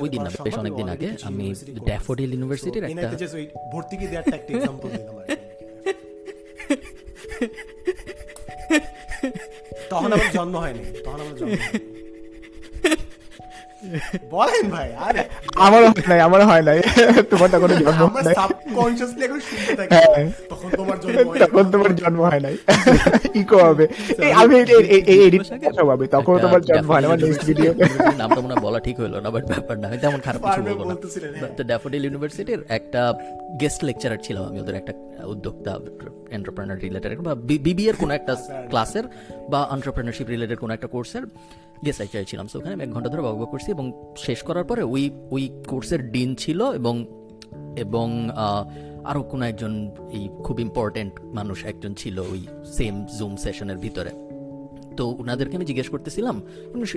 ওই 0.00 0.08
দিন 0.08 0.22
না, 0.22 0.30
বেশ 0.44 0.58
অনেক 0.58 0.74
দিন 0.74 0.88
আগে 0.88 1.16
আমি 1.22 1.54
ড্যাফোডিল 1.84 2.32
ইউনিভার্সিটির 2.32 2.84
একটা- 2.84 3.28
ভর্তিকে 3.72 4.06
দেওয়ার 4.06 4.28
একটা 4.28 4.54
এক্সাম্পল 4.54 4.90
দিলাম। 4.90 5.16
তখন 9.90 10.10
আমার 10.12 10.30
জন্ম 10.32 10.54
হয়নি 10.56 10.82
তখন 11.04 11.18
আমার 11.24 11.34
জন্ম। 11.38 11.52
বলেন 14.30 14.70
ভাই 14.70 14.92
আরে। 14.96 15.24
আমারও 15.56 15.86
হয় 15.86 16.02
নাই 16.08 16.20
আমারও 16.20 16.46
হয় 16.46 16.62
নাই। 16.62 16.80
তোমারটা 17.30 17.58
কোনো 17.58 17.74
জন্ম 17.74 17.88
আমরা 17.88 18.22
হয় 18.22 18.34
সাবকনসিয়াসলি 18.34 19.24
এখন 19.24 19.40
শুনতে 19.40 19.76
থাকি। 19.76 19.94
হ্যাঁ। 19.94 20.30
তখন 20.50 20.70
তোমার 20.76 21.00
জন্ম 21.00 21.16
হয়নি। 21.16 21.38
তখন 21.38 21.70
তোমার 21.70 21.96
জন্ম 21.96 22.20
হয় 22.22 22.40
নাই। 22.40 22.56
ইকো 23.34 23.58
হবে। 23.58 23.88
এই, 24.22 24.32
আমি 24.32 24.56
এই- 24.56 24.68
এই- 24.68 24.86
এই- 24.86 25.04
এই 25.06 25.26
এডিট 25.26 25.42
সব 25.76 25.88
হবে 25.88 26.06
তখন 26.06 26.34
একটা 26.34 26.46
তোমার 26.48 26.60
জন্ম 26.60 26.90
হয় 26.90 27.00
না 27.00 27.06
আমার 27.06 27.18
নেক্সট 27.24 27.44
ভিডিও 27.44 27.64
ইউনিভার্সিটির 27.64 28.18
নামটা 28.18 28.40
মনে 28.40 28.54
বলা 28.60 28.80
ঠিক 28.80 29.00
হলো 29.00 29.20
না 29.20 29.30
বাট 29.30 29.44
ব্যাপার 29.44 29.78
না 29.78 29.88
আমি 29.88 29.98
তেমন 29.98 30.20
খারাপ 30.20 30.42
কিছু 30.42 30.62
বলব 30.62 30.88
না। 30.88 30.94
তো 31.56 31.64
ড্যাফোডিল 31.64 32.04
ইউনিভার্সিটির 32.04 32.64
একটা 32.68 33.14
গেস্ট 33.60 33.84
লেকচারার 33.84 34.18
ছিলাম 34.22 34.44
আমি 34.44 34.60
ওদের 34.60 34.74
একটা 34.74 34.92
উদ্যোক্তা 35.24 35.78
এন্টারপ্রেনার 36.30 36.78
রিলেটেড 36.80 37.20
বা 37.20 37.34
বিবি 37.34 37.88
এর 37.88 37.96
কোনো 37.96 38.14
একটা 38.14 38.36
ক্লাসের 38.68 39.04
বা 39.50 39.68
এন্টারপ্রেনারশিপ 39.72 40.28
রিলেটেড 40.28 40.58
কোনো 40.58 40.74
একটা 40.74 40.86
কোর্সের 40.86 41.22
গেস্ট 41.84 42.16
আই 42.16 42.24
ছিলাম 42.24 42.46
সো 42.46 42.58
ওখানে 42.58 42.74
আমি 42.74 42.84
এক 42.84 42.90
ঘণ্টা 42.90 43.10
ধরে 43.10 43.22
বকবক 43.22 43.50
করছি 43.50 43.70
এবং 43.70 43.92
শেষ 44.16 44.42
করার 44.42 44.64
পরে 44.64 44.82
ওই 44.82 45.10
ওই 45.30 45.62
কোর্সের 45.68 46.12
ডিন 46.12 46.34
ছিল 46.34 46.72
এবং 46.72 47.06
এবং 47.76 48.30
আরও 49.04 49.22
কোনো 49.22 49.44
একজন 49.44 49.90
এই 50.12 50.28
খুব 50.44 50.60
ইম্পর্টেন্ট 50.60 51.20
মানুষ 51.24 51.64
একজন 51.64 51.94
ছিল 51.94 52.18
ওই 52.18 52.46
সেম 52.64 53.06
জুম 53.18 53.36
সেশনের 53.36 53.76
ভিতরে। 53.76 54.10
তো 54.96 55.08
ওনাদেরকে 55.08 55.56
আমি 55.56 55.64
জিজ্ঞেস 55.64 55.88
করতেছিলাম 55.88 56.42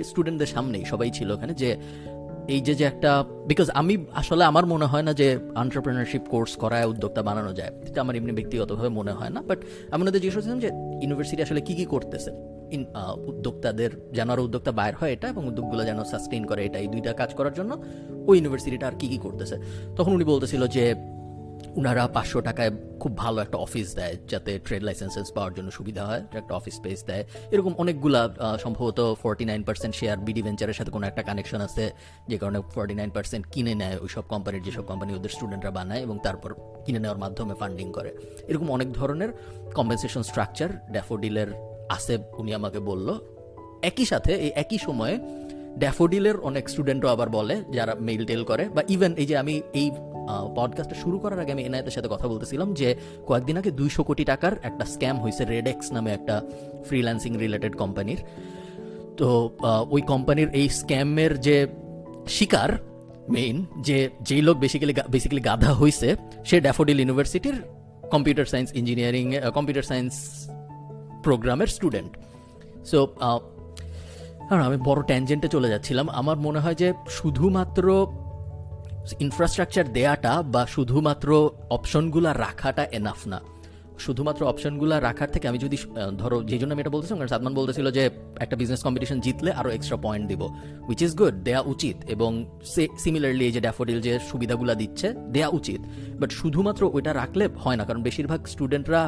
স্টুডেন্টদের 0.04 0.46
সামনেই 0.46 0.84
সবাই 0.84 1.10
ছিল 1.10 1.30
ওখানে 1.30 1.54
যে 1.54 1.76
এই 2.54 2.60
যে 2.66 2.74
যে 2.80 2.84
একটা 2.92 3.10
বিকজ 3.50 3.68
আমি 3.80 3.94
আসলে 4.20 4.42
আমার 4.50 4.64
মনে 4.72 4.86
হয় 4.92 5.04
না 5.08 5.12
যে 5.20 5.28
এন্টারপ্রেনারশিপ 5.62 6.22
কোর্স 6.32 6.52
করায়, 6.62 6.86
উদ্যোক্তা 6.92 7.22
বানানো 7.28 7.52
যায়। 7.58 7.72
এটা 7.88 7.98
আমার 8.04 8.14
এমনি 8.18 8.32
ব্যক্তিগতভাবে 8.38 8.90
মনে 8.98 9.12
হয় 9.18 9.32
না 9.36 9.40
বাট 9.48 9.58
আমি 9.92 10.00
ওনাদের 10.02 10.20
জিজ্ঞেস 10.22 10.36
করছিলাম 10.36 10.60
যে 10.64 10.70
ইউনিভার্সিটি 11.02 11.40
আসলে 11.46 11.60
কী 11.66 11.74
কী 11.78 11.84
করতেছে? 11.94 12.30
ইন 12.74 12.82
উদ্যোক্তাদের, 13.30 13.90
যেন 14.16 14.28
আরও 14.34 14.42
উদ্যোক্তা 14.48 14.72
বাইর 14.78 14.94
হয় 15.00 15.12
এটা 15.16 15.26
এবং 15.32 15.42
উদ্যোগগুলো 15.50 15.82
যেন 15.88 15.98
সাস্টেইন 16.12 16.42
করে 16.50 16.60
এটা, 16.68 16.78
এই 16.84 16.88
দুইটা 16.94 17.10
কাজ 17.20 17.30
করার 17.38 17.54
জন্য, 17.58 17.72
ওই 18.28 18.34
ইউনিভার্সিটিটা 18.38 18.84
আর 18.90 18.94
কী 19.00 19.06
কী 19.12 19.18
করতেছে? 19.26 19.56
তখন 19.96 20.12
উনি 20.16 20.24
বলতেছিল 20.32 20.62
যে 20.76 20.84
ওনারা 21.78 22.02
পাঁচশো 22.16 22.38
টাকায় 22.48 22.70
খুব 23.02 23.12
ভালো 23.22 23.38
একটা 23.44 23.58
অফিস 23.66 23.88
দেয়, 23.98 24.14
যাতে 24.32 24.50
ট্রেড 24.66 24.82
লাইসেন্সেস 24.88 25.26
পাওয়ার 25.36 25.52
জন্য 25.56 25.68
সুবিধা 25.78 26.02
হয়, 26.10 26.22
একটা 26.40 26.52
অফিস 26.58 26.74
স্পেস 26.80 27.00
দেয়। 27.10 27.24
এরকম 27.54 27.72
অনেকগুলা 27.82 28.22
সম্ভবত 28.64 29.00
forty 29.22 29.44
nine 29.50 29.62
percent 29.68 29.94
share 30.00 30.16
BD 30.26 30.42
ভেঞ্চারের 30.46 30.76
সাথে 30.78 30.90
কোনো 30.96 31.04
একটা 31.10 31.22
কানেকশন 31.28 31.60
আছে, 31.68 31.84
যে 32.30 32.36
কারণে 32.40 32.58
ফোর্টি 32.74 32.94
নাইন 33.00 33.10
পার্সেন্ট 33.16 33.44
কিনে 33.52 33.74
নেয় 33.82 33.96
ওই 34.04 34.10
সব 34.16 34.24
কোম্পানির 34.32 34.62
যেসব 34.66 34.84
কোম্পানি 34.90 35.10
ওদের 35.18 35.32
স্টুডেন্টরা 35.36 35.72
বানায় 35.78 36.02
এবং 36.06 36.16
তারপর 36.26 36.50
কিনে 36.84 37.00
নেওয়ার 37.02 37.20
মাধ্যমে 37.24 37.54
ফান্ডিং 37.60 37.86
করে। 37.96 38.10
এরকম 38.50 38.68
অনেক 38.76 38.88
ধরনের 38.92 39.30
কম্পেনসেশন 39.78 40.22
স্ট্রাকচার 40.30 40.70
ড্যাফোডিলের 40.94 41.50
আছে, 41.96 42.14
উনি 42.40 42.50
আমাকে 42.60 42.78
বলল। 42.90 43.08
একই 43.90 44.06
সাথে 44.12 44.32
এই 44.44 44.50
একই 44.62 44.78
সময়ে 44.86 45.14
ড্যাফোডিলের 45.82 46.36
অনেক 46.48 46.64
স্টুডেন্টও 46.72 47.08
আবার 47.14 47.28
বলে, 47.38 47.54
যারা 47.76 47.92
মেইল 48.06 48.22
টেল 48.30 48.42
করে, 48.50 48.64
বা 48.74 48.82
ইভেন 48.94 49.12
এই 49.22 49.26
যে 49.30 49.34
আমি 49.42 49.54
এই 49.80 49.88
পডকাস্টটা 50.56 51.00
শুরু 51.00 51.18
করার 51.18 51.40
আগে 51.40 51.52
আমি 51.52 51.62
এনআইতের 51.62 51.90
সাথে 51.90 52.08
কথা 52.10 52.28
বলতেছিলাম 52.28 52.74
যে 52.74 52.94
কয়েকদিন 53.26 53.56
আগে 53.56 53.70
দুইশো 53.70 54.02
কোটি 54.02 54.24
টাকার 54.24 54.52
একটা 54.62 54.84
স্ক্যাম 54.84 55.20
হয়েছে 55.20 55.44
রেডেক্স 55.44 55.92
নামে 55.92 56.10
একটা 56.10 56.42
ফ্রিল্যান্সিং 56.84 57.38
রিলেটেড 57.38 57.76
কোম্পানির 57.76 58.24
তো 59.16 59.50
ওই 59.90 60.02
কোম্পানির 60.02 60.48
এই 60.48 60.68
স্ক্যামের 60.68 61.40
যে 61.40 61.66
শিকার 62.26 62.70
মেইন 63.28 63.66
যে 63.80 64.10
যেই 64.22 64.42
লোক 64.42 64.56
বেসিক্যালি 64.56 64.94
বেসিক্যালি 65.10 65.42
গাধা 65.42 65.72
হয়েছে 65.72 66.16
সে 66.44 66.60
ড্যাফোডিল 66.60 67.00
ইউনিভার্সিটির 67.00 67.62
computer 68.10 68.44
science 68.44 68.72
engineering 68.74 69.34
computer 69.54 69.82
science 69.82 70.30
প্রোগ্রামের 71.22 71.66
স্টুডেন্ট 71.66 72.18
সো 72.86 73.08
আমি 74.50 74.76
বড় 74.76 75.02
ট্যানজেন্টে 75.02 75.48
চলে 75.48 75.68
যাচ্ছিলাম। 75.68 76.08
আমার 76.08 76.36
মনে 76.36 76.58
হয় 76.58 76.74
যে 76.74 76.92
শুধুমাত্র 77.08 78.12
ইনফ্রাস্ট্রাকচার 79.24 79.86
দেয়াটা 79.96 80.32
বা 80.54 80.62
শুধুমাত্র 80.74 81.28
অপশনগুলো 81.76 82.28
রাখাটা 82.44 82.84
এনাফ 82.98 83.20
না। 83.32 83.40
শুধুমাত্র 84.06 84.42
অপশনগুলো 84.52 84.94
রাখার 85.08 85.30
থেকে 85.34 85.46
আমি 85.50 85.58
যদি 85.64 85.76
ধরো 86.20 86.36
যে 86.50 86.56
জন্য 86.60 86.72
আমি 86.74 86.82
এটা 86.84 86.94
বলতেছিলাম, 86.94 87.18
কারণ 87.20 87.32
সাদমান 87.34 87.54
বলতেছিল 87.60 87.86
যে 87.96 88.02
একটা 88.44 88.56
বিজনেস 88.60 88.80
কম্পিটিশন 88.86 89.18
জিতলে 89.24 89.50
আরও 89.60 89.70
এক্সট্রা 89.76 89.98
পয়েন্ট 90.06 90.24
দিব 90.30 90.42
উইচ 90.88 91.00
ইজ 91.06 91.12
গুড 91.20 91.34
দেয়া 91.46 91.62
উচিত, 91.72 91.96
এবং 92.14 92.30
সে 92.72 92.82
সিমিলারলি 93.02 93.44
এই 93.48 93.52
যে 93.56 93.60
ড্যাফোডিল 93.66 93.98
যে 94.06 94.12
সুবিধাগুলো 94.30 94.72
দিচ্ছে, 94.82 95.08
দেয়া 95.34 95.48
উচিত। 95.58 95.80
বাট 96.20 96.30
শুধুমাত্র 96.40 96.82
ওইটা 96.96 97.12
রাখলে 97.20 97.44
হয় 97.64 97.76
না, 97.78 97.84
কারণ 97.88 98.00
বেশিরভাগ 98.08 98.40
স্টুডেন্টরা 98.52 99.02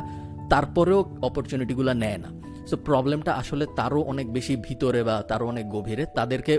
তারপরেও 0.53 1.01
অপরচুনিটিগুলো 1.29 1.93
নেয় 2.03 2.19
না। 2.25 2.31
সো 2.69 2.75
প্রবলেমটা 2.89 3.33
আসলে 3.41 3.65
তারও 3.79 4.01
অনেক 4.13 4.27
বেশি 4.37 4.55
ভিতরে 4.67 5.01
বা 5.09 5.17
তারও 5.31 5.47
অনেক 5.53 5.65
গভীরে, 5.75 6.05
তাদেরকে 6.19 6.55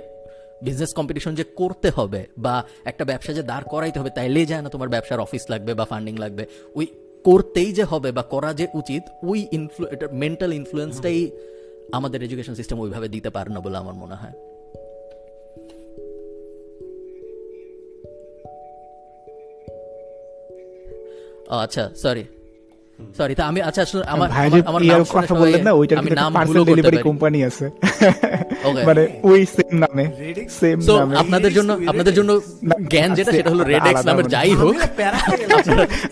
বিজনেস 0.62 0.94
কম্পিটিশন 0.94 1.36
যে 1.36 1.44
করতে 1.44 1.90
হবে 1.90 2.28
বা 2.38 2.64
একটা 2.86 3.06
ব্যবসা 3.06 3.34
যে 3.34 3.44
দাঁড় 3.44 3.64
করাইতে 3.70 4.00
হবে 4.00 4.10
তাইলেই 4.10 4.46
যায় 4.46 4.62
না 4.62 4.70
তোমার 4.70 4.90
ব্যবসার 4.90 5.20
অফিস 5.20 5.42
লাগবে 5.50 5.74
বা 5.74 5.86
ফান্ডিং 5.86 6.18
লাগবে। 6.18 6.46
ওই 6.76 6.88
করতেই 7.24 7.72
যে 7.72 7.84
হবে 7.84 8.12
বা 8.12 8.22
করা 8.22 8.54
যে 8.54 8.68
উচিত 8.74 9.04
ওই 9.24 9.48
ইনফ্লু 9.52 9.88
এটা 9.92 10.08
মেন্টাল 10.12 10.54
ইনফ্লুয়েন্সটাই 10.54 11.32
আমাদের 11.92 12.24
এডুকেশন 12.24 12.56
সিস্টেম 12.56 12.80
ওইভাবে 12.80 13.08
দিতে 13.08 13.30
পারে 13.30 13.50
না 13.50 13.60
বলে 13.60 13.78
আমার 13.78 13.94
মনে 13.94 14.16
হয়। 14.16 14.32
আচ্ছা 21.50 21.90
সরি 21.96 22.24
সরি 23.18 23.36
তা 23.36 23.44
আমি 23.48 23.62
আচ্ছা 23.62 23.82
আসলে 23.82 24.04
আমার 24.04 24.30
আমার- 24.32 24.84
নাম 24.84 25.04
কথা 25.10 25.36
বললেন 25.36 25.64
না 25.64 25.72
ওইটার 25.72 25.98
নাম 26.14 26.34
ডেলিভারি 26.66 26.98
কোম্পানি 26.98 27.44
আছে. 27.44 27.70
মানে 28.88 29.04
ওই 29.30 29.40
সেম 29.56 29.74
নামে 29.84 30.06
সেম 30.60 30.78
নামে। 30.98 31.14
আপনাদের 31.22 31.52
জন্য 31.58 31.72
আপনাদের 31.92 32.14
জন্য 32.18 32.32
জ্ঞান 32.92 33.10
যেটা 33.18 33.32
সেটা 33.38 33.50
হলো 33.54 33.64
রেড 33.72 33.86
এক্স 33.92 34.04
নামের 34.10 34.26
মানে। 34.26 34.34
যাই 34.36 34.52
হোক। 34.62 34.76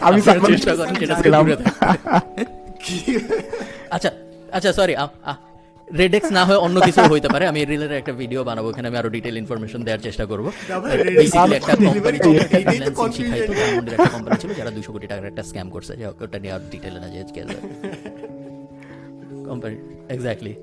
আমি 0.08 0.20
চেষ্টা 0.26 0.40
করেন 0.44 0.58
সেটা। 0.62 1.56
আচ্ছা 3.96 4.10
আচ্ছা 4.58 4.70
সরি 4.80 4.94
রেডেক্স 6.02 6.28
না 6.38 6.42
হয় 6.48 6.60
অন্য 6.66 6.78
কিছু 6.88 7.02
হইতে 7.12 7.30
পারে। 7.34 7.44
আমি 7.52 7.60
রিলের 7.72 7.94
একটা 8.02 8.14
ভিডিও 8.22 8.42
বানাবো 8.50 8.68
এখানে 8.72 8.88
আমি 8.90 8.98
আরও 9.02 9.10
ডিটেল 9.16 9.36
ইনফরমেশন 9.44 9.82
দেওয়ার 9.88 10.02
চেষ্টা 10.08 10.26
করব। 10.32 10.46
বেসিক্যালি 11.20 11.56
একটা 11.60 11.74
কোম্পানি। 11.88 12.18
ধানমন্ডির 13.60 13.94
একটা 13.98 14.12
কোম্পানি 14.16 14.36
ছিল 14.44 14.52
যারা 14.60 14.72
দুশো 14.78 14.92
কোটি 14.96 15.08
টাকার 15.12 15.26
একটা 15.32 15.44
স্ক্যাম 15.50 15.68
করছে। 15.76 15.92
ওটা 16.26 16.38
নিয়ে 16.44 16.54
আর 16.56 16.62
ডিটেলে 16.72 17.00
না 17.04 17.08
যে 17.14 17.20
কোম্পানি 19.50 19.76
এক্স্যাক্টলি 20.16 20.54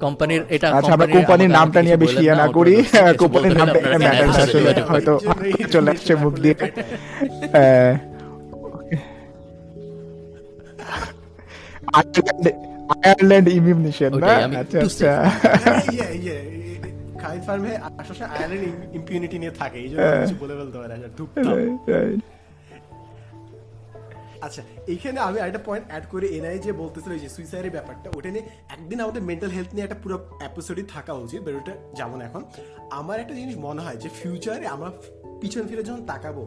কোম্পানির 0.00 0.42
এটা 0.48 0.66
আচ্ছা 0.70 0.92
আমরা 0.92 1.08
কোম্পানির 1.16 1.50
নামটা 1.50 1.78
নিয়ে 1.82 1.96
বেশি 1.96 2.18
ইয়ে 2.20 2.34
না 2.34 2.46
করি। 2.48 2.74
কোম্পানির 3.18 3.54
নামটা 3.56 3.78
এখানে 3.80 4.04
ম্যাটার 4.06 4.28
আসলে 4.38 4.70
হয়তো 4.90 5.12
চলে 5.70 5.90
আসছে 5.90 6.12
মুখ 6.14 6.34
দিয়ে। 6.40 6.54
আয়ারল্যান্ড- 12.98 13.52
ইমিউনিশন 13.52 14.12
না? 14.20 14.32
আচ্ছা 14.60 14.78
আচ্ছা। 14.80 15.12
ফার্মে 17.46 17.72
আশপাশে 17.98 18.24
আয়ারল্যান্ড 18.26 18.64
ইম্পিউনিটি 18.94 19.36
নিয়ে 19.38 19.54
থাকে 19.60 19.78
এই 19.78 19.88
জন্য 19.90 20.02
কিছু 20.20 20.36
বলে 20.42 20.54
ফেলতে 20.58 20.78
পারে 20.78 20.94
Right, 21.48 21.74
right. 21.88 22.18
আচ্ছা 24.42 24.62
এইখানে 24.86 25.20
আমি 25.20 25.40
আরেকটা 25.40 25.62
পয়েন্ট 25.66 25.88
অ্যাড 25.88 26.04
করে 26.10 26.26
এনআই 26.26 26.58
যে 26.58 26.72
বলতেছিল 26.72 27.18
যে 27.18 27.28
সুইসাইডের 27.28 27.70
ব্যাপারটা, 27.70 28.10
ওটা 28.16 28.30
নিয়ে 28.30 28.44
একদিন 28.70 29.00
আমাদের 29.00 29.22
মেন্টাল 29.22 29.50
হেলথ 29.50 29.70
নিয়ে 29.74 29.84
একটা 29.84 29.98
পুরো 30.02 30.16
এপিসোডই 30.40 30.82
থাকা 30.88 31.12
উচিত 31.12 31.42
বের 31.42 31.56
ওটা 31.56 31.72
যেমন 31.96 32.20
এখন। 32.20 32.44
আমার 32.90 33.20
একটা 33.20 33.34
জিনিস 33.34 33.56
মনে 33.56 33.80
হয় 33.82 33.96
যে 33.96 34.08
ফিউচারে 34.08 34.66
আমরা 34.66 34.92
পিছন 35.40 35.66
ফিরে 35.66 35.82
যখন 35.82 36.06
তাকাবো, 36.06 36.46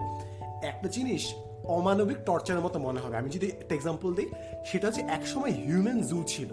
একটা 0.63 0.87
জিনিস 0.87 1.33
অমানবিক 1.67 2.17
টর্চারের 2.25 2.61
মতো 2.61 2.79
মনে 2.79 2.99
হবে। 2.99 3.17
আমি 3.17 3.29
যদি 3.29 3.47
একটা 3.47 3.75
এক্সাম্পল 3.75 4.13
দিই, 4.13 4.29
সেটা 4.65 4.87
হচ্ছে 4.87 5.01
একসময় 5.01 5.51
হিউম্যান 5.51 5.99
জু 6.01 6.23
ছিল। 6.27 6.49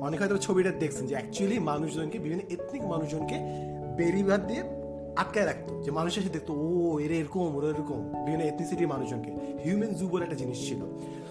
অনেক 0.00 0.20
হয়তো 0.20 0.38
ছবিটা 0.38 0.70
দেখছেন 0.70 1.06
যে 1.06 1.14
অ্যাকচুয়ালি 1.14 1.58
মানুষজনকে, 1.58 2.18
বিভিন্ন 2.18 2.42
এথনিক 2.50 2.82
মানুষজনকে 2.82 3.36
বেরিবাদ 3.96 4.46
দিয়ে 4.46 4.62
আটকায় 5.18 5.46
রাখতো, 5.46 5.82
যে 5.82 5.90
মানুষ 5.90 6.18
এসে 6.18 6.28
দেখতো, 6.28 6.54
ও, 6.54 6.98
এরা 6.98 7.14
এরকম, 7.14 7.56
ওরা 7.56 7.68
এরকম। 7.68 8.24
বিভিন্ন 8.24 8.44
এথনিসিটির 8.44 8.88
মানুষজনকে। 8.88 9.30
হিউম্যান 9.64 9.94
জু 9.94 10.08
বলে 10.08 10.24
একটা 10.24 10.36
জিনিস 10.36 10.68
ছিল। 10.68 10.82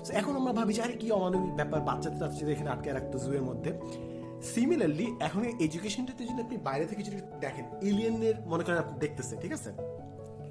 So, 0.05 0.13
এখন 0.13 0.35
আমরা 0.35 0.53
ভাবি 0.53 0.73
যে, 0.73 0.81
আরে, 0.81 0.93
কি 0.93 1.11
অমানবিক 1.11 1.55
ব্যাপার 1.55 1.81
বাচ্চা 1.81 2.09
টাচ্চাদের 2.09 2.49
এখানে 2.49 2.69
আটকায় 2.69 2.93
রাখতো 2.93 3.19
জুয়ের 3.19 3.41
মধ্যে? 3.41 3.79
সিমিলারলি 4.41 5.15
এখন 5.19 5.43
এডুকেশনটাতে 5.59 6.23
যদি 6.23 6.41
আপনি 6.41 6.57
বাইরে 6.57 6.85
থেকে 6.85 7.03
যদি 7.03 7.17
দেখেন 7.39 7.65
এলিয়েনের 7.81 8.33
মনে 8.45 8.63
করেন 8.63 8.77
আপনি 8.77 8.99
দেখতেছে 8.99 9.35
ঠিক 9.41 9.53
আছে? 9.53 9.71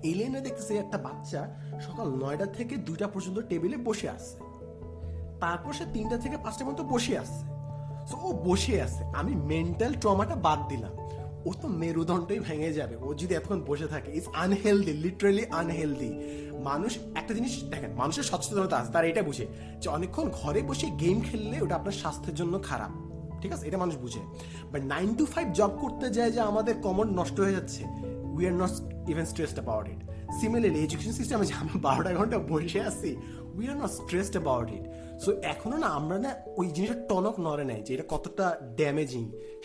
এলিয়েনে 0.03 0.41
দেখতেছে 0.41 0.77
একটা 0.77 0.99
বাচ্চা 0.99 1.55
সকাল 1.81 2.09
নয়টা 2.09 2.47
থেকে 2.47 2.77
দুইটা 2.77 3.09
পর্যন্ত 3.09 3.39
টেবিলে 3.39 3.77
বসে 3.77 4.09
আছে। 4.09 4.39
তারপর 5.41 5.73
সে 5.73 5.85
তিনটা 5.93 6.17
থেকে 6.17 6.37
পাঁচটা 6.37 6.65
পর্যন্ত 6.65 6.93
বসে 6.93 7.19
আছে। 7.19 7.57
সো 8.07 8.17
ও 8.23 8.33
বসে 8.33 8.83
আছে। 8.83 9.05
আমি 9.05 9.35
মেন্টাল 9.35 9.95
ট্রমাটা 9.95 10.35
বাদ 10.35 10.69
দিলাম। 10.69 10.93
ও 11.49 11.51
তো 11.63 11.67
মেরুদণ্ডই 11.83 12.39
ভেঙে 12.49 12.71
যাবে। 12.73 12.95
ও 13.05 13.07
যদি 13.21 13.33
এতক্ষণ 13.35 13.61
বসে 13.67 13.87
থাকে 13.87 14.09
ইটস 14.17 14.29
আনহেলদি 14.45 14.93
লিটারালি 15.05 15.45
আনহেলদি 15.61 16.11
মানুষ 16.69 16.93
একটা 17.21 17.33
জিনিস 17.35 17.53
দেখেন, 17.73 17.91
মানুষের 18.03 18.27
সচেতনতা 18.31 18.77
আছে, 18.81 18.91
তারা 18.93 19.07
এটা 19.07 19.23
বুঝে 19.23 19.47
যে 19.83 19.89
অনেকক্ষণ 19.89 20.27
ঘরে 20.41 20.61
বসে 20.63 20.87
গেম 21.03 21.17
খেললে 21.21 21.57
ওটা 21.65 21.75
আপনার 21.75 21.97
স্বাস্থ্যের 22.03 22.35
জন্য 22.35 22.55
খারাপ। 22.69 22.93
ঠিক 23.43 23.51
আছে? 23.53 23.65
এটা 23.69 23.79
মানুষ 23.79 23.95
বুঝে। 24.05 24.21
But 24.73 24.83
nine 24.95 25.09
to 25.15 25.25
five 25.27 25.47
job 25.59 25.73
করতে 25.83 26.07
যায় 26.17 26.31
যে 26.31 26.41
আমাদের 26.51 26.75
কমন 26.87 27.07
নষ্ট 27.21 27.37
হয়ে 27.41 27.55
যাচ্ছে 27.59 27.83
we 28.37 28.43
are 28.47 28.55
not 28.63 28.73
even 29.13 29.27
stressed 29.33 29.59
about 29.59 29.87
it 29.93 30.01
similarly 30.41 30.81
education 30.85 31.15
সিস্টেমে 31.21 31.45
যে 31.51 31.55
আমরা 31.63 31.77
বারোটা 31.87 32.11
ঘণ্টা 32.19 32.39
বসে 32.53 32.81
আছি 32.91 33.11
we 33.57 33.65
are 33.69 33.77
not 33.83 33.93
stressed 34.01 34.35
about 34.37 34.69
it 34.77 34.85
so 35.23 35.31
এখনও 35.53 35.79
না 35.85 35.89
আমরা 35.99 36.19
না 36.25 36.31
ওই 36.57 36.67
জিনিসটা 36.75 36.97
টনক 37.09 37.37
নড়ে 37.41 37.65
নাই 37.71 37.83
যে 37.87 37.91
এটা 37.95 38.07
কতটা 38.09 38.47
ড্যামেজিং 38.79 39.25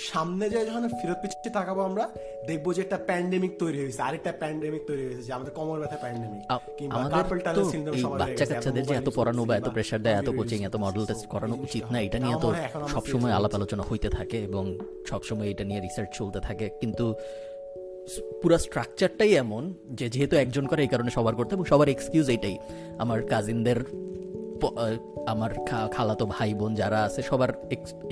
সামনে 0.09 0.49
যায় 0.49 0.65
যখন 0.65 0.83
ফেরত 0.99 1.17
পিছিয়ে 1.21 1.53
তাকাবো 1.53 1.81
আমরা 1.81 2.09
দেখব 2.47 2.73
যে 2.73 2.81
একটা 2.81 2.97
প্যান্ডেমিক 3.09 3.53
তৈরি 3.59 3.79
হয়েছে। 3.83 4.01
আরেকটা 4.01 4.31
প্যান্ডেমিক 4.31 4.81
তৈরি 4.87 5.03
হয়েছে 5.05 5.23
যে 5.23 5.33
আমাদের 5.33 5.53
কোমর 5.53 5.79
ব্যথা 5.79 5.95
প্যান্ডেমিক 5.95 6.41
বাচ্চা 8.19 8.45
কাচ্চাদের 8.45 8.83
যে 8.87 8.93
এত 8.93 9.09
পড়ানো 9.15 9.45
বা 9.45 9.53
এত 9.57 9.69
প্রেশার 9.69 10.01
দেয় 10.03 10.15
এত 10.21 10.29
কোচিং 10.29 10.63
এত 10.63 10.75
মডেল 10.75 11.05
টেস্ট 11.05 11.25
করানো 11.27 11.55
উচিত 11.55 11.83
না 11.91 11.99
এটা 12.01 12.19
নিয়ে 12.19 12.37
তো 12.41 12.53
সবসময় 12.87 13.31
আলাপ 13.31 13.55
আলোচনা 13.55 13.83
হইতে 13.91 14.09
থাকে 14.09 14.37
এবং 14.43 14.79
সবসময় 15.09 15.49
এটা 15.51 15.63
নিয়ে 15.63 15.81
রিসার্চ 15.81 16.09
চলতে 16.17 16.39
থাকে। 16.39 16.69
কিন্তু 16.81 17.13
পুরো 18.41 18.57
স্ট্রাকচারটাই 18.57 19.31
এমন 19.33 19.73
যে 19.91 20.09
যেহেতু 20.09 20.35
একজন 20.35 20.67
করে 20.67 20.81
এই 20.81 20.87
কারণে 20.87 21.11
সবার 21.11 21.35
করতে 21.35 21.55
এবং 21.55 21.65
সবার 21.65 21.89
এক্সকিউজ 21.89 22.29
এটাই। 22.29 22.57
আমার 22.99 23.19
কাজিনদের 23.27 23.79
আমার 25.33 25.51
খালাতো 25.95 26.25
ভাই 26.35 26.51
বোন 26.59 26.71
যারা 26.81 26.99
আছে, 27.07 27.21
সবার 27.29 27.51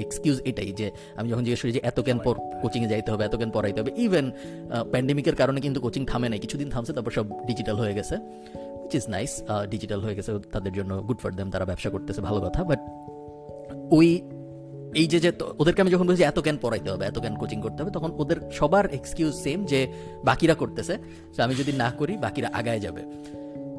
এক্সকিউজ 0.04 0.38
এটাই 0.50 0.70
যে 0.80 0.88
আমি 1.20 1.28
যখন 1.32 1.44
জিজ্ঞেস 1.46 1.62
করি 1.64 1.72
যে 1.78 1.82
এত 1.90 1.98
কেন 2.08 2.18
পর 2.26 2.36
কোচিংয়ে 2.62 2.90
যাইতে 2.94 3.10
হবে, 3.14 3.24
এত 3.30 3.36
কেন 3.42 3.50
পড়াইতে 3.58 3.78
হবে 3.82 3.92
ইভেন 4.06 4.26
প্যান্ডেমিকের 4.94 5.36
কারণে 5.42 5.60
কিন্তু 5.66 5.80
কোচিং 5.86 6.02
থামে 6.12 6.28
নাই, 6.32 6.40
কিছুদিন 6.44 6.68
থামছে, 6.74 6.92
তারপর 6.98 7.14
সব 7.18 7.26
ডিজিটাল 7.50 7.76
হয়ে 7.82 7.94
গেছে 7.98 8.16
উইচ 8.84 8.94
ইজ 9.00 9.06
নাইস 9.16 9.32
ডিজিটাল 9.74 10.00
হয়ে 10.06 10.16
গেছে, 10.18 10.32
তাদের 10.56 10.74
জন্য 10.78 10.92
গুড 11.08 11.20
ফর 11.24 11.32
দেম 11.40 11.48
তারা 11.54 11.66
ব্যবসা 11.70 11.90
করতেছে, 11.96 12.22
ভালো 12.28 12.40
কথা 12.46 12.62
বাট 12.70 12.82
ওই, 13.98 14.10
এই 15.02 15.08
যে 15.12 15.20
যে 15.24 15.30
ওদেরকে 15.62 15.80
আমি 15.84 15.92
যখন 15.96 16.06
বলছি 16.10 16.24
এত 16.32 16.38
কেন 16.46 16.58
পড়াইতে 16.66 16.90
হবে, 16.94 17.04
এত 17.10 17.18
কেন 17.24 17.34
কোচিং 17.42 17.60
করতে 17.66 17.80
হবে, 17.82 17.92
তখন 17.98 18.10
ওদের 18.22 18.38
সবার 18.60 18.86
এক্সকিউজ 19.00 19.34
সেম 19.46 19.60
যে 19.72 19.80
বাকিরা 20.30 20.56
করতেছে 20.62 20.94
আমি 21.46 21.54
যদি 21.62 21.72
না 21.84 21.90
করি, 22.00 22.14
বাকিরা 22.26 22.48
আগায় 22.60 22.82
যাবে। 22.88 23.04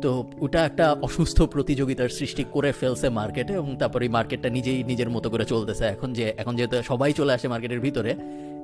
তো 0.03 0.31
ওটা 0.41 0.65
একটা 0.65 0.93
অসুস্থ 0.93 1.43
প্রতিযোগিতার 1.43 2.09
সৃষ্টি 2.09 2.45
করে 2.51 2.73
ফেলছে 2.73 3.09
মার্কেটে 3.09 3.53
এবং 3.53 3.77
তারপরে 3.77 4.09
মার্কেটটা 4.09 4.49
নিজেই 4.51 4.85
নিজের 4.85 5.11
মতো 5.11 5.31
করে 5.31 5.45
চলতেছে। 5.45 5.85
এখন 5.85 6.13
যে, 6.13 6.35
এখন 6.37 6.57
যেহেতু 6.57 6.83
সবাই 6.83 7.13
চলে 7.13 7.33
আসে 7.33 7.49
মার্কেটের 7.49 7.81
ভিতরে, 7.81 8.15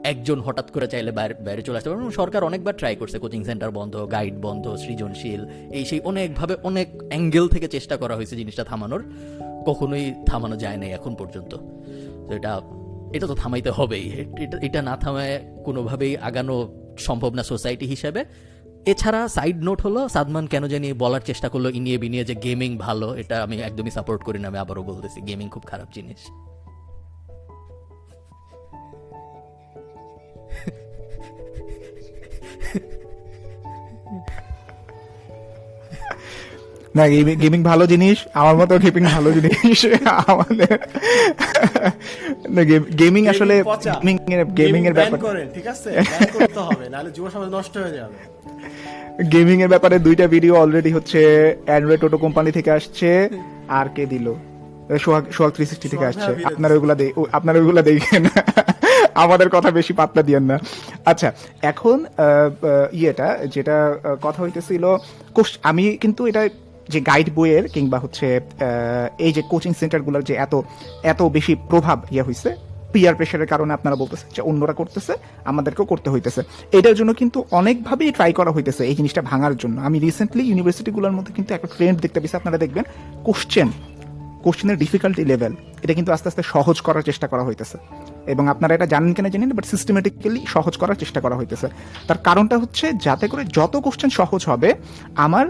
একজন 0.05 0.41
হঠাৎ 0.41 0.71
করে 0.71 0.87
চাইলে 0.89 1.11
বাইরে 1.11 1.35
বাইরে 1.35 1.63
চলে 1.63 1.77
আসতে 1.77 1.91
পারে 1.91 2.01
এবং 2.01 2.11
সরকার 2.11 2.45
অনেকবার 2.45 2.77
ট্রাই 2.77 2.97
করছে 2.97 3.19
কোচিং 3.19 3.45
সেন্টার 3.45 3.71
বন্ধ 3.71 4.09
গাইড 4.13 4.35
বন্ধ, 4.43 4.75
সৃজনশীল, 4.75 5.47
এই 5.71 5.85
সেই 5.85 6.01
অনেকভাবে 6.01 6.55
অনেক 6.63 7.03
অ্যাঙ্গেল 7.09 7.49
থেকে 7.49 7.69
চেষ্টা 7.69 7.97
করা 7.97 8.17
হয়েছে 8.17 8.37
জিনিসটা 8.37 8.65
থামানোর। 8.65 9.13
কখনোই 9.67 10.15
থামানো 10.27 10.57
যায় 10.57 10.77
নাই 10.77 10.91
এখন 10.91 11.15
পর্যন্ত। 11.15 11.57
তো 12.29 12.35
এটা 12.35 12.61
এটা 13.15 13.27
তো 13.27 13.35
থামাইতে 13.35 13.71
হবেই। 13.71 14.27
এটা 14.39 14.59
এটা 14.63 14.83
না 14.83 14.97
থামায় 14.97 15.41
কোনোভাবেই 15.65 16.17
আগানো 16.17 16.75
সম্ভব 16.99 17.35
না 17.35 17.43
সোসাইটি 17.43 17.87
হিসেবে। 17.87 18.25
এছাড়া 18.87 19.29
সাইড 19.29 19.57
নোট 19.65 19.79
হলো, 19.83 20.09
সাদমান 20.09 20.47
কেন 20.47 20.65
জানি 20.67 20.93
বলার 20.93 21.21
চেষ্টা 21.21 21.49
করল, 21.49 21.67
ইনিয়ে 21.75 21.99
বিনিয়ে 21.99 22.25
যে 22.25 22.35
গেমিং 22.35 22.71
ভালো, 22.79 23.15
এটা 23.15 23.43
আমি 23.43 23.55
একদমই 23.61 23.91
সাপোর্ট 23.91 24.21
করি 24.23 24.39
না, 24.39 24.49
আমি 24.49 24.59
আবারও 24.59 24.83
বলতেছি 24.83 25.19
গেমিং 25.21 25.47
খুব 25.49 25.63
খারাপ 25.63 25.89
জিনিস। 25.95 26.21
না 36.97 37.05
গেমিং 37.43 37.61
ভালো 37.71 37.85
জিনিস 37.93 38.17
আমার 38.41 38.55
মতো 38.61 38.75
গেমিং 38.85 39.05
ভালো 39.15 39.29
জিনিস 39.37 39.79
আমাদের 40.31 40.77
গেমিং 43.01 43.23
আসলে 43.33 43.55
গেমিং 44.05 44.17
এর 44.35 44.43
গেমিং 44.61 44.83
এর 44.89 44.95
ব্যাপার 44.99 45.19
করেন 45.27 45.47
ঠিক 45.57 45.67
আছে? 45.75 45.91
করতে 46.35 46.61
হবে 46.69 46.85
নাহলে 46.93 47.11
যুব 47.17 47.27
সমাজ 47.35 47.49
নষ্ট 47.57 47.75
হয়ে 47.83 47.95
যাবে। 47.99 48.17
গেমিং 49.33 49.57
এর 49.65 49.71
ব্যাপারে 49.75 49.97
দুইটা 50.07 50.25
ভিডিও 50.35 50.55
অলরেডি 50.63 50.91
হচ্ছে 50.97 51.21
অ্যান্ড্রয়েড 51.67 52.01
টোটো 52.01 52.17
কোম্পানি 52.25 52.51
থেকে 52.57 52.71
আসছে 52.79 53.11
আর 53.79 53.87
কে 53.97 54.05
দিল? 54.15 54.27
সোহাগ 55.05 55.25
সোহাগ 55.37 55.53
থ্রি 55.57 55.65
সিক্সটি 55.67 55.89
থেকে 55.93 56.07
আসছে। 56.11 56.31
আপনারা 56.51 56.73
ওইগুলা 56.75 56.95
আপনারা 57.37 57.57
ওইগুলা 57.61 57.83
দেখেন। 57.91 58.25
আমাদের 59.25 59.49
কথা 59.55 59.71
বেশি 59.79 59.93
পাত্তা 60.01 60.21
দিয়েন 60.29 60.45
না। 60.51 60.57
আচ্ছা 61.11 61.29
এখন 61.71 61.99
ইয়েটা 63.01 63.29
যেটা 63.55 63.77
কথা 64.23 64.39
হইতেছিল 64.45 64.85
আমি 65.71 65.85
কিন্তু 66.03 66.23
এটা 66.31 66.43
যে 66.93 66.99
গাইড 67.01 67.29
বইয়ের 67.35 67.65
কিংবা 67.69 67.99
হচ্ছে 67.99 68.27
এই 69.27 69.33
যে 69.37 69.43
কোচিং 69.51 69.73
সেন্টারগুলোর 69.81 70.23
যে 70.23 70.35
এত 70.35 70.55
এত 71.03 71.21
বেশি 71.37 71.53
প্রভাব 71.71 71.99
ইয়ে 72.11 72.23
হয়েছে 72.23 72.51
পিয়ার 72.93 73.15
প্রেশারের 73.15 73.47
কারণে 73.47 73.73
আপনারা 73.73 73.97
বলতেছেন 73.97 74.29
যে 74.37 74.43
অন্যরা 74.43 74.73
করতেছে, 74.73 75.13
আমাদেরকেও 75.45 75.87
করতে 75.93 76.09
হইতেছে। 76.11 76.41
এটার 76.79 76.95
জন্য 76.95 77.11
কিন্তু 77.21 77.39
অনেকভাবেই 77.51 78.11
ট্রাই 78.13 78.33
করা 78.33 78.51
হইতেছে 78.51 78.83
এই 78.91 78.95
জিনিসটা 78.95 79.23
ভাঙার 79.23 79.55
জন্য। 79.57 79.77
আমি 79.81 79.97
রিসেন্টলি 79.99 80.43
ইউনিভার্সিটিগুলোর 80.43 81.13
মধ্যে 81.13 81.33
কিন্তু 81.37 81.51
একটা 81.55 81.69
ট্রেন্ড 81.77 81.97
দেখতে 82.01 82.19
পেয়েছি 82.21 82.37
আপনারা 82.37 82.59
দেখবেন 82.59 82.85
কোশ্চেন 83.25 83.69
কোশ্চেনের 84.45 84.79
ডিফিকাল্টি 84.79 85.25
লেভেল 85.25 85.53
এটা 85.83 85.95
কিন্তু 85.95 86.11
আস্তে 86.13 86.29
আস্তে 86.29 86.43
সহজ 86.43 86.77
করার 86.81 87.03
চেষ্টা 87.03 87.27
করা 87.27 87.45
হইতেছে। 87.45 87.77
এবং 88.33 88.45
আপনারা 88.49 88.73
এটা 88.75 88.87
জানেন 88.87 89.13
কিনা 89.13 89.29
জানেন 89.29 89.51
বাট 89.53 89.67
সিস্টেমেটিক্যালি 89.67 90.41
সহজ 90.49 90.77
করার 90.77 90.95
চেষ্টা 90.95 91.21
করা 91.21 91.37
হইতেছে। 91.37 91.69
তার 92.09 92.19
কারণটা 92.19 92.57
হচ্ছে, 92.59 92.87
যাতে 93.07 93.29
করে 93.29 93.43
যত 93.59 93.77
কোশ্চেন 93.77 94.11
সহজ 94.11 94.43
হবে, 94.47 94.75
আমার 95.27 95.47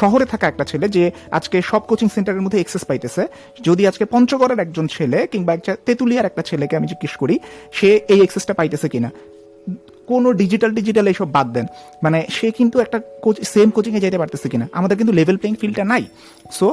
শহরে 0.00 0.26
থাকা 0.32 0.46
একটা 0.52 0.64
ছেলে 0.70 0.86
যে 0.96 1.04
আজকে 1.38 1.56
সব 1.70 1.82
কোচিং 1.90 2.08
সেন্টারের 2.14 2.42
মধ্যে 2.44 2.60
এক্সেস 2.60 2.82
পাইতেছে। 2.88 3.22
যদি 3.66 3.82
আজকে 3.90 4.04
পঞ্চগড়ের 4.14 4.60
একজন 4.64 4.86
ছেলে 4.96 5.18
কিংবা 5.32 5.52
একটা 5.58 5.72
তেতুলিয়ার 5.86 6.28
একটা 6.30 6.42
ছেলেকে 6.48 6.74
আমি 6.78 6.86
জিজ্ঞেস 6.92 7.14
করি, 7.22 7.34
সে 7.78 7.88
এই 8.12 8.20
এক্সেসটা 8.26 8.54
পাইতেছে 8.58 8.88
কিনা? 8.94 9.10
কোনো 10.10 10.28
ডিজিটাল 10.40 10.70
ডিজিটাল 10.78 11.06
এইসব 11.10 11.28
বাদ 11.36 11.46
দেন। 11.54 11.66
মানে 12.04 12.18
সে 12.36 12.48
কিন্তু 12.58 12.76
একটা 12.84 12.98
কোচ 13.24 13.36
সেম 13.52 13.68
কোচিংয়ে 13.76 14.02
যেতে 14.04 14.18
পারতেছে 14.22 14.48
কিনা? 14.52 14.66
আমাদের 14.78 14.96
কিন্তু 15.00 15.12
লেভেল 15.18 15.36
প্লেইং 15.40 15.54
ফিল্ডটা 15.60 15.84
নাই। 15.92 16.04
সো 16.58 16.66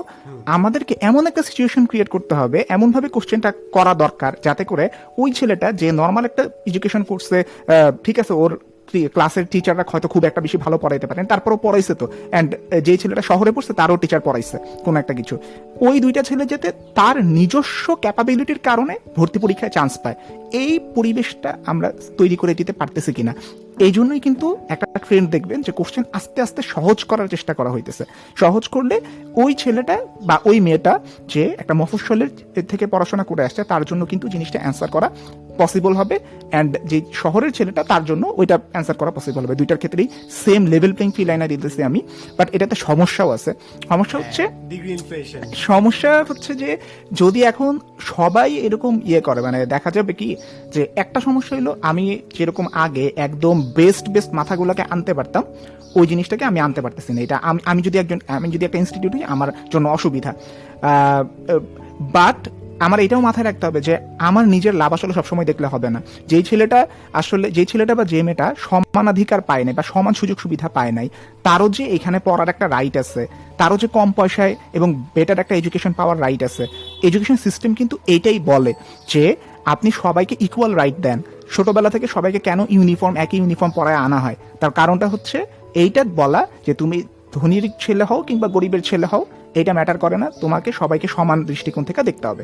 আমাদেরকে 0.56 0.94
এমন 1.10 1.24
একটা 1.30 1.42
সিচুয়েশন 1.50 1.84
ক্রিয়েট 1.90 2.10
করতে 2.16 2.34
হবে, 2.40 2.60
এমনভাবে 2.76 3.08
কোশ্চেনটা 3.16 3.50
করা 3.76 3.94
দরকার, 4.04 4.32
যাতে 4.46 4.64
করে 4.72 4.86
ওই 5.22 5.30
ছেলেটা 5.38 5.68
যে 5.82 5.88
নর্মাল 6.02 6.24
একটা 6.30 6.44
এডুকেশন 6.70 7.02
কোর্সে 7.10 7.40
ঠিক 8.06 8.16
আছে, 8.24 8.34
ওর 8.42 8.52
ক্লাসের 9.02 9.46
টিচাররা 9.46 9.84
হয়তো 9.88 10.08
খুব 10.08 10.26
একটা 10.26 10.42
বেশি 10.42 10.58
ভালো 10.58 10.78
পড়াইতে 10.78 11.08
পারেন। 11.08 11.26
তারপরও 11.26 11.58
পড়াইছে 11.58 11.94
তো। 11.94 12.08
অ্যান্ড 12.30 12.56
যে 12.84 12.98
ছেলেটা 12.98 13.22
শহরে 13.22 13.52
পড়ছে, 13.52 13.74
তারও 13.74 13.98
টিচার 13.98 14.22
পড়াইছে, 14.22 14.58
কোনো 14.86 15.00
একটা 15.00 15.14
কিছু। 15.14 15.38
ওই 15.82 16.00
দুইটা 16.00 16.24
ছেলে 16.24 16.46
যেতে 16.46 16.72
তার 16.96 17.26
নিজস্ব 17.26 17.96
ক্যাপাবিলিটির 17.96 18.60
কারণে 18.60 18.98
ভর্তি 19.18 19.40
পরীক্ষায় 19.40 19.72
চান্স 19.72 19.98
পায়। 20.04 20.16
এই 20.52 20.80
পরিবেশটা 20.96 21.58
আমরা 21.66 21.94
তৈরি 22.18 22.36
করে 22.36 22.54
দিতে 22.54 22.74
পারতেছি 22.74 23.14
কিনা? 23.14 23.34
এই 23.80 23.92
জন্যই 23.92 24.20
কিন্তু 24.20 24.58
একটা 24.70 24.86
ট্রেন্ড 25.08 25.30
দেখবেন 25.30 25.62
যে 25.62 25.72
কোশ্চেন 25.72 26.04
আস্তে 26.14 26.42
আস্তে 26.42 26.62
সহজ 26.62 27.04
করার 27.04 27.28
চেষ্টা 27.28 27.54
করা 27.54 27.72
হইতেছে। 27.72 28.06
সহজ 28.36 28.68
করলে 28.68 29.02
ওই 29.36 29.54
ছেলেটা 29.54 30.06
বা 30.22 30.40
ওই 30.46 30.60
মেয়েটা 30.60 31.00
যে 31.28 31.56
একটা 31.58 31.74
মফস্বলের 31.74 32.30
থেকে 32.70 32.88
পড়াশোনা 32.88 33.24
করে 33.24 33.44
আসছে 33.44 33.64
তার 33.64 33.86
জন্য 33.86 34.06
কিন্তু 34.06 34.28
জিনিসটা 34.28 34.60
অ্যান্সার 34.60 34.90
করা 34.90 35.10
পসিবল 35.58 35.94
হবে 35.94 36.20
অ্যান্ড 36.52 36.78
যে 36.86 37.02
শহরের 37.14 37.52
ছেলেটা 37.52 37.84
তার 37.84 38.06
জন্য 38.06 38.34
ওইটা 38.38 38.60
অ্যান্সার 38.72 38.96
করা 38.96 39.12
পসিবল 39.12 39.46
হবে। 39.46 39.56
দুইটার 39.56 39.78
ক্ষেত্রেই 39.78 40.08
সেম 40.30 40.66
লেভেল 40.66 40.94
প্লেইং 40.94 41.12
ফিল 41.12 41.28
লাইনা 41.28 41.48
দিতেছি 41.48 41.84
আমি। 41.84 42.02
বাট 42.38 42.56
এটাতে 42.56 42.76
সমস্যাও 42.76 43.30
আছে। 43.30 43.54
সমস্যা 43.90 44.18
হচ্ছে 44.18 44.48
সমস্যা 45.56 46.24
হচ্ছে 46.30 46.56
যে 46.56 46.78
যদি 47.12 47.44
এখন 47.44 47.80
সবাই 48.00 48.56
এরকম 48.56 49.02
ইয়ে 49.06 49.22
করে 49.22 49.42
মানে 49.42 49.66
দেখা 49.66 49.92
যাবে 49.92 50.14
কি 50.14 50.36
যে 50.74 50.88
একটা 50.96 51.20
সমস্যা 51.20 51.56
হলো 51.56 51.78
আমি 51.82 52.20
যেরকম 52.38 52.68
আগে 52.74 53.12
একদম 53.16 53.63
বেস্ট 53.78 54.06
বেস্ট 54.14 54.30
মাথাগুলোকে 54.40 54.84
আনতে 54.94 55.12
পারতাম, 55.18 55.44
ওই 56.00 56.06
জিনিসটাকে 56.12 56.44
আমি 56.50 56.60
আনতে 56.66 56.82
পারতেছি 56.86 57.12
না। 57.16 57.20
এটা 57.26 57.38
আমি 57.72 57.82
যদি 57.88 57.98
একজন, 58.04 58.20
আমি 58.38 58.48
যদি 58.56 58.64
একটা 58.66 58.80
ইনস্টিটিউট 58.84 59.14
আমার 59.34 59.50
জন্য 59.74 59.86
অসুবিধা। 59.98 60.32
বাট 62.18 62.40
আমার 62.86 63.00
এটাও 63.06 63.22
মাথায় 63.28 63.46
রাখতে 63.50 63.64
হবে 63.68 63.80
যে, 63.88 63.94
আমার 64.28 64.46
নিজের 64.54 64.74
লাভ 64.82 64.92
আসলে 64.98 65.14
সবসময় 65.18 65.48
দেখলে 65.52 65.68
হবে 65.74 65.90
না। 65.96 66.00
যেই 66.30 66.44
ছেলেটা 66.50 66.80
আসলে, 67.22 67.46
যেই 67.56 67.68
ছেলেটা 67.72 67.94
বা 68.00 68.04
যে 68.14 68.20
মেয়েটা 68.28 68.48
সমানাধিকার 68.66 69.42
পায় 69.50 69.64
নাই 69.66 69.74
বা 69.80 69.84
সমান 69.92 70.14
সুযোগ 70.22 70.38
সুবিধা 70.44 70.68
পায় 70.78 70.92
নাই, 70.98 71.08
তারও 71.48 71.68
যে 71.78 71.84
এখানে 71.98 72.18
পড়ার 72.28 72.50
একটা 72.54 72.66
রাইট 72.76 72.96
আছে, 73.04 73.24
তারও 73.60 73.78
যে 73.82 73.88
কম 73.98 74.10
পয়সায় 74.20 74.54
এবং 74.78 74.88
বেটার 75.16 75.42
একটা 75.44 75.56
এডুকেশন 75.62 75.92
পাওয়ার 76.00 76.18
রাইট 76.26 76.42
আছে 76.50 76.64
এডুকেশন 77.08 77.38
সিস্টেম 77.46 77.72
কিন্তু 77.80 77.96
এইটাই 78.14 78.40
বলে 78.52 78.72
যে, 79.12 79.24
আপনি 79.74 79.90
সবাইকে 80.04 80.36
ইকুয়াল 80.46 80.72
রাইট 80.82 80.98
দেন। 81.08 81.20
ছোটবেলা 81.52 81.90
থেকে 81.90 82.08
সবাইকে 82.08 82.40
কেন 82.40 82.66
ইউনিফর্ম 82.70 83.16
একই 83.16 83.38
ইউনিফর্ম 83.38 83.72
পরায় 83.76 83.96
আনা 83.96 84.20
হয়? 84.20 84.36
তার 84.60 84.72
কারণটা 84.72 85.08
হচ্ছে, 85.08 85.46
এইটা 85.74 86.04
বলা 86.04 86.48
যে 86.68 86.74
তুমি 86.74 87.04
ধনীর 87.34 87.70
ছেলে 87.80 88.04
হও 88.04 88.22
কিংবা 88.22 88.48
গরিবের 88.48 88.82
ছেলে 88.82 89.08
হও 89.12 89.26
এটা 89.60 89.72
ম্যাটার 89.78 89.98
করে 90.04 90.18
না। 90.24 90.28
তোমাকে 90.42 90.70
সবাইকে 90.80 91.08
সমান 91.16 91.38
দৃষ্টিকোণ 91.50 91.84
থেকে 91.90 92.02
দেখতে 92.10 92.26
হবে। 92.30 92.44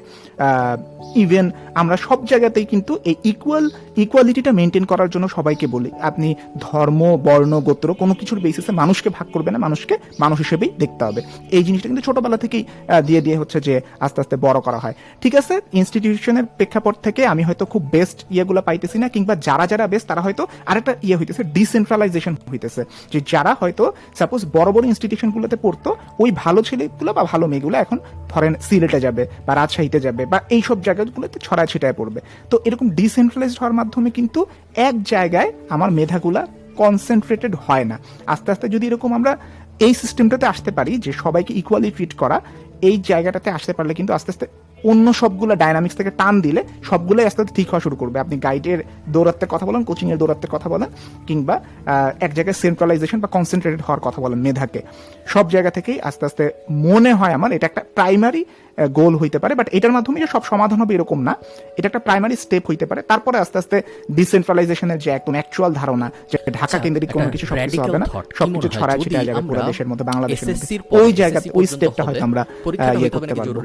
ইভেন 1.23 1.45
আমরা 1.81 1.95
সব 2.05 2.19
জায়গাতেই 2.31 2.65
কিন্তু 2.65 2.93
এই 3.09 3.15
ইকুয়াল 3.31 3.65
ইকুয়ালিটিটা 4.03 4.51
মেনটেন 4.59 4.85
করার 4.91 5.09
জন্য 5.13 5.25
সবাইকে 5.37 5.65
বলি। 5.75 5.89
আপনি 6.09 6.27
ধর্ম, 6.65 7.01
বর্ণ, 7.27 7.53
গোত্র 7.67 7.89
কোনো 8.01 8.13
কিছুর 8.19 8.39
বেসিসে 8.39 8.71
মানুষকে 8.81 9.09
ভাগ 9.17 9.27
করবে 9.33 9.49
না, 9.51 9.59
মানুষকে 9.65 9.95
মানুষ 10.19 10.37
হিসেবেই 10.43 10.71
দেখতে 10.83 11.01
হবে। 11.07 11.21
এই 11.57 11.63
জিনিসটা 11.67 11.87
কিন্তু 11.89 12.03
ছোটবেলা 12.07 12.37
থেকেই 12.43 12.63
দিয়ে 13.07 13.21
দিয়ে 13.25 13.37
হচ্ছে 13.41 13.57
যে 13.67 13.75
আস্তে 14.05 14.19
আস্তে 14.21 14.35
বড় 14.45 14.59
করা 14.67 14.79
হয়। 14.83 14.95
ঠিক 15.21 15.33
আছে? 15.41 15.53
ইনস্টিটিউশনের 15.79 16.45
প্রেক্ষাপট 16.57 16.95
থেকে 17.05 17.21
আমি 17.33 17.43
হয়তো 17.47 17.63
খুব 17.65 17.81
বেস্ট 17.91 18.17
ইয়েগুলো 18.33 18.61
পাইতেছি 18.67 18.97
না, 19.03 19.07
কিংবা 19.15 19.33
যারা 19.47 19.65
যারা 19.71 19.85
বেস্ট 19.93 20.05
তারা 20.07 20.21
হয়তো 20.25 20.43
আরেকটা 20.69 20.93
ইয়ে 21.07 21.15
হইতেছে 21.19 21.41
ডিসেন্ট্রালাইজেশন 21.57 22.33
হইতেছে। 22.51 22.81
যে 23.13 23.19
যারা 23.31 23.51
হয়তো 23.61 23.83
সাপোজ 24.19 24.41
বড় 24.55 24.69
বড় 24.75 24.85
ইনস্টিটিউশনগুলোতে 24.91 25.57
পড়তো, 25.65 25.89
ওই 26.23 26.29
ভালো 26.43 26.59
ছেলেগুলো 26.99 27.11
বা 27.17 27.23
ভালো 27.31 27.45
মেঘগুলো 27.53 27.77
এখন 27.85 27.97
ফরেন 28.31 28.53
সিলেটে 28.67 28.99
যাবে 29.05 29.23
বা 29.47 29.51
রাজশাহীতে 29.59 29.99
যাবে 30.05 30.23
বা 30.31 30.37
এইসব 30.55 30.77
জায়গাগুলোতে 30.87 31.37
ছড়া 31.45 31.63
ছিটায় 31.71 31.95
পড়বে। 31.99 32.19
তো 32.51 32.55
এরকম 32.67 32.87
ডিসেন্ট্রালাইজড 32.99 33.57
হওয়ার 33.61 33.75
মাধ্যমে 33.79 34.09
কিন্তু 34.17 34.39
এক 34.87 34.95
জায়গায় 35.13 35.49
আমার 35.75 35.89
মেধাগুলা 35.97 36.41
কনসেন্ট্রেটেড 36.81 37.53
হয় 37.65 37.85
না। 37.91 37.95
আস্তে 38.33 38.49
আস্তে 38.53 38.65
যদি 38.75 38.85
এরকম 38.89 39.09
আমরা 39.17 39.31
এই 39.85 39.93
সিস্টেমটাতে 40.01 40.45
আসতে 40.53 40.71
পারি 40.77 40.91
যে 41.05 41.11
সবাইকে 41.23 41.51
ইকুয়ালি 41.61 41.89
ট্রিট 41.95 42.13
করা, 42.21 42.37
এই 42.87 42.95
জায়গাটাতে 43.09 43.49
আসতে 43.57 43.71
পারলে 43.77 43.93
কিন্তু 43.99 44.11
আস্তে 44.17 44.29
আস্তে 44.33 44.45
অন্য 44.89 45.13
সবগুলো 45.13 45.53
ডাইনামিক্স 45.55 45.95
থেকে 45.95 46.11
টান 46.11 46.41
দিলে 46.41 46.61
সবগুলোই 46.89 47.25
আস্তে 47.25 47.41
আস্তে 47.41 47.55
ঠিক 47.55 47.67
হওয়া 47.69 47.79
শুরু 47.79 47.95
করবে। 47.95 48.17
আপনি 48.19 48.35
গাইডের 48.37 48.79
দৌরাত্মের 49.13 49.49
কথা 49.49 49.65
বলেন 49.65 49.83
কোচিংয়ের 49.83 50.17
দৌরাত্মের 50.17 50.51
কথা 50.55 50.69
বলেন, 50.69 50.89
কিংবা 51.27 51.55
এক 52.25 52.31
জায়গায় 52.33 52.57
সেন্ট্রালাইজেশন 52.63 53.19
বা 53.19 53.27
কনসেন্ট্রেটেড 53.27 53.81
হওয়ার 53.81 54.01
কথা 54.07 54.19
বলেন 54.21 54.39
মেধাকে। 54.45 54.81
সব 55.33 55.45
জায়গা 55.49 55.71
থেকেই 55.77 55.97
আস্তে 56.01 56.23
আস্তে 56.25 56.43
মনে 56.69 57.11
হয় 57.13 57.33
আমার 57.33 57.51
এটা 57.51 57.65
একটা 57.65 57.81
প্রাইমারি 57.95 58.45
গোল 58.87 59.15
হইতে 59.15 59.39
পারে 59.39 59.55
বাট 59.55 59.69
এটার 59.71 59.91
মাধ্যমে 59.91 60.19
যে 60.19 60.27
সব 60.27 60.43
সমাধান 60.43 60.81
হবে 60.81 60.95
এরকম 60.95 61.21
না। 61.21 61.35
এটা 61.77 61.87
একটা 61.87 61.99
প্রাইমারি 61.99 62.35
স্টেপ 62.35 62.67
হইতে 62.69 62.85
পারে। 62.85 63.01
তারপরে 63.01 63.37
আস্তে 63.37 63.57
আস্তে 63.57 63.81
ডিসেন্ট্রালাইজেশনের 64.11 64.99
যে 64.99 65.11
একদম 65.11 65.31
অ্যাকচুয়াল 65.31 65.73
ধারণা 65.73 66.11
যে 66.31 66.37
ঢাকা 66.51 66.63
আচ্ছা, 66.63 66.77
কেন্দ্রিক 66.77 67.11
কোনো 67.11 67.29
কিছু 67.29 67.45
সবকিছু 67.45 67.67
radical 67.67 67.89
হবে 67.89 67.97
না 67.97 68.05
thought, 68.05 68.27
কি 68.27 68.35
সবকিছু 68.37 68.57
মনে 68.57 68.67
হয় 68.67 68.79
ছড়ায় 68.79 68.99
ছিটায় 68.99 69.25
যাবে 69.25 69.41
পুরো 69.41 69.61
দেশের 69.61 69.87
মধ্যে 69.87 70.05
বাংলাদেশের 70.05 70.79
ওই 70.91 71.13
জায়গাতে 71.13 71.49
ওই 71.53 71.65
স্টেপটা 71.65 72.03
হয়তো 72.03 72.23
আমরা 72.23 72.45
ইয়ে 72.97 73.09
করতে 73.09 73.35
পারব। 73.35 73.59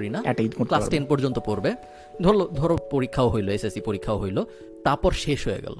ক্লাস 0.64 0.88
টেন 0.88 1.04
পর্যন্ত 1.04 1.38
পড়বে। 1.38 1.74
ধরো 2.22 2.48
ধরো 2.54 2.78
পরীক্ষাও 2.90 3.28
হইল 3.28 3.48
এসএসসি 3.48 3.80
পরীক্ষাও 3.80 4.18
হইল 4.18 4.44
তারপর 4.84 5.12
শেষ 5.12 5.48
হয়ে 5.48 5.60
গেল। 5.62 5.74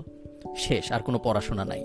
শেষ 0.57 0.93
আর 0.93 1.01
কোনো 1.01 1.19
পড়াশোনা 1.19 1.65
নাই। 1.65 1.85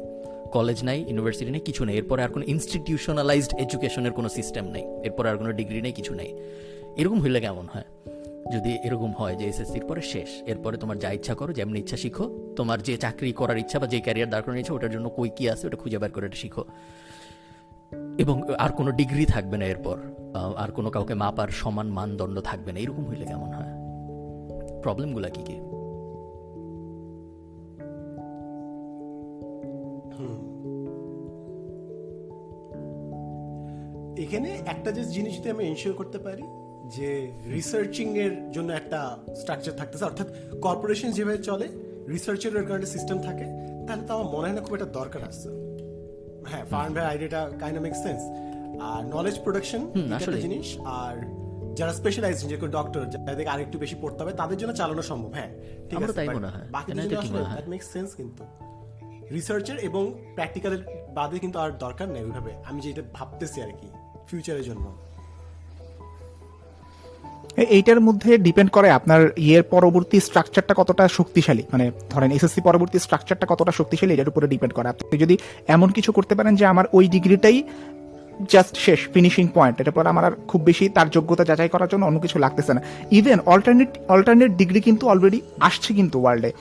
কলেজ 0.51 0.83
নাই 0.83 1.01
ইউনিভার্সিটি 1.01 1.51
নেই 1.51 1.61
কিছু 1.61 1.85
নেই। 1.85 1.97
এরপরে 1.97 2.23
আর 2.23 2.29
কোনো 2.29 2.45
ইনস্টিটিউশনালাইজড 2.47 3.53
এডুকেশনের 3.59 4.11
কোনো 4.11 4.29
সিস্টেম 4.29 4.65
নেই। 4.65 4.83
এরপরে 5.03 5.29
আর 5.29 5.37
কোনো 5.37 5.51
ডিগ্রি 5.51 5.81
নেই 5.81 5.91
কিছু 5.91 6.15
নেই। 6.15 6.33
এরকম 6.99 7.19
হইলে 7.21 7.39
কেমন 7.39 7.65
হয়? 7.73 7.83
যদি 8.53 8.77
এরকম 8.83 9.11
হয় 9.11 9.35
যে 9.35 9.45
এসএসসির 9.45 9.85
পরে 9.85 10.01
শেষ, 10.01 10.29
এরপরে 10.45 10.77
তোমার 10.77 10.99
যা 10.99 11.11
ইচ্ছা 11.11 11.33
করো, 11.35 11.53
যেমনি 11.53 11.79
ইচ্ছা 11.79 11.97
শিখো। 11.97 12.53
তোমার 12.55 12.81
যে 12.81 12.97
চাকরি 12.97 13.31
করার 13.31 13.57
ইচ্ছা 13.57 13.79
বা 13.79 13.87
যে 13.87 13.99
ক্যারিয়ার 14.01 14.29
দাঁড় 14.29 14.43
করানোর 14.43 14.59
ইচ্ছা, 14.59 14.73
ওটার 14.73 14.91
জন্য 14.91 15.09
কই 15.09 15.29
কি 15.29 15.49
আছে, 15.49 15.67
ওটা 15.67 15.77
খুঁজে 15.77 15.97
বের 15.97 16.11
করে 16.11 16.25
এটা 16.25 16.35
শিখো। 16.35 16.63
এবং 18.17 18.35
আর 18.53 18.69
কোনো 18.69 18.91
ডিগ্রি 18.91 19.25
থাকবে 19.25 19.57
না 19.57 19.65
এরপর। 19.65 19.97
আর 20.57 20.71
কোনো 20.71 20.89
কাউকে 20.89 21.13
মাপার 21.13 21.47
সমান 21.47 21.87
মানদণ্ড 21.87 22.39
থাকবে 22.39 22.71
না। 22.71 22.79
এরকম 22.79 23.05
হইলে 23.05 23.25
কেমন 23.25 23.49
হয়? 23.53 23.73
প্রবলেমগুলা 24.81 25.29
কি 25.29 25.41
কি? 25.41 25.57
এখানে 34.23 34.49
একটা 34.65 34.91
যে 34.91 35.03
জিনিস 35.03 35.33
যদি 35.39 35.49
আমি 35.49 35.63
এনশিওর 35.65 35.95
করতে 35.97 36.17
পারি 36.17 36.43
যে 36.95 37.09
রিসার্চিং 37.55 38.07
এর 38.25 38.33
জন্য 38.55 38.69
একটা 38.79 38.99
স্ট্রাকচার 39.41 39.73
থাকতেছে 39.79 40.05
অর্থাৎ 40.09 40.27
কর্পোরেশন 40.65 41.09
যেভাবে 41.17 41.39
চলে 41.49 41.67
রিসার্চের 42.13 42.53
কারণে 42.69 42.87
সিস্টেম 42.95 43.17
থাকে 43.27 43.45
তাহলে 43.85 44.03
তো 44.07 44.11
আমার 44.15 44.29
মনে 44.35 44.45
হয় 44.47 44.55
না 44.57 44.61
খুব 44.65 44.73
একটা 44.77 44.89
দরকার 44.99 45.21
আছে। 45.31 45.47
হ্যাঁ 46.49 46.63
ফার্ম 46.71 46.91
ভাই 46.95 47.05
আইডিয়াটা 47.11 47.41
কাইন্ড 47.61 47.75
অফ 47.79 47.83
মেক 47.87 47.95
সেন্স 48.05 48.21
আর 48.89 49.01
নলেজ 49.15 49.35
প্রোডাকশন 49.45 49.81
একটা 50.17 50.37
জিনিস। 50.45 50.67
আর 51.01 51.15
যারা 51.77 51.93
স্পেশালাইজ 51.99 52.37
যেরকম 52.49 52.69
ডক্টর 52.77 53.01
যাদের 53.13 53.47
আরেকটু 53.53 53.77
বেশি 53.83 53.95
পড়তে 54.01 54.19
হবে 54.23 54.33
তাদের 54.41 54.57
জন্য 54.61 54.71
চালানো 54.79 55.03
সম্ভব 55.11 55.31
হ্যাঁ 55.37 55.51
ঠিক 55.89 55.97
আছে 56.03 56.15
তাই 56.19 56.27
মনে 56.37 56.49
হয়। 56.53 56.65
বাকি 56.75 56.89
মনে 56.93 57.01
হয়? 57.41 57.53
দ্যাট 57.55 57.67
মেক 57.73 57.83
সেন্স 57.93 58.09
কিন্তু। 58.19 58.43
রিসার্চের 59.35 59.77
এবং 59.89 60.03
প্র্যাকটিক্যালের 60.35 60.81
বাদে 61.17 61.37
কিন্তু 61.43 61.57
আর 61.63 61.69
দরকার 61.85 62.07
নেই 62.15 62.23
ওইভাবে। 62.27 62.51
আমি 62.69 62.79
যেটা 62.85 63.03
ভাবতেছি 63.17 63.57
আর 63.65 63.71
কি 63.79 63.87
ফিউচারের 64.29 64.65
জন্য। 64.69 64.85
এইটার 67.77 67.99
মধ্যে 68.01 68.37
ডিপেন্ড 68.37 68.69
করে 68.71 68.89
আপনার 68.89 69.21
ইয়ের 69.37 69.63
পরবর্তী 69.63 70.19
স্ট্রাকচারটা 70.19 70.73
কতটা 70.73 71.07
শক্তিশালী। 71.07 71.63
মানে 71.71 71.91
ধরেন 72.09 72.31
এসএসসি 72.31 72.61
পরবর্তী 72.61 72.99
স্ট্রাকচারটা 72.99 73.45
কতটা 73.49 73.71
শক্তিশালী, 73.71 74.13
এটার 74.13 74.29
উপরে 74.29 74.47
ডিপেন্ড 74.47 74.73
করে। 74.73 74.87
আপনি 74.89 75.17
যদি 75.17 75.37
এমন 75.67 75.89
কিছু 75.91 76.11
করতে 76.11 76.33
পারেন 76.35 76.55
যে 76.55 76.65
আমার 76.65 76.85
ওই 76.93 77.07
ডিগ্রিটাই 77.07 77.63
জাস্ট 78.53 78.75
শেষ 78.77 78.99
ফিনিশিং 79.13 79.47
পয়েন্ট 79.53 79.81
এটার 79.81 79.95
পর 79.97 80.07
আমার 80.07 80.25
আর 80.25 80.31
খুব 80.47 80.61
বেশি 80.61 80.89
তার 80.89 81.07
যোগ্যতা 81.09 81.43
যাচাই 81.45 81.69
করার 81.69 81.87
জন্য 81.87 82.05
অন্য 82.05 82.19
কিছু 82.19 82.39
লাগতেছে 82.39 82.73
না। 82.73 82.81
ইভেন 83.11 83.39
অল্টারনেট 83.45 83.91
অল্টারনেট 84.07 84.51
ডিগ্রি 84.51 84.81
কিন্তু 84.81 85.03
অলরেডি 85.07 85.41
আসছে 85.59 85.93
কিন্তু 85.93 86.17
ওয়ার্ল্ডে 86.21 86.51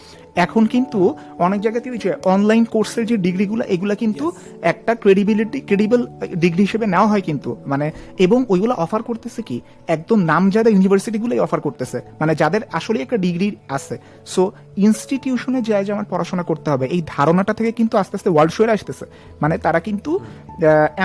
এখন 0.44 0.62
কিন্তু 0.74 1.00
অনেক 1.46 1.60
জায়গাতে 1.60 1.86
ওই 1.90 2.00
যে 2.04 2.10
অনলাইন 2.34 2.64
কোর্সের 2.64 3.04
যে 3.10 3.16
ডিগ্রিগুলো 3.26 3.62
এগুলো 3.74 3.94
কিন্তু 4.02 4.24
একটা 4.72 4.92
ক্রেডিবিলিটি 4.94 5.58
ক্রেডিবল 5.60 6.00
ডিগ্রি 6.44 6.62
হিসেবে 6.66 6.86
নেওয়া 6.94 7.08
হয় 7.12 7.24
কিন্তু। 7.28 7.50
মানে 7.66 7.86
এবং 8.18 8.38
ওইগুলো 8.48 8.74
অফার 8.84 9.02
করতেছে 9.02 9.40
কি 9.42 9.56
একদম 9.94 10.18
নামজাদা 10.30 10.70
ইউনিভার্সিটিগুলোই 10.70 11.40
অফার 11.46 11.60
করতেছে। 11.60 11.98
মানে 12.20 12.32
যাদের 12.34 12.62
আসলে 12.72 12.98
একটা 13.02 13.16
ডিগ্রি 13.16 13.48
আছে। 13.68 13.96
সো 14.26 14.42
ইনস্টিটিউশনে 14.86 15.60
যায় 15.68 15.84
যে 15.86 15.90
আমার 15.92 16.08
পড়াশোনা 16.10 16.44
করতে 16.50 16.68
হবে 16.72 16.84
এই 16.94 17.02
ধারণাটা 17.06 17.52
থেকে 17.58 17.70
কিন্তু 17.78 17.94
আস্তে 17.98 18.14
আস্তে 18.16 18.30
ওয়ার্ল্ড 18.30 18.52
শোয়ে 18.56 18.74
আসতেছে। 18.76 19.04
মানে 19.42 19.54
তারা 19.64 19.80
কিন্তু 19.80 20.10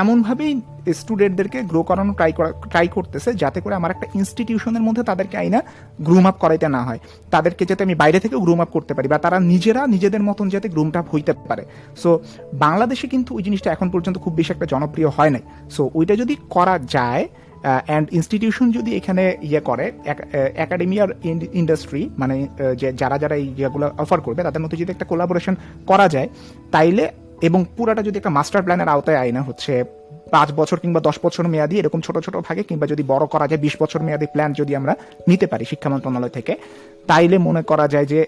এমনভাবেই 0.01 0.54
স্টুডেন্টদেরকে 0.99 1.60
গ্রো 1.72 1.82
করানো 1.89 2.12
ট্রাই 2.20 2.32
করা 2.38 2.49
ট্রাই 2.72 2.88
করতেছে 2.95 3.30
যাতে 3.43 3.60
করে 3.62 3.74
আমার 3.80 3.91
একটা 3.91 4.08
ইনস্টিটিউশনের 4.20 4.84
মধ্যে 4.88 5.04
তাদেরকে 5.10 5.36
আইনা 5.38 5.60
গ্রুম 6.08 6.26
আপ 6.30 6.38
করাইতে 6.43 6.68
না 6.76 6.82
হয়। 6.88 6.99
তাদেরকে 7.34 7.64
যাতে 7.70 7.82
আমি 7.88 7.95
বাইরে 7.95 8.20
থেকেও 8.24 8.39
গ্রুম 8.45 8.60
আপ 8.64 8.70
করতে 8.76 8.93
পারি 8.93 9.08
বা 9.14 9.18
তারা 9.26 9.38
নিজেরা 9.51 9.82
নিজেদের 9.88 10.24
মতন 10.30 10.45
যাতে 10.54 10.68
গ্রুম 10.76 10.89
আপ 10.99 11.08
হইতে 11.14 11.34
পারে। 11.49 11.64
সো 12.01 12.10
বাংলাদেশে 12.66 13.08
কিন্তু 13.14 13.30
ওই 13.38 13.43
জিনিসটা 13.47 13.70
এখন 13.76 13.88
পর্যন্ত 13.93 14.18
খুব 14.24 14.34
বেশি 14.39 14.51
একটা 14.54 14.68
জনপ্রিয় 14.74 15.10
হয় 15.18 15.32
নাই। 15.36 15.43
সো 15.76 15.82
ওইটা 15.97 16.14
যদি 16.22 16.34
করা 16.56 16.76
যায় 16.95 17.24
অ্যান্ড 17.88 18.08
ইনস্টিটিউশন 18.18 18.68
যদি 18.78 18.91
এখানে 18.99 19.24
ইয়ে 19.49 19.62
করে 19.70 19.86
একাডেমিয়ার 20.66 21.10
ইন্ডাস্ট্রি 21.62 22.01
মানে 22.22 22.36
যে 22.82 22.88
যারা 23.01 23.18
যারা 23.24 23.36
এই 23.41 23.47
ইয়েগুলো 23.58 23.86
অফার 24.04 24.20
করবে, 24.22 24.41
তাদের 24.47 24.62
মধ্যে 24.64 24.78
যদি 24.82 24.91
একটা 24.93 25.10
কোলাবোরেশন 25.12 25.56
করা 25.89 26.06
যায়, 26.14 26.28
তাইলে 26.72 27.06
এবং 27.41 27.65
পুরাটা 27.77 28.03
যদি 28.03 28.17
একটা 28.17 28.29
মাস্টার 28.29 28.61
প্ল্যানের 28.61 28.88
আওতায় 28.88 29.17
আয় 29.17 29.31
না 29.31 29.41
হচ্ছে 29.41 29.84
পাঁচ 30.31 30.51
বছর 30.51 30.79
কিংবা 30.79 30.99
দশ 30.99 31.19
বছর 31.23 31.47
মেয়াদি 31.47 31.79
এরকম 31.79 32.01
ছোট 32.01 32.19
ছোট 32.19 32.36
ভাগে 32.38 32.63
কিংবা 32.63 32.88
যদি 32.88 33.03
বড় 33.07 33.25
করা 33.25 33.47
যায় 33.47 33.61
বিশ 33.61 33.77
বছর 33.79 34.01
মেয়াদি 34.01 34.25
প্ল্যান 34.25 34.53
যদি 34.53 34.75
আমরা 34.75 34.95
নিতে 35.27 35.47
পারি 35.47 35.65
শিক্ষা 35.65 35.89
মন্ত্রণালয় 35.89 36.29
থেকে 36.29 36.57
তাইলে 37.07 37.38
মনে 37.38 37.63
করা 37.63 37.88
যায় 37.88 38.05
যে 38.05 38.25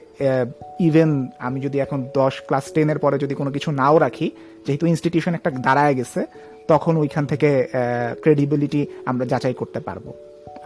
ইভেন 0.80 1.28
আমি 1.40 1.60
যদি 1.60 1.80
এখন 1.80 2.10
দশ 2.16 2.42
ক্লাস 2.48 2.72
টেনের 2.72 3.00
পরে 3.00 3.18
যদি 3.18 3.36
কোনো 3.36 3.52
কিছু 3.52 3.72
নাও 3.72 3.98
রাখি 3.98 4.32
যেহেতু 4.68 4.86
ইনস্টিটিউশন 4.86 5.34
একটা 5.34 5.50
দাঁড়ায় 5.50 5.94
গেছে 5.94 6.26
তখন 6.68 6.98
ওইখান 6.98 7.26
থেকে 7.26 7.68
ক্রেডিবিলিটি 8.22 8.88
আমরা 9.06 9.26
যাচাই 9.26 9.54
করতে 9.54 9.80
পারব। 9.80 10.14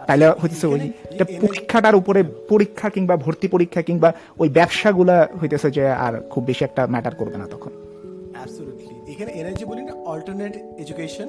তাইলে 0.06 0.30
হইতেছে 0.30 0.66
ওই 0.66 0.92
পরীক্ষাটার 1.40 1.94
উপরে 1.94 2.22
পরীক্ষা 2.22 2.88
কিংবা 2.88 3.16
ভর্তি 3.16 3.48
পরীক্ষা 3.48 3.82
কিংবা 3.82 4.12
ওই 4.38 4.48
ব্যবসাগুলা 4.48 5.28
হইতেছে 5.42 5.70
যে 5.70 5.88
আর 5.88 6.20
খুব 6.30 6.44
বেশি 6.44 6.64
একটা 6.64 6.86
ম্যাটার 6.86 7.14
করবে 7.14 7.36
না 7.36 7.46
তখন। 7.46 7.70
এখানে 9.20 9.38
এনার্জি 9.40 9.64
বলি 9.64 9.82
না 9.82 9.92
অল্টারনেট 9.92 10.54
এডুকেশন 10.78 11.28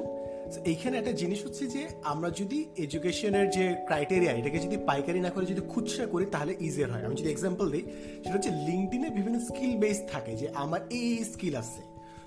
এইখানে 0.64 0.98
একটা 0.98 1.12
জিনিস 1.12 1.44
হচ্ছে 1.44 1.66
যে, 1.66 1.82
আমরা 2.02 2.30
যদি 2.30 2.64
এডুকেশনের 2.76 3.50
যে 3.50 3.64
ক্রাইটেরিয়া 3.86 4.32
এটাকে 4.32 4.58
যদি 4.58 4.76
পাইকারি 4.76 5.20
না 5.20 5.30
করে 5.30 5.46
যদি 5.46 5.62
খুচরা 5.68 6.06
করি, 6.06 6.24
তাহলে 6.26 6.52
ইজিয়ার 6.60 6.90
হয়। 6.92 7.04
আমি 7.04 7.14
যদি 7.14 7.30
এক্সাম্পল 7.30 7.70
দিই, 7.70 7.84
সেটা 8.22 8.32
হচ্ছে 8.32 8.50
লিঙ্কডিনে 8.50 9.10
বিভিন্ন 9.10 9.38
স্কিল 9.38 9.72
বেস 9.76 9.98
থাকে 10.12 10.32
যে, 10.36 10.46
আমার 10.54 10.80
এই 10.90 11.24
স্কিল 11.24 11.54
আছে। 11.56 11.82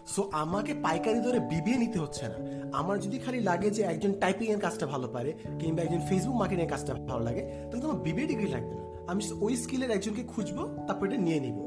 সো 0.08 0.30
আমাকে 0.32 0.74
পাইকারি 0.74 1.20
ধরে 1.20 1.40
বিবিএ 1.40 1.78
নিতে 1.78 2.00
হচ্ছে 2.00 2.26
না। 2.28 2.38
আমার 2.78 3.00
যদি 3.00 3.18
খালি 3.18 3.40
লাগে 3.40 3.70
যে, 3.70 3.84
একজন 3.84 4.12
টাইপিং 4.14 4.48
এর 4.52 4.60
কাজটা 4.60 4.86
ভালো 4.86 5.08
পারে, 5.08 5.34
কিংবা 5.60 5.84
একজন 5.84 6.00
ফেসবুক 6.00 6.36
মার্কেটিং 6.36 6.66
এর 6.66 6.72
কাজটা 6.72 6.94
ভালো 6.94 7.24
লাগে, 7.24 7.42
তাহলে 7.42 7.82
তো 7.82 7.90
আমার 7.90 8.02
বিবিএ 8.02 8.26
ডিগ্রি 8.26 8.48
লাগবে 8.48 8.74
না। 8.76 8.84
আমি 9.08 9.22
ওই 9.42 9.56
স্কিলের 9.56 9.92
একজনকে 9.92 10.24
খুঁজবো, 10.24 10.62
তারপর 10.88 11.06
এটা 11.08 11.18
নিয়ে 11.18 11.40
নিব। 11.40 11.58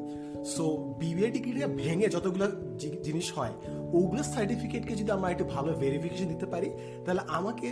সো 0.45 0.65
বিবিএ 0.99 1.31
ডিগ্রিটা 1.31 1.67
ভেঙে 1.67 2.09
যতগুলো 2.09 2.47
জিনিস 3.03 3.33
হয় 3.39 3.53
ওগুলো 3.93 4.23
সার্টিফিকেটকে 4.23 4.95
যদি 4.97 5.11
আমরা 5.11 5.31
একটু 5.31 5.45
ভালো 5.45 5.71
ভেরিফিকেশন 5.75 6.29
দিতে 6.35 6.47
পারি, 6.47 6.69
তাহলে 7.05 7.23
আমাকে 7.29 7.69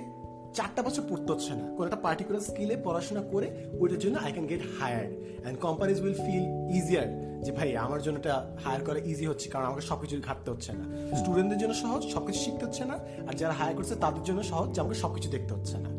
চারটা 0.54 0.82
বছর 0.82 1.02
পড়তে 1.10 1.32
হচ্ছে 1.32 1.54
না। 1.54 1.64
কোনো 1.76 1.86
একটা 1.88 2.00
পার্টিকুলার 2.06 2.40
স্কিলে 2.40 2.76
পড়াশোনা 2.76 3.22
করে 3.32 3.48
ওইটার 3.80 3.98
জন্য 3.98 4.16
I 4.18 4.32
can 4.32 4.46
get 4.46 4.62
hired 4.78 5.10
and 5.42 5.58
companies 5.60 6.00
will 6.02 6.14
feel 6.14 6.44
easier 6.78 7.08
যে 7.44 7.52
ভাই, 7.52 7.76
আমার 7.76 8.00
জন্য 8.02 8.18
এটা 8.18 8.34
হায়ার 8.64 8.82
করা 8.84 8.98
ইজি 8.98 9.26
হচ্ছে, 9.26 9.48
কারণ 9.48 9.64
আমাকে 9.64 9.80
সবকিছু 9.80 10.14
ঘাটতে 10.28 10.50
হচ্ছে 10.50 10.72
না। 10.72 10.84
স্টুডেন্টদের 11.16 11.58
জন্য 11.58 11.74
সহজ, 11.74 12.02
সবকিছু 12.14 12.40
শিখতে 12.44 12.64
হচ্ছে 12.64 12.84
না, 12.84 12.98
আর 13.28 13.34
যারা 13.34 13.52
হায়ার 13.52 13.74
করছে 13.74 13.94
তাদের 13.94 14.22
জন্য 14.22 14.42
সহজ 14.42 14.74
যে 14.74 14.80
আমাকে 14.80 14.94
সবকিছু 14.94 15.30
দেখতে 15.30 15.54
হচ্ছে 15.54 15.78
না। 15.78 15.90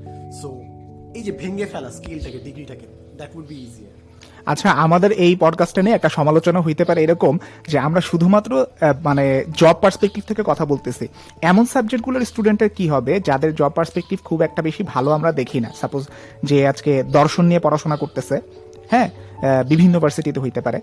সো 0.42 0.50
এই 1.18 1.24
যে 1.24 1.32
ভেঙে 1.32 1.66
ফেলা 1.66 1.90
স্কিলটাকে 1.92 2.40
ডিগ্রিটাকে 2.40 2.88
দ্যাট 3.18 3.36
উড 3.36 3.48
বি 3.48 3.56
ইজিয়ার 3.56 4.07
আচ্ছা 4.48 4.70
আমাদের 4.86 5.12
এই 5.26 5.36
পডকাস্টে 5.40 5.82
নিয়ে 5.82 5.96
একটা 5.96 6.10
সমালোচনা 6.10 6.60
হইতে 6.62 6.84
পারে 6.86 7.00
এরকম 7.04 7.34
যে 7.68 7.78
আমরা 7.80 8.02
শুধুমাত্র 8.02 8.52
মানে 9.04 9.26
জব 9.58 9.76
পার্সপেক্টিভ 9.82 10.24
থেকে 10.28 10.44
কথা 10.46 10.66
বলতেছি। 10.66 11.08
এমন 11.42 11.66
সাবজেক্টগুলোর 11.66 12.26
স্টুডেন্টের 12.26 12.70
কি 12.70 12.86
হবে? 12.90 13.14
যাদের 13.20 13.56
জব 13.56 13.72
পার্সপেক্টিভ 13.76 14.20
খুব 14.24 14.42
একটা 14.42 14.62
বেশি 14.62 14.84
ভালো 14.84 15.12
আমরা 15.12 15.32
দেখি 15.32 15.60
না। 15.60 15.70
সাপোজ 15.82 16.04
যে 16.44 16.58
আজকে 16.68 16.92
দর্শন 17.04 17.46
নিয়ে 17.46 17.60
পড়াশোনা 17.60 17.96
করতেছে 17.96 18.36
হ্যাঁ? 18.92 19.10
বিভিন্ন 19.66 20.00
ভার্সিটিতে 20.00 20.40
হইতে 20.40 20.62
পারে। 20.62 20.80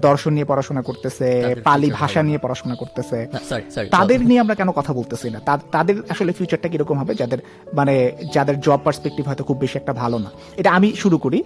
দর্শন 0.00 0.32
নিয়ে 0.32 0.44
পড়াশোনা 0.44 0.82
করতেছে 0.82 1.26
পালি 1.64 1.88
ভাষা 1.90 2.20
নিয়ে 2.22 2.38
পড়াশোনা 2.38 2.74
করতেছে। 2.74 3.18
সরি 3.48 3.88
তাদের 3.88 4.20
নিয়ে 4.20 4.40
আমরা 4.40 4.54
কেন 4.54 4.70
কথা 4.70 4.92
বলতেছি 4.92 5.30
না? 5.30 5.40
তাদের 5.72 5.96
আসলে 6.08 6.32
ফিউচারটা 6.32 6.68
কীরকম 6.68 6.98
হবে? 6.98 7.14
যাদের 7.14 7.38
মানে 7.74 7.94
যাদের 8.34 8.60
জব 8.60 8.80
পার্সপেক্টিভ 8.84 9.26
হয়তো 9.26 9.44
খুব 9.44 9.58
বেশি 9.58 9.78
একটা 9.78 9.92
ভালো 9.92 10.18
না। 10.18 10.30
এটা 10.56 10.70
আমি 10.70 10.88
শুরু 10.96 11.18
করি। 11.18 11.42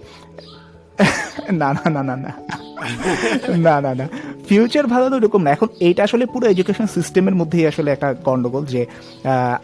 না 1.61 1.69
না 1.73 1.89
না 1.95 2.01
না 2.09 2.15
না। 2.25 2.31
না 3.65 3.75
না 3.85 3.91
না। 3.95 4.05
ফিউচার 4.47 4.85
ভালো 4.87 5.05
তো 5.09 5.15
এরকম 5.15 5.41
না। 5.41 5.49
এখন 5.51 5.67
এইটা 5.79 6.01
আসলে 6.03 6.25
পুরো 6.25 6.45
এডুকেশন 6.47 6.87
সিস্টেমের 6.95 7.35
মধ্যেই 7.35 7.67
আসলে 7.67 7.89
একটা 7.91 8.09
গন্ডগোল 8.27 8.63
যে 8.65 8.81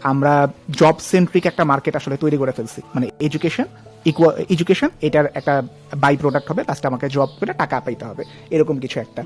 আমরা 0.02 0.32
জব 0.80 0.96
সেন্ট্রিক 1.10 1.44
একটা 1.46 1.64
মার্কেট 1.64 1.94
আসলে 1.96 2.16
তৈরি 2.16 2.36
করে 2.36 2.52
ফেলছি। 2.52 2.80
মানে 2.94 3.06
এডুকেশন 3.20 3.64
এডুকেশন 4.54 4.90
এটার 5.06 5.26
একটা 5.38 5.54
বাই 6.02 6.14
প্রোডাক্ট 6.22 6.46
হবে 6.50 6.62
লাস্টে 6.68 6.86
আমাকে 6.90 7.06
জব 7.16 7.30
করে 7.38 7.52
টাকা 7.62 7.76
পাইতে 7.84 8.04
হবে, 8.08 8.22
এরকম 8.54 8.76
কিছু 8.82 8.96
একটা। 9.04 9.22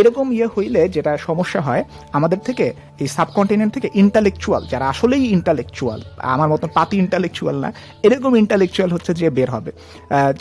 এরকম 0.00 0.26
ইয়ে 0.36 0.48
হইলে 0.54 0.80
যেটা 0.94 1.12
সমস্যা 1.28 1.60
হয়, 1.68 1.82
আমাদের 2.18 2.40
থেকে, 2.48 2.66
এই 3.02 3.08
সাবকন্টিনেন্ট 3.16 3.70
থেকে 3.76 3.88
ইন্টালেকচুয়াল 4.02 4.62
যারা 4.72 4.86
আসলেই 4.92 5.24
ইন্টালেকচুয়াল 5.36 6.00
আমার 6.34 6.48
মতন 6.52 6.68
পাতি 6.78 6.96
ইন্টালেকচুয়াল 7.04 7.56
না, 7.64 7.70
এরকম 8.06 8.32
ইন্টালেকচুয়াল 8.42 8.90
হচ্ছে 8.94 9.12
যে 9.20 9.28
বের 9.36 9.50
হবে। 9.56 9.70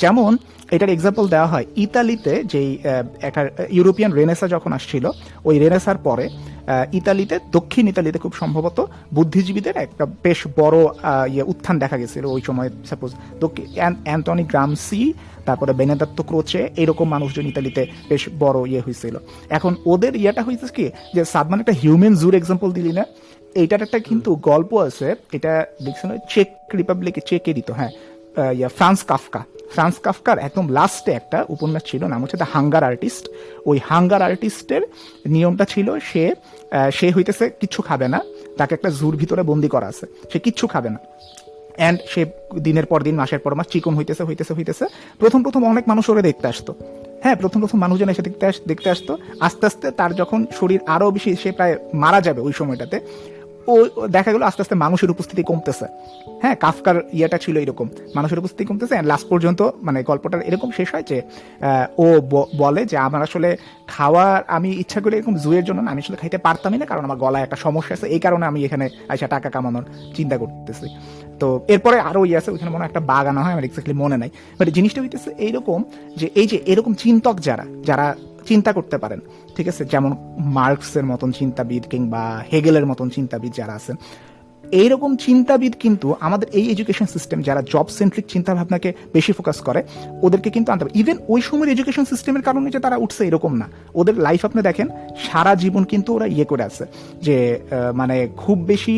যেমন, 0.02 0.32
এটার 0.76 0.94
এক্সাম্পল 0.96 1.26
দেওয়া 1.34 1.50
হয়, 1.54 1.66
ইতালিতে 1.86 2.34
যেই 2.52 2.70
একটা 3.28 3.42
ইউরোপিয়ান 3.78 4.12
রেনেসা 4.20 4.48
যখন 4.56 4.72
আসছিল, 4.78 5.06
ওই 5.48 5.56
রেনেসার 5.64 6.00
পরে 6.08 6.26
ইতালিতে, 7.00 7.36
দক্ষিণ 7.58 7.86
ইতালিতে 7.92 8.18
খুব 8.24 8.34
সম্ভবত 8.42 8.78
বুদ্ধিজীবীদের 9.18 9.76
একটা 9.86 10.06
বেশ 10.26 10.40
বড় 10.60 10.78
ইয়ে 11.34 11.44
উত্থান 11.52 11.76
দেখা 11.84 11.98
গেছিল 12.02 12.24
ওই 12.36 12.42
সময় 12.48 12.70
সাপোজ 12.90 13.12
অ্যান্টনি 14.08 14.46
গ্রামসি, 14.52 15.02
তারপরে 15.48 15.72
বেনেদাত্ত 15.80 16.20
ক্রোচে, 16.30 16.62
এরকম 16.82 17.08
মানুষজন 17.16 17.46
ইতালিতে 17.52 17.82
বেশ 18.12 18.24
বড় 18.44 18.60
ইয়ে 18.72 18.82
হয়েছিল। 18.86 19.16
এখন 19.58 19.72
ওদের 19.92 20.14
ইয়েটা 20.22 20.42
হয়েছে 20.48 20.66
কি, 20.78 20.86
যে 21.16 21.22
সাদমান 21.34 21.60
একটা 21.64 21.76
হিউম্যান 21.82 22.14
জুর 22.22 22.34
এক্সাম্পল 22.40 22.70
দিলি 22.78 22.92
না? 23.00 23.04
এইটার 23.62 23.82
একটা 23.86 24.00
কিন্তু 24.10 24.30
গল্প 24.50 24.72
আছে, 24.88 25.08
এটা 25.38 25.54
দেখছেন 25.86 26.10
চেক 26.34 26.50
রিপাবলিকে, 26.80 27.22
চেকেরই 27.30 27.64
তো 27.68 27.74
হ্যাঁ 27.80 27.92
ইয়া, 28.60 28.70
ফ্রান্স 28.78 29.00
কাফকা। 29.10 29.42
ফ্রান্স 29.74 30.00
কাফকার 30.00 30.40
একদম 30.40 30.70
লাস্টে 30.70 31.12
একটা 31.12 31.46
উপন্যাস 31.50 31.84
ছিল, 31.86 32.06
নাম 32.06 32.24
হচ্ছে 32.24 32.38
দ্য 32.38 32.46
হাঙ্গার 32.54 32.84
আর্টিস্ট 32.84 33.30
ওই 33.66 33.80
হাঙ্গার 33.90 34.22
আর্টিস্টের 34.22 34.82
নিয়মটা 35.26 35.66
ছিল, 35.66 36.00
সে 36.00 36.34
সে 36.94 37.12
হইতেছে 37.12 37.50
কিচ্ছু 37.50 37.82
খাবে 37.82 38.08
না, 38.08 38.22
তাকে 38.58 38.74
একটা 38.74 38.90
জুর 38.90 39.18
ভিতরে 39.18 39.44
বন্দি 39.44 39.68
করা 39.68 39.88
আছে, 39.88 40.06
সে 40.34 40.40
কিচ্ছু 40.40 40.68
খাবে 40.68 40.90
না। 40.90 40.98
অ্যান্ড 41.76 42.00
সে 42.10 42.26
দিনের 42.60 42.86
পর 42.86 43.04
দিন, 43.04 43.16
মাসের 43.16 43.40
পর 43.40 43.56
মাস 43.56 43.68
চিকন 43.68 43.96
হইতেছে 43.96 44.24
হইতেছে 44.24 44.54
হইতেছে। 44.54 44.86
প্রথম 45.20 45.44
প্রথম 45.44 45.66
অনেক 45.66 45.84
মানুষ 45.88 46.10
ওরে 46.10 46.22
দেখতে 46.22 46.48
আসতো। 46.48 46.76
হ্যাঁ 47.24 47.36
প্রথম 47.36 47.60
প্রথম 47.60 47.80
মানুষজন 47.80 48.10
এসে 48.10 48.22
দেখতে 48.22 48.46
আস- 48.46 48.68
দেখতে 48.68 48.90
আসতো। 48.90 49.18
আস্তে 49.40 49.66
আস্তে 49.66 49.92
তার 49.92 50.16
যখন 50.16 50.46
শরীর 50.60 50.80
আরও 50.88 51.12
বেশি, 51.12 51.36
সে 51.36 51.52
প্রায় 51.52 51.78
মারা 51.94 52.22
যাবে 52.22 52.42
ওই 52.42 52.54
সময়টাতে। 52.54 53.00
ও, 53.68 53.86
দেখা 54.08 54.34
গেল 54.34 54.44
আস্তে 54.44 54.62
আস্তে 54.62 54.76
মানুষের 54.76 55.12
উপস্থিতি 55.12 55.44
কমতেছে। 55.44 55.86
হ্যাঁ 56.42 56.56
কাফকার 56.64 56.98
ইয়েটা 57.18 57.38
ছিল 57.44 57.56
এরকম। 57.64 57.88
মানুষের 58.18 58.40
উপস্থিতি 58.42 58.64
কমতেছে 58.70 58.96
লাস্ট 59.12 59.26
পর্যন্ত 59.32 59.62
মানে 59.88 60.00
গল্পটা 60.10 60.36
এরকম 60.50 60.70
শেষ 60.78 60.88
হয় 60.94 61.06
যে 61.12 61.18
ও 62.04 62.06
বলে 62.62 62.82
যে, 62.92 62.98
আমার 63.08 63.22
আসলে 63.28 63.50
খাওয়ার, 63.94 64.40
আমি 64.58 64.70
ইচ্ছা 64.84 65.00
করে 65.04 65.14
এরকম 65.20 65.36
জুয়ের 65.44 65.66
জন্য 65.68 65.80
আমি 65.94 66.02
আসলে 66.04 66.18
খাইতে 66.22 66.40
পারতামই 66.48 66.78
না, 66.82 66.86
কারণ 66.92 67.04
আমার 67.08 67.20
গলায় 67.24 67.44
একটা 67.46 67.58
সমস্যা 67.66 67.94
আছে, 67.98 68.08
এই 68.16 68.22
কারণে 68.26 68.46
আমি 68.52 68.60
এখানে 68.68 68.86
আইসা 69.12 69.28
টাকা 69.34 69.48
কামানোর 69.56 69.86
চিন্তা 70.18 70.36
করতেছি। 70.42 70.88
তো 71.42 71.48
এরপরে 71.74 71.98
আরও 72.10 72.22
ইয়ে 72.30 72.38
আছে, 72.42 72.50
ওইখানে 72.54 72.72
মনে 72.76 72.84
একটা 72.90 73.02
বাগ 73.12 73.26
আনা 73.32 73.42
হয়, 73.46 73.54
আমার 73.56 73.66
এক্স্যাক্টলি 73.68 73.96
মনে 74.04 74.18
নাই। 74.22 74.30
বাট 74.58 74.68
জিনিসটা 74.78 75.00
হইতেছে 75.04 75.30
এইরকম 75.46 75.80
যে, 76.20 76.28
এই 76.42 76.48
যে, 76.52 76.58
এরকম 76.72 76.94
চিন্তক 77.04 77.36
যারা 77.48 77.66
যারা 77.90 78.08
চিন্তা 78.50 78.72
করতে 78.78 78.98
পারেন, 79.04 79.20
ঠিক 79.56 79.68
আছে? 79.72 79.84
যেমন 79.94 80.12
মার্কসের 80.58 81.06
মতন 81.12 81.30
চিন্তাবিদ 81.40 81.84
কিংবা 81.92 82.24
হেগেলের 82.52 82.86
মতন 82.92 83.08
চিন্তাবিদ 83.16 83.52
যারা 83.60 83.74
আছেন 83.80 83.98
এইরকম 84.82 85.12
চিন্তাবিদ 85.26 85.74
কিন্তু 85.84 86.08
আমাদের 86.28 86.48
এই 86.60 86.66
এডুকেশন 86.74 87.08
সিস্টেম 87.16 87.40
যারা 87.48 87.62
জব 87.74 87.88
সেন্ট্রিক 87.98 88.26
চিন্তাভাবনাকে 88.34 88.90
বেশি 89.16 89.32
ফোকাস 89.38 89.58
করে, 89.68 89.82
ওদেরকে 90.26 90.50
কিন্তু 90.56 90.70
আনতে 90.72 90.84
হবে 90.84 90.96
ইভেন 91.02 91.18
ওই 91.34 91.42
সময়ের 91.48 91.74
এডুকেশন 91.76 92.06
সিস্টেমের 92.12 92.44
কারণে 92.48 92.68
যে 92.76 92.80
তারা 92.86 92.98
উঠছে, 93.04 93.22
এরকম 93.30 93.54
না। 93.62 93.68
ওদের 94.00 94.16
লাইফ 94.26 94.42
আপনি 94.48 94.60
দেখেন, 94.70 94.88
সারা 95.28 95.54
জীবন 95.64 95.84
কিন্তু 95.92 96.10
ওরা 96.18 96.28
ইয়ে 96.36 96.46
করে 96.52 96.64
আছে 96.70 96.84
যে 97.26 97.36
মানে 98.00 98.16
খুব 98.44 98.58
বেশি 98.72 98.96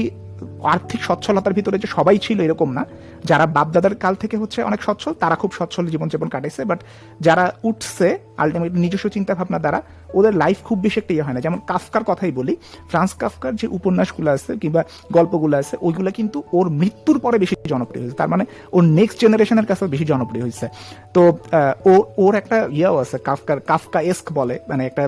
আর্থিক 0.73 1.01
সচ্ছলতার 1.07 1.53
ভিতরে 1.57 1.77
যে 1.83 1.87
সবাই 1.95 2.19
ছিল 2.25 2.37
এরকম 2.47 2.69
না। 2.77 2.83
যারা 3.23 3.45
বাপদাদার 3.47 3.95
কাল 3.95 4.13
থেকে 4.15 4.35
হচ্ছে 4.37 4.59
অনেক 4.63 4.81
সচ্ছল 4.81 5.13
তারা 5.13 5.35
খুব 5.35 5.51
সচ্ছল 5.53 5.83
জীবনযাপন 5.87 6.29
কাটাইছে 6.29 6.61
বাট 6.65 6.79
যারা 7.19 7.45
উঠছে 7.63 8.07
আলটিমেটলি 8.37 8.79
নিজস্ব 8.79 9.07
চিন্তা 9.09 9.33
ভাবনা 9.35 9.59
দ্বারা 9.59 9.79
ওদের 10.13 10.33
লাইফ 10.35 10.57
খুব 10.63 10.77
বেশি 10.81 10.97
একটা 10.99 11.13
ইয়ে 11.13 11.25
হয় 11.27 11.35
না 11.35 11.41
যেমন 11.41 11.59
কাফকার 11.67 12.03
কথাই 12.03 12.31
বলি 12.31 12.53
ফ্রান্স 12.89 13.11
কাফকার 13.13 13.51
যে 13.55 13.67
উপন্যাসগুলো 13.69 14.29
আছে 14.31 14.51
কিংবা 14.57 14.81
গল্পগুলো 15.11 15.55
আছে 15.57 15.75
ওইগুলো 15.81 16.09
কিন্তু 16.11 16.37
ওর 16.53 16.67
মৃত্যুর 16.71 17.17
পরে 17.19 17.37
বেশি 17.37 17.55
জনপ্রিয় 17.65 18.01
হয়েছে 18.03 18.17
তার 18.17 18.29
মানে 18.29 18.43
ওর 18.73 18.83
নেক্সট 18.91 19.17
জেনারেশনের 19.19 19.65
কাছে 19.65 19.83
বেশি 19.87 20.05
জনপ্রিয় 20.05 20.43
হয়েছে 20.43 20.65
তো 21.13 21.21
আহ, 21.29 21.73
ও 21.85 21.93
ওর 22.17 22.33
একটা 22.35 22.57
ইয়েও 22.71 22.95
আছে 22.97 23.17
কাফকার 23.19 23.59
কাফকা 23.61 23.99
এস্ক 24.03 24.27
বলে 24.33 24.55
মানে 24.67 24.83
একটা 24.85 25.03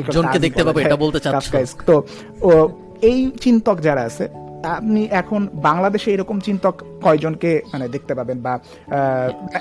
একজনকে 0.00 0.28
term 0.30 0.44
দেখতে 0.46 0.62
পাবো 0.64 0.78
এটা 0.80 0.96
বলতে 0.96 1.18
চাচ্ছ। 1.20 1.34
Kafkaesque। 1.36 1.80
তো 1.88 1.94
ও 2.42 2.52
এই 3.02 3.30
চিন্তক 3.40 3.76
যারা 3.80 4.02
আছে 4.02 4.24
আপনি 4.64 5.08
এখন 5.10 5.48
বাংলাদেশে 5.54 6.12
এরকম 6.12 6.40
চিন্তক 6.40 6.82
কয়জনকে 7.02 7.62
মানে 7.72 7.88
দেখতে 7.88 8.14
পাবেন 8.14 8.42
বা 8.42 8.58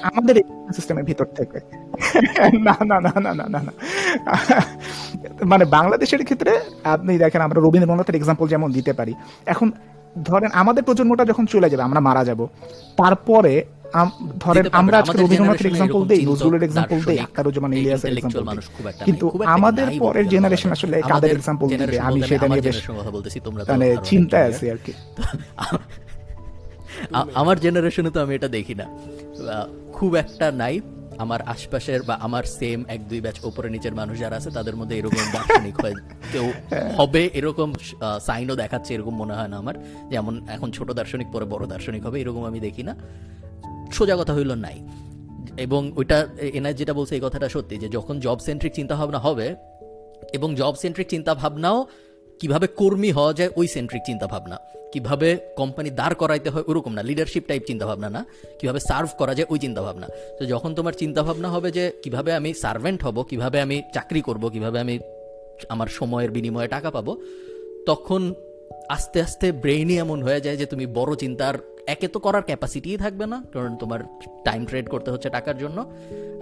আমাদের 0.04 0.36
সিস্টেমের 0.76 1.04
ভিতর 1.04 1.26
থেকে। 1.26 1.60
না 2.60 2.76
না 2.86 3.00
না 3.00 3.20
না 3.20 3.34
না 3.34 3.50
না 3.50 3.62
না। 3.62 3.72
মানে 5.46 5.66
বাংলাদেশের 5.66 6.24
ক্ষেত্রে 6.24 6.60
আপনি 6.84 7.18
দেখেন, 7.18 7.42
আমরা 7.42 7.62
রবীন্দ্রনাথের 7.62 8.16
এক্সাম্পল 8.16 8.48
যেমন 8.48 8.72
দিতে 8.72 8.94
পারি। 8.94 9.14
এখন 9.46 9.72
ধরেন, 10.24 10.50
আমাদের 10.54 10.84
প্রজন্মটা 10.84 11.26
যখন 11.26 11.46
চলে 11.46 11.70
যাবে, 11.70 11.84
আমরা 11.84 12.00
মারা 12.00 12.26
যাব। 12.26 12.48
তারপরে 12.98 13.66
ধরেন 14.44 14.66
আমরা 14.82 14.96
আজকে 15.02 15.18
রবীন্দ্রনাথের 15.18 15.70
এক্সাম্পল 15.72 16.02
দেই 16.12 16.22
নজরুলের 16.32 16.64
এক্সাম্পল 16.68 16.98
দেই 17.10 17.20
আক্তারুজ্জামান 17.26 17.72
ইলিয়াসের 17.80 18.12
এক্সাম্পল 18.14 18.56
খুব 18.78 18.86
একটা 18.92 19.04
কিন্তু 19.08 19.26
নাই, 19.38 19.48
আমাদের 19.56 19.88
পরের 20.04 20.26
জেনারেশন 20.34 20.70
আসলে 20.78 20.96
কাদের 21.12 21.32
এক্সাম্পল 21.38 21.68
দিবে। 21.80 21.98
আমি 22.08 22.20
সেটা 22.30 22.46
আমার 22.48 22.58
নিয়ে 22.58 22.66
বেশ 22.68 22.78
কথা 23.00 23.12
বলতেছি 23.16 23.38
তোমরা 23.48 23.62
মানে 23.74 23.88
চিন্তায় 24.10 24.46
আছি? 24.50 24.66
আর 24.74 24.80
কি। 24.86 24.94
আমার 27.42 27.58
জেনারেশনে 27.66 28.10
তো 28.16 28.20
আমি 28.26 28.34
এটা 28.38 28.50
দেখি 28.58 28.76
না। 28.82 28.86
খুব 29.98 30.12
একটা 30.24 30.48
নাই। 30.64 30.76
আমার 31.24 31.42
আশপাশের 31.54 32.02
বা 32.10 32.16
আমার 32.26 32.44
সেম 32.60 32.80
এক 32.96 33.02
দুই 33.10 33.20
ব্যাচ 33.26 33.38
ওপরে 33.50 33.68
নিচের 33.76 33.96
মানুষ 34.00 34.16
যারা 34.24 34.36
আছে 34.40 34.50
তাদের 34.58 34.76
মধ্যে 34.80 34.96
এরকম 35.00 35.26
দার্শনিক 35.36 35.76
হয়। 35.84 35.96
কেউ 36.32 36.46
হবে 37.00 37.22
এরকম 37.40 37.70
সাইনও 38.28 38.56
দেখাচ্ছে 38.62 38.92
এরকম 38.96 39.16
মনে 39.22 39.34
হয় 39.38 39.50
না 39.54 39.58
আমার। 39.64 39.76
যেমন 40.14 40.34
এখন 40.56 40.70
ছোট 40.78 40.88
দার্শনিক 41.00 41.28
পরে 41.34 41.46
বড় 41.54 41.64
দার্শনিক 41.74 42.04
হবে 42.08 42.18
এরকম 42.24 42.44
আমি 42.50 42.60
দেখি 42.68 42.84
না। 42.90 42.94
সোজা 43.94 44.16
কথা 44.16 44.34
হইল 44.34 44.52
নাই। 44.54 44.88
এবং 45.58 45.92
ওইটা 45.96 46.28
এনআই 46.40 46.74
যেটা 46.74 46.94
বলছে 46.94 47.16
এই 47.16 47.22
কথাটা 47.24 47.50
সত্যি 47.50 47.78
যে 47.78 47.88
যখন 47.90 48.20
জব 48.20 48.40
সেন্ট্রিক 48.40 48.74
চিন্তা 48.74 48.96
ভাবনা 48.96 49.20
হবে 49.20 49.56
এবং 50.34 50.56
জব 50.56 50.76
সেন্ট্রিক 50.76 51.08
চিন্তা 51.08 51.36
ভাবনাও 51.36 51.88
কীভাবে 52.40 52.68
কর্মী 52.68 53.12
হওয়া 53.12 53.34
যায় 53.34 53.50
ওই 53.56 53.68
সেন্ট্রিক 53.68 54.02
চিন্তা 54.06 54.28
ভাবনা। 54.28 54.60
কীভাবে 54.94 55.38
কোম্পানি 55.56 55.90
দাঁড় 55.90 56.16
করাইতে 56.16 56.50
হয় 56.50 56.64
ওরকম 56.68 56.94
না 56.94 57.04
লিডারশিপ 57.04 57.44
টাইপ 57.48 57.64
চিন্তা 57.68 57.86
ভাবনা 57.86 58.10
না, 58.10 58.26
কীভাবে 58.60 58.80
সার্ভ 58.80 59.10
করা 59.18 59.36
যায় 59.36 59.48
ওই 59.50 59.60
চিন্তা 59.60 59.82
ভাবনা। 59.82 60.08
তো 60.40 60.46
যখন 60.46 60.76
তোমার 60.76 60.94
চিন্তা 60.94 61.24
ভাবনা 61.24 61.50
হবে 61.50 61.72
যে 61.72 61.92
কীভাবে 62.04 62.34
আমি 62.34 62.54
সার্ভেন্ট 62.54 63.04
হব, 63.04 63.24
কীভাবে 63.24 63.62
আমি 63.62 63.84
চাকরি 63.94 64.22
করব, 64.22 64.50
কীভাবে 64.50 64.80
আমি 64.80 65.00
আমার 65.70 65.88
সময়ের 65.88 66.32
বিনিময়ে 66.32 66.68
টাকা 66.68 66.92
পাবো, 66.92 67.22
তখন 67.86 68.34
আস্তে 68.96 69.18
আস্তে 69.22 69.48
ব্রেইনই 69.64 69.98
এমন 70.06 70.20
হয়ে 70.22 70.42
যায় 70.46 70.58
যে 70.62 70.66
তুমি 70.66 70.86
বড় 70.98 71.12
চিন্তার, 71.16 71.56
একে 71.94 72.08
তো 72.14 72.20
করার 72.26 72.44
ক্যাপাসিটিই 72.50 72.98
থাকবে 72.98 73.26
না, 73.34 73.38
কারণ 73.54 73.72
তোমার 73.76 74.00
টাইম 74.48 74.62
ট্রেড 74.66 74.86
করতে 74.94 75.10
হচ্ছে 75.12 75.30
টাকার 75.30 75.58
জন্য। 75.58 75.78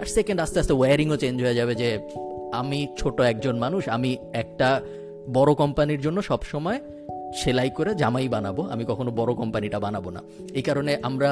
আর 0.00 0.06
সেকেন্ড 0.16 0.38
আস্তে 0.40 0.58
আস্তে 0.62 0.74
ওয়ারিংও 0.78 1.16
চেঞ্জ 1.16 1.36
হয়ে 1.44 1.56
যাবে 1.60 1.74
যে 1.82 1.88
আমি 2.60 2.78
ছোট 2.98 3.16
একজন 3.32 3.54
মানুষ, 3.58 3.82
আমি 3.96 4.10
একটা 4.42 4.68
বড় 5.36 5.50
কোম্পানির 5.54 6.00
জন্য 6.00 6.18
সব 6.22 6.40
সময় 6.52 6.78
সেলাই 7.40 7.70
করে 7.70 7.90
জামাই 7.94 8.28
বানাবো, 8.28 8.62
আমি 8.74 8.84
কখনো 8.90 9.10
বড় 9.20 9.32
কোম্পানিটা 9.34 9.78
বানাবো 9.86 10.08
না। 10.16 10.20
এই 10.58 10.64
কারণে 10.68 10.92
আমরা 11.08 11.30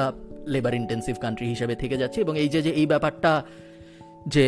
লেবার 0.53 0.73
ইন্টেন্সিভ 0.81 1.15
কান্ট্রি 1.23 1.47
হিসেবে 1.53 1.75
থেকে 1.75 1.95
যাচ্ছি 2.01 2.19
এবং 2.25 2.33
এই 2.43 2.49
যে 2.53 2.59
যে 2.65 2.71
এই 2.79 2.85
ব্যাপারটা 2.85 3.31
যে 4.33 4.45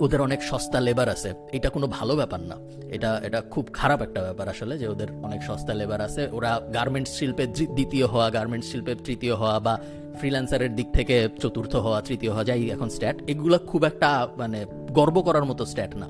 ওদের 0.00 0.20
অনেক 0.20 0.42
সস্তা 0.42 0.80
লেবার 0.80 1.08
আছে। 1.08 1.34
এটা 1.52 1.68
কোনো 1.70 1.86
ভালো 1.86 2.16
ব্যাপার 2.16 2.40
না। 2.40 2.56
এটা 2.88 3.20
এটা 3.24 3.40
খুব 3.40 3.68
খারাপ 3.72 4.02
একটা 4.02 4.22
ব্যাপার 4.22 4.48
আসলে 4.48 4.78
যে 4.78 4.88
ওদের 4.88 5.06
অনেক 5.22 5.42
সস্তা 5.42 5.74
লেবার 5.74 6.00
আছে। 6.00 6.28
ওরা 6.32 6.60
গার্মেন্টস 6.74 7.10
শিল্পে 7.10 7.46
দ্বিতীয় 7.46 8.06
হওয়া 8.06 8.30
গার্মেন্টস 8.30 8.66
শিল্পে 8.66 8.94
তৃতীয় 8.94 9.34
হওয়া 9.34 9.60
বা 9.60 9.80
ফ্রিল্যান্সারের 10.18 10.74
দিক 10.74 10.92
থেকে 10.92 11.28
চতুর্থ 11.40 11.76
হওয়া, 11.76 12.00
তৃতীয় 12.00 12.32
হওয়া, 12.32 12.44
যাই 12.44 12.70
এখন 12.70 12.88
স্ট্যাট 12.88 13.16
এগুলো 13.26 13.58
খুব 13.58 13.84
একটা 13.84 14.28
মানে 14.36 14.66
গর্ব 14.90 15.22
করার 15.22 15.44
মতো 15.44 15.66
স্ট্যাট 15.66 15.96
না। 15.96 16.08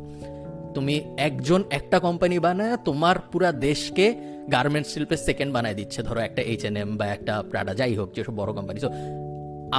তুমি 0.75 1.01
একজন 1.17 1.65
একটা 1.71 1.99
কোম্পানি 1.99 2.39
বানায়, 2.39 2.77
তোমার 2.77 3.19
পুরা 3.19 3.53
দেশকে 3.53 4.15
গার্মেন্টস 4.53 4.91
শিল্পের 4.91 5.17
সেকেন্ড 5.17 5.55
বানায় 5.55 5.75
দিচ্ছে। 5.75 6.03
ধরো 6.03 6.21
একটা 6.21 6.43
এইচ 6.43 6.65
এন 6.65 6.77
এম 6.77 6.97
বা 6.97 7.07
একটা 7.07 7.43
প্রাডা 7.51 7.75
যাই 7.75 7.95
হোক, 7.95 8.15
যেসব 8.15 8.37
বড় 8.37 8.53
কোম্পানি 8.53 8.81
তো 8.81 8.89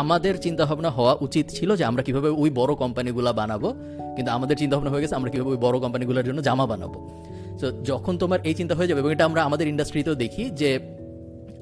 আমাদের 0.02 0.34
চিন্তাভাবনা 0.42 0.90
হওয়া 0.90 1.14
উচিত 1.26 1.46
ছিল 1.50 1.70
যে 1.76 1.84
আমরা 1.84 2.02
কীভাবে 2.08 2.30
ওই 2.42 2.50
বড় 2.50 2.72
কোম্পানিগুলো 2.76 3.34
বানাবো, 3.34 3.70
কিন্তু 4.16 4.30
আমাদের 4.32 4.56
চিন্তা 4.58 4.74
ভাবনা 4.78 4.92
হয়ে 4.94 5.04
গেছে 5.04 5.16
আমরা 5.16 5.30
কীভাবে 5.32 5.50
ওই 5.50 5.60
বড় 5.66 5.76
কোম্পানিগুলোর 5.80 6.26
জন্য 6.30 6.40
জামা 6.42 6.66
বানাবো। 6.66 6.98
সো 7.62 7.68
যখন 7.84 8.14
তোমার 8.18 8.40
এই 8.50 8.56
চিন্তা 8.60 8.74
হয়ে 8.76 8.88
যাবে, 8.90 9.00
এবং 9.04 9.12
এটা 9.12 9.26
আমরা 9.26 9.42
আমাদের 9.44 9.66
ইন্ডাস্ট্রিতেও 9.74 10.16
দেখি 10.24 10.44
যে 10.62 10.70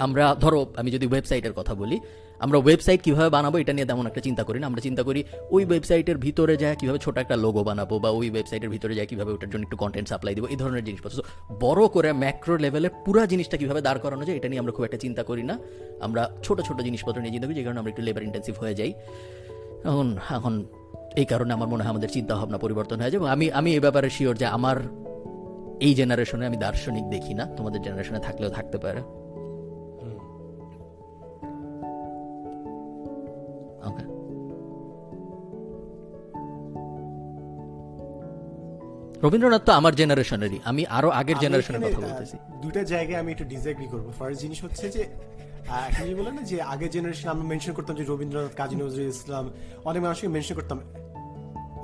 আমরা, 0.05 0.25
ধরো, 0.43 0.61
আমি 0.79 0.89
যদি 0.95 1.05
ওয়েবসাইটের 1.07 1.53
কথা 1.59 1.73
বলি 1.81 1.97
আমরা 2.43 2.57
ওয়েবসাইট 2.59 3.01
কীভাবে 3.01 3.29
বানাবো 3.29 3.57
এটা 3.57 3.73
নিয়ে 3.73 3.85
তেমন 3.85 4.05
একটা 4.07 4.21
চিন্তা 4.21 4.43
করি 4.43 4.59
না। 4.59 4.67
আমরা 4.67 4.81
চিন্তা 4.81 5.03
করি 5.03 5.23
ওই 5.51 5.65
ওয়েবসাইটের 5.65 6.17
ভিতরে 6.17 6.57
যায় 6.57 6.75
কীভাবে 6.75 6.99
ছোট 6.99 7.17
একটা 7.17 7.35
লোগো 7.35 7.63
বানাবো 7.63 7.99
বা 7.99 8.09
ওই 8.09 8.29
ওয়েবসাইটের 8.29 8.69
ভিতরে 8.69 8.95
যায় 8.95 9.07
কীভাবে 9.07 9.33
ওটার 9.33 9.49
জন্য 9.49 9.63
একটু 9.63 9.77
কন্টেন্ট 9.77 10.07
সাপ্লাই 10.09 10.35
দেবো 10.35 10.47
এই 10.47 10.55
ধরনের 10.55 10.83
জিনিসপত্র। 10.83 11.15
So, 11.17 11.23
বড় 11.59 11.87
করে 11.87 12.13
ম্যাক্রো 12.13 12.57
লেভেলে 12.57 12.89
পুরো 13.05 13.25
জিনিসটা 13.25 13.57
কীভাবে 13.57 13.81
দাঁড় 13.81 13.99
করানো 13.99 14.25
যায় 14.25 14.37
এটা 14.37 14.47
নিয়ে 14.49 14.59
আমরা 14.59 14.71
খুব 14.71 14.85
একটা 14.85 14.97
চিন্তা 14.97 15.23
করি 15.23 15.43
না। 15.43 15.59
আমরা 16.01 16.29
ছোট 16.43 16.61
ছোট 16.61 16.81
জিনিসপত্র 16.81 17.21
নিয়ে 17.21 17.31
চিন্তা 17.31 17.47
করি 17.47 17.55
যে 17.55 17.63
কারণে 17.63 17.79
আমরা 17.79 17.91
একটু 17.91 18.01
লেবার 18.01 18.23
ইন্টেন্সিভ 18.23 18.55
হয়ে 18.59 18.75
যাই। 18.75 18.93
এখন 19.85 20.17
এখন 20.29 20.65
এই 21.15 21.25
কারণে 21.25 21.53
আমার 21.53 21.67
মনে 21.67 21.83
হয় 21.83 21.91
আমাদের 21.91 22.09
চিন্তা 22.09 22.35
ভাবনা 22.35 22.57
পরিবর্তন 22.57 22.99
হয়ে 22.99 23.11
যায় 23.11 23.19
এবং 23.19 23.29
আমি 23.29 23.51
আমি 23.51 23.75
এ 23.75 23.79
ব্যাপারে 23.79 24.09
শিওর 24.09 24.35
যে 24.37 24.45
আমার 24.45 24.77
এই 25.79 25.93
জেনারেশনে 25.93 26.45
আমি 26.45 26.57
দার্শনিক 26.57 27.05
দেখি 27.09 27.33
না 27.33 27.45
তোমাদের 27.57 27.81
জেনারেশনে 27.81 28.19
থাকলেও 28.19 28.49
থাকতে 28.49 28.77
পারে। 28.77 29.22
ওকে 33.89 34.03
রবীন্দ্রনাথ 39.23 39.63
তো 39.67 39.71
আমার 39.79 39.93
জেনারেশনেরই 39.99 40.59
আমি 40.69 40.81
আরও 40.97 41.09
আগের 41.19 41.37
জেনারেশনের 41.43 41.81
কথা 41.85 41.99
বলতেছি। 42.05 42.35
দুইটা 42.63 42.81
জায়গায় 42.93 43.19
আমি 43.23 43.29
একটু 43.35 43.45
ডিসএগ্রি 43.51 43.87
করব। 43.93 44.05
ফার্স্ট 44.19 44.39
জিনিস 44.43 44.59
হচ্ছে 44.65 44.85
যে 44.95 45.01
এখন 45.89 46.03
যে 46.09 46.13
বললেন 46.19 46.35
না 46.39 46.43
যে 46.51 46.57
আগের 46.73 46.91
জেনারেশন 46.95 47.27
আমরা 47.33 47.45
মেনশন 47.51 47.73
করতাম 47.77 47.93
যে 47.99 48.03
রবীন্দ্রনাথ 48.11 48.53
কাজী 48.61 48.75
নজরুল 48.81 49.09
ইসলাম 49.15 49.45
অনেক 49.89 50.01
মানুষকে 50.05 50.27
মেনশন 50.35 50.55
করতাম। 50.59 50.79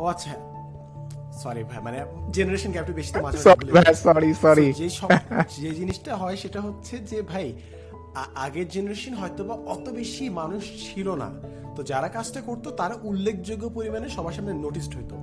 ও 0.01 0.03
আচ্ছা 0.13 0.31
সরি 1.41 1.61
ভাই 1.69 1.79
মানে 1.87 1.97
জেনারেশন 2.35 2.71
গ্যাপটা 2.75 2.93
বেশি 2.99 3.11
তো 3.15 3.19
মাঝে। 3.25 3.37
সরি 4.05 4.29
সরি 4.43 4.67
যে 5.63 5.69
জিনিসটা 5.79 6.11
হয় 6.21 6.35
সেটা 6.43 6.59
হচ্ছে 6.65 6.95
যে 7.11 7.17
ভাই 7.31 7.45
আগের 8.45 8.67
জেনারেশন 8.69 9.13
হয়তো 9.13 9.41
বা 9.43 9.55
অত 9.73 9.89
বেশি 9.89 10.23
মানুষ 10.29 10.63
ছিল 10.85 11.07
না। 11.15 11.29
তো 11.75 11.83
যারা 11.83 12.07
কাজটা 12.07 12.41
করতো, 12.41 12.71
তারা 12.71 12.95
উল্লেখযোগ্য 13.09 13.69
পরিমাণে 13.69 14.09
সবার 14.09 14.33
সামনে 14.33 14.53
নোটিসড 14.53 14.93
হতো 14.95 15.15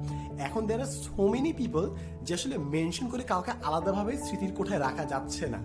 এখন 0.46 0.66
there 0.66 0.80
are 0.80 0.90
so 1.04 1.28
many 1.28 1.52
people 1.52 1.84
যে 2.22 2.34
আসলে 2.34 2.56
মেনশন 2.58 3.06
করে 3.12 3.22
কাউকে 3.22 3.52
আলাদাভাবে 3.62 4.12
স্মৃতির 4.16 4.52
কোঠায় 4.58 4.80
রাখা 4.86 5.04
যাচ্ছে 5.04 5.44
না। 5.54 5.60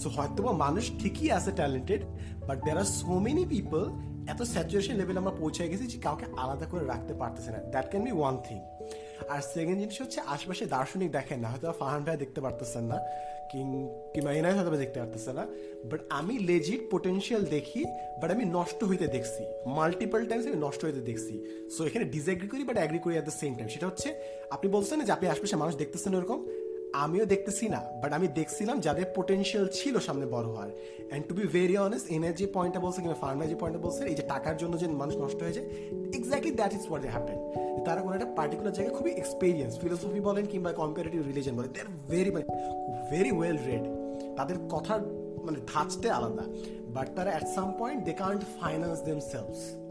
সো 0.00 0.08
হয়তো 0.16 0.42
বা 0.42 0.52
মানুষ 0.52 0.84
ঠিকই 1.00 1.30
আছে 1.30 1.50
talented 1.52 2.02
but 2.46 2.58
there 2.64 2.78
are 2.78 2.88
so 2.98 3.12
many 3.26 3.44
people 3.54 3.82
এত 4.32 4.42
স্যাচুরেশন 4.42 4.94
লেভেল 5.00 5.16
আমরা 5.18 5.34
পৌঁছে 5.40 5.68
গেছি 5.70 5.86
যে 5.86 5.98
কাউকে 5.98 6.26
আলাদা 6.36 6.66
করে 6.66 6.84
রাখতে 6.86 7.14
পারতেছে 7.14 7.50
না। 7.54 7.58
That 7.72 7.86
can 7.90 8.02
be 8.04 8.12
one 8.12 8.36
thing 8.46 8.58
R 9.32 9.40
second 9.54 9.78
জিনিস 9.80 10.00
হচ্ছে, 10.02 10.20
আশেপাশে 10.26 10.66
দার্শনিক 10.66 11.12
দেখেন 11.12 11.40
না 11.40 11.48
হয়তো 11.52 11.66
ফাহান 11.80 12.04
ভাই 12.06 12.16
দেখতে 12.16 12.40
পারতেছেন 12.40 12.84
না। 12.84 12.98
কিং- 13.52 14.12
কিংবা 14.14 14.32
এনায় 14.32 14.54
হয়তো 14.54 14.76
দেখতে 14.76 15.00
পারতেছে 15.00 15.32
না 15.32 15.46
বাট 15.84 16.00
আমি 16.10 16.38
লেজিট 16.38 16.90
পোটেনশিয়াল 16.90 17.44
দেখি 17.44 17.84
বাট 18.22 18.30
আমি 18.30 18.44
নষ্ট 18.44 18.84
হইতে 18.84 19.06
দেখছি। 19.06 19.44
মাল্টিপল 19.66 20.26
টাইমস 20.26 20.46
আমি 20.46 20.56
নষ্ট 20.56 20.84
হইতে 20.84 21.00
দেখছি। 21.00 21.68
সো 21.70 21.86
এখানে 21.86 22.04
ডিসএগ্রি 22.04 22.48
করি 22.48 22.64
বাট 22.64 22.76
অ্যাগ্রি 22.76 22.98
করি 22.98 23.12
অ্যাট 23.12 23.24
দ্য 23.24 23.32
সেম 23.32 23.54
টাইম 23.54 23.68
সেটা 23.68 23.86
হচ্ছে, 23.86 24.14
আপনি 24.50 24.70
বলছেন 24.70 25.00
যে 25.00 25.12
আপনি 25.12 25.28
আশপাশে 25.28 25.56
মানুষ 25.56 25.76
দেখতেছেন 25.76 26.16
এরকম 26.16 26.46
আমিও 26.94 27.24
দেখতেছি 27.26 27.68
না 27.68 27.80
বাট 28.02 28.12
আমি 28.12 28.28
দেখছিলাম 28.28 28.80
যাদের 28.80 29.04
পোটেনশিয়াল 29.16 29.68
ছিল 29.72 29.98
সামনে 29.98 30.26
বড় 30.26 30.46
হওয়ার। 30.46 30.70
And 31.08 31.26
to 31.26 31.34
be 31.34 31.42
very 31.42 31.76
honest 31.76 32.06
এনের 32.10 32.34
যে 32.34 32.46
পয়েন্টটা 32.46 32.80
বলছে 32.80 33.00
কিংবা 33.00 33.14
ফার্মা 33.14 33.46
যে 33.46 33.54
পয়েন্টটা 33.54 33.82
বলছে, 33.86 34.04
এই 34.04 34.14
যে 34.14 34.22
টাকার 34.22 34.56
জন্য 34.56 34.78
যে 34.78 34.86
মানুষ 34.88 35.16
নষ্ট 35.16 35.42
হয়েছে 35.42 35.62
exactly 36.18 36.50
that 36.50 36.74
is 36.74 36.90
what 36.90 37.02
they 37.02 37.08
happen 37.08 37.38
তারা 37.84 38.00
কোনো 38.00 38.14
একটা 38.14 38.30
পার্টিকুলার 38.36 38.72
জায়গায় 38.72 38.94
খুবই 38.98 39.10
এক্সপিরিয়েন্স 39.10 39.78
ফিলোসফি 39.80 40.20
বলেন 40.20 40.46
কিংবা 40.46 40.72
কম্পারেটিভ 40.72 41.26
রিলিজন 41.26 41.56
বলেন 41.56 41.70
they 41.72 41.80
are 41.80 41.90
very 42.10 42.30
very 43.10 43.32
well 43.38 43.58
read 43.68 43.84
তাদের 44.36 44.56
কথার 44.70 45.00
মানে 45.46 45.58
ধাঁচতে 45.72 46.10
আলাদা 46.10 46.44
বাট 46.94 47.08
তারা 47.16 47.30
at 47.30 47.46
some 47.56 47.68
point 47.78 48.04
they 48.04 48.12
can't 48.12 48.42
finance 48.60 48.98
themselves 49.20 49.85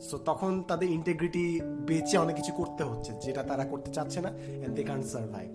so 0.00 0.18
তখন 0.18 0.62
তাদের 0.68 0.88
ইন্টেগ্রিটি 0.90 1.60
বেঁচে 1.62 2.18
অনেক 2.18 2.36
কিছু 2.36 2.52
করতে 2.52 2.84
হচ্ছে, 2.84 3.12
যেটা 3.24 3.42
তারা 3.42 3.64
করতে 3.64 3.90
চাচ্ছে 3.90 4.20
না 4.20 4.30
এন্ড 4.64 4.74
দে 4.74 4.82
কান্ট 4.82 5.06
সার্ভাইভ 5.06 5.48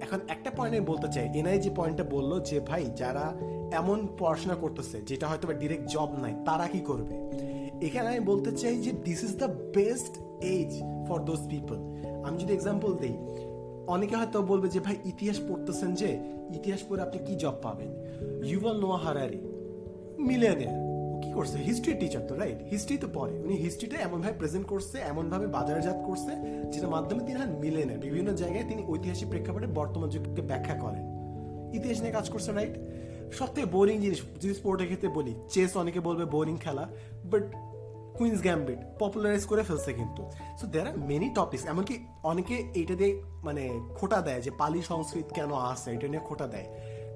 এখন 0.00 0.18
একটা 0.28 0.50
পয়েন্ট 0.56 0.76
আমি 0.76 0.86
বলতে 0.86 1.08
চাই 1.12 1.28
এনআই 1.34 1.58
যে 1.58 1.70
পয়েন্টটা 1.76 2.04
বলল 2.04 2.40
যে, 2.40 2.60
ভাই, 2.60 2.86
যারা 2.96 3.34
এমন 3.72 4.08
পড়াশোনা 4.18 4.54
করতেছে, 4.54 5.02
যেটা 5.06 5.28
হয়তো 5.28 5.48
বা 5.48 5.54
ডিরেক্ট 5.54 5.86
জব 5.90 6.08
নাই, 6.18 6.34
তারা 6.44 6.66
কি 6.66 6.80
করবে? 6.80 7.14
এখানে 7.86 8.08
আমি 8.08 8.20
বলতে 8.20 8.52
চাই 8.52 8.76
যে 8.76 8.92
this 8.92 9.24
is 9.24 9.36
the 9.36 9.46
best 9.46 10.18
edge 10.42 10.82
for 11.08 11.20
those 11.20 11.48
people 11.48 11.74
আমি 12.24 12.38
যদি 12.38 12.52
এক্সাম্পল 12.52 12.94
দিই, 12.94 13.16
অনেকে 13.86 14.16
হয়তো 14.16 14.42
বলবে 14.42 14.68
যে, 14.68 14.80
ভাই, 14.80 14.96
ইতিহাস 15.04 15.40
পড়তেছেন 15.48 15.94
যে, 15.94 16.18
ইতিহাস 16.54 16.82
পড়ে 16.88 17.02
আপনি 17.02 17.18
কি 17.26 17.34
জব 17.34 17.54
পাবেন? 17.62 17.90
ইউ 18.44 18.50
ইউভাল 18.50 18.80
নোয়া 18.80 18.98
হারারি 18.98 19.40
মিলিয়নিয়ার 20.18 20.81
কি 21.22 21.30
করছে? 21.36 21.56
হিস্ট্রি 21.68 21.92
টিচার 22.00 22.22
তো 22.28 22.34
রাইট 22.40 22.58
হিস্ট্রি 22.72 22.96
তো 23.02 23.08
পড়ে 23.16 23.34
উনি 23.44 23.54
হিস্ট্রিটা 23.64 23.96
এমনভাবে 24.06 24.36
প্রেজেন্ট 24.40 24.66
করছে, 24.72 24.96
এমনভাবে 25.12 25.46
বাজারজাত 25.56 25.98
করছে, 26.08 26.32
যেটার 26.72 26.90
মাধ্যমে 26.96 27.22
তিনি 27.26 27.36
হন 27.40 27.50
মিলেনের 27.64 27.98
বিভিন্ন 28.06 28.28
জায়গায় 28.42 28.66
তিনি 28.70 28.82
ঐতিহাসিক 28.92 29.28
প্রেক্ষাপটে 29.32 29.68
বর্তমান 29.78 30.08
যুগকে 30.14 30.42
ব্যাখ্যা 30.50 30.76
করেন। 30.84 31.04
ইতিহাস 31.76 31.98
নিয়ে 32.02 32.14
কাজ 32.18 32.26
করছে 32.32 32.50
রাইট 32.58 32.74
সব 33.38 33.48
থেকে 33.54 33.66
বোরিং 33.74 33.96
জিনিস, 34.04 34.20
যদি 34.42 34.54
স্পোর্টের 34.60 34.88
ক্ষেত্রে 34.90 35.08
বলি 35.18 35.32
চেস 35.52 35.70
অনেকে 35.82 36.00
বলবে 36.08 36.24
বোরিং 36.34 36.56
খেলা 36.64 36.84
বাট 37.30 37.44
কুইন্স 38.18 38.38
গ্যাম্বিট 38.46 38.80
পপুলারাইজ 39.02 39.44
করে 39.50 39.62
ফেলছে 39.68 39.90
কিন্তু। 40.00 40.22
So 40.58 40.64
there 40.72 40.86
are 40.90 40.96
many 41.10 41.28
topics 41.38 41.64
এমনকি 41.72 41.94
অনেকে 42.30 42.56
এইটা 42.80 42.94
দিয়ে 43.00 43.12
মানে 43.46 43.62
খোটা 43.98 44.18
দেয় 44.26 44.40
যে 44.46 44.50
পালি 44.60 44.80
সংস্কৃত 44.90 45.28
কেন 45.36 45.50
আসে, 45.72 45.88
এটা 45.96 46.06
নিয়ে 46.12 46.22
খোটা 46.28 46.46
দেয়। 46.54 46.66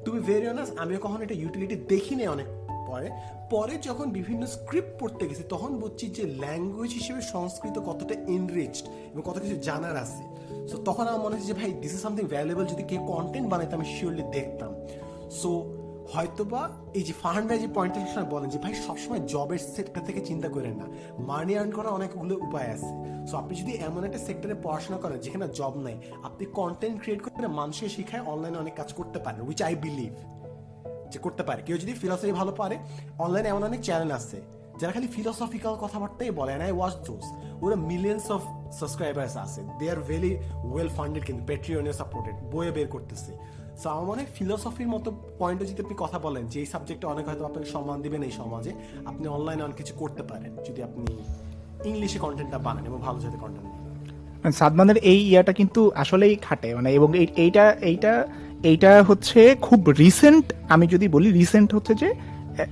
টু 0.04 0.08
বি 0.14 0.20
ভেরি 0.30 0.46
অনার্স 0.52 0.70
আমিও 0.82 0.98
কখনো 1.04 1.22
এটা 1.26 1.36
ইউটিলিটি 1.42 1.76
দেখিনি 1.92 2.24
অনেক 2.34 2.48
পরে 2.86 3.10
পরে 3.50 3.78
যখন 3.82 4.10
বিভিন্ন 4.10 4.46
স্ক্রিপ্ট 4.46 4.92
পড়তে 5.00 5.28
গেছি, 5.28 5.42
তখন 5.48 5.70
বুঝছি 5.76 6.06
যে 6.08 6.22
ল্যাঙ্গুয়েজ 6.22 6.92
হিসেবে 6.92 7.22
সংস্কৃত 7.22 7.78
কতটা 7.78 8.14
এনরিচড 8.14 8.86
এবং 9.12 9.22
কত 9.24 9.38
কিছু 9.38 9.56
জানার 9.56 9.96
আছে। 9.96 10.24
সো 10.68 10.76
তখন 10.84 11.04
আমার 11.06 11.20
মনে 11.20 11.34
হচ্ছে 11.34 11.46
যে, 11.46 11.52
ভাই 11.52 11.72
দিস 11.72 11.94
ইজ 11.94 12.00
সামথিং 12.00 12.26
ভ্যালুয়েবল 12.26 12.66
যদি 12.66 12.82
কেউ 12.82 13.06
কন্টেন্ট 13.06 13.48
বানাইতে 13.48 13.74
আমি 13.74 13.84
শিওরলি 13.84 14.22
দেখতাম। 14.22 14.74
সো 15.30 15.50
হয়তোবা 16.14 16.70
এই 16.94 17.02
যে 17.02 17.12
ফাহান 17.22 17.46
ভাই 17.46 17.58
যে 17.58 17.68
সবসময় 17.74 18.30
বলেন 18.30 18.48
যে, 18.50 18.58
ভাই, 18.58 18.74
সবসময় 18.74 19.20
জবের 19.26 19.58
সেক্টর 19.58 20.00
থেকে 20.00 20.20
চিন্তা 20.20 20.48
করেন 20.48 20.74
না। 20.76 20.86
মানি 21.18 21.58
আর্ন 21.58 21.70
করার 21.70 21.92
অনেকগুলো 21.92 22.34
উপায় 22.36 22.68
আছে। 22.70 22.90
সো 23.30 23.36
আপনি 23.36 23.54
যদি 23.56 23.72
এমন 23.72 24.04
একটা 24.04 24.18
সেক্টরে 24.18 24.54
পড়াশোনা 24.62 24.98
করেন 24.98 25.18
যেখানে 25.18 25.48
জব 25.54 25.74
নাই, 25.76 25.96
আপনি 26.22 26.46
কন্টেন্ট 26.46 27.02
ক্রিয়েট 27.02 27.22
করে 27.22 27.46
মানুষের 27.46 27.88
শিখায় 27.88 28.22
অনলাইনে 28.22 28.58
অনেক 28.58 28.74
কাজ 28.74 28.92
করতে 28.92 29.18
পারেন 29.18 29.40
উইচ 29.40 29.62
আই 29.62 29.74
বিলিভ 29.74 30.12
যে 31.16 31.22
করতে 31.22 31.42
পারে। 31.42 31.62
কেউ 31.62 31.76
যদি 31.78 31.92
ফিলসফি 31.92 32.32
ভালো 32.32 32.52
পারে 32.52 32.76
অনলাইনে 33.18 33.48
এমন 33.48 33.62
অনেক 33.64 33.80
চ্যানেল 33.80 34.10
আছে, 34.10 34.42
যারা 34.80 34.92
খালি 34.92 35.06
ফিলসফিক্যাল 35.06 35.76
কথাবার্তাই 35.80 36.30
বলে 36.30 36.52
আই 36.52 36.72
ওয়াচ 36.72 36.94
দোজ 37.06 37.24
ওরা 37.62 37.76
মিলিয়ন্স 37.76 38.30
অফ 38.30 38.42
সাবস্ক্রাইবার্স 38.72 39.36
আছে। 39.36 39.60
They 39.78 39.90
are 39.90 39.96
very 39.96 40.38
well 40.64 40.88
funded 40.88 41.24
কিন্তু 41.24 41.44
পেট্রিয়নে 41.46 41.92
সাপোর্টেড 41.92 42.34
বইয়ে 42.54 42.72
বের 42.72 42.88
করতেছে। 42.88 43.32
সো 43.76 43.90
আমার 43.90 44.04
মনে 44.04 44.22
হয় 44.22 44.30
ফিলসফির 44.34 44.88
মতো 44.88 45.12
পয়েন্টে 45.38 45.66
যদি 45.66 45.82
আপনি 45.82 45.94
কথা 45.98 46.18
বলেন, 46.18 46.46
যে 46.46 46.60
এই 46.60 46.66
সাবজেক্টে 46.66 47.06
অনেক 47.06 47.28
হয়তো 47.28 47.44
আপনাকে 47.44 47.68
সম্মান 47.70 48.02
দিবেন 48.02 48.22
এই 48.22 48.30
সমাজে, 48.30 48.72
আপনি 49.06 49.28
অনলাইনে 49.28 49.62
অনেক 49.62 49.76
কিছু 49.76 49.94
করতে 49.94 50.22
পারেন, 50.22 50.56
যদি 50.64 50.82
আপনি 50.82 51.16
ইংলিশে 51.84 52.18
কন্টেন্টটা 52.18 52.58
বানান 52.58 52.86
এবং 52.86 53.00
ভালো 53.00 53.20
যাতে 53.20 53.38
কন্টেন্ট 53.38 53.76
মানে 54.36 54.52
সাদমানের 54.52 54.96
এই 54.96 55.28
ইয়াটা 55.28 55.52
কিন্তু 55.52 55.90
আসলেই 55.94 56.36
খাটে। 56.36 56.74
মানে 56.74 56.92
এবং 56.92 57.18
এই- 57.18 57.32
এইটা 57.36 57.72
এইটা 57.72 58.28
এইটা 58.62 59.02
হচ্ছে 59.02 59.56
খুব 59.60 59.90
রিসেন্ট 59.90 60.52
আমি 60.68 60.86
যদি 60.86 61.08
বলি 61.08 61.32
রিসেন্ট 61.32 61.74
হচ্ছে 61.74 61.94
যে 61.94 62.14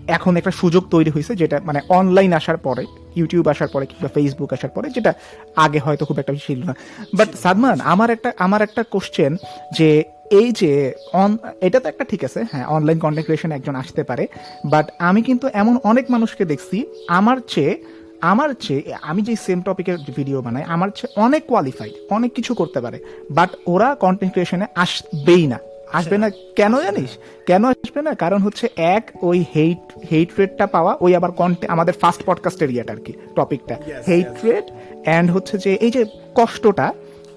এখন 0.07 0.37
একটা 0.37 0.51
সুযোগ 0.51 0.89
তৈরি 0.91 1.11
হয়েছে 1.11 1.37
যেটা 1.37 1.61
মানে 1.65 1.81
অনলাইন 1.89 2.33
আসার 2.33 2.57
পরে 2.57 2.85
ইউটিউব 3.17 3.49
আসার 3.49 3.69
পরে 3.69 3.87
কিংবা 3.87 4.09
ফেসবুক 4.09 4.53
আসার 4.53 4.71
পরে 4.71 4.91
যেটা 4.91 5.15
আগে 5.57 5.79
হয়তো 5.79 6.05
খুব 6.05 6.19
একটা 6.19 6.35
ছিল 6.47 6.65
না। 6.65 6.75
বাট 7.17 7.35
সাদমান 7.35 7.81
আমার 7.81 8.11
একটা 8.11 8.33
আমার 8.39 8.63
একটা 8.63 8.83
কোশ্চেন 8.83 9.37
যে 9.79 10.05
এই 10.31 10.53
যে 10.53 10.95
অন 11.13 11.39
এটা 11.61 11.81
তো 11.81 11.89
একটা 11.89 12.05
ঠিক 12.05 12.25
আছে 12.25 12.45
হ্যাঁ 12.53 12.67
অনলাইন 12.67 12.99
কন্টেন্ট 12.99 13.27
ক্রিয়েশন 13.27 13.53
একজন 13.53 13.77
আসতে 13.77 14.03
পারে 14.05 14.29
বাট 14.71 14.91
আমি 14.99 15.23
কিন্তু 15.23 15.49
এমন 15.53 15.79
অনেক 15.85 16.11
মানুষকে 16.11 16.45
দেখছি 16.45 16.85
আমার 17.09 17.39
চেয়ে 17.47 17.85
আমার 18.21 18.55
চেয়ে 18.55 18.95
আমি 19.03 19.23
যে 19.23 19.37
সেম 19.37 19.63
টপিকের 19.63 19.99
ভিডিও 20.17 20.43
বানাই 20.43 20.63
আমার 20.63 20.89
চেয়ে 20.89 21.21
অনেক 21.21 21.47
কোয়ালিফাইড 21.47 21.93
অনেক 22.11 22.35
কিছু 22.35 22.55
করতে 22.55 22.81
পারে 22.81 22.99
বাট 23.31 23.51
ওরা 23.67 23.95
কন্টেন্ট 23.95 24.33
ক্রিয়েশনে 24.33 24.67
আসবেই 24.75 25.47
না। 25.47 25.59
আসবে 25.95 26.17
না 26.19 26.31
কেন 26.57 26.73
জানিস? 26.81 27.11
কেন 27.47 27.65
আসবে 27.65 28.03
না? 28.03 28.15
কারণ 28.15 28.41
হচ্ছে 28.43 28.69
এক 28.77 29.05
ওই 29.23 29.45
হেইট 29.57 29.83
হেইট 30.13 30.31
রেটটা 30.39 30.67
পাওয়া 30.67 30.97
ওই 31.01 31.17
আবার 31.17 31.33
কন্টে 31.33 31.67
আমাদের 31.67 31.95
ফার্স্ট 31.95 32.23
পডকাস্টের 32.27 32.71
ইয়েটা 32.71 32.93
আর 32.93 33.01
কি 33.01 33.13
টপিকটা 33.35 33.75
হেইট. 34.09 34.27
রেট 34.45 34.67
অ্যান্ড 35.05 35.31
হচ্ছে 35.31 35.59
যে 35.59 35.75
এই 35.75 35.91
যে 35.91 36.05
কষ্টটা 36.35 36.87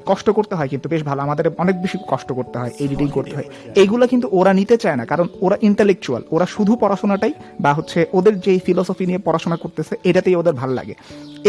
কষ্ট 0.08 0.28
করতে 0.30 0.54
হয় 0.56 0.70
কিন্তু 0.74 0.88
বেশ 0.90 1.02
ভালো 1.10 1.22
আমাদের 1.22 1.46
অনেক 1.58 1.76
বেশি 1.82 1.98
কষ্ট 2.12 2.30
করতে 2.32 2.56
হয় 2.60 2.72
এডিটিং 2.80 3.08
করতে 3.08 3.34
হয়। 3.36 3.48
এইগুলো 3.82 4.04
কিন্তু 4.08 4.28
ওরা 4.32 4.52
নিতে 4.60 4.76
চায় 4.78 4.98
না 5.00 5.06
কারণ 5.06 5.28
ওরা 5.42 5.58
ইন্টেলেকচুয়াল 5.62 6.22
ওরা 6.32 6.46
শুধু 6.56 6.74
পড়াশোনাটাই 6.82 7.34
বা 7.60 7.72
হচ্ছে 7.74 8.00
ওদের 8.14 8.34
যেই 8.40 8.60
ফিলোসফি 8.66 9.06
নিয়ে 9.06 9.22
পড়াশোনা 9.28 9.58
করতেছে 9.64 9.94
এটাতেই 10.10 10.36
ওদের 10.36 10.56
ভালো 10.62 10.74
লাগে। 10.74 10.94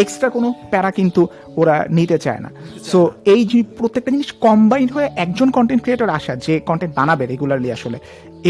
এক্সট্রা 0.03 0.29
কোনো 0.29 0.49
প্যারা 0.71 0.91
কিন্তু 0.91 1.23
ওরা 1.57 1.75
নিতে 1.91 2.17
চায় 2.19 2.41
না। 2.45 2.51
সো 2.91 2.99
এই 3.25 3.43
যে 3.45 3.59
প্রত্যেকটা 3.79 4.11
জিনিস 4.11 4.31
কম্বাইন্ড 4.41 4.91
হয়ে 4.93 5.09
একজন 5.25 5.49
কন্টেন্ট 5.51 5.83
ক্রিয়েটর 5.83 6.11
আসা 6.19 6.33
যে 6.47 6.55
কন্টেন্ট 6.69 6.93
বানাবে 6.95 7.25
রেগুলারলি 7.27 7.69
আসলে 7.73 7.99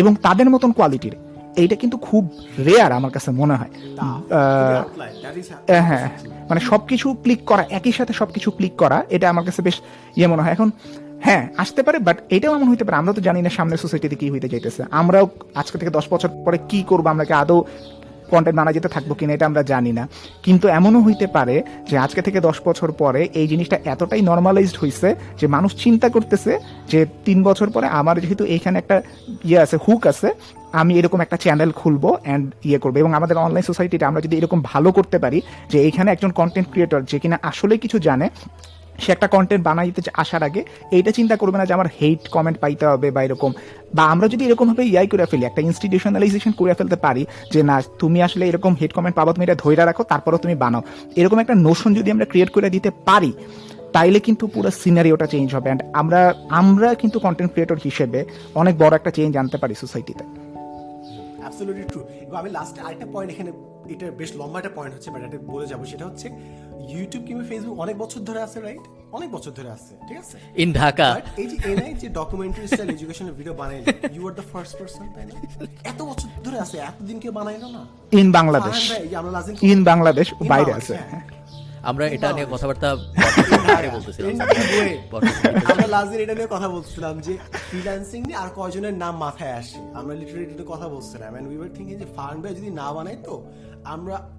এবং 0.01 0.13
তাদের 0.23 0.49
মতন 0.51 0.71
কোয়ালিটির 0.73 1.15
এইটা 1.61 1.77
কিন্তু 1.83 1.97
খুব 2.09 2.25
রেয়ার 2.67 2.91
আমার 2.99 3.13
কাছে 3.17 3.31
মনে 3.41 3.55
হয়। 3.61 3.73
হ্যাঁ 5.69 5.85
হ্যাঁ 5.89 6.07
মানে 6.51 6.61
সবকিছু 6.71 7.07
ক্লিক 7.25 7.41
করা 7.51 7.63
একই 7.79 7.93
সাথে 7.99 8.13
সবকিছু 8.21 8.49
ক্লিক 8.59 8.75
করা 8.83 8.99
এটা 9.15 9.27
আমার 9.33 9.45
কাছে 9.49 9.61
বেশ 9.67 9.77
ইয়ে 10.19 10.29
মনে 10.33 10.43
হয়। 10.45 10.53
এখন 10.57 10.69
হ্যাঁ 11.27 11.43
আসতে 11.63 11.81
পারে 11.87 11.99
বাট 12.07 12.17
এটাও 12.37 12.53
এমন 12.59 12.69
হইতে 12.73 12.85
পারে 12.87 12.97
আমরা 13.01 13.13
তো 13.17 13.23
জানি 13.29 13.41
না 13.47 13.51
সামনের 13.59 13.81
সোসাইটিতে 13.85 14.17
কি 14.21 14.27
হইতে 14.33 14.49
যাইতেছে। 14.53 14.83
আমরাও 15.01 15.27
আজকে 15.61 15.77
থেকে 15.81 15.93
দশ 15.99 16.07
বছর 16.13 16.31
পরে 16.47 16.59
কি 16.71 16.79
করব 16.91 17.05
আমরা 17.15 17.25
কি 17.29 17.35
আদৌ 17.43 17.59
কন্টেন্ট 18.33 18.59
বানা 18.61 18.73
যেতে 18.77 18.89
থাকব 18.95 19.11
কিনা 19.19 19.33
এটা 19.37 19.47
আমরা 19.51 19.63
জানি 19.73 19.93
না। 19.99 20.05
কিন্তু 20.47 20.67
এমনও 20.79 21.01
হইতে 21.07 21.27
পারে 21.37 21.57
যে 21.91 21.95
আজকে 22.05 22.21
থেকে 22.27 22.39
দশ 22.49 22.57
বছর 22.69 22.89
পরে 23.03 23.23
এই 23.41 23.47
জিনিসটা 23.53 23.77
এতটাই 23.93 24.23
নর্মালাইজড 24.31 24.77
হয়েছে 24.83 25.09
যে 25.41 25.47
মানুষ 25.57 25.71
চিন্তা 25.85 26.09
করতেছে 26.15 26.53
যে 26.93 27.01
তিন 27.27 27.39
বছর 27.49 27.69
পরে 27.75 27.87
আমার 28.01 28.17
যেহেতু 28.23 28.45
এইখানে 28.55 28.77
একটা 28.83 28.97
ইয়ে 29.49 29.59
আছে 29.65 29.77
হুক 29.85 30.03
আছে 30.13 30.29
আমি 30.81 30.99
এরকম 30.99 31.21
একটা 31.21 31.37
চ্যানেল 31.37 31.71
খুলবো 31.73 32.19
অ্যান্ড 32.25 32.47
ইয়ে 32.65 32.79
করব। 32.79 32.97
এবং 32.97 33.15
আমাদের 33.15 33.37
অনলাইন 33.39 33.65
সোসাইটিতে 33.71 34.05
আমরা 34.05 34.21
যদি 34.21 34.37
এরকম 34.37 34.63
ভালো 34.63 34.93
করতে 34.93 35.19
পারি 35.19 35.43
যে 35.71 35.79
এইখানে 35.87 36.11
একজন 36.11 36.31
কন্টেন্ট 36.31 36.69
ক্রিয়েটর 36.73 37.01
যে 37.11 37.19
কিনা 37.19 37.39
আসলে 37.43 37.75
কিছু 37.79 37.99
জানে, 37.99 38.29
সে 39.03 39.13
একটা 39.13 39.29
কন্টেন্ট 39.29 39.65
বানাইতে 39.65 40.01
আসার 40.15 40.43
আগে 40.43 40.65
এইটা 40.97 41.11
চিন্তা 41.11 41.37
করবে 41.37 41.59
না 41.59 41.65
যে 41.67 41.73
আমার 41.73 41.89
হেট 42.01 42.29
কমেন্ট 42.35 42.59
পাইতে 42.63 42.87
হবে 42.87 43.11
বা 43.11 43.23
এরকম। 43.23 43.53
বা 43.95 44.05
আমরা 44.05 44.29
যদি 44.29 44.43
এরকমভাবে 44.49 44.85
ইয়াই 44.85 45.07
করে 45.07 45.27
ফেলি, 45.31 45.45
একটা 45.47 45.61
ইনস্টিটিউশনালাইজেশন 45.69 46.53
করে 46.61 46.75
ফেলতে 46.75 46.97
পারি 46.97 47.27
যে 47.53 47.63
না, 47.63 47.83
তুমি 47.99 48.23
আসলে 48.23 48.49
এরকম 48.49 48.75
হেট 48.81 48.93
কমেন্ট 48.93 49.17
পাবো 49.17 49.33
তুমি 49.33 49.45
এটা 49.45 49.55
ধৈর্য 49.55 49.81
রাখো, 49.81 50.03
তারপরও 50.03 50.39
তুমি 50.39 50.55
বানাও। 50.55 50.83
এরকম 51.17 51.39
একটা 51.39 51.55
নোশন 51.55 51.95
যদি 51.95 52.11
আমরা 52.11 52.25
ক্রিয়েট 52.25 52.51
করে 52.51 52.71
দিতে 52.71 52.91
পারি, 53.09 53.33
তাইলে 53.93 54.21
কিন্তু 54.21 54.47
পুরো 54.47 54.71
সিনারিওটা 54.83 55.27
চেঞ্জ 55.27 55.55
হবে। 55.55 55.69
অ্যান্ড 55.69 55.83
আমরা 56.01 56.35
আমরা 56.61 56.95
কিন্তু 56.95 57.19
কন্টেন্ট 57.19 57.51
ক্রিয়েটর 57.53 57.79
হিসেবে 57.85 58.25
অনেক 58.55 58.79
বড় 58.79 58.93
একটা 58.97 59.11
চেঞ্জ 59.11 59.37
আনতে 59.37 59.57
পারি 59.59 59.75
সোসাইটিতে 59.75 60.25
অ্যাবসলিউটলি 61.49 61.87
ট্রু 61.93 62.01
এবং 62.23 62.37
আমি 62.43 62.51
লাস্টে 62.51 62.81
আরেকটা 62.87 63.07
পয়েন্ট 63.15 63.31
এখানে 63.35 63.51
এটা 63.95 64.07
বেশ 64.21 64.31
লম্বা 64.41 64.59
একটা 64.61 64.73
পয়েন্ট 64.79 64.93
হচ্ছে 64.97 65.09
বাট 65.15 65.21
এটা 65.29 65.39
বলে 65.53 65.67
যাব 65.71 65.81
সেটা 65.93 66.05
হচ্ছে 66.09 66.27
ইউটিউব 66.93 67.23
কিংবা 67.27 67.45
ফেসবুক 67.51 67.77
অনেক 67.85 67.97
বছর 67.99 68.21
ধরে 68.29 68.41
আছে 68.43 68.59
রাইট 68.61 68.85
অনেক 69.13 69.29
বছর 69.31 69.53
ধরে 69.59 69.71
আছে 69.71 69.93
ঠিক 70.09 70.19
আছে? 70.23 70.37
ইন 70.63 70.69
ঢাকা 70.73 71.07
এই 71.43 71.47
যে 71.51 71.57
এনআই 71.73 71.93
যে 72.03 72.09
ডকুমেন্টারি 72.19 72.67
স্টাইল 72.69 72.89
এডুকেশনের 72.91 73.35
ভিডিও 73.35 73.55
বানাইলো 73.55 73.87
you 74.17 74.23
are 74.29 74.35
the 74.35 74.45
first 74.53 74.73
person 74.79 75.05
তাই 75.15 75.25
এত 75.91 76.01
বছর 76.03 76.29
ধরে 76.45 76.59
আছে 76.65 76.77
এতদিন 76.91 77.17
কেউ 77.23 77.33
বানাইলো 77.33 77.69
না। 77.77 77.83
ইন 78.21 78.29
বাংলাদেশ 78.33 78.77
ইন 79.73 79.81
বাংলাদেশ 79.91 80.27
বাইরে 80.53 80.73
আছে। 80.73 80.95
হ্যাঁ। 81.11 81.23
আমরা 81.83 82.07
এটা 82.07 82.33
নিয়ে 82.33 82.47
কথাবার্তা 82.51 82.97
বলতেছিলাম। 83.95 84.41
আমরা 85.65 85.87
লাস্ট 85.87 86.11
দিন 86.11 86.21
এটা 86.21 86.35
নিয়ে 86.35 86.47
কথা 86.51 86.69
বলছিলাম 86.69 87.21
যে 87.21 87.39
ফ্রিল্যান্সিং 87.53 88.23
নিয়ে 88.23 88.37
আর 88.37 88.49
কয়জনের 88.49 88.95
নাম 88.95 89.17
মাথায় 89.17 89.53
আসে? 89.53 89.79
আমরা 89.95 90.15
লিটারেলি 90.15 90.55
এটা 90.55 90.65
কথা 90.69 90.89
বলছিলাম। 90.89 91.37
এন্ড 91.37 91.49
উই 91.49 91.57
ওয়ার 91.57 91.69
থিংকিং 91.75 91.99
যে 91.99 92.05
ভাই 92.17 92.55
যদি 92.55 92.71
না 92.71 92.93
বানাই 92.93 93.17
তো 93.25 93.45
আমরা 93.85 94.31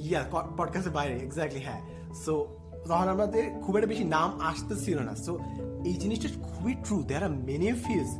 ইয়া 0.00 0.24
পডকাস্টের 0.56 0.92
বাইরে 0.92 1.14
এক্স্যাক্টলি 1.14 1.60
হ্যাঁ। 1.60 1.80
সো 2.14 2.46
তখন 2.88 3.08
আমাদের 3.08 3.50
খুব 3.62 3.76
একটা 3.76 3.88
বেশি 3.88 4.04
নাম 4.04 4.40
আসতেছিল 4.40 4.98
না। 4.98 5.14
সো 5.14 5.38
এই 5.84 5.94
জিনিসটা 5.94 6.28
খুবই 6.42 6.74
true 6.84 7.02
there 7.02 7.24
are 7.24 7.30
many 7.30 7.72
fields 7.72 8.16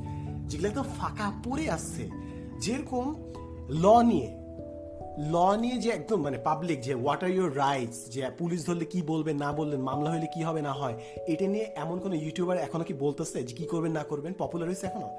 যেগুলো 0.47 0.69
একদম 0.69 0.83
ফাঁকা 0.99 1.33
পড়ে 1.45 1.71
আসছে 1.71 2.11
যেরকম 2.61 3.15
ল 3.69 4.03
নিয়ে 4.03 4.40
ল 5.29 5.57
নিয়ে 5.61 5.77
যে 5.77 5.91
একদম 5.91 6.23
মানে 6.23 6.39
পাবলিক 6.39 6.81
যে 6.81 6.95
হোয়াট 6.95 7.25
আর 7.25 7.31
ইউর 7.31 7.57
রাইটস 7.57 8.05
যে 8.07 8.31
পুলিশ 8.39 8.67
ধরলে 8.67 8.85
কি 8.85 9.03
বলবেন 9.03 9.37
না 9.37 9.53
বলবেন 9.53 9.81
মামলা 9.81 10.11
হলে 10.11 10.27
কি 10.35 10.43
হবে 10.43 10.63
না 10.63 10.73
হয় 10.73 10.95
এটা 11.27 11.47
নিয়ে 11.47 11.67
এমন 11.77 11.99
কোন 11.99 12.15
ইউটিউবার 12.15 12.59
এখনও 12.59 12.85
কি 12.85 12.95
বলতেছে 12.95 13.43
যে 13.43 13.55
কি 13.55 13.65
করবেন 13.65 13.93
না 13.93 14.03
করবেন 14.03 14.33
পপুলার 14.39 14.69
হয়েছে 14.69 14.87
এখনও? 14.87 15.11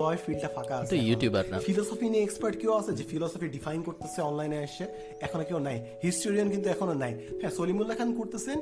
লয় 0.00 0.16
ফিল্ডটা 0.26 0.48
ফাঁকা 0.54 0.76
আছে 0.76 0.96
ইউটিউবার 0.96 1.44
না। 1.50 1.58
ফিলোসফি 1.58 2.08
নিয়ে 2.08 2.22
এক্সপার্ট 2.22 2.60
কেউ 2.60 2.72
আছে 2.72 2.92
যে 2.92 3.04
ফিলোসফি 3.04 3.48
ডিফাইন 3.48 3.82
করতেছে 3.82 4.22
অনলাইনে 4.22 4.56
এসে 4.62 4.86
এখনও 5.20 5.44
কেউ 5.44 5.58
নাই। 5.58 5.82
হিস্টোরিয়ান 6.02 6.50
কিন্তু 6.50 6.70
এখনও 6.70 6.94
নাই। 6.94 7.14
হ্যাঁ 7.14 7.50
সলিমুল্লাহ 7.50 7.96
খান 7.96 8.14
করতেছেন 8.14 8.60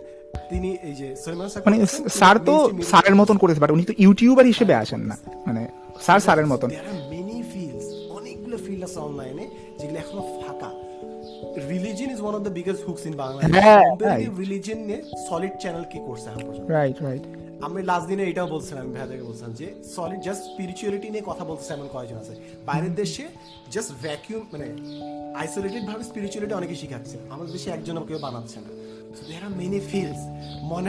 তিনি 0.51 0.77
এই 0.83 0.95
যে 0.95 1.17
স্যার 1.17 1.37
মানে 1.37 1.87
স্যার 2.09 2.39
তো 2.39 2.71
স্যারের 2.83 3.15
মতন 3.15 3.37
করেছে 3.39 3.61
বাট 3.61 3.71
উনি 3.71 3.85
তো 3.85 3.93
ইউটিউবার 3.99 4.47
হিসেবে 4.47 4.75
আসেন 4.75 5.01
না। 5.01 5.17
মানে 5.47 5.69
স্যার 6.01 6.21
স্যারের 6.21 6.47
মতন। 6.47 6.69
There 6.69 6.81
are 6.81 7.15
many 7.15 7.41
fields, 7.53 8.11
অনেকগুলো 8.11 8.57
ফিল্ড 8.57 8.85
আছে 8.85 8.99
অনলাইনে 8.99 9.51
যেগুলো 9.79 9.99
এখনও 9.99 10.23
religion 11.70 12.11
is 12.15 12.20
one 12.24 12.35
of 12.39 12.43
the 12.47 12.53
biggest 12.59 12.83
hooks 12.89 13.03
in 13.09 13.15
Bangladesh 13.23 13.51
comparative 13.85 14.31
religion 14.43 14.81
নিয়ে 14.89 15.01
সলিড 15.27 15.55
চ্যানেল 15.62 15.85
কি 15.93 15.99
করছে 16.07 16.27
এখন 16.31 16.43
পর্যন্ত 16.47 16.69
রাইট 16.77 16.99
রাইট 17.07 17.24
আমি 17.66 17.81
লাস্ট 17.91 18.07
দিনে 18.11 18.24
এটাও 18.31 18.49
বলছিলাম 18.55 18.81
আমি 18.85 18.93
ভাইয়াদেরকে 18.95 19.24
বলছিলাম 19.31 19.53
যে 19.61 19.66
সলিড 19.95 20.20
জাস্ট 20.27 20.43
স্পিরিচুয়ালিটি 20.51 21.09
নিয়ে 21.12 21.24
কথা 21.31 21.45
বলতেছে 21.51 21.70
এমন 21.74 21.89
কয়েকজন 21.95 22.19
আছে 22.23 22.35
বাইরের 22.69 22.95
দেশে 23.01 23.24
জাস্ট 23.74 23.91
ভ্যাকিউম 24.05 24.43
মানে 24.53 24.66
আইসোলেটেড 25.43 25.85
ভাবে 25.91 26.03
স্পিরিচুয়ালিটি 26.11 26.55
অনেকে 26.61 26.74
শিখাচ্ছে 26.83 27.16
আমাদের 27.33 27.53
দেশে 27.57 27.69
একজন 27.70 27.97
কেউ 28.09 28.19
বানাচ্ছে 28.27 28.59
না 28.65 28.70
মেনি 29.59 29.81
ফিল্ডস 29.91 30.21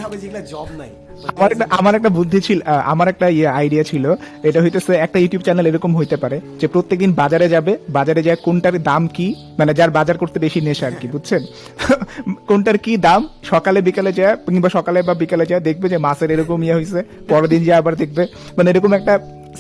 হবে 0.04 0.18
যেগুলা 0.18 0.42
জব 0.42 0.70
নাই 0.78 0.92
আমার 1.32 1.50
একটা 1.52 1.66
আমার 1.72 1.94
একটা 1.96 2.10
বুদ্ধি 2.10 2.40
ছিল 2.42 2.60
আমার 2.86 3.08
একটা 3.08 3.26
ইয়ে 3.30 3.48
আইডিয়া 3.48 3.84
ছিল 3.84 4.06
এটা 4.44 4.60
হইতেছে 4.62 4.94
একটা 4.96 5.18
ইউটিউব 5.20 5.42
চ্যানেল 5.44 5.66
এরকম 5.66 5.92
হইতে 5.96 6.18
পারে 6.18 6.38
যে 6.60 6.68
প্রত্যেকদিন 6.68 7.12
বাজারে 7.14 7.48
যাবে 7.50 7.74
বাজারে 7.90 8.22
যায় 8.24 8.38
কোনটার 8.44 8.76
দাম 8.84 9.04
কি 9.08 9.28
মানে 9.58 9.72
যার 9.74 9.92
বাজার 9.92 10.18
করতে 10.18 10.38
বেশি 10.40 10.60
নেশা 10.62 10.86
আর 10.88 10.96
কি 11.00 11.08
বুঝছেন? 11.08 11.42
কোনটার 12.50 12.78
কি 12.78 12.98
দাম 12.98 13.22
সকালে 13.44 13.80
বিকালে 13.82 14.12
যায় 14.12 14.36
কিংবা 14.46 14.70
সকালে 14.70 15.00
বা 15.02 15.14
বিকালে 15.14 15.46
যায় 15.46 15.62
দেখবে 15.62 15.88
যে 15.90 15.98
মাছের 15.98 16.30
এরকম 16.32 16.60
ইয়ে 16.64 16.74
হয়েছে 16.74 17.00
পরের 17.30 17.48
দিন 17.50 17.62
যায় 17.64 17.78
আবার 17.78 17.94
দেখবে 17.96 18.24
মানে 18.58 18.68
এরকম 18.70 18.94
একটা 18.94 19.14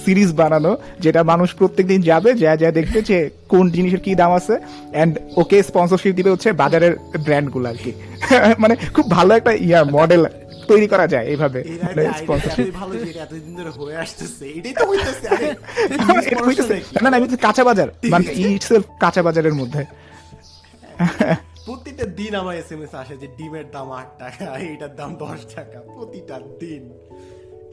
সিরিজ 0.05 0.33
বানানো 0.33 0.77
যেটা 0.99 1.23
মানুষ 1.23 1.55
প্রত্যেকদিন 1.55 2.01
যাবে 2.01 2.33
যা 2.33 2.55
যা 2.55 2.71
দেখবে 2.71 3.01
যে 3.01 3.29
কোন 3.49 3.69
জিনিসের 3.69 3.99
কি 3.99 4.15
দাম 4.15 4.33
আছে 4.33 4.57
এন্ড 4.93 5.19
ওকে 5.37 5.63
স্পন্সরশিপ 5.63 6.15
দিবে 6.15 6.29
হচ্ছে 6.29 6.51
বাজারের 6.51 6.97
ব্র্যান্ডগুলো 7.23 7.69
আর 7.69 7.75
কি। 7.83 7.91
মানে 8.59 8.75
খুব 8.75 9.11
ভালো 9.11 9.35
একটা 9.35 9.51
ইয়া 9.51 9.83
মডেল 9.83 10.25
তৈরি 10.67 10.87
করা 10.87 11.07
যায় 11.07 11.25
এইভাবে। 11.25 11.63
না 17.01 17.09
না 17.09 17.17
আমি 17.17 17.37
কাঁচা 17.37 17.63
বাজার। 17.63 17.87
মানে 18.09 18.25
ইটসেলফ 18.33 18.83
কাঁচা 18.99 19.23
বাজারের 19.23 19.53
মধ্যে। 19.53 19.85
প্রতিটা 21.65 22.05
দিন 22.05 22.35
আমার 22.35 22.55
এসএমএস 22.55 22.95
আসে 22.95 23.17
যে 23.17 23.27
ডিমের 23.37 23.71
দাম 23.71 23.91
আট 23.91 24.19
টাকা 24.19 24.57
এইটার 24.57 24.95
দাম 24.95 25.15
দশ 25.15 25.55
টাকা 25.55 25.79
প্রতিটা 25.79 26.39
দিন। 26.59 26.89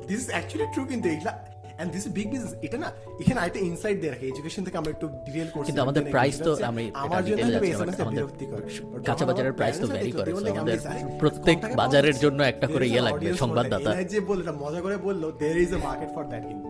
দিস 0.09 0.31
অ্যাকচুয়ালি 0.31 0.75
ট্রু 0.75 0.85
কিন্তু 0.85 1.09
এগুলা 1.09 1.60
এন্ড 1.81 1.91
দিস 1.95 2.05
বিগ 2.17 2.27
বিজনেস 2.33 2.53
এটা 2.67 2.77
না 2.85 2.89
এখানে 3.23 3.39
আরেকটা 3.43 3.61
ইনসাইড 3.71 3.97
দিয়ে 4.01 4.13
রাখে 4.15 4.27
এডুকেশন 4.33 4.63
থেকে 4.67 4.77
আমরা 4.81 4.91
একটু 4.95 5.07
ডিটেল 5.27 5.49
করছি 5.55 5.67
কিন্তু 5.69 5.83
আমাদের 5.87 6.03
প্রাইস 6.15 6.37
তো 6.47 6.51
আমি 6.71 6.85
আমার 7.05 7.23
জন্য 7.29 7.41
এসএমএস 7.73 7.99
বিরক্তিকর। 8.15 8.61
কাঁচা 9.09 9.25
বাজারের 9.29 9.55
প্রাইস 9.59 9.77
তো 9.83 9.87
ভ্যারি 9.95 10.13
করে 10.19 10.31
আমাদের 10.55 10.79
প্রত্যেক 11.21 11.59
বাজারের 11.81 12.17
জন্য 12.25 12.39
একটা 12.53 12.67
করে 12.75 12.87
ইয়ে 12.93 13.03
লাগবে, 13.07 13.27
সংবাদদাতা। 13.43 13.91
যে 14.13 14.19
বলল 14.29 14.41
এটা 14.45 14.55
মজা 14.65 14.81
করে 14.85 14.97
বলল 15.07 15.23
there 15.41 15.57
is 15.65 15.71
a 15.77 15.79
market 15.87 16.11
for 16.15 16.25
that 16.31 16.45
কিন্তু। 16.51 16.69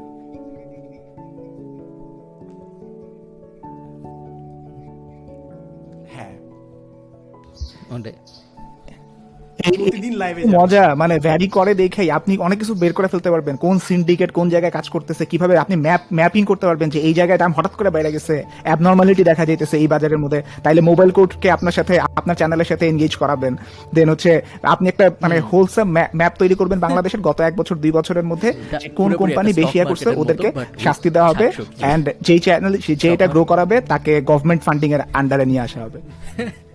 হ্যাঁ। 6.15 6.35
প্রতিদিন 9.63 10.15
লাইভে 10.23 10.41
মজা 10.57 10.85
মানে 11.03 11.15
ভ্যারি 11.27 11.49
করে 11.57 11.73
দেখেই 11.83 12.09
আপনি 12.19 12.33
অনেক 12.47 12.59
কিছু 12.63 12.75
বের 12.83 12.93
করে 12.99 13.09
ফেলতে 13.13 13.29
পারবেন। 13.35 13.55
কোন 13.65 13.77
সিন্ডিকেট 13.89 14.31
কোন 14.39 14.47
জায়গায় 14.55 14.75
কাজ 14.79 14.87
করতেছে 14.95 15.23
কীভাবে 15.31 15.55
আপনি 15.63 15.75
ম্যাপ 15.87 16.03
ম্যাপিং 16.19 16.43
করতে 16.51 16.65
পারবেন 16.69 16.89
যে 16.95 16.99
এই 17.09 17.15
জায়গায় 17.19 17.39
দাম 17.43 17.53
হঠাৎ 17.57 17.75
করে 17.79 17.91
বাইরে 17.97 18.11
গেছে 18.17 18.35
অ্যাবনর্মালিটি 18.67 19.23
দেখা 19.31 19.45
যাইতেছে 19.49 19.77
এই 19.83 19.89
বাজারের 19.95 20.21
মধ্যে। 20.25 20.41
তাইলে 20.65 20.81
মোবাইল 20.91 21.11
কোডকে 21.17 21.49
আপনার 21.57 21.75
সাথে 21.79 21.95
আপনার 22.21 22.37
চ্যানেলের 22.41 22.69
সাথে 22.71 22.85
এনগেজ 22.91 23.13
করাবেন। 23.23 23.53
দেন 23.95 24.09
হচ্ছে 24.13 24.31
আপনি 24.75 24.87
একটা 24.93 25.07
মানে 25.25 25.37
হোলসেম 25.51 25.89
ম্যাপ 26.19 26.35
তৈরি 26.41 26.55
করবেন 26.61 26.79
বাংলাদেশের 26.87 27.23
গত 27.29 27.39
এক 27.49 27.55
বছর 27.61 27.77
দুই 27.85 27.93
বছরের 27.99 28.27
মধ্যে। 28.31 28.49
কোন 28.99 29.11
কোম্পানি 29.23 29.51
বেশি 29.61 29.77
ইয়া 29.79 29.87
করছে 29.91 30.09
ওদেরকে 30.23 30.49
শাস্তি 30.85 31.09
দেওয়া 31.15 31.29
হবে। 31.31 31.47
অ্যান্ড 31.83 32.05
যেই 32.27 32.41
চ্যানেল 32.45 32.75
যে 33.01 33.09
এটা 33.15 33.27
গ্রো 33.35 33.43
করাবে 33.51 33.77
তাকে 33.93 34.13
গভর্নমেন্ট 34.31 34.63
ফান্ডিং 34.67 34.91
এর 34.97 35.03
আন্ডারে 35.19 35.45
নিয়ে 35.51 35.63
আসা 35.67 35.79
হবে। 35.85 35.99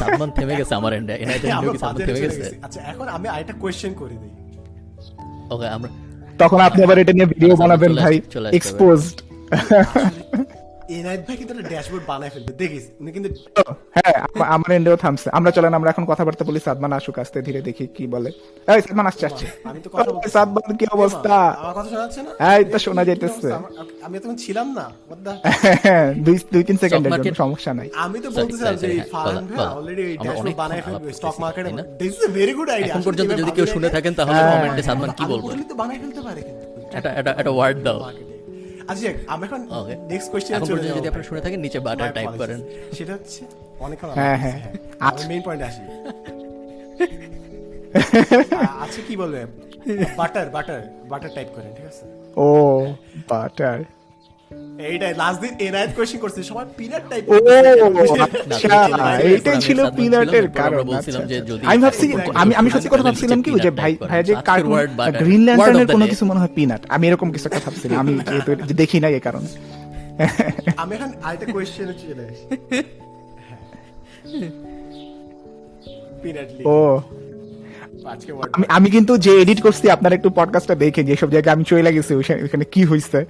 সালমান 0.00 0.30
থেমে 0.30 0.54
গেছে 0.60 0.74
আমার 0.74 0.92
এন্ডে 0.92 1.14
এনাইতে 1.14 1.46
সালমান 1.82 2.00
থেমে 2.08 2.20
গেছে? 2.20 2.42
আচ্ছা 2.62 2.80
এখন 2.92 3.06
আমি 3.08 3.26
আরেকটা 3.28 3.54
কোয়েশ্চেন 3.62 3.92
করে 3.94 4.14
দিই। 4.22 4.32
ওকে 5.54 5.66
আমরা 5.68 5.90
তখন 6.38 6.58
আপনি 6.60 6.80
আবার 6.82 6.96
এটা 6.98 7.12
নিয়ে 7.12 7.28
ভিডিও 7.34 7.50
আচ্ছা, 7.50 7.62
বানাবেন 7.62 7.90
চলে 7.90 8.00
ভাই 8.02 8.16
এক্সপোজড 8.58 9.16
এনায়েত 10.96 11.22
ভাই 11.26 11.36
কিন্তু 11.40 11.52
একটা 11.54 11.66
ড্যাশবোর্ড 11.72 12.04
বানায় 12.10 12.32
ফেলবে 12.34 12.52
দেখিস? 12.62 12.84
উনি 13.00 13.10
কিন্তু 13.16 13.28
হ্যাঁ 13.96 14.14
আমার 14.54 14.70
এন্ডেও 14.78 14.96
থামছে। 15.04 15.28
আমরা 15.38 15.50
চলেন 15.56 15.72
আমরা 15.78 15.88
এখন 15.92 16.04
কথাবার্তা 16.10 16.42
বলি 16.48 16.60
সাদমান 16.66 16.92
আসুক 16.98 17.16
আসতে 17.22 17.38
ধীরে 17.46 17.60
দেখি 17.68 17.84
কি 17.96 18.04
বলে। 18.14 18.30
এই 18.68 18.80
সাদমান 18.86 19.06
আসছে 19.10 19.24
আসছে। 19.28 19.46
আমি 19.70 19.78
তো 19.84 19.88
কথা 19.92 20.10
সাদমান 20.36 20.70
কি 20.80 20.84
অবস্থা? 20.96 21.34
আমার 21.60 21.74
কথা 21.78 21.88
শোনা 21.90 22.02
যাচ্ছে 22.04 22.20
না? 22.26 22.30
এই 22.52 22.62
তো 22.72 22.78
শোনা 22.86 23.02
যাইতেছে। 23.08 23.48
আমি 24.06 24.14
তখন 24.22 24.36
ছিলাম 24.44 24.66
না 24.78 24.84
দুই 26.26 26.36
দুই 26.54 26.62
তিন 26.68 26.76
সেকেন্ডের 26.84 27.10
জন্য 27.16 27.36
সমস্যা 27.42 27.72
নাই। 27.78 27.88
আমি 28.04 28.18
তো 28.24 28.28
বলতেছিলাম 28.36 28.74
যে 28.82 28.88
হ্যাঁ, 29.12 29.24
ভাই 29.52 29.66
অলরেডি 29.78 30.02
এই 30.10 30.16
ড্যাশবোর্ড 30.24 30.56
বানায় 30.62 30.82
ফেলবে 30.86 31.08
স্টক 31.18 31.36
মার্কেটে 31.42 31.70
না? 31.78 31.82
This 32.00 32.12
is 32.16 32.22
a 32.26 32.30
very 32.38 32.52
good 32.58 32.68
idea 32.74 32.92
এখন 32.94 33.02
পর্যন্ত 33.08 33.30
যদি 33.40 33.52
কেউ 33.56 33.66
শুনে 33.74 33.88
থাকেন 33.96 34.12
তাহলে 34.18 34.40
কমেন্টে 34.52 34.82
সালমান 34.88 35.10
কি 35.18 35.24
বলব? 35.32 35.44
তো 35.70 35.74
বানায় 35.80 35.98
ফেলতে 36.02 36.20
পারে 36.26 36.40
কিন্তু। 36.46 36.64
এটা 36.98 37.10
এটা 37.20 37.30
এটা 37.40 37.50
ওয়ার্ড 37.56 37.78
দাও। 37.86 37.98
আচ্ছা 38.90 39.08
আমি 39.28 39.44
এখন 39.44 39.60
নেক্সট 40.08 40.32
কোশ্চেন 40.32 40.60
চলে 40.60 40.90
যদি 40.90 41.08
আপনারা 41.08 41.28
শুনে 41.28 41.40
থাকেন 41.40 41.60
নিচে 41.60 41.80
বাটার 41.80 42.14
টাইপ 42.14 42.30
করেন। 42.38 42.60
সেটা 42.92 43.12
হচ্ছে 43.12 43.44
অনেকক্ষণ 43.80 44.10
হ্যাঁ, 44.10 44.38
হ্যাঁ, 44.38 44.58
হ্যাঁ। 44.58 44.72
আমি 45.00 45.28
মেইন 45.28 45.42
পয়েন্ট 45.42 45.62
আসি। 45.62 45.80
আচ্ছা 48.84 49.00
কি 49.08 49.16
বলবে? 49.16 49.46
বাটার 50.16 50.50
বাটার 50.50 50.82
বাটার 51.08 51.30
টাইপ 51.34 51.48
করেন 51.54 51.72
ঠিক 51.76 51.86
আছে? 51.86 52.04
ও 52.36 52.86
বাটার 53.28 53.84
এইটাই 54.84 55.12
লাস্ট 55.14 55.38
দিন 55.42 55.52
এনায়েত 55.66 55.90
করছে 56.22 56.40
সবাই 56.42 56.64
পিনাট 56.78 57.04
টাইপ 57.10 57.22
ও 57.26 57.34
আচ্ছা 58.44 58.76
এইটাই 59.24 59.54
আমি 59.54 59.62
ছিল 59.66 59.78
পিনাটের 59.98 60.46
কারণ 60.50 60.78
বলছিলাম 60.90 61.22
যে। 61.26 61.36
যদি 61.40 61.62
আমি 61.66 61.78
ভাবছি 61.84 62.06
আমি 62.34 62.52
আমি 62.54 62.68
সত্যি 62.70 62.88
কথা 62.88 63.04
ভাবছিলাম 63.08 63.38
কি 63.44 63.50
যে 63.64 63.70
ভাই 63.80 63.92
ভাই 64.10 64.20
যে। 64.22 64.34
কার্টুন 64.48 64.70
গ্রিন 65.20 65.42
ল্যান্টার্নের 65.46 65.88
কোনো 65.94 66.04
কিছু 66.06 66.24
মনে 66.26 66.40
হয় 66.42 66.52
পিনাট 66.56 66.82
আমি 66.88 67.04
এরকম 67.08 67.28
কিছু 67.32 67.46
একটা 67.48 67.60
ভাবছিলাম 67.66 67.96
আমি 67.98 68.12
যেহেতু 68.26 68.50
দেখি 68.82 68.98
নাই 69.00 69.12
এই 69.14 69.24
কারণে। 69.26 69.48
আমি 70.76 70.92
এখন 70.96 71.10
আরেকটা 71.22 71.46
কোয়েশ্চেন 71.54 71.88
চলে 72.00 72.24
আসি। 72.30 72.44
পিনাট 76.22 76.48
ও। 76.68 76.76
আমি 78.52 78.64
আমি 78.68 78.90
কিন্তু 78.90 79.18
যে 79.18 79.42
এডিট 79.42 79.62
করছি 79.62 79.90
আপনার 79.90 80.12
একটু 80.12 80.30
পডকাস্টটা 80.30 80.74
দেখে 80.74 81.04
যে 81.04 81.16
সব 81.16 81.30
জায়গায় 81.30 81.54
আমি 81.54 81.64
চলে 81.64 81.92
গেছি 81.92 82.14
ওইখানে- 82.14 82.42
ওইখানে 82.42 82.64
কি 82.64 82.84
হইছে? 82.84 83.26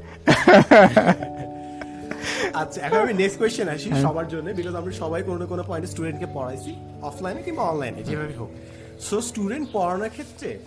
আচ্ছা 2.54 2.80
এখন 2.80 2.98
আমি 2.98 3.14
নেক্সট 3.14 3.38
কোয়েশ্চেন 3.38 3.68
আসি 3.68 3.90
হ্যাঁ। 3.90 4.02
সবার 4.02 4.28
জন্য 4.28 4.50
বিকজ 4.50 4.74
আমরা 4.74 4.92
সবাই 4.92 5.22
কোনো 5.22 5.38
না 5.38 5.46
কোনো 5.46 5.62
পয়েন্টে 5.62 5.86
স্টুডেন্টকে 5.86 6.26
পড়াইছি 6.34 6.74
অফলাইনে 7.02 7.42
কিংবা 7.42 7.62
অনলাইনে 7.62 8.02
যেভাবে 8.02 8.34
হোক। 8.36 8.50
সো 9.00 9.20
স্টুডেন্ট 9.20 9.68
পড়ানোর 9.72 10.08
ক্ষেত্রে 10.08 10.58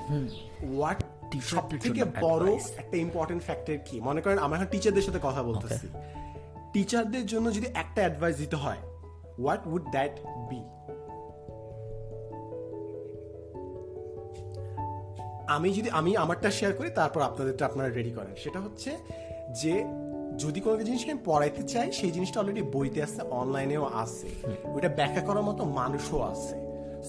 হোয়াট 0.68 1.04
সব 1.42 1.70
থেকে 1.82 2.04
বড় 2.22 2.46
একটা 2.78 2.98
ইম্পর্টেন্ট 2.98 3.44
ফ্যাক্টর 3.44 3.78
কি? 3.86 4.02
মনে 4.02 4.22
করেন 4.22 4.38
আমরা 4.38 4.58
এখন 4.58 4.68
টিচারদের 4.72 5.02
সাথে 5.02 5.20
কথা 5.24 5.44
বলতেছি। 5.44 5.88
টিচারদের 6.74 7.26
জন্য 7.26 7.54
যদি 7.54 7.66
একটা 7.74 8.02
অ্যাডভাইস 8.02 8.38
দিতে 8.38 8.56
হয় 8.56 8.78
হোয়াট 9.40 9.62
উড 9.68 9.84
দ্যাট 9.92 10.12
বি 10.50 10.62
আমি 15.48 15.74
যদি 15.74 15.90
আমি 15.90 16.18
আমারটা 16.18 16.52
শেয়ার 16.52 16.74
করি 16.74 16.90
তারপর 16.90 17.22
আপনাদেরটা 17.22 17.66
আপনারা 17.66 17.90
রেডি 17.90 18.12
করেন। 18.12 18.36
সেটা 18.44 18.60
হচ্ছে 18.60 18.98
যে 19.62 19.84
যদি 20.38 20.60
কোনো 20.60 20.84
জিনিসকে 20.84 21.12
আমি 21.12 21.22
পড়াইতে 21.26 21.64
চাই 21.64 21.92
সেই 21.92 22.12
জিনিসটা 22.12 22.40
অলরেডি 22.40 22.62
বইতে 22.62 23.04
আছে 23.04 23.22
অনলাইনেও 23.22 23.90
আছে। 23.94 24.28
ওইটা 24.64 24.90
ব্যাখ্যা 24.90 25.22
করার 25.22 25.44
মতো 25.44 25.66
মানুষও 25.66 26.22
আছে। 26.22 26.56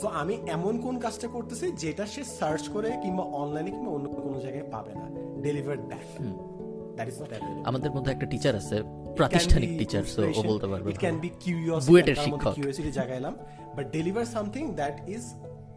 সো 0.01 0.07
আমি 0.07 0.39
এমন 0.47 0.81
কোন 0.81 0.99
কাজটা 0.99 1.29
করতেছি 1.29 1.73
যেটা 1.73 2.07
সে 2.07 2.25
সার্চ 2.25 2.69
করে 2.69 2.91
কিংবা 3.03 3.23
অনলাইনে 3.23 3.71
কিংবা 3.71 3.93
অন্য 3.93 4.09
কোনো 4.09 4.41
জায়গায় 4.41 4.71
পাবে 4.71 4.95
না। 4.95 5.07
Deliver 5.43 5.77
that 5.89 6.07
that 6.97 7.09
is 7.09 7.21
not 7.23 7.33
আমাদের 7.67 7.91
মধ্যে 7.91 8.13
একটা 8.13 8.27
টিচার 8.27 8.57
আছে 8.57 8.83
প্রাতিষ্ঠানিক 9.17 9.79
টিচার 9.79 10.03
সো 10.03 10.23
ও 10.39 10.43
বলতে 10.43 10.67
পারবে 10.67 10.91
ইট 10.91 10.99
ক্যান 10.99 11.19
বি 11.21 11.31
কিউরিয়াসিটি 11.41 11.91
বুয়েটের 11.91 12.17
শিক্ষক। 12.17 12.55
Curiosity 12.55 12.91
জাগাইলাম। 12.91 13.35
But 13.77 13.93
deliver 13.93 14.25
something 14.25 14.75
that 14.75 15.09
is 15.09 15.23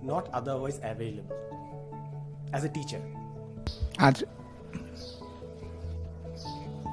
not 0.03 0.25
otherwise 0.33 0.75
available 0.81 1.46
as 2.51 2.63
a 2.65 2.69
teacher 2.73 3.01
আজ 3.99 4.15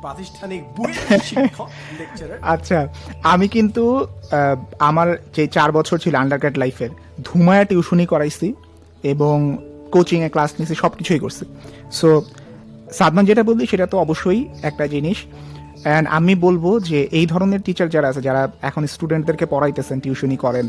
প্রাতিষ্ঠানিক 0.01 0.61
বুয়েটের 0.77 1.21
শিক্ষক 1.21 1.69
লেকচারার 1.99 2.39
আচ্ছা 2.43 2.79
আমি 3.23 3.49
কিন্তু 3.49 4.07
আমার 4.79 5.09
যে 5.35 5.47
চার 5.47 5.73
বছর 5.73 5.97
ছিল 5.99 6.15
আন্ডারগ্রেড 6.15 6.57
লাইফের 6.59 6.91
ধুমায়া 7.25 7.65
টিউশনই 7.65 8.07
করাইছি 8.07 8.49
এবং 9.05 9.37
কোচিংয়ে 9.93 10.29
ক্লাস 10.29 10.51
নিয়েছি 10.59 10.75
সব 10.75 10.93
কিছুই 10.99 11.19
করছি। 11.19 11.45
সো 11.93 12.09
সাদমান 12.93 13.25
যেটা 13.25 13.43
বললি 13.43 13.67
সেটা 13.67 13.87
তো 13.87 13.99
অবশ্যই 13.99 14.41
একটা 14.63 14.87
জিনিস। 14.87 15.19
অ্যান্ড 15.85 16.09
আমি 16.09 16.35
বলব 16.35 16.65
যে 16.81 16.99
এই 17.19 17.27
ধরনের 17.27 17.61
টিচার 17.61 17.89
যারা 17.89 18.09
আছে 18.09 18.23
যারা 18.23 18.43
এখন 18.63 18.83
স্টুডেন্টদেরকে 18.87 19.47
পড়াইতেছেন 19.47 20.01
টিউশনই 20.01 20.37
করেন 20.37 20.69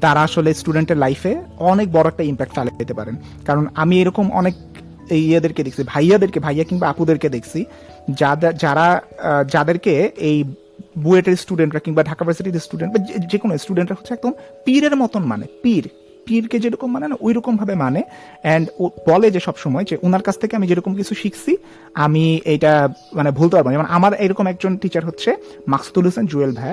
তারা 0.00 0.20
আসলে 0.22 0.50
স্টুডেন্টের 0.54 0.98
লাইফে 1.04 1.32
অনেক 1.72 1.86
বড় 1.92 2.06
একটা 2.08 2.24
ইম্প্যাক্ট 2.30 2.54
ফেলে 2.56 2.70
দিতে 2.78 2.94
পারেন। 2.94 3.14
কারণ 3.44 3.64
আমি 3.82 3.94
এরকম 4.02 4.26
অনেক 4.40 4.54
ইয়েদেরকে 5.30 5.62
দেখছি, 5.66 5.82
ভাইয়াদেরকে, 5.92 6.38
ভাইয়া 6.46 6.64
কিংবা 6.64 6.86
আপুদেরকে 6.88 7.28
দেখছি 7.28 7.60
যাদের 8.20 8.52
যারা 8.56 8.86
যাদেরকে 9.54 9.92
এই 10.30 10.38
বুয়েটের 11.04 11.36
স্টুডেন্টরা 11.36 11.80
কিংবা 11.84 12.02
ঢাকা 12.02 12.22
ভার্সিটির 12.24 12.64
স্টুডেন্ট 12.66 12.90
বা 12.94 12.98
যে 13.32 13.38
কোনো 13.42 13.52
স্টুডেন্টরা 13.58 13.96
হচ্ছে 13.98 14.12
একদম 14.14 14.32
পীরের 14.64 14.94
মতন 14.96 15.22
মানে 15.32 15.46
পীর। 15.62 15.84
পীরকে 16.30 16.56
যেরকম 16.58 16.88
মানে 16.92 17.06
না 17.08 17.16
ওই 17.20 17.32
রকম 17.32 17.52
ভাবে 17.56 17.74
মানে। 17.74 18.00
অ্যান্ড 18.42 18.66
ও 18.78 18.84
বলে 19.08 19.28
যে 19.30 19.40
সব 19.40 19.56
সময় 19.56 19.84
যে 19.84 19.94
ওনার 20.02 20.22
কাছ 20.22 20.36
থেকে 20.38 20.56
আমি 20.56 20.66
যেরকম 20.66 20.92
কিছু 20.94 21.14
শিখছি 21.14 21.52
আমি 21.94 22.24
এটা 22.44 22.72
মানে 23.14 23.30
ভুলতে 23.30 23.54
পারব 23.56 23.66
না। 23.66 23.72
যেমন 23.72 23.88
আমার 23.90 24.12
এরকম 24.14 24.46
একজন 24.46 24.72
টিচার 24.76 25.04
হচ্ছে 25.04 25.30
মাকসুদুল 25.68 26.04
হোসেন 26.04 26.24
জুয়েল 26.26 26.52
আহ, 26.58 26.70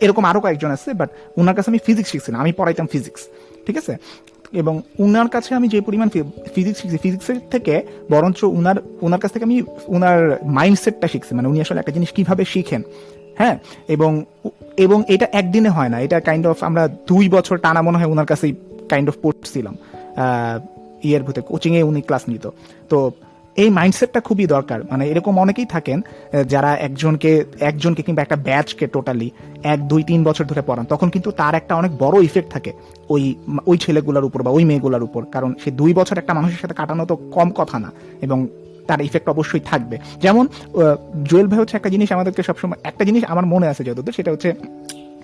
এরকম 0.00 0.24
আরও 0.24 0.40
কয়েকজন 0.40 0.70
আছে 0.70 0.90
বাট 0.94 1.10
ওনার 1.36 1.54
কাছে 1.54 1.68
আমি 1.70 1.80
ফিজিক্স 1.86 2.08
শিখছিলাম 2.10 2.38
আমি 2.40 2.52
পড়াইতাম 2.52 2.86
ফিজিক্স 2.86 3.22
ঠিক 3.66 3.76
আছে? 3.76 3.94
এবং 4.52 4.74
উনার 4.98 5.28
কাছে 5.28 5.50
আমি 5.54 5.66
যে 5.68 5.78
পরিমাণ 5.80 6.08
ফিজিক্স 6.54 6.78
শিখছি 6.80 6.98
ফিজিক্সের 6.98 7.38
থেকে 7.50 7.74
বরঞ্চ 8.10 8.40
উনার 8.58 8.78
ওনার 9.00 9.20
কাছ 9.20 9.30
থেকে 9.32 9.44
আমি 9.44 9.56
উনার 9.86 10.20
মাইন্ডসেটটা 10.58 11.06
শিখছি 11.08 11.32
মানে 11.34 11.48
উনি 11.48 11.58
আসলে 11.60 11.78
একটা 11.80 11.92
জিনিস 11.92 12.10
কীভাবে 12.12 12.42
শিখেন 12.44 12.82
হ্যাঁ? 13.38 13.56
এবং 13.88 14.10
এবং 14.76 14.98
এটা 15.08 15.26
একদিনে 15.32 15.68
হয় 15.68 15.88
না 15.88 15.98
এটা 16.00 16.16
কাইন্ড 16.20 16.44
অফ 16.46 16.58
আমরা 16.64 16.82
দুই 17.10 17.24
বছর 17.28 17.56
টানা 17.58 17.80
মনে 17.82 17.98
হয় 17.98 18.10
ওনার 18.14 18.26
কাছেই 18.26 18.52
কাইন্ড 18.90 19.06
অফ 19.10 19.16
পড়ছিলাম 19.24 19.74
ইয়ের 21.06 21.22
ভিতরে 21.26 21.44
কোচিংয়ে 21.50 21.82
উনি 21.90 22.00
ক্লাস 22.08 22.24
নিত। 22.30 22.44
তো 22.90 22.98
এই 23.62 23.70
মাইন্ডসেটটা 23.78 24.20
খুবই 24.28 24.46
দরকার। 24.54 24.78
মানে 24.90 25.04
এরকম 25.12 25.34
অনেকেই 25.44 25.68
থাকেন 25.74 25.98
যারা 26.52 26.70
একজনকে 26.86 27.30
একজনকে 27.70 28.02
কিংবা 28.06 28.22
একটা 28.22 28.38
ব্যাচকে 28.48 28.84
টোটালি 28.94 29.28
এক, 29.72 29.80
দুই, 29.90 30.02
তিন 30.10 30.20
বছর 30.28 30.44
ধরে 30.50 30.62
পড়ান, 30.68 30.84
তখন 30.92 31.08
কিন্তু 31.14 31.30
তার 31.40 31.54
একটা 31.60 31.72
অনেক 31.80 31.92
বড় 32.04 32.16
ইফেক্ট 32.28 32.48
থাকে 32.54 32.70
ওই 33.14 33.22
ওই 33.70 33.76
ছেলেগুলোর 33.84 34.24
উপর 34.28 34.40
বা 34.46 34.50
ওই 34.56 34.64
মেয়েগুলোর 34.70 35.02
উপর। 35.08 35.22
কারণ 35.34 35.50
সে 35.62 35.70
দুই 35.80 35.92
বছর 35.98 36.16
একটা 36.22 36.34
মানুষের 36.38 36.60
সাথে 36.62 36.74
কাটানো 36.80 37.04
তো 37.10 37.14
কম 37.36 37.48
কথা 37.60 37.76
না, 37.84 37.90
এবং 38.26 38.38
তার 38.88 39.00
ইফেক্ট 39.08 39.28
অবশ্যই 39.34 39.62
থাকবে। 39.70 39.96
যেমন 40.24 40.44
জুয়েল 41.28 41.46
ভাই 41.50 41.58
হচ্ছে 41.62 41.76
একটা 41.76 41.90
জিনিস 41.94 42.08
আমাদেরকে 42.16 42.42
সবসময়, 42.48 42.78
একটা 42.90 43.02
জিনিস 43.08 43.22
আমার 43.32 43.46
মনে 43.54 43.66
আছে 43.72 43.82
যতদূর, 43.88 44.16
সেটা 44.18 44.30
হচ্ছে 44.34 44.50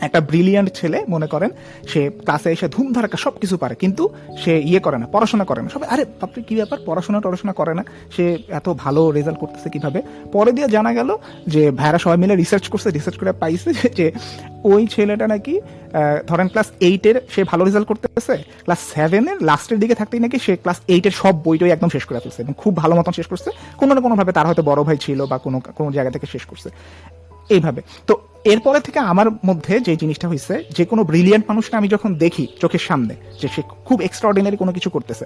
একটা 0.01 0.21
ব্রিলিয়ান্ট 0.21 0.71
ছেলে, 0.75 1.05
মনে 1.09 1.27
করেন, 1.27 1.51
সে 1.89 2.11
ক্লাসে 2.11 2.51
এসে 2.51 2.69
ধুমধারাক্কা 2.69 3.17
সব 3.17 3.39
কিছু 3.39 3.57
পারে, 3.57 3.75
কিন্তু 3.75 4.09
সে 4.45 4.61
ইয়ে 4.61 4.81
করে 4.81 4.99
না, 4.99 5.07
পড়াশোনা 5.07 5.45
করে 5.45 5.63
না। 5.63 5.69
সবাই, 5.69 5.89
আরে, 5.89 6.05
বাপরে, 6.05 6.43
কি 6.43 6.55
ব্যাপার? 6.55 6.79
পড়াশোনা 6.87 7.21
টড়াশোনা 7.21 7.53
করে 7.53 7.75
না। 7.75 7.85
সে 8.17 8.39
এত 8.49 8.69
ভালো 8.69 9.11
রেজাল্ট 9.11 9.39
করতেছে 9.39 9.71
কীভাবে? 9.71 10.03
পরে 10.33 10.53
দিয়ে 10.53 10.69
জানা 10.69 10.93
গেল 10.93 11.17
যে, 11.47 11.71
ভাইরা 11.71 11.99
সবাই 11.99 12.17
মিলে 12.17 12.37
রিসার্চ 12.37 12.69
করছে 12.69 12.91
রিসার্চ 12.91 13.19
করে 13.19 13.33
পাইছে 13.33 13.89
যে- 13.89 14.19
ওই 14.65 14.87
ছেলেটা 14.87 15.27
নাকি 15.27 15.61
ধরেন 16.27 16.49
ক্লাস 16.49 16.67
এইটের 16.81 17.27
সে 17.31 17.45
ভালো 17.45 17.65
রেজাল্ট 17.65 17.89
করতেছে 17.89 18.37
ক্লাস 18.37 18.79
সেভেনের 18.95 19.43
লাস্টের 19.43 19.81
দিকে 19.81 19.95
থাকতেই 19.95 20.21
নাকি 20.21 20.39
সে 20.39 20.57
ক্লাস 20.57 20.81
এইটের 20.89 21.11
সব 21.11 21.43
বইটাই 21.45 21.71
একদম 21.71 21.89
শেষ 21.89 22.05
করে 22.05 22.21
ফেলছে 22.21 22.43
এবং 22.43 22.55
খুব 22.57 22.77
ভালো 22.77 22.95
মতন 22.95 23.13
শেষ 23.13 23.27
করছে। 23.27 23.51
কোনো 23.77 23.95
না 23.95 24.01
কোনোভাবে 24.01 24.33
তার 24.33 24.47
হয়তো 24.47 24.63
বড় 24.63 24.83
ভাই 24.83 24.97
ছিল 24.97 25.27
বা 25.27 25.39
কোনো 25.39 25.61
কোনো 25.61 25.93
জায়গা 25.93 26.11
থেকে 26.11 26.27
শেষ 26.27 26.43
করছে। 26.43 26.71
এইভাবে। 27.49 27.83
তো 28.07 28.21
এরপরে 28.53 28.79
থেকে 28.87 28.99
আমার 29.13 29.29
মধ্যে 29.49 29.75
যে 29.87 29.93
জিনিসটা 30.03 30.27
হয়েছে 30.31 30.55
যে 30.77 30.85
কোনো 30.91 31.03
ব্রিলিয়ান্ট 31.11 31.45
মানুষকে 31.51 31.75
আমি 31.81 31.89
যখন 31.95 32.11
দেখি 32.25 32.45
চোখের 32.63 32.83
সামনে, 32.89 33.15
যে 33.41 33.47
সে 33.55 33.61
খুব 33.89 33.99
এক্সট্রাঅর্ডিনারি 34.07 34.57
কোনো 34.63 34.73
কিছু 34.77 34.89
করতেছে, 34.95 35.25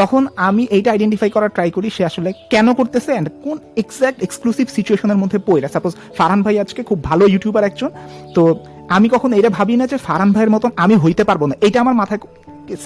তখন 0.00 0.22
আমি 0.48 0.62
এইটা 0.76 0.88
আইডেন্টিফাই 0.94 1.30
করার 1.36 1.52
ট্রাই 1.56 1.70
করি 1.76 1.88
সে 1.96 2.02
আসলে 2.10 2.30
কেন 2.52 2.66
করতেছে 2.78 3.10
অ্যান্ড 3.14 3.28
কোন 3.44 3.56
এক্সাক্ট 3.82 4.18
এক্সক্লুসিভ 4.26 4.66
সিচুয়েশনের 4.76 5.18
মধ্যে 5.22 5.38
পড়ে। 5.48 5.68
সাপোজ 5.74 5.92
ফারহান 6.18 6.40
ভাই 6.46 6.56
আজকে 6.64 6.80
খুব 6.88 6.98
ভালো 7.08 7.24
ইউটিউবার 7.32 7.64
একজন, 7.70 7.90
তো 8.36 8.42
আমি 8.96 9.06
কখন 9.14 9.30
এটা 9.38 9.50
ভাবি 9.58 9.74
না 9.80 9.84
যে 9.92 9.96
ফারহান 10.06 10.30
ভাইয়ের 10.34 10.52
মতন 10.54 10.70
আমি 10.84 10.94
হইতে 11.04 11.22
পারব 11.28 11.42
না। 11.50 11.54
এটা 11.66 11.78
আমার 11.84 11.96
মাথায় 12.00 12.20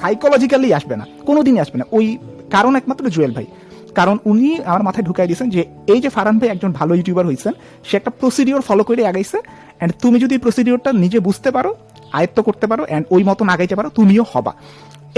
সাইকোলজিক্যালি 0.00 0.68
আসবে 0.78 0.94
না, 1.00 1.04
কোনোদিনই 1.28 1.60
আসবে 1.64 1.76
না। 1.80 1.84
ওই 1.96 2.06
কারণ 2.54 2.72
একমাত্র 2.80 3.04
জুয়েল 3.16 3.34
ভাই। 3.38 3.46
কারণ 3.98 4.16
উনি 4.30 4.48
আমার 4.70 4.82
মাথায় 4.88 5.04
ঢুকাই 5.08 5.26
দিয়েছেন 5.28 5.48
যে 5.54 5.60
এই 5.92 6.00
যে 6.04 6.10
ফারহান 6.16 6.36
ভাই 6.40 6.48
একজন 6.54 6.70
ভালো 6.78 6.92
ইউটিউবার 6.98 7.24
হয়েছেন 7.28 7.52
সে 7.88 7.94
একটা 8.00 8.10
প্রসিডিওর 8.20 8.62
ফলো 8.68 8.82
করে 8.88 9.02
আগাইছে 9.10 9.38
অ্যান্ড 9.82 9.96
তুমি 10.02 10.18
যদি 10.24 10.36
প্রসিডিওরটা 10.38 10.90
নিজে 10.92 11.18
বুঝতে 11.20 11.50
পারো, 11.50 11.70
আয়ত্ত 12.18 12.38
করতে 12.40 12.66
পারো 12.66 12.82
অ্যান্ড 12.88 13.04
ওই 13.10 13.22
মতন 13.28 13.46
আগাইতে 13.54 13.74
পারো, 13.78 13.88
তুমিও 13.98 14.24
হবা। 14.32 14.52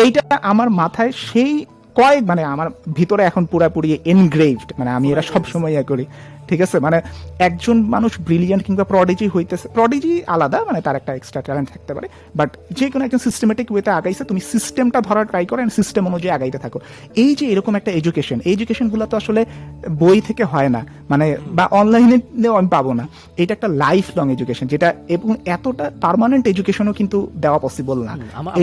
এইটা 0.02 0.22
আমার 0.42 0.68
মাথায় 0.80 1.12
সেই 1.28 1.52
কয়েক 1.98 2.22
মানে 2.30 2.42
আমার 2.44 2.68
ভিতরে 2.98 3.22
এখন 3.24 3.42
পুরাপুরি 3.52 3.88
এনগ্রেভড 4.04 4.68
মানে 4.78 4.90
আমি 4.90 5.06
এরা 5.12 5.22
সবসময় 5.32 5.72
ইয়ে 5.72 5.84
করি। 5.90 6.04
ঠিক 6.48 6.60
আছে? 6.66 6.76
মানে 6.86 6.98
একজন 7.38 7.76
মানুষ 7.94 8.12
ব্রিলিয়ান্ট 8.20 8.62
কিংবা 8.66 8.84
প্রডিজি 8.84 9.26
হইতেছে। 9.34 9.66
প্রডিজি 9.68 10.22
আলাদা 10.34 10.58
মানে 10.68 10.80
তার 10.80 10.96
একটা 10.96 11.12
এক্সট্রা 11.14 11.40
ট্যালেন্ট 11.42 11.68
থাকতে 11.72 11.94
পারে। 11.94 12.08
বাট 12.38 12.50
যে 12.78 12.90
কোনো 12.90 13.04
একজন 13.04 13.18
সিস্টেমেটিক 13.18 13.66
ওয়েতে 13.72 13.90
আগাইছে 13.90 14.24
তুমি 14.24 14.40
সিস্টেমটা 14.52 15.00
ধরার 15.00 15.26
ট্রাই 15.26 15.44
করো 15.46 15.56
অ্যান্ড 15.56 15.74
সিস্টেম 15.78 16.02
অনুযায়ী 16.06 16.32
আগাইতে 16.34 16.58
থাকো। 16.58 16.78
এই 17.22 17.34
যে 17.34 17.44
এরকম 17.52 17.72
একটা 17.74 17.90
এডুকেশন 17.90 18.38
এডুকেশনগুলো 18.44 19.06
তো 19.06 19.16
আসলে 19.16 19.40
বই 20.02 20.20
থেকে 20.20 20.44
হয় 20.44 20.68
না। 20.68 20.80
মানে 21.10 21.26
বা 21.56 21.64
অনলাইনে 21.80 22.16
আমি 22.60 22.68
পাবো 22.76 22.92
না। 23.00 23.04
এটা 23.42 23.52
একটা 23.54 23.68
লাইফ 23.84 24.06
লং 24.18 24.26
এডুকেশন 24.32 24.66
যেটা 24.66 24.88
এবং 25.08 25.30
এতটা 25.54 25.90
পার্মানেন্ট 26.04 26.44
এডুকেশনও 26.52 26.92
কিন্তু 26.92 27.18
দেওয়া 27.42 27.58
পসিবল 27.58 27.98
না। 28.08 28.14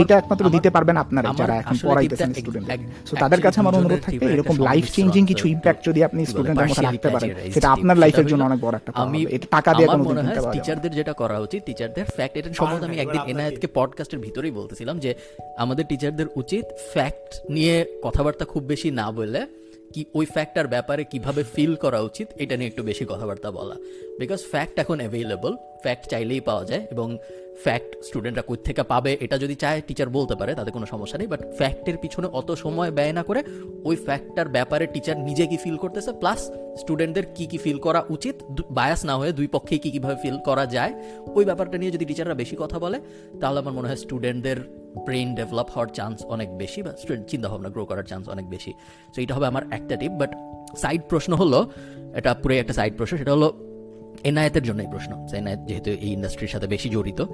এটা 0.02 0.14
একমাত্র 0.18 0.46
দিতে 0.56 0.70
পারবেন 0.70 0.98
আপনারা 1.04 1.30
যারা 1.40 1.56
এখন 1.62 1.76
পড়াইতেছেন 1.88 2.34
স্টুডেন্ট 2.34 2.68
সো 3.10 3.14
তাদের 3.24 3.40
কাছে 3.46 3.58
আমার 3.60 3.76
অনুরোধ 3.80 4.00
থাকবে 4.06 4.26
এরকম 4.34 4.56
লাইফ 4.70 4.86
চেঞ্জিং 4.96 5.24
কিছু 5.32 5.46
ইম্প্যাক্ট 5.56 5.82
যদি 5.90 6.00
আপনি 6.08 6.20
স্টুডেন্টের 6.32 6.68
মধ্যে 6.70 6.86
রাখতে 6.90 7.10
পারেন 7.16 7.30
সেটা। 7.54 7.68
আপনার 7.82 7.98
লাইফের 7.98 8.26
জন্য 8.26 8.44
অনেক 8.44 8.60
বড় 8.62 8.76
একটা 8.76 8.92
আমি 8.96 9.26
এটা 9.30 9.48
টাকা 9.52 9.74
দিয়ে 9.74 9.88
কোনো 9.88 10.04
মনে 10.04 10.22
হয়। 10.22 10.52
টিচারদের 10.52 10.92
যেটা 10.92 11.14
করা 11.14 11.40
উচিত 11.40 11.64
টিচারদের 11.66 12.06
ফ্যাক্ট 12.06 12.38
এটা 12.38 12.54
সম্বন্ধে 12.54 12.86
আমি 12.86 13.00
একদিন 13.00 13.22
এনায়েতকে 13.28 13.68
পডকাস্টের 13.74 14.20
ভিতরেই 14.20 14.52
বলতেছিলাম 14.52 15.00
যে 15.00 15.16
আমাদের 15.58 15.86
টিচারদের 15.86 16.26
উচিত 16.36 16.66
ফ্যাক্ট 16.94 17.52
নিয়ে 17.52 17.86
কথাবার্তা 18.04 18.46
খুব 18.46 18.64
বেশি 18.64 18.92
না 18.92 19.12
বলে 19.12 19.48
কি 19.94 20.06
ওই 20.14 20.26
ফ্যাক্টটার 20.26 20.68
ব্যাপারে 20.68 21.04
কীভাবে 21.04 21.44
ফিল 21.44 21.76
করা 21.76 22.00
উচিত 22.00 22.28
এটা 22.36 22.58
নিয়ে 22.58 22.68
একটু 22.68 22.84
বেশি 22.84 23.06
কথাবার্তা 23.10 23.52
বলা। 23.52 23.76
বিকজ 24.20 24.40
ফ্যাক্ট 24.52 24.80
এখন 24.80 24.98
অ্যাভেলেবল 25.00 25.56
ফ্যাক্ট 25.82 26.10
চাইলেই 26.10 26.40
পাওয়া 26.40 26.66
যায় 26.66 26.88
এবং 26.92 27.18
ফ্যাক্ট 27.66 27.92
স্টুডেন্টরা 28.08 28.44
কোথা 28.50 28.64
থেকে 28.68 28.84
পাবে, 28.92 29.12
এটা 29.26 29.36
যদি 29.44 29.56
চায় 29.64 29.80
টিচার 29.88 30.10
বলতে 30.18 30.36
পারে, 30.40 30.52
তাতে 30.60 30.72
কোনো 30.76 30.86
সমস্যা 30.94 31.18
নেই 31.22 31.30
বাট 31.34 31.42
ফ্যাক্টের 31.60 31.98
পিছনে 32.04 32.28
অত 32.40 32.50
সময় 32.64 32.92
ব্যয় 32.98 33.14
না 33.18 33.24
করে 33.30 33.42
ওই 33.90 33.96
ফ্যাক্টটার 34.08 34.48
ব্যাপারে 34.56 34.86
টিচার 34.94 35.18
নিজে 35.28 35.44
কি 35.52 35.58
ফিল 35.64 35.78
করতেছে 35.84 36.12
প্লাস 36.22 36.42
স্টুডেন্টদের 36.82 37.26
কি 37.36 37.46
কি 37.52 37.58
ফিল 37.64 37.80
করা 37.86 38.02
উচিত 38.16 38.36
বায়াস 38.78 39.02
না 39.10 39.16
হয়ে 39.20 39.32
দুই 39.40 39.48
পক্ষেই 39.56 39.80
কি 39.84 39.90
কীভাবে 39.96 40.18
ফিল 40.24 40.38
করা 40.48 40.66
যায়, 40.76 40.94
ওই 41.38 41.44
ব্যাপারটা 41.50 41.76
নিয়ে 41.82 41.92
যদি 41.96 42.06
টিচাররা 42.10 42.36
বেশি 42.42 42.56
কথা 42.62 42.78
বলে, 42.80 42.98
তাহলে 43.42 43.58
আমার 43.64 43.74
মনে 43.78 43.88
হয় 43.90 44.00
স্টুডেন্টদের 44.06 44.60
ব্রেন 45.06 45.30
ডেভেলপ 45.40 45.68
হওয়ার 45.74 45.90
চান্স 45.98 46.18
অনেক 46.36 46.50
বেশি 46.62 46.80
বা 46.86 46.92
স্টুডেন্ট 47.02 47.26
চিন্তাভাবনা 47.32 47.70
গ্রো 47.76 47.84
করার 47.90 48.06
চান্স 48.12 48.26
অনেক 48.34 48.46
বেশি। 48.54 48.72
সো 49.14 49.18
এটা 49.24 49.34
হবে 49.38 49.48
আমার 49.52 49.64
একটা 49.78 49.96
টিপ 50.02 50.14
বাট 50.22 50.32
সাইড 50.84 51.02
প্রশ্ন 51.12 51.32
হলো, 51.42 51.60
এটা 52.20 52.32
পুরো 52.42 52.54
একটা 52.64 52.74
সাইড 52.80 52.94
প্রশ্ন, 52.98 53.14
সেটা 53.22 53.34
হলো 53.38 53.50
এনায়েতের 54.24 54.64
জন্য 54.64 54.82
এই 54.82 54.88
প্রশ্ন 54.88 55.28
যে 55.28 55.38
এনায়েত 55.38 55.60
যেহেতু 55.68 55.90
এই 55.90 56.12
ইন্ডাস্ট্রির 56.12 56.50
সাথে 56.50 56.68
বেশি 56.68 56.90
জড়িত, 56.90 57.26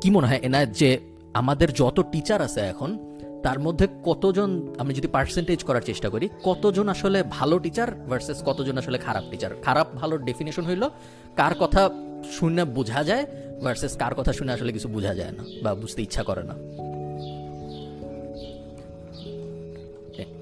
কি 0.00 0.10
মনে 0.10 0.26
হয় 0.26 0.40
এনায়েত 0.42 0.70
যে 0.70 0.98
আমাদের 1.34 1.72
যত 1.72 2.04
টিচার 2.12 2.42
আছে 2.42 2.60
এখন, 2.60 2.98
তার 3.42 3.58
মধ্যে 3.58 3.88
কতজন, 4.04 4.74
আমি 4.78 4.94
যদি 4.94 5.08
পার্সেন্টেজ 5.08 5.64
করার 5.64 5.82
চেষ্টা 5.82 6.08
করি, 6.08 6.28
কতজন 6.44 6.88
আসলে 6.88 7.22
ভালো 7.22 7.58
টিচার 7.58 7.94
ভার্সেস 7.94 8.42
কতজন 8.44 8.78
আসলে 8.78 8.98
খারাপ 8.98 9.24
টিচার 9.30 9.50
খারাপ 9.62 9.86
ভালোর 9.94 10.24
ডেফিনেশন 10.24 10.64
হইল 10.64 10.88
কার 11.36 11.54
কথা 11.54 11.90
শুনে 12.32 12.64
বোঝা 12.64 13.04
যায় 13.04 13.26
ভার্সেস 13.62 13.96
কার 13.96 14.14
কথা 14.14 14.32
শুনে 14.32 14.52
আসলে 14.52 14.72
কিছু 14.72 14.88
বোঝা 14.88 15.14
যায় 15.14 15.30
না 15.30 15.44
বা 15.62 15.74
বুঝতে 15.74 16.02
ইচ্ছা 16.02 16.22
করে 16.22 16.42
না। 16.42 16.54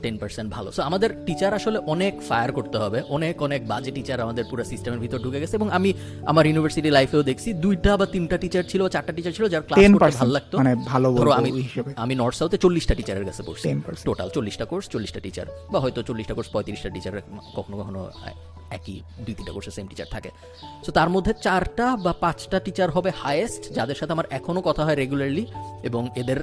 টেন 0.04 0.16
পার্সেন্ট 0.22 0.48
ভালো। 0.56 0.68
সো 0.76 0.80
আমাদের 0.88 1.10
টিচার 1.26 1.50
আসলে 1.58 1.78
অনেক 1.94 2.14
ফায়ার 2.28 2.50
করতে 2.58 2.76
হবে। 2.82 2.98
অনেক 3.16 3.34
অনেক 3.46 3.60
বাজে 3.72 3.90
টিচার 3.96 4.18
আমাদের 4.26 4.44
পুরো 4.50 4.62
সিস্টেমের 4.72 5.00
ভিতর 5.04 5.18
ঢুকে 5.24 5.38
গেছে 5.42 5.54
এবং 5.60 5.68
আমি 5.78 5.90
আমার 6.30 6.44
ইউনিভার্সিটি 6.48 6.90
লাইফেও 6.96 7.22
দেখছি 7.30 7.48
দুইটা 7.64 7.90
বা 8.00 8.06
তিনটা 8.14 8.36
টিচার 8.42 8.64
ছিল 8.72 8.82
চারটা 8.94 9.12
টিচার 9.16 9.32
ছিল 9.36 9.44
যার 9.52 9.62
ক্লাস 9.66 9.78
করতে 9.78 10.18
ভালো 10.20 10.32
লাগতো। 10.36 10.54
মানে 10.60 10.72
ভালো 10.92 11.08
ধরো 11.18 11.30
আমি 11.38 11.50
আমি 12.04 12.14
নর্থ 12.20 12.36
সাউথে 12.40 12.58
চল্লিশটা 12.64 12.94
টিচারের 12.98 13.24
কাছে 13.28 13.42
পড়ছি। 13.48 13.68
টোটাল 14.08 14.28
চল্লিশটা 14.36 14.64
কোর্স 14.70 14.84
চল্লিশটা 14.92 15.20
টিচার 15.24 15.46
বা 15.72 15.78
হয়তো 15.84 16.00
চল্লিশটা 16.08 16.34
কোর্স 16.36 16.48
পঁয়ত্রিশটা 16.54 16.90
টিচার 16.94 17.12
কখনো 17.58 17.74
কখনো 17.80 18.00
একই 18.78 18.96
দুই 19.24 19.34
তিনটা 19.38 19.52
কোর্সে 19.56 19.72
সেম 19.76 19.86
টিচার 19.90 20.08
থাকে। 20.14 20.30
সো 20.84 20.90
তার 20.98 21.08
মধ্যে 21.14 21.32
চারটা 21.44 21.86
বা 22.04 22.12
পাঁচটা 22.24 22.58
টিচার 22.66 22.88
হবে 22.96 23.10
হায়েস্ট 23.22 23.62
যাদের 23.76 23.96
সাথে 24.00 24.12
আমার 24.16 24.26
এখনও 24.38 24.62
কথা 24.68 24.82
হয় 24.86 24.96
রেগুলারলি 25.02 25.44
এবং 25.88 26.02
এদের 26.22 26.38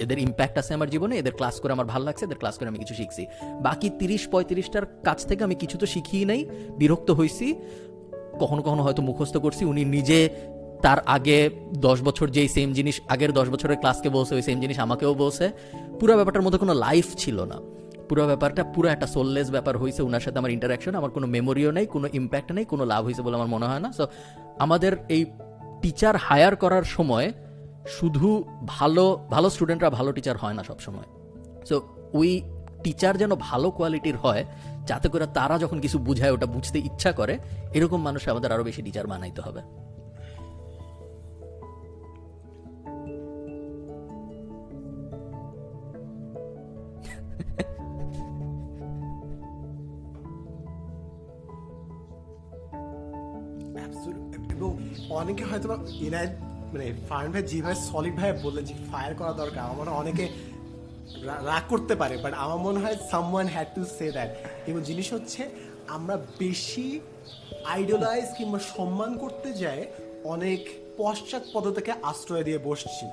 এদের 0.00 0.18
ইম্প্যাক্ট 0.18 0.58
আছে 0.58 0.74
আমার 0.74 0.90
জীবনে, 0.90 1.16
এদের 1.16 1.32
ক্লাস 1.32 1.60
করে 1.60 1.72
আমার 1.72 1.86
ভালো 1.86 2.04
লাগছে, 2.04 2.24
এদের 2.24 2.38
ক্লাস 2.38 2.58
করে 2.58 2.68
আমি 2.68 2.78
কিছু 2.78 2.94
শিখছি। 2.94 3.26
বাকি 3.62 3.90
তিরিশ 3.90 4.28
পঁয়ত্রিশটার 4.28 4.86
কাছ 5.04 5.26
থেকে 5.26 5.44
আমি 5.44 5.54
কিছু 5.54 5.78
তো 5.78 5.86
শিখিই 5.86 6.24
নাই, 6.24 6.44
বিরক্ত 6.78 7.10
হয়েছি 7.10 7.54
কখনো 8.40 8.62
কখনো 8.62 8.82
হয়তো 8.82 9.02
মুখস্থ 9.02 9.36
করছি, 9.36 9.64
উনি 9.64 9.84
নিজে 9.84 10.28
তার 10.82 10.98
আগে 11.06 11.50
দশ 11.78 12.02
বছর 12.02 12.30
যেই 12.30 12.48
সেম 12.48 12.72
জিনিস, 12.72 13.00
আগের 13.08 13.32
দশ 13.32 13.48
বছরের 13.48 13.76
ক্লাসকে 13.76 14.08
বলছে, 14.08 14.34
ওই 14.34 14.42
সেম 14.42 14.60
জিনিস 14.60 14.78
আমাকেও 14.78 15.14
বলছে। 15.14 15.52
পুরো 16.00 16.16
ব্যাপারটার 16.16 16.42
মধ্যে 16.42 16.58
কোনো 16.58 16.74
লাইফ 16.74 17.14
ছিল 17.16 17.44
না। 17.44 17.58
পুরো 18.08 18.26
ব্যাপারটা, 18.26 18.64
পুরো 18.64 18.88
একটা 18.88 19.06
সোললেস 19.06 19.50
ব্যাপার 19.50 19.76
হয়েছে 19.76 20.02
ওনার 20.02 20.20
সাথে 20.20 20.38
আমার 20.38 20.50
ইন্টারাকশন 20.50 20.94
আমার 20.94 21.10
কোনো 21.10 21.26
মেমোরিও 21.26 21.70
নেই, 21.70 21.86
কোনো 21.86 22.08
ইম্প্যাক্ট 22.12 22.52
নেই, 22.52 22.64
কোনো 22.64 22.84
লাভ 22.84 23.04
হয়েছে 23.04 23.22
বলে 23.22 23.36
আমার 23.36 23.48
মনে 23.48 23.66
হয় 23.66 23.80
না। 23.80 23.92
সো 23.92 24.06
আমাদের 24.58 24.96
এই 25.08 25.24
টিচার 25.82 26.16
হায়ার 26.16 26.56
করার 26.56 26.82
সময় 26.82 27.32
শুধু 27.86 28.44
ভালো 28.66 29.26
ভালো 29.30 29.50
স্টুডেন্টরা 29.50 29.90
ভালো 29.90 30.12
টিচার 30.12 30.36
হয় 30.36 30.54
না 30.54 30.62
সবসময়। 30.62 31.06
সো 31.68 31.82
ওই 32.12 32.42
টিচার 32.84 33.18
যেন 33.18 33.34
ভালো 33.34 33.70
কোয়ালিটির 33.70 34.16
হয়, 34.16 34.44
যাতে 34.86 35.08
করে 35.08 35.26
তারা 35.26 35.58
যখন 35.58 35.80
কিছু 35.80 35.98
বুঝায়, 35.98 36.32
ওটা 36.32 36.46
বুঝতে 36.46 36.78
ইচ্ছা 36.78 37.12
করে, 37.12 37.38
এরকম 37.74 38.02
মানুষ 38.02 38.28
আমাদের 38.28 38.52
আরও 38.52 38.64
বেশি 38.64 38.82
টিচার 38.82 39.06
বানাইতে 39.06 39.40
হবে। 39.40 39.62
অনেকে 55.10 55.44
হয়তো 55.44 55.68
মানে 56.74 56.86
ফায়ার 57.08 57.28
ভাই 57.32 57.42
যেভাবে 57.50 57.78
সলিড 57.88 58.14
ভাই 58.20 58.28
বললেন 58.46 58.64
যে 58.70 58.74
ফায়ার 58.90 59.12
করা 59.20 59.32
দরকার, 59.42 59.62
আমার 59.72 59.88
অনেকে 60.02 60.24
রাগ 61.50 61.64
করতে 61.72 61.94
পারে 62.00 62.14
বাট 62.24 62.32
আমার 62.44 62.58
মনে 62.66 62.78
হয় 62.84 62.96
someone 63.10 63.46
had 63.54 63.68
to 63.76 63.82
say 63.96 64.06
that 64.16 64.30
এবং 64.68 64.80
জিনিস 64.88 65.08
হচ্ছে, 65.16 65.42
আমরা 65.96 66.14
বেশি 66.42 66.86
আইডলাইজ 67.74 68.28
কিংবা 68.38 68.58
সম্মান 68.74 69.10
করতে 69.22 69.48
যাই 69.62 69.80
অনেক 70.34 70.60
পশ্চাৎপদতাকে 71.00 71.92
আশ্রয় 72.10 72.44
দিয়ে 72.48 72.60
বসছি, 72.68 73.06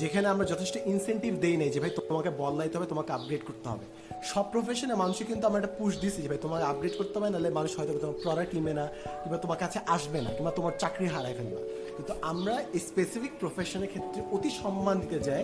যেখানে 0.00 0.26
আমরা 0.32 0.44
যথেষ্ট 0.52 0.74
ইনসেন্টিভ 0.92 1.32
দেই 1.44 1.56
নাই 1.60 1.70
যে 1.74 1.78
ভাই 1.82 1.92
তোমাকে 2.10 2.30
বদলাইতে 2.42 2.74
হবে, 2.76 2.88
তোমাকে 2.92 3.10
আপগ্রেড 3.18 3.42
করতে 3.48 3.66
হবে। 3.72 3.86
সব 4.30 4.44
প্রফেশনে 4.52 4.94
মানুষই 5.02 5.26
কিন্তু 5.30 5.44
আমরা 5.48 5.58
একটা 5.60 5.72
পুশ 5.78 5.92
দিছি 6.02 6.18
যে 6.24 6.28
ভাই 6.32 6.40
তোমাকে 6.46 6.64
আপগ্রেড 6.72 6.94
করতে 7.00 7.14
হবে, 7.18 7.28
নাহলে 7.34 7.50
মানুষ 7.58 7.70
হয়তো 7.78 7.92
তোমার 8.04 8.18
প্রোডাক্ট 8.24 8.50
কিনবে 8.52 8.72
না, 8.80 8.84
কিংবা 9.22 9.38
তোমার 9.44 9.58
কাছে 9.64 9.78
আসবে 9.94 10.18
না, 10.24 10.30
কিংবা 10.36 10.52
তোমার 10.58 10.74
চাকরি 10.82 11.06
হারাই 11.14 11.34
ফেলবে 11.38 11.58
কিন্তু 11.98 12.14
আমরা 12.22 12.54
স্পেসিফিক 12.88 13.32
প্রফেশনের 13.40 13.90
ক্ষেত্রে 13.92 14.20
অতি 14.34 14.50
সম্মান 14.62 14.96
দিতে 15.02 15.18
যাই 15.28 15.42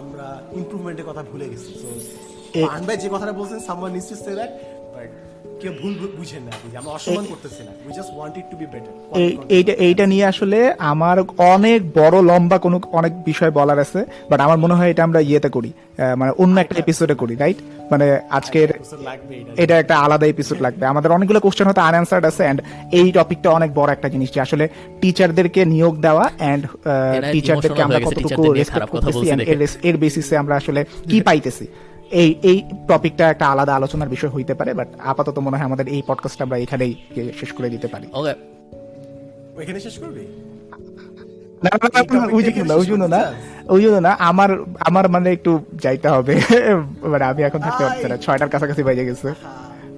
আমরা 0.00 0.26
ইমপ্রুভমেন্টের 0.60 1.06
কথা 1.08 1.22
ভুলে 1.30 1.46
গেছি। 1.52 1.70
তো 2.52 2.66
আনবাই 2.76 2.96
যে 3.02 3.08
কথাটা 3.14 3.34
বলছেন 3.40 3.58
someone 3.68 3.92
to 4.08 4.14
say 4.24 4.32
that 4.38 4.52
but 4.94 5.10
কেউ 5.64 5.74
ভুল 5.82 5.94
বুঝেন 6.18 6.42
না 6.46 6.52
যে 6.72 6.78
অসম্মান 6.96 7.24
করতেছি 7.32 7.60
না। 7.66 7.72
We 7.86 7.92
just 7.98 8.10
want 8.16 8.34
it 8.40 8.46
to 8.50 8.56
be 8.60 8.66
better 8.74 8.92
এইটা 9.56 9.72
এইটা 9.86 10.04
নিয়ে 10.12 10.24
আসলে 10.32 10.58
আমার 10.92 11.16
অনেক 11.54 11.80
বড় 11.98 12.16
লম্বা 12.30 12.56
কোনো 12.64 12.76
অনেক 12.98 13.12
বিষয় 13.28 13.52
বলার 13.58 13.78
আছে 13.84 14.00
বাট 14.30 14.38
আমার 14.46 14.58
মনে 14.64 14.74
হয় 14.78 14.90
এটা 14.92 15.02
আমরা 15.08 15.20
ইয়েতে 15.28 15.50
করি। 15.56 15.70
মানে 16.20 16.32
অন্য 16.42 16.54
একটা 16.64 16.76
এপিসোডে 16.82 17.14
করি 17.22 17.34
রাইট 17.42 17.58
মানে 17.92 18.06
আজকের 18.38 18.68
এটা। 19.62 19.74
একটা 19.82 19.94
আলাদা 20.04 20.26
এপিসোড 20.34 20.58
লাগবে। 20.66 20.84
আমাদের 20.92 21.10
অনেকগুলো 21.16 21.40
কোশ্চেন 21.44 21.66
হয়তো 21.68 21.82
আনআনসার্ড 21.88 22.24
আছে 22.30 22.42
এন্ড 22.50 22.60
এই 22.98 23.08
টপিকটা 23.18 23.48
অনেক 23.58 23.70
বড় 23.78 23.90
একটা 23.92 24.08
জিনিস 24.14 24.28
যে 24.34 24.40
আসলে 24.46 24.64
টিচারদেরকে 25.00 25.60
নিয়োগ 25.74 25.94
দেওয়া 26.06 26.24
এন্ড 26.52 26.62
টিচারদেরকে 27.32 27.80
আমরা 27.86 27.98
কতটুকু 28.06 28.42
রেসপেক্ট 28.58 28.88
করতেছি 28.94 29.24
এর 29.88 29.96
বেসিসে 30.02 30.34
আমরা 30.42 30.54
আসলে 30.60 30.80
কি 31.10 31.18
পাইতেছি। 31.28 31.66
এই 32.10 32.38
এই 32.42 32.62
টপিকটা 32.88 33.30
একটা 33.30 33.46
আলাদা 33.46 33.74
আলোচনার 33.74 34.08
বিষয় 34.08 34.30
হইতে 34.30 34.54
পারে 34.54 34.74
বাট 34.74 34.88
আপাতত 34.98 35.38
মনে 35.38 35.56
হয় 35.56 35.64
আমাদের 35.64 35.88
এই 35.88 36.02
পডকাস্টটা 36.06 36.44
আমরা 36.44 36.58
এখানেই 36.58 36.94
শেষ 37.40 37.52
করে 37.52 37.70
দিতে 37.70 37.88
পারি। 37.88 38.06
ওকে 38.12 38.34
ওইখানে 39.56 39.80
শেষ 39.80 39.98
করবি? 39.98 40.26
না 41.62 41.70
না, 41.70 41.88
না, 41.94 42.16
না, 42.20 42.26
ওই 42.32 42.42
জন্য 42.42 42.64
না 42.64 42.74
ওই 42.74 42.86
জন্য 42.86 43.04
না 43.06 43.32
ওই 43.68 43.82
জন্য 43.82 43.98
না 43.98 44.10
আমার 44.10 44.50
আমার 44.80 45.08
মানে 45.08 45.32
একটু 45.32 45.64
যাইতে 45.72 46.08
হবে। 46.08 46.34
মানে 47.12 47.24
আমি 47.24 47.42
এখন 47.42 47.60
থাকতে 47.60 47.84
পারছি 47.84 48.08
না 48.08 48.16
ছয়টার 48.16 48.48
কাছাকাছি 48.48 48.82
বেজে 48.82 49.04
গেছে। 49.04 49.28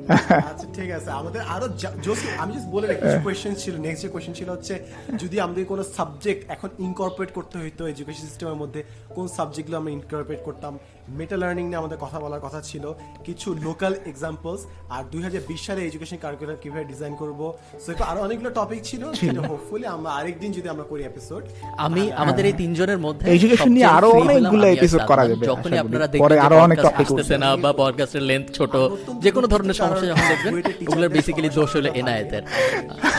আচ্ছা 0.08 0.66
ঠিক 0.74 0.90
আছে 0.90 1.10
আমাদের 1.10 1.40
আরও 1.40 1.68
যা- 1.68 1.90
আমি 2.38 2.52
জাস্ট 2.52 2.68
বলে 2.70 2.86
রাখি 2.86 3.00
কিছু 3.00 3.18
কোয়েশ্চেন 3.22 3.54
ছিল 3.54 3.76
নেক্সট 3.76 4.02
যে 4.02 4.08
কোয়েশ্চেন 4.08 4.34
ছিল 4.34 4.50
হচ্ছে 4.50 4.80
যদি 5.18 5.40
আমাদের 5.40 5.64
কোনো 5.64 5.82
সাবজেক্ট 5.96 6.50
এখন 6.50 6.70
ইনকর্পোরেট 6.78 7.32
করতে 7.32 7.58
হইতো 7.58 7.86
এডুকেশন 7.86 8.26
সিস্টেমের 8.26 8.54
মধ্যে 8.54 8.84
কোন 9.14 9.28
সাবজেক্টগুলো 9.28 9.78
আমরা 9.78 9.92
ইনকর্পোরেট 9.92 10.44
করতাম 10.44 10.78
মেটা 11.08 11.36
লার্নিং 11.36 11.64
নিয়ে 11.66 11.76
আমাদের 11.76 11.98
কথা 12.00 12.20
বলার 12.20 12.40
কথা 12.40 12.60
ছিল। 12.60 12.92
কিছু 13.24 13.54
লোকাল 13.54 13.94
এক্সাম্পলস 14.06 14.66
আর 14.90 15.04
দুই 15.10 15.22
হাজার 15.22 15.40
বিশ 15.48 15.66
সালে 15.66 15.86
এডুকেশন 15.86 16.16
কারিকুলাম 16.16 16.56
কীভাবে 16.62 16.84
ডিজাইন 16.84 17.14
করব? 17.14 17.56
সো 17.86 18.04
আরও 18.04 18.20
অনেকগুলো 18.20 18.50
টপিক 18.50 18.82
ছিল। 18.82 19.12
সেটা 19.12 19.40
হোপফুলি 19.40 19.86
আমরা 19.86 20.10
আরেকদিন 20.10 20.52
যদি 20.52 20.68
আমরা 20.68 20.84
করি 20.84 21.04
এপিসোড 21.04 21.44
আমি 21.78 22.12
আমাদের 22.12 22.46
এই 22.46 22.52
তিনজনের 22.52 22.98
মধ্যে 22.98 23.38
Education 23.38 23.68
নিয়ে 23.68 23.86
আরও 23.86 24.10
অনেকগুলো 24.10 24.66
episode 24.72 25.06
করা 25.06 25.28
যাবে, 25.28 25.46
যখনই। 25.46 25.78
আপনারা 25.78 26.06
পরে 26.06 26.34
দেখবেন 26.34 26.38
আরও 26.38 26.56
অনেক 26.58 26.78
topic 26.78 27.02
আসতেছে 27.02 27.38
না 27.38 27.56
বা 27.56 27.72
পডকাস্টের 27.72 28.22
লেন্থ 28.22 28.50
ছোট 28.50 28.76
যে 29.20 29.30
কোনো 29.30 29.46
ধরনের 29.46 29.74
সমস্যা 29.74 30.06
যখন 30.06 30.24
দেখবেন 30.28 30.54
ওগুলোর 30.88 31.08
বেসিক্যালি 31.08 31.48
দোষ 31.48 31.76
হলো 31.76 31.92
এনায়েতের 31.92 32.42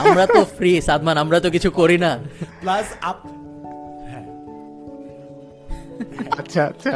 আমরা 0.09 0.26
তো 0.26 0.45
ফ্রি 0.57 0.81
সাদমান 0.81 1.18
আমরা 1.18 1.39
তো 1.39 1.49
কিছু 1.49 1.72
করি 1.72 1.97
না। 1.97 2.19
প্লাস 2.61 2.85
আপ 3.01 3.47
আচ্ছা 6.40 6.61
আচ্ছা। 6.72 6.91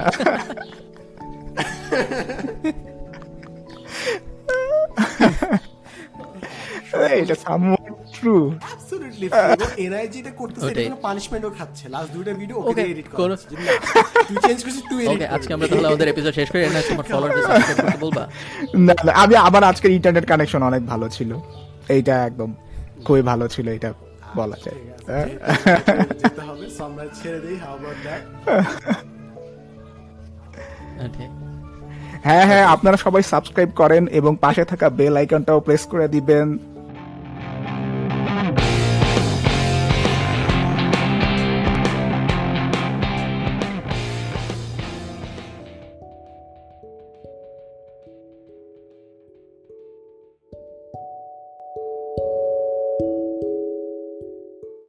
এটা 7.22 7.36
সামওয়াট 7.46 7.94
ট্রু 8.18 8.36
অ্যাবসলিউটলি 8.66 9.28
এনআইজি 9.86 10.20
করতেছে 10.42 10.70
এটা 10.72 10.82
কোনো 10.90 11.00
পানিশমেন্টও 11.08 11.52
খাচ্ছে। 11.58 11.86
লাস্ট 11.94 12.10
দুইটা 12.16 12.34
ভিডিও 12.42 12.58
ওকে 12.70 12.82
এডিট 12.92 13.08
করা 13.12 13.36
তুই 14.30 14.38
চেঞ্জ 14.48 14.60
করছিস 14.66 14.84
তুই 14.92 15.00
এডিট 15.06 15.12
ওকে 15.14 15.28
আজকে 15.36 15.52
আমরা 15.56 15.68
তাহলে 15.72 15.88
আমাদের 15.92 16.08
এপিসোড 16.14 16.34
শেষ 16.40 16.48
করি। 16.52 16.62
এনা 16.70 16.82
তোমার 16.90 17.06
ফলোয়ারদের 17.12 17.44
সাবস্ক্রাইব 17.48 17.78
করতে 17.84 18.00
বলবা? 18.06 18.24
না 18.88 18.94
না, 19.06 19.12
আমি 19.24 19.36
আবার 19.48 19.64
আজকের 19.72 19.92
ইন্টারনেট 19.98 20.26
কানেকশন 20.32 20.62
অনেক 20.70 20.82
ভালো 20.92 21.08
ছিল। 21.16 21.32
এইটা 21.96 22.14
একদম 22.30 22.50
খুবই 23.06 23.24
ভালো 23.32 23.46
ছিল 23.56 23.68
এটা 23.78 23.90
বলা 24.36 24.58
যায়। 24.66 24.80
হ্যাঁ? 25.10 25.28
যেতে 26.22 26.42
হবে 26.42 26.66
আমরা 26.84 27.06
ছেড়ে 27.20 27.40
দেই 27.40 27.58
হাউ 27.58 27.76
দ্যাট 28.04 28.24
হ্যাঁ 32.24 32.46
হ্যাঁ 32.46 32.66
আপনারা 32.66 32.98
সবাই 32.98 33.24
সাবস্ক্রাইব 33.24 33.70
করেন 33.76 34.04
এবং 34.12 34.32
পাশে 34.36 34.64
থাকা 34.66 34.88
বেল 34.90 35.14
আইকনটাও 35.18 35.60
প্রেস 35.60 35.84
করে 35.86 36.08
দিবেন। 36.08 36.48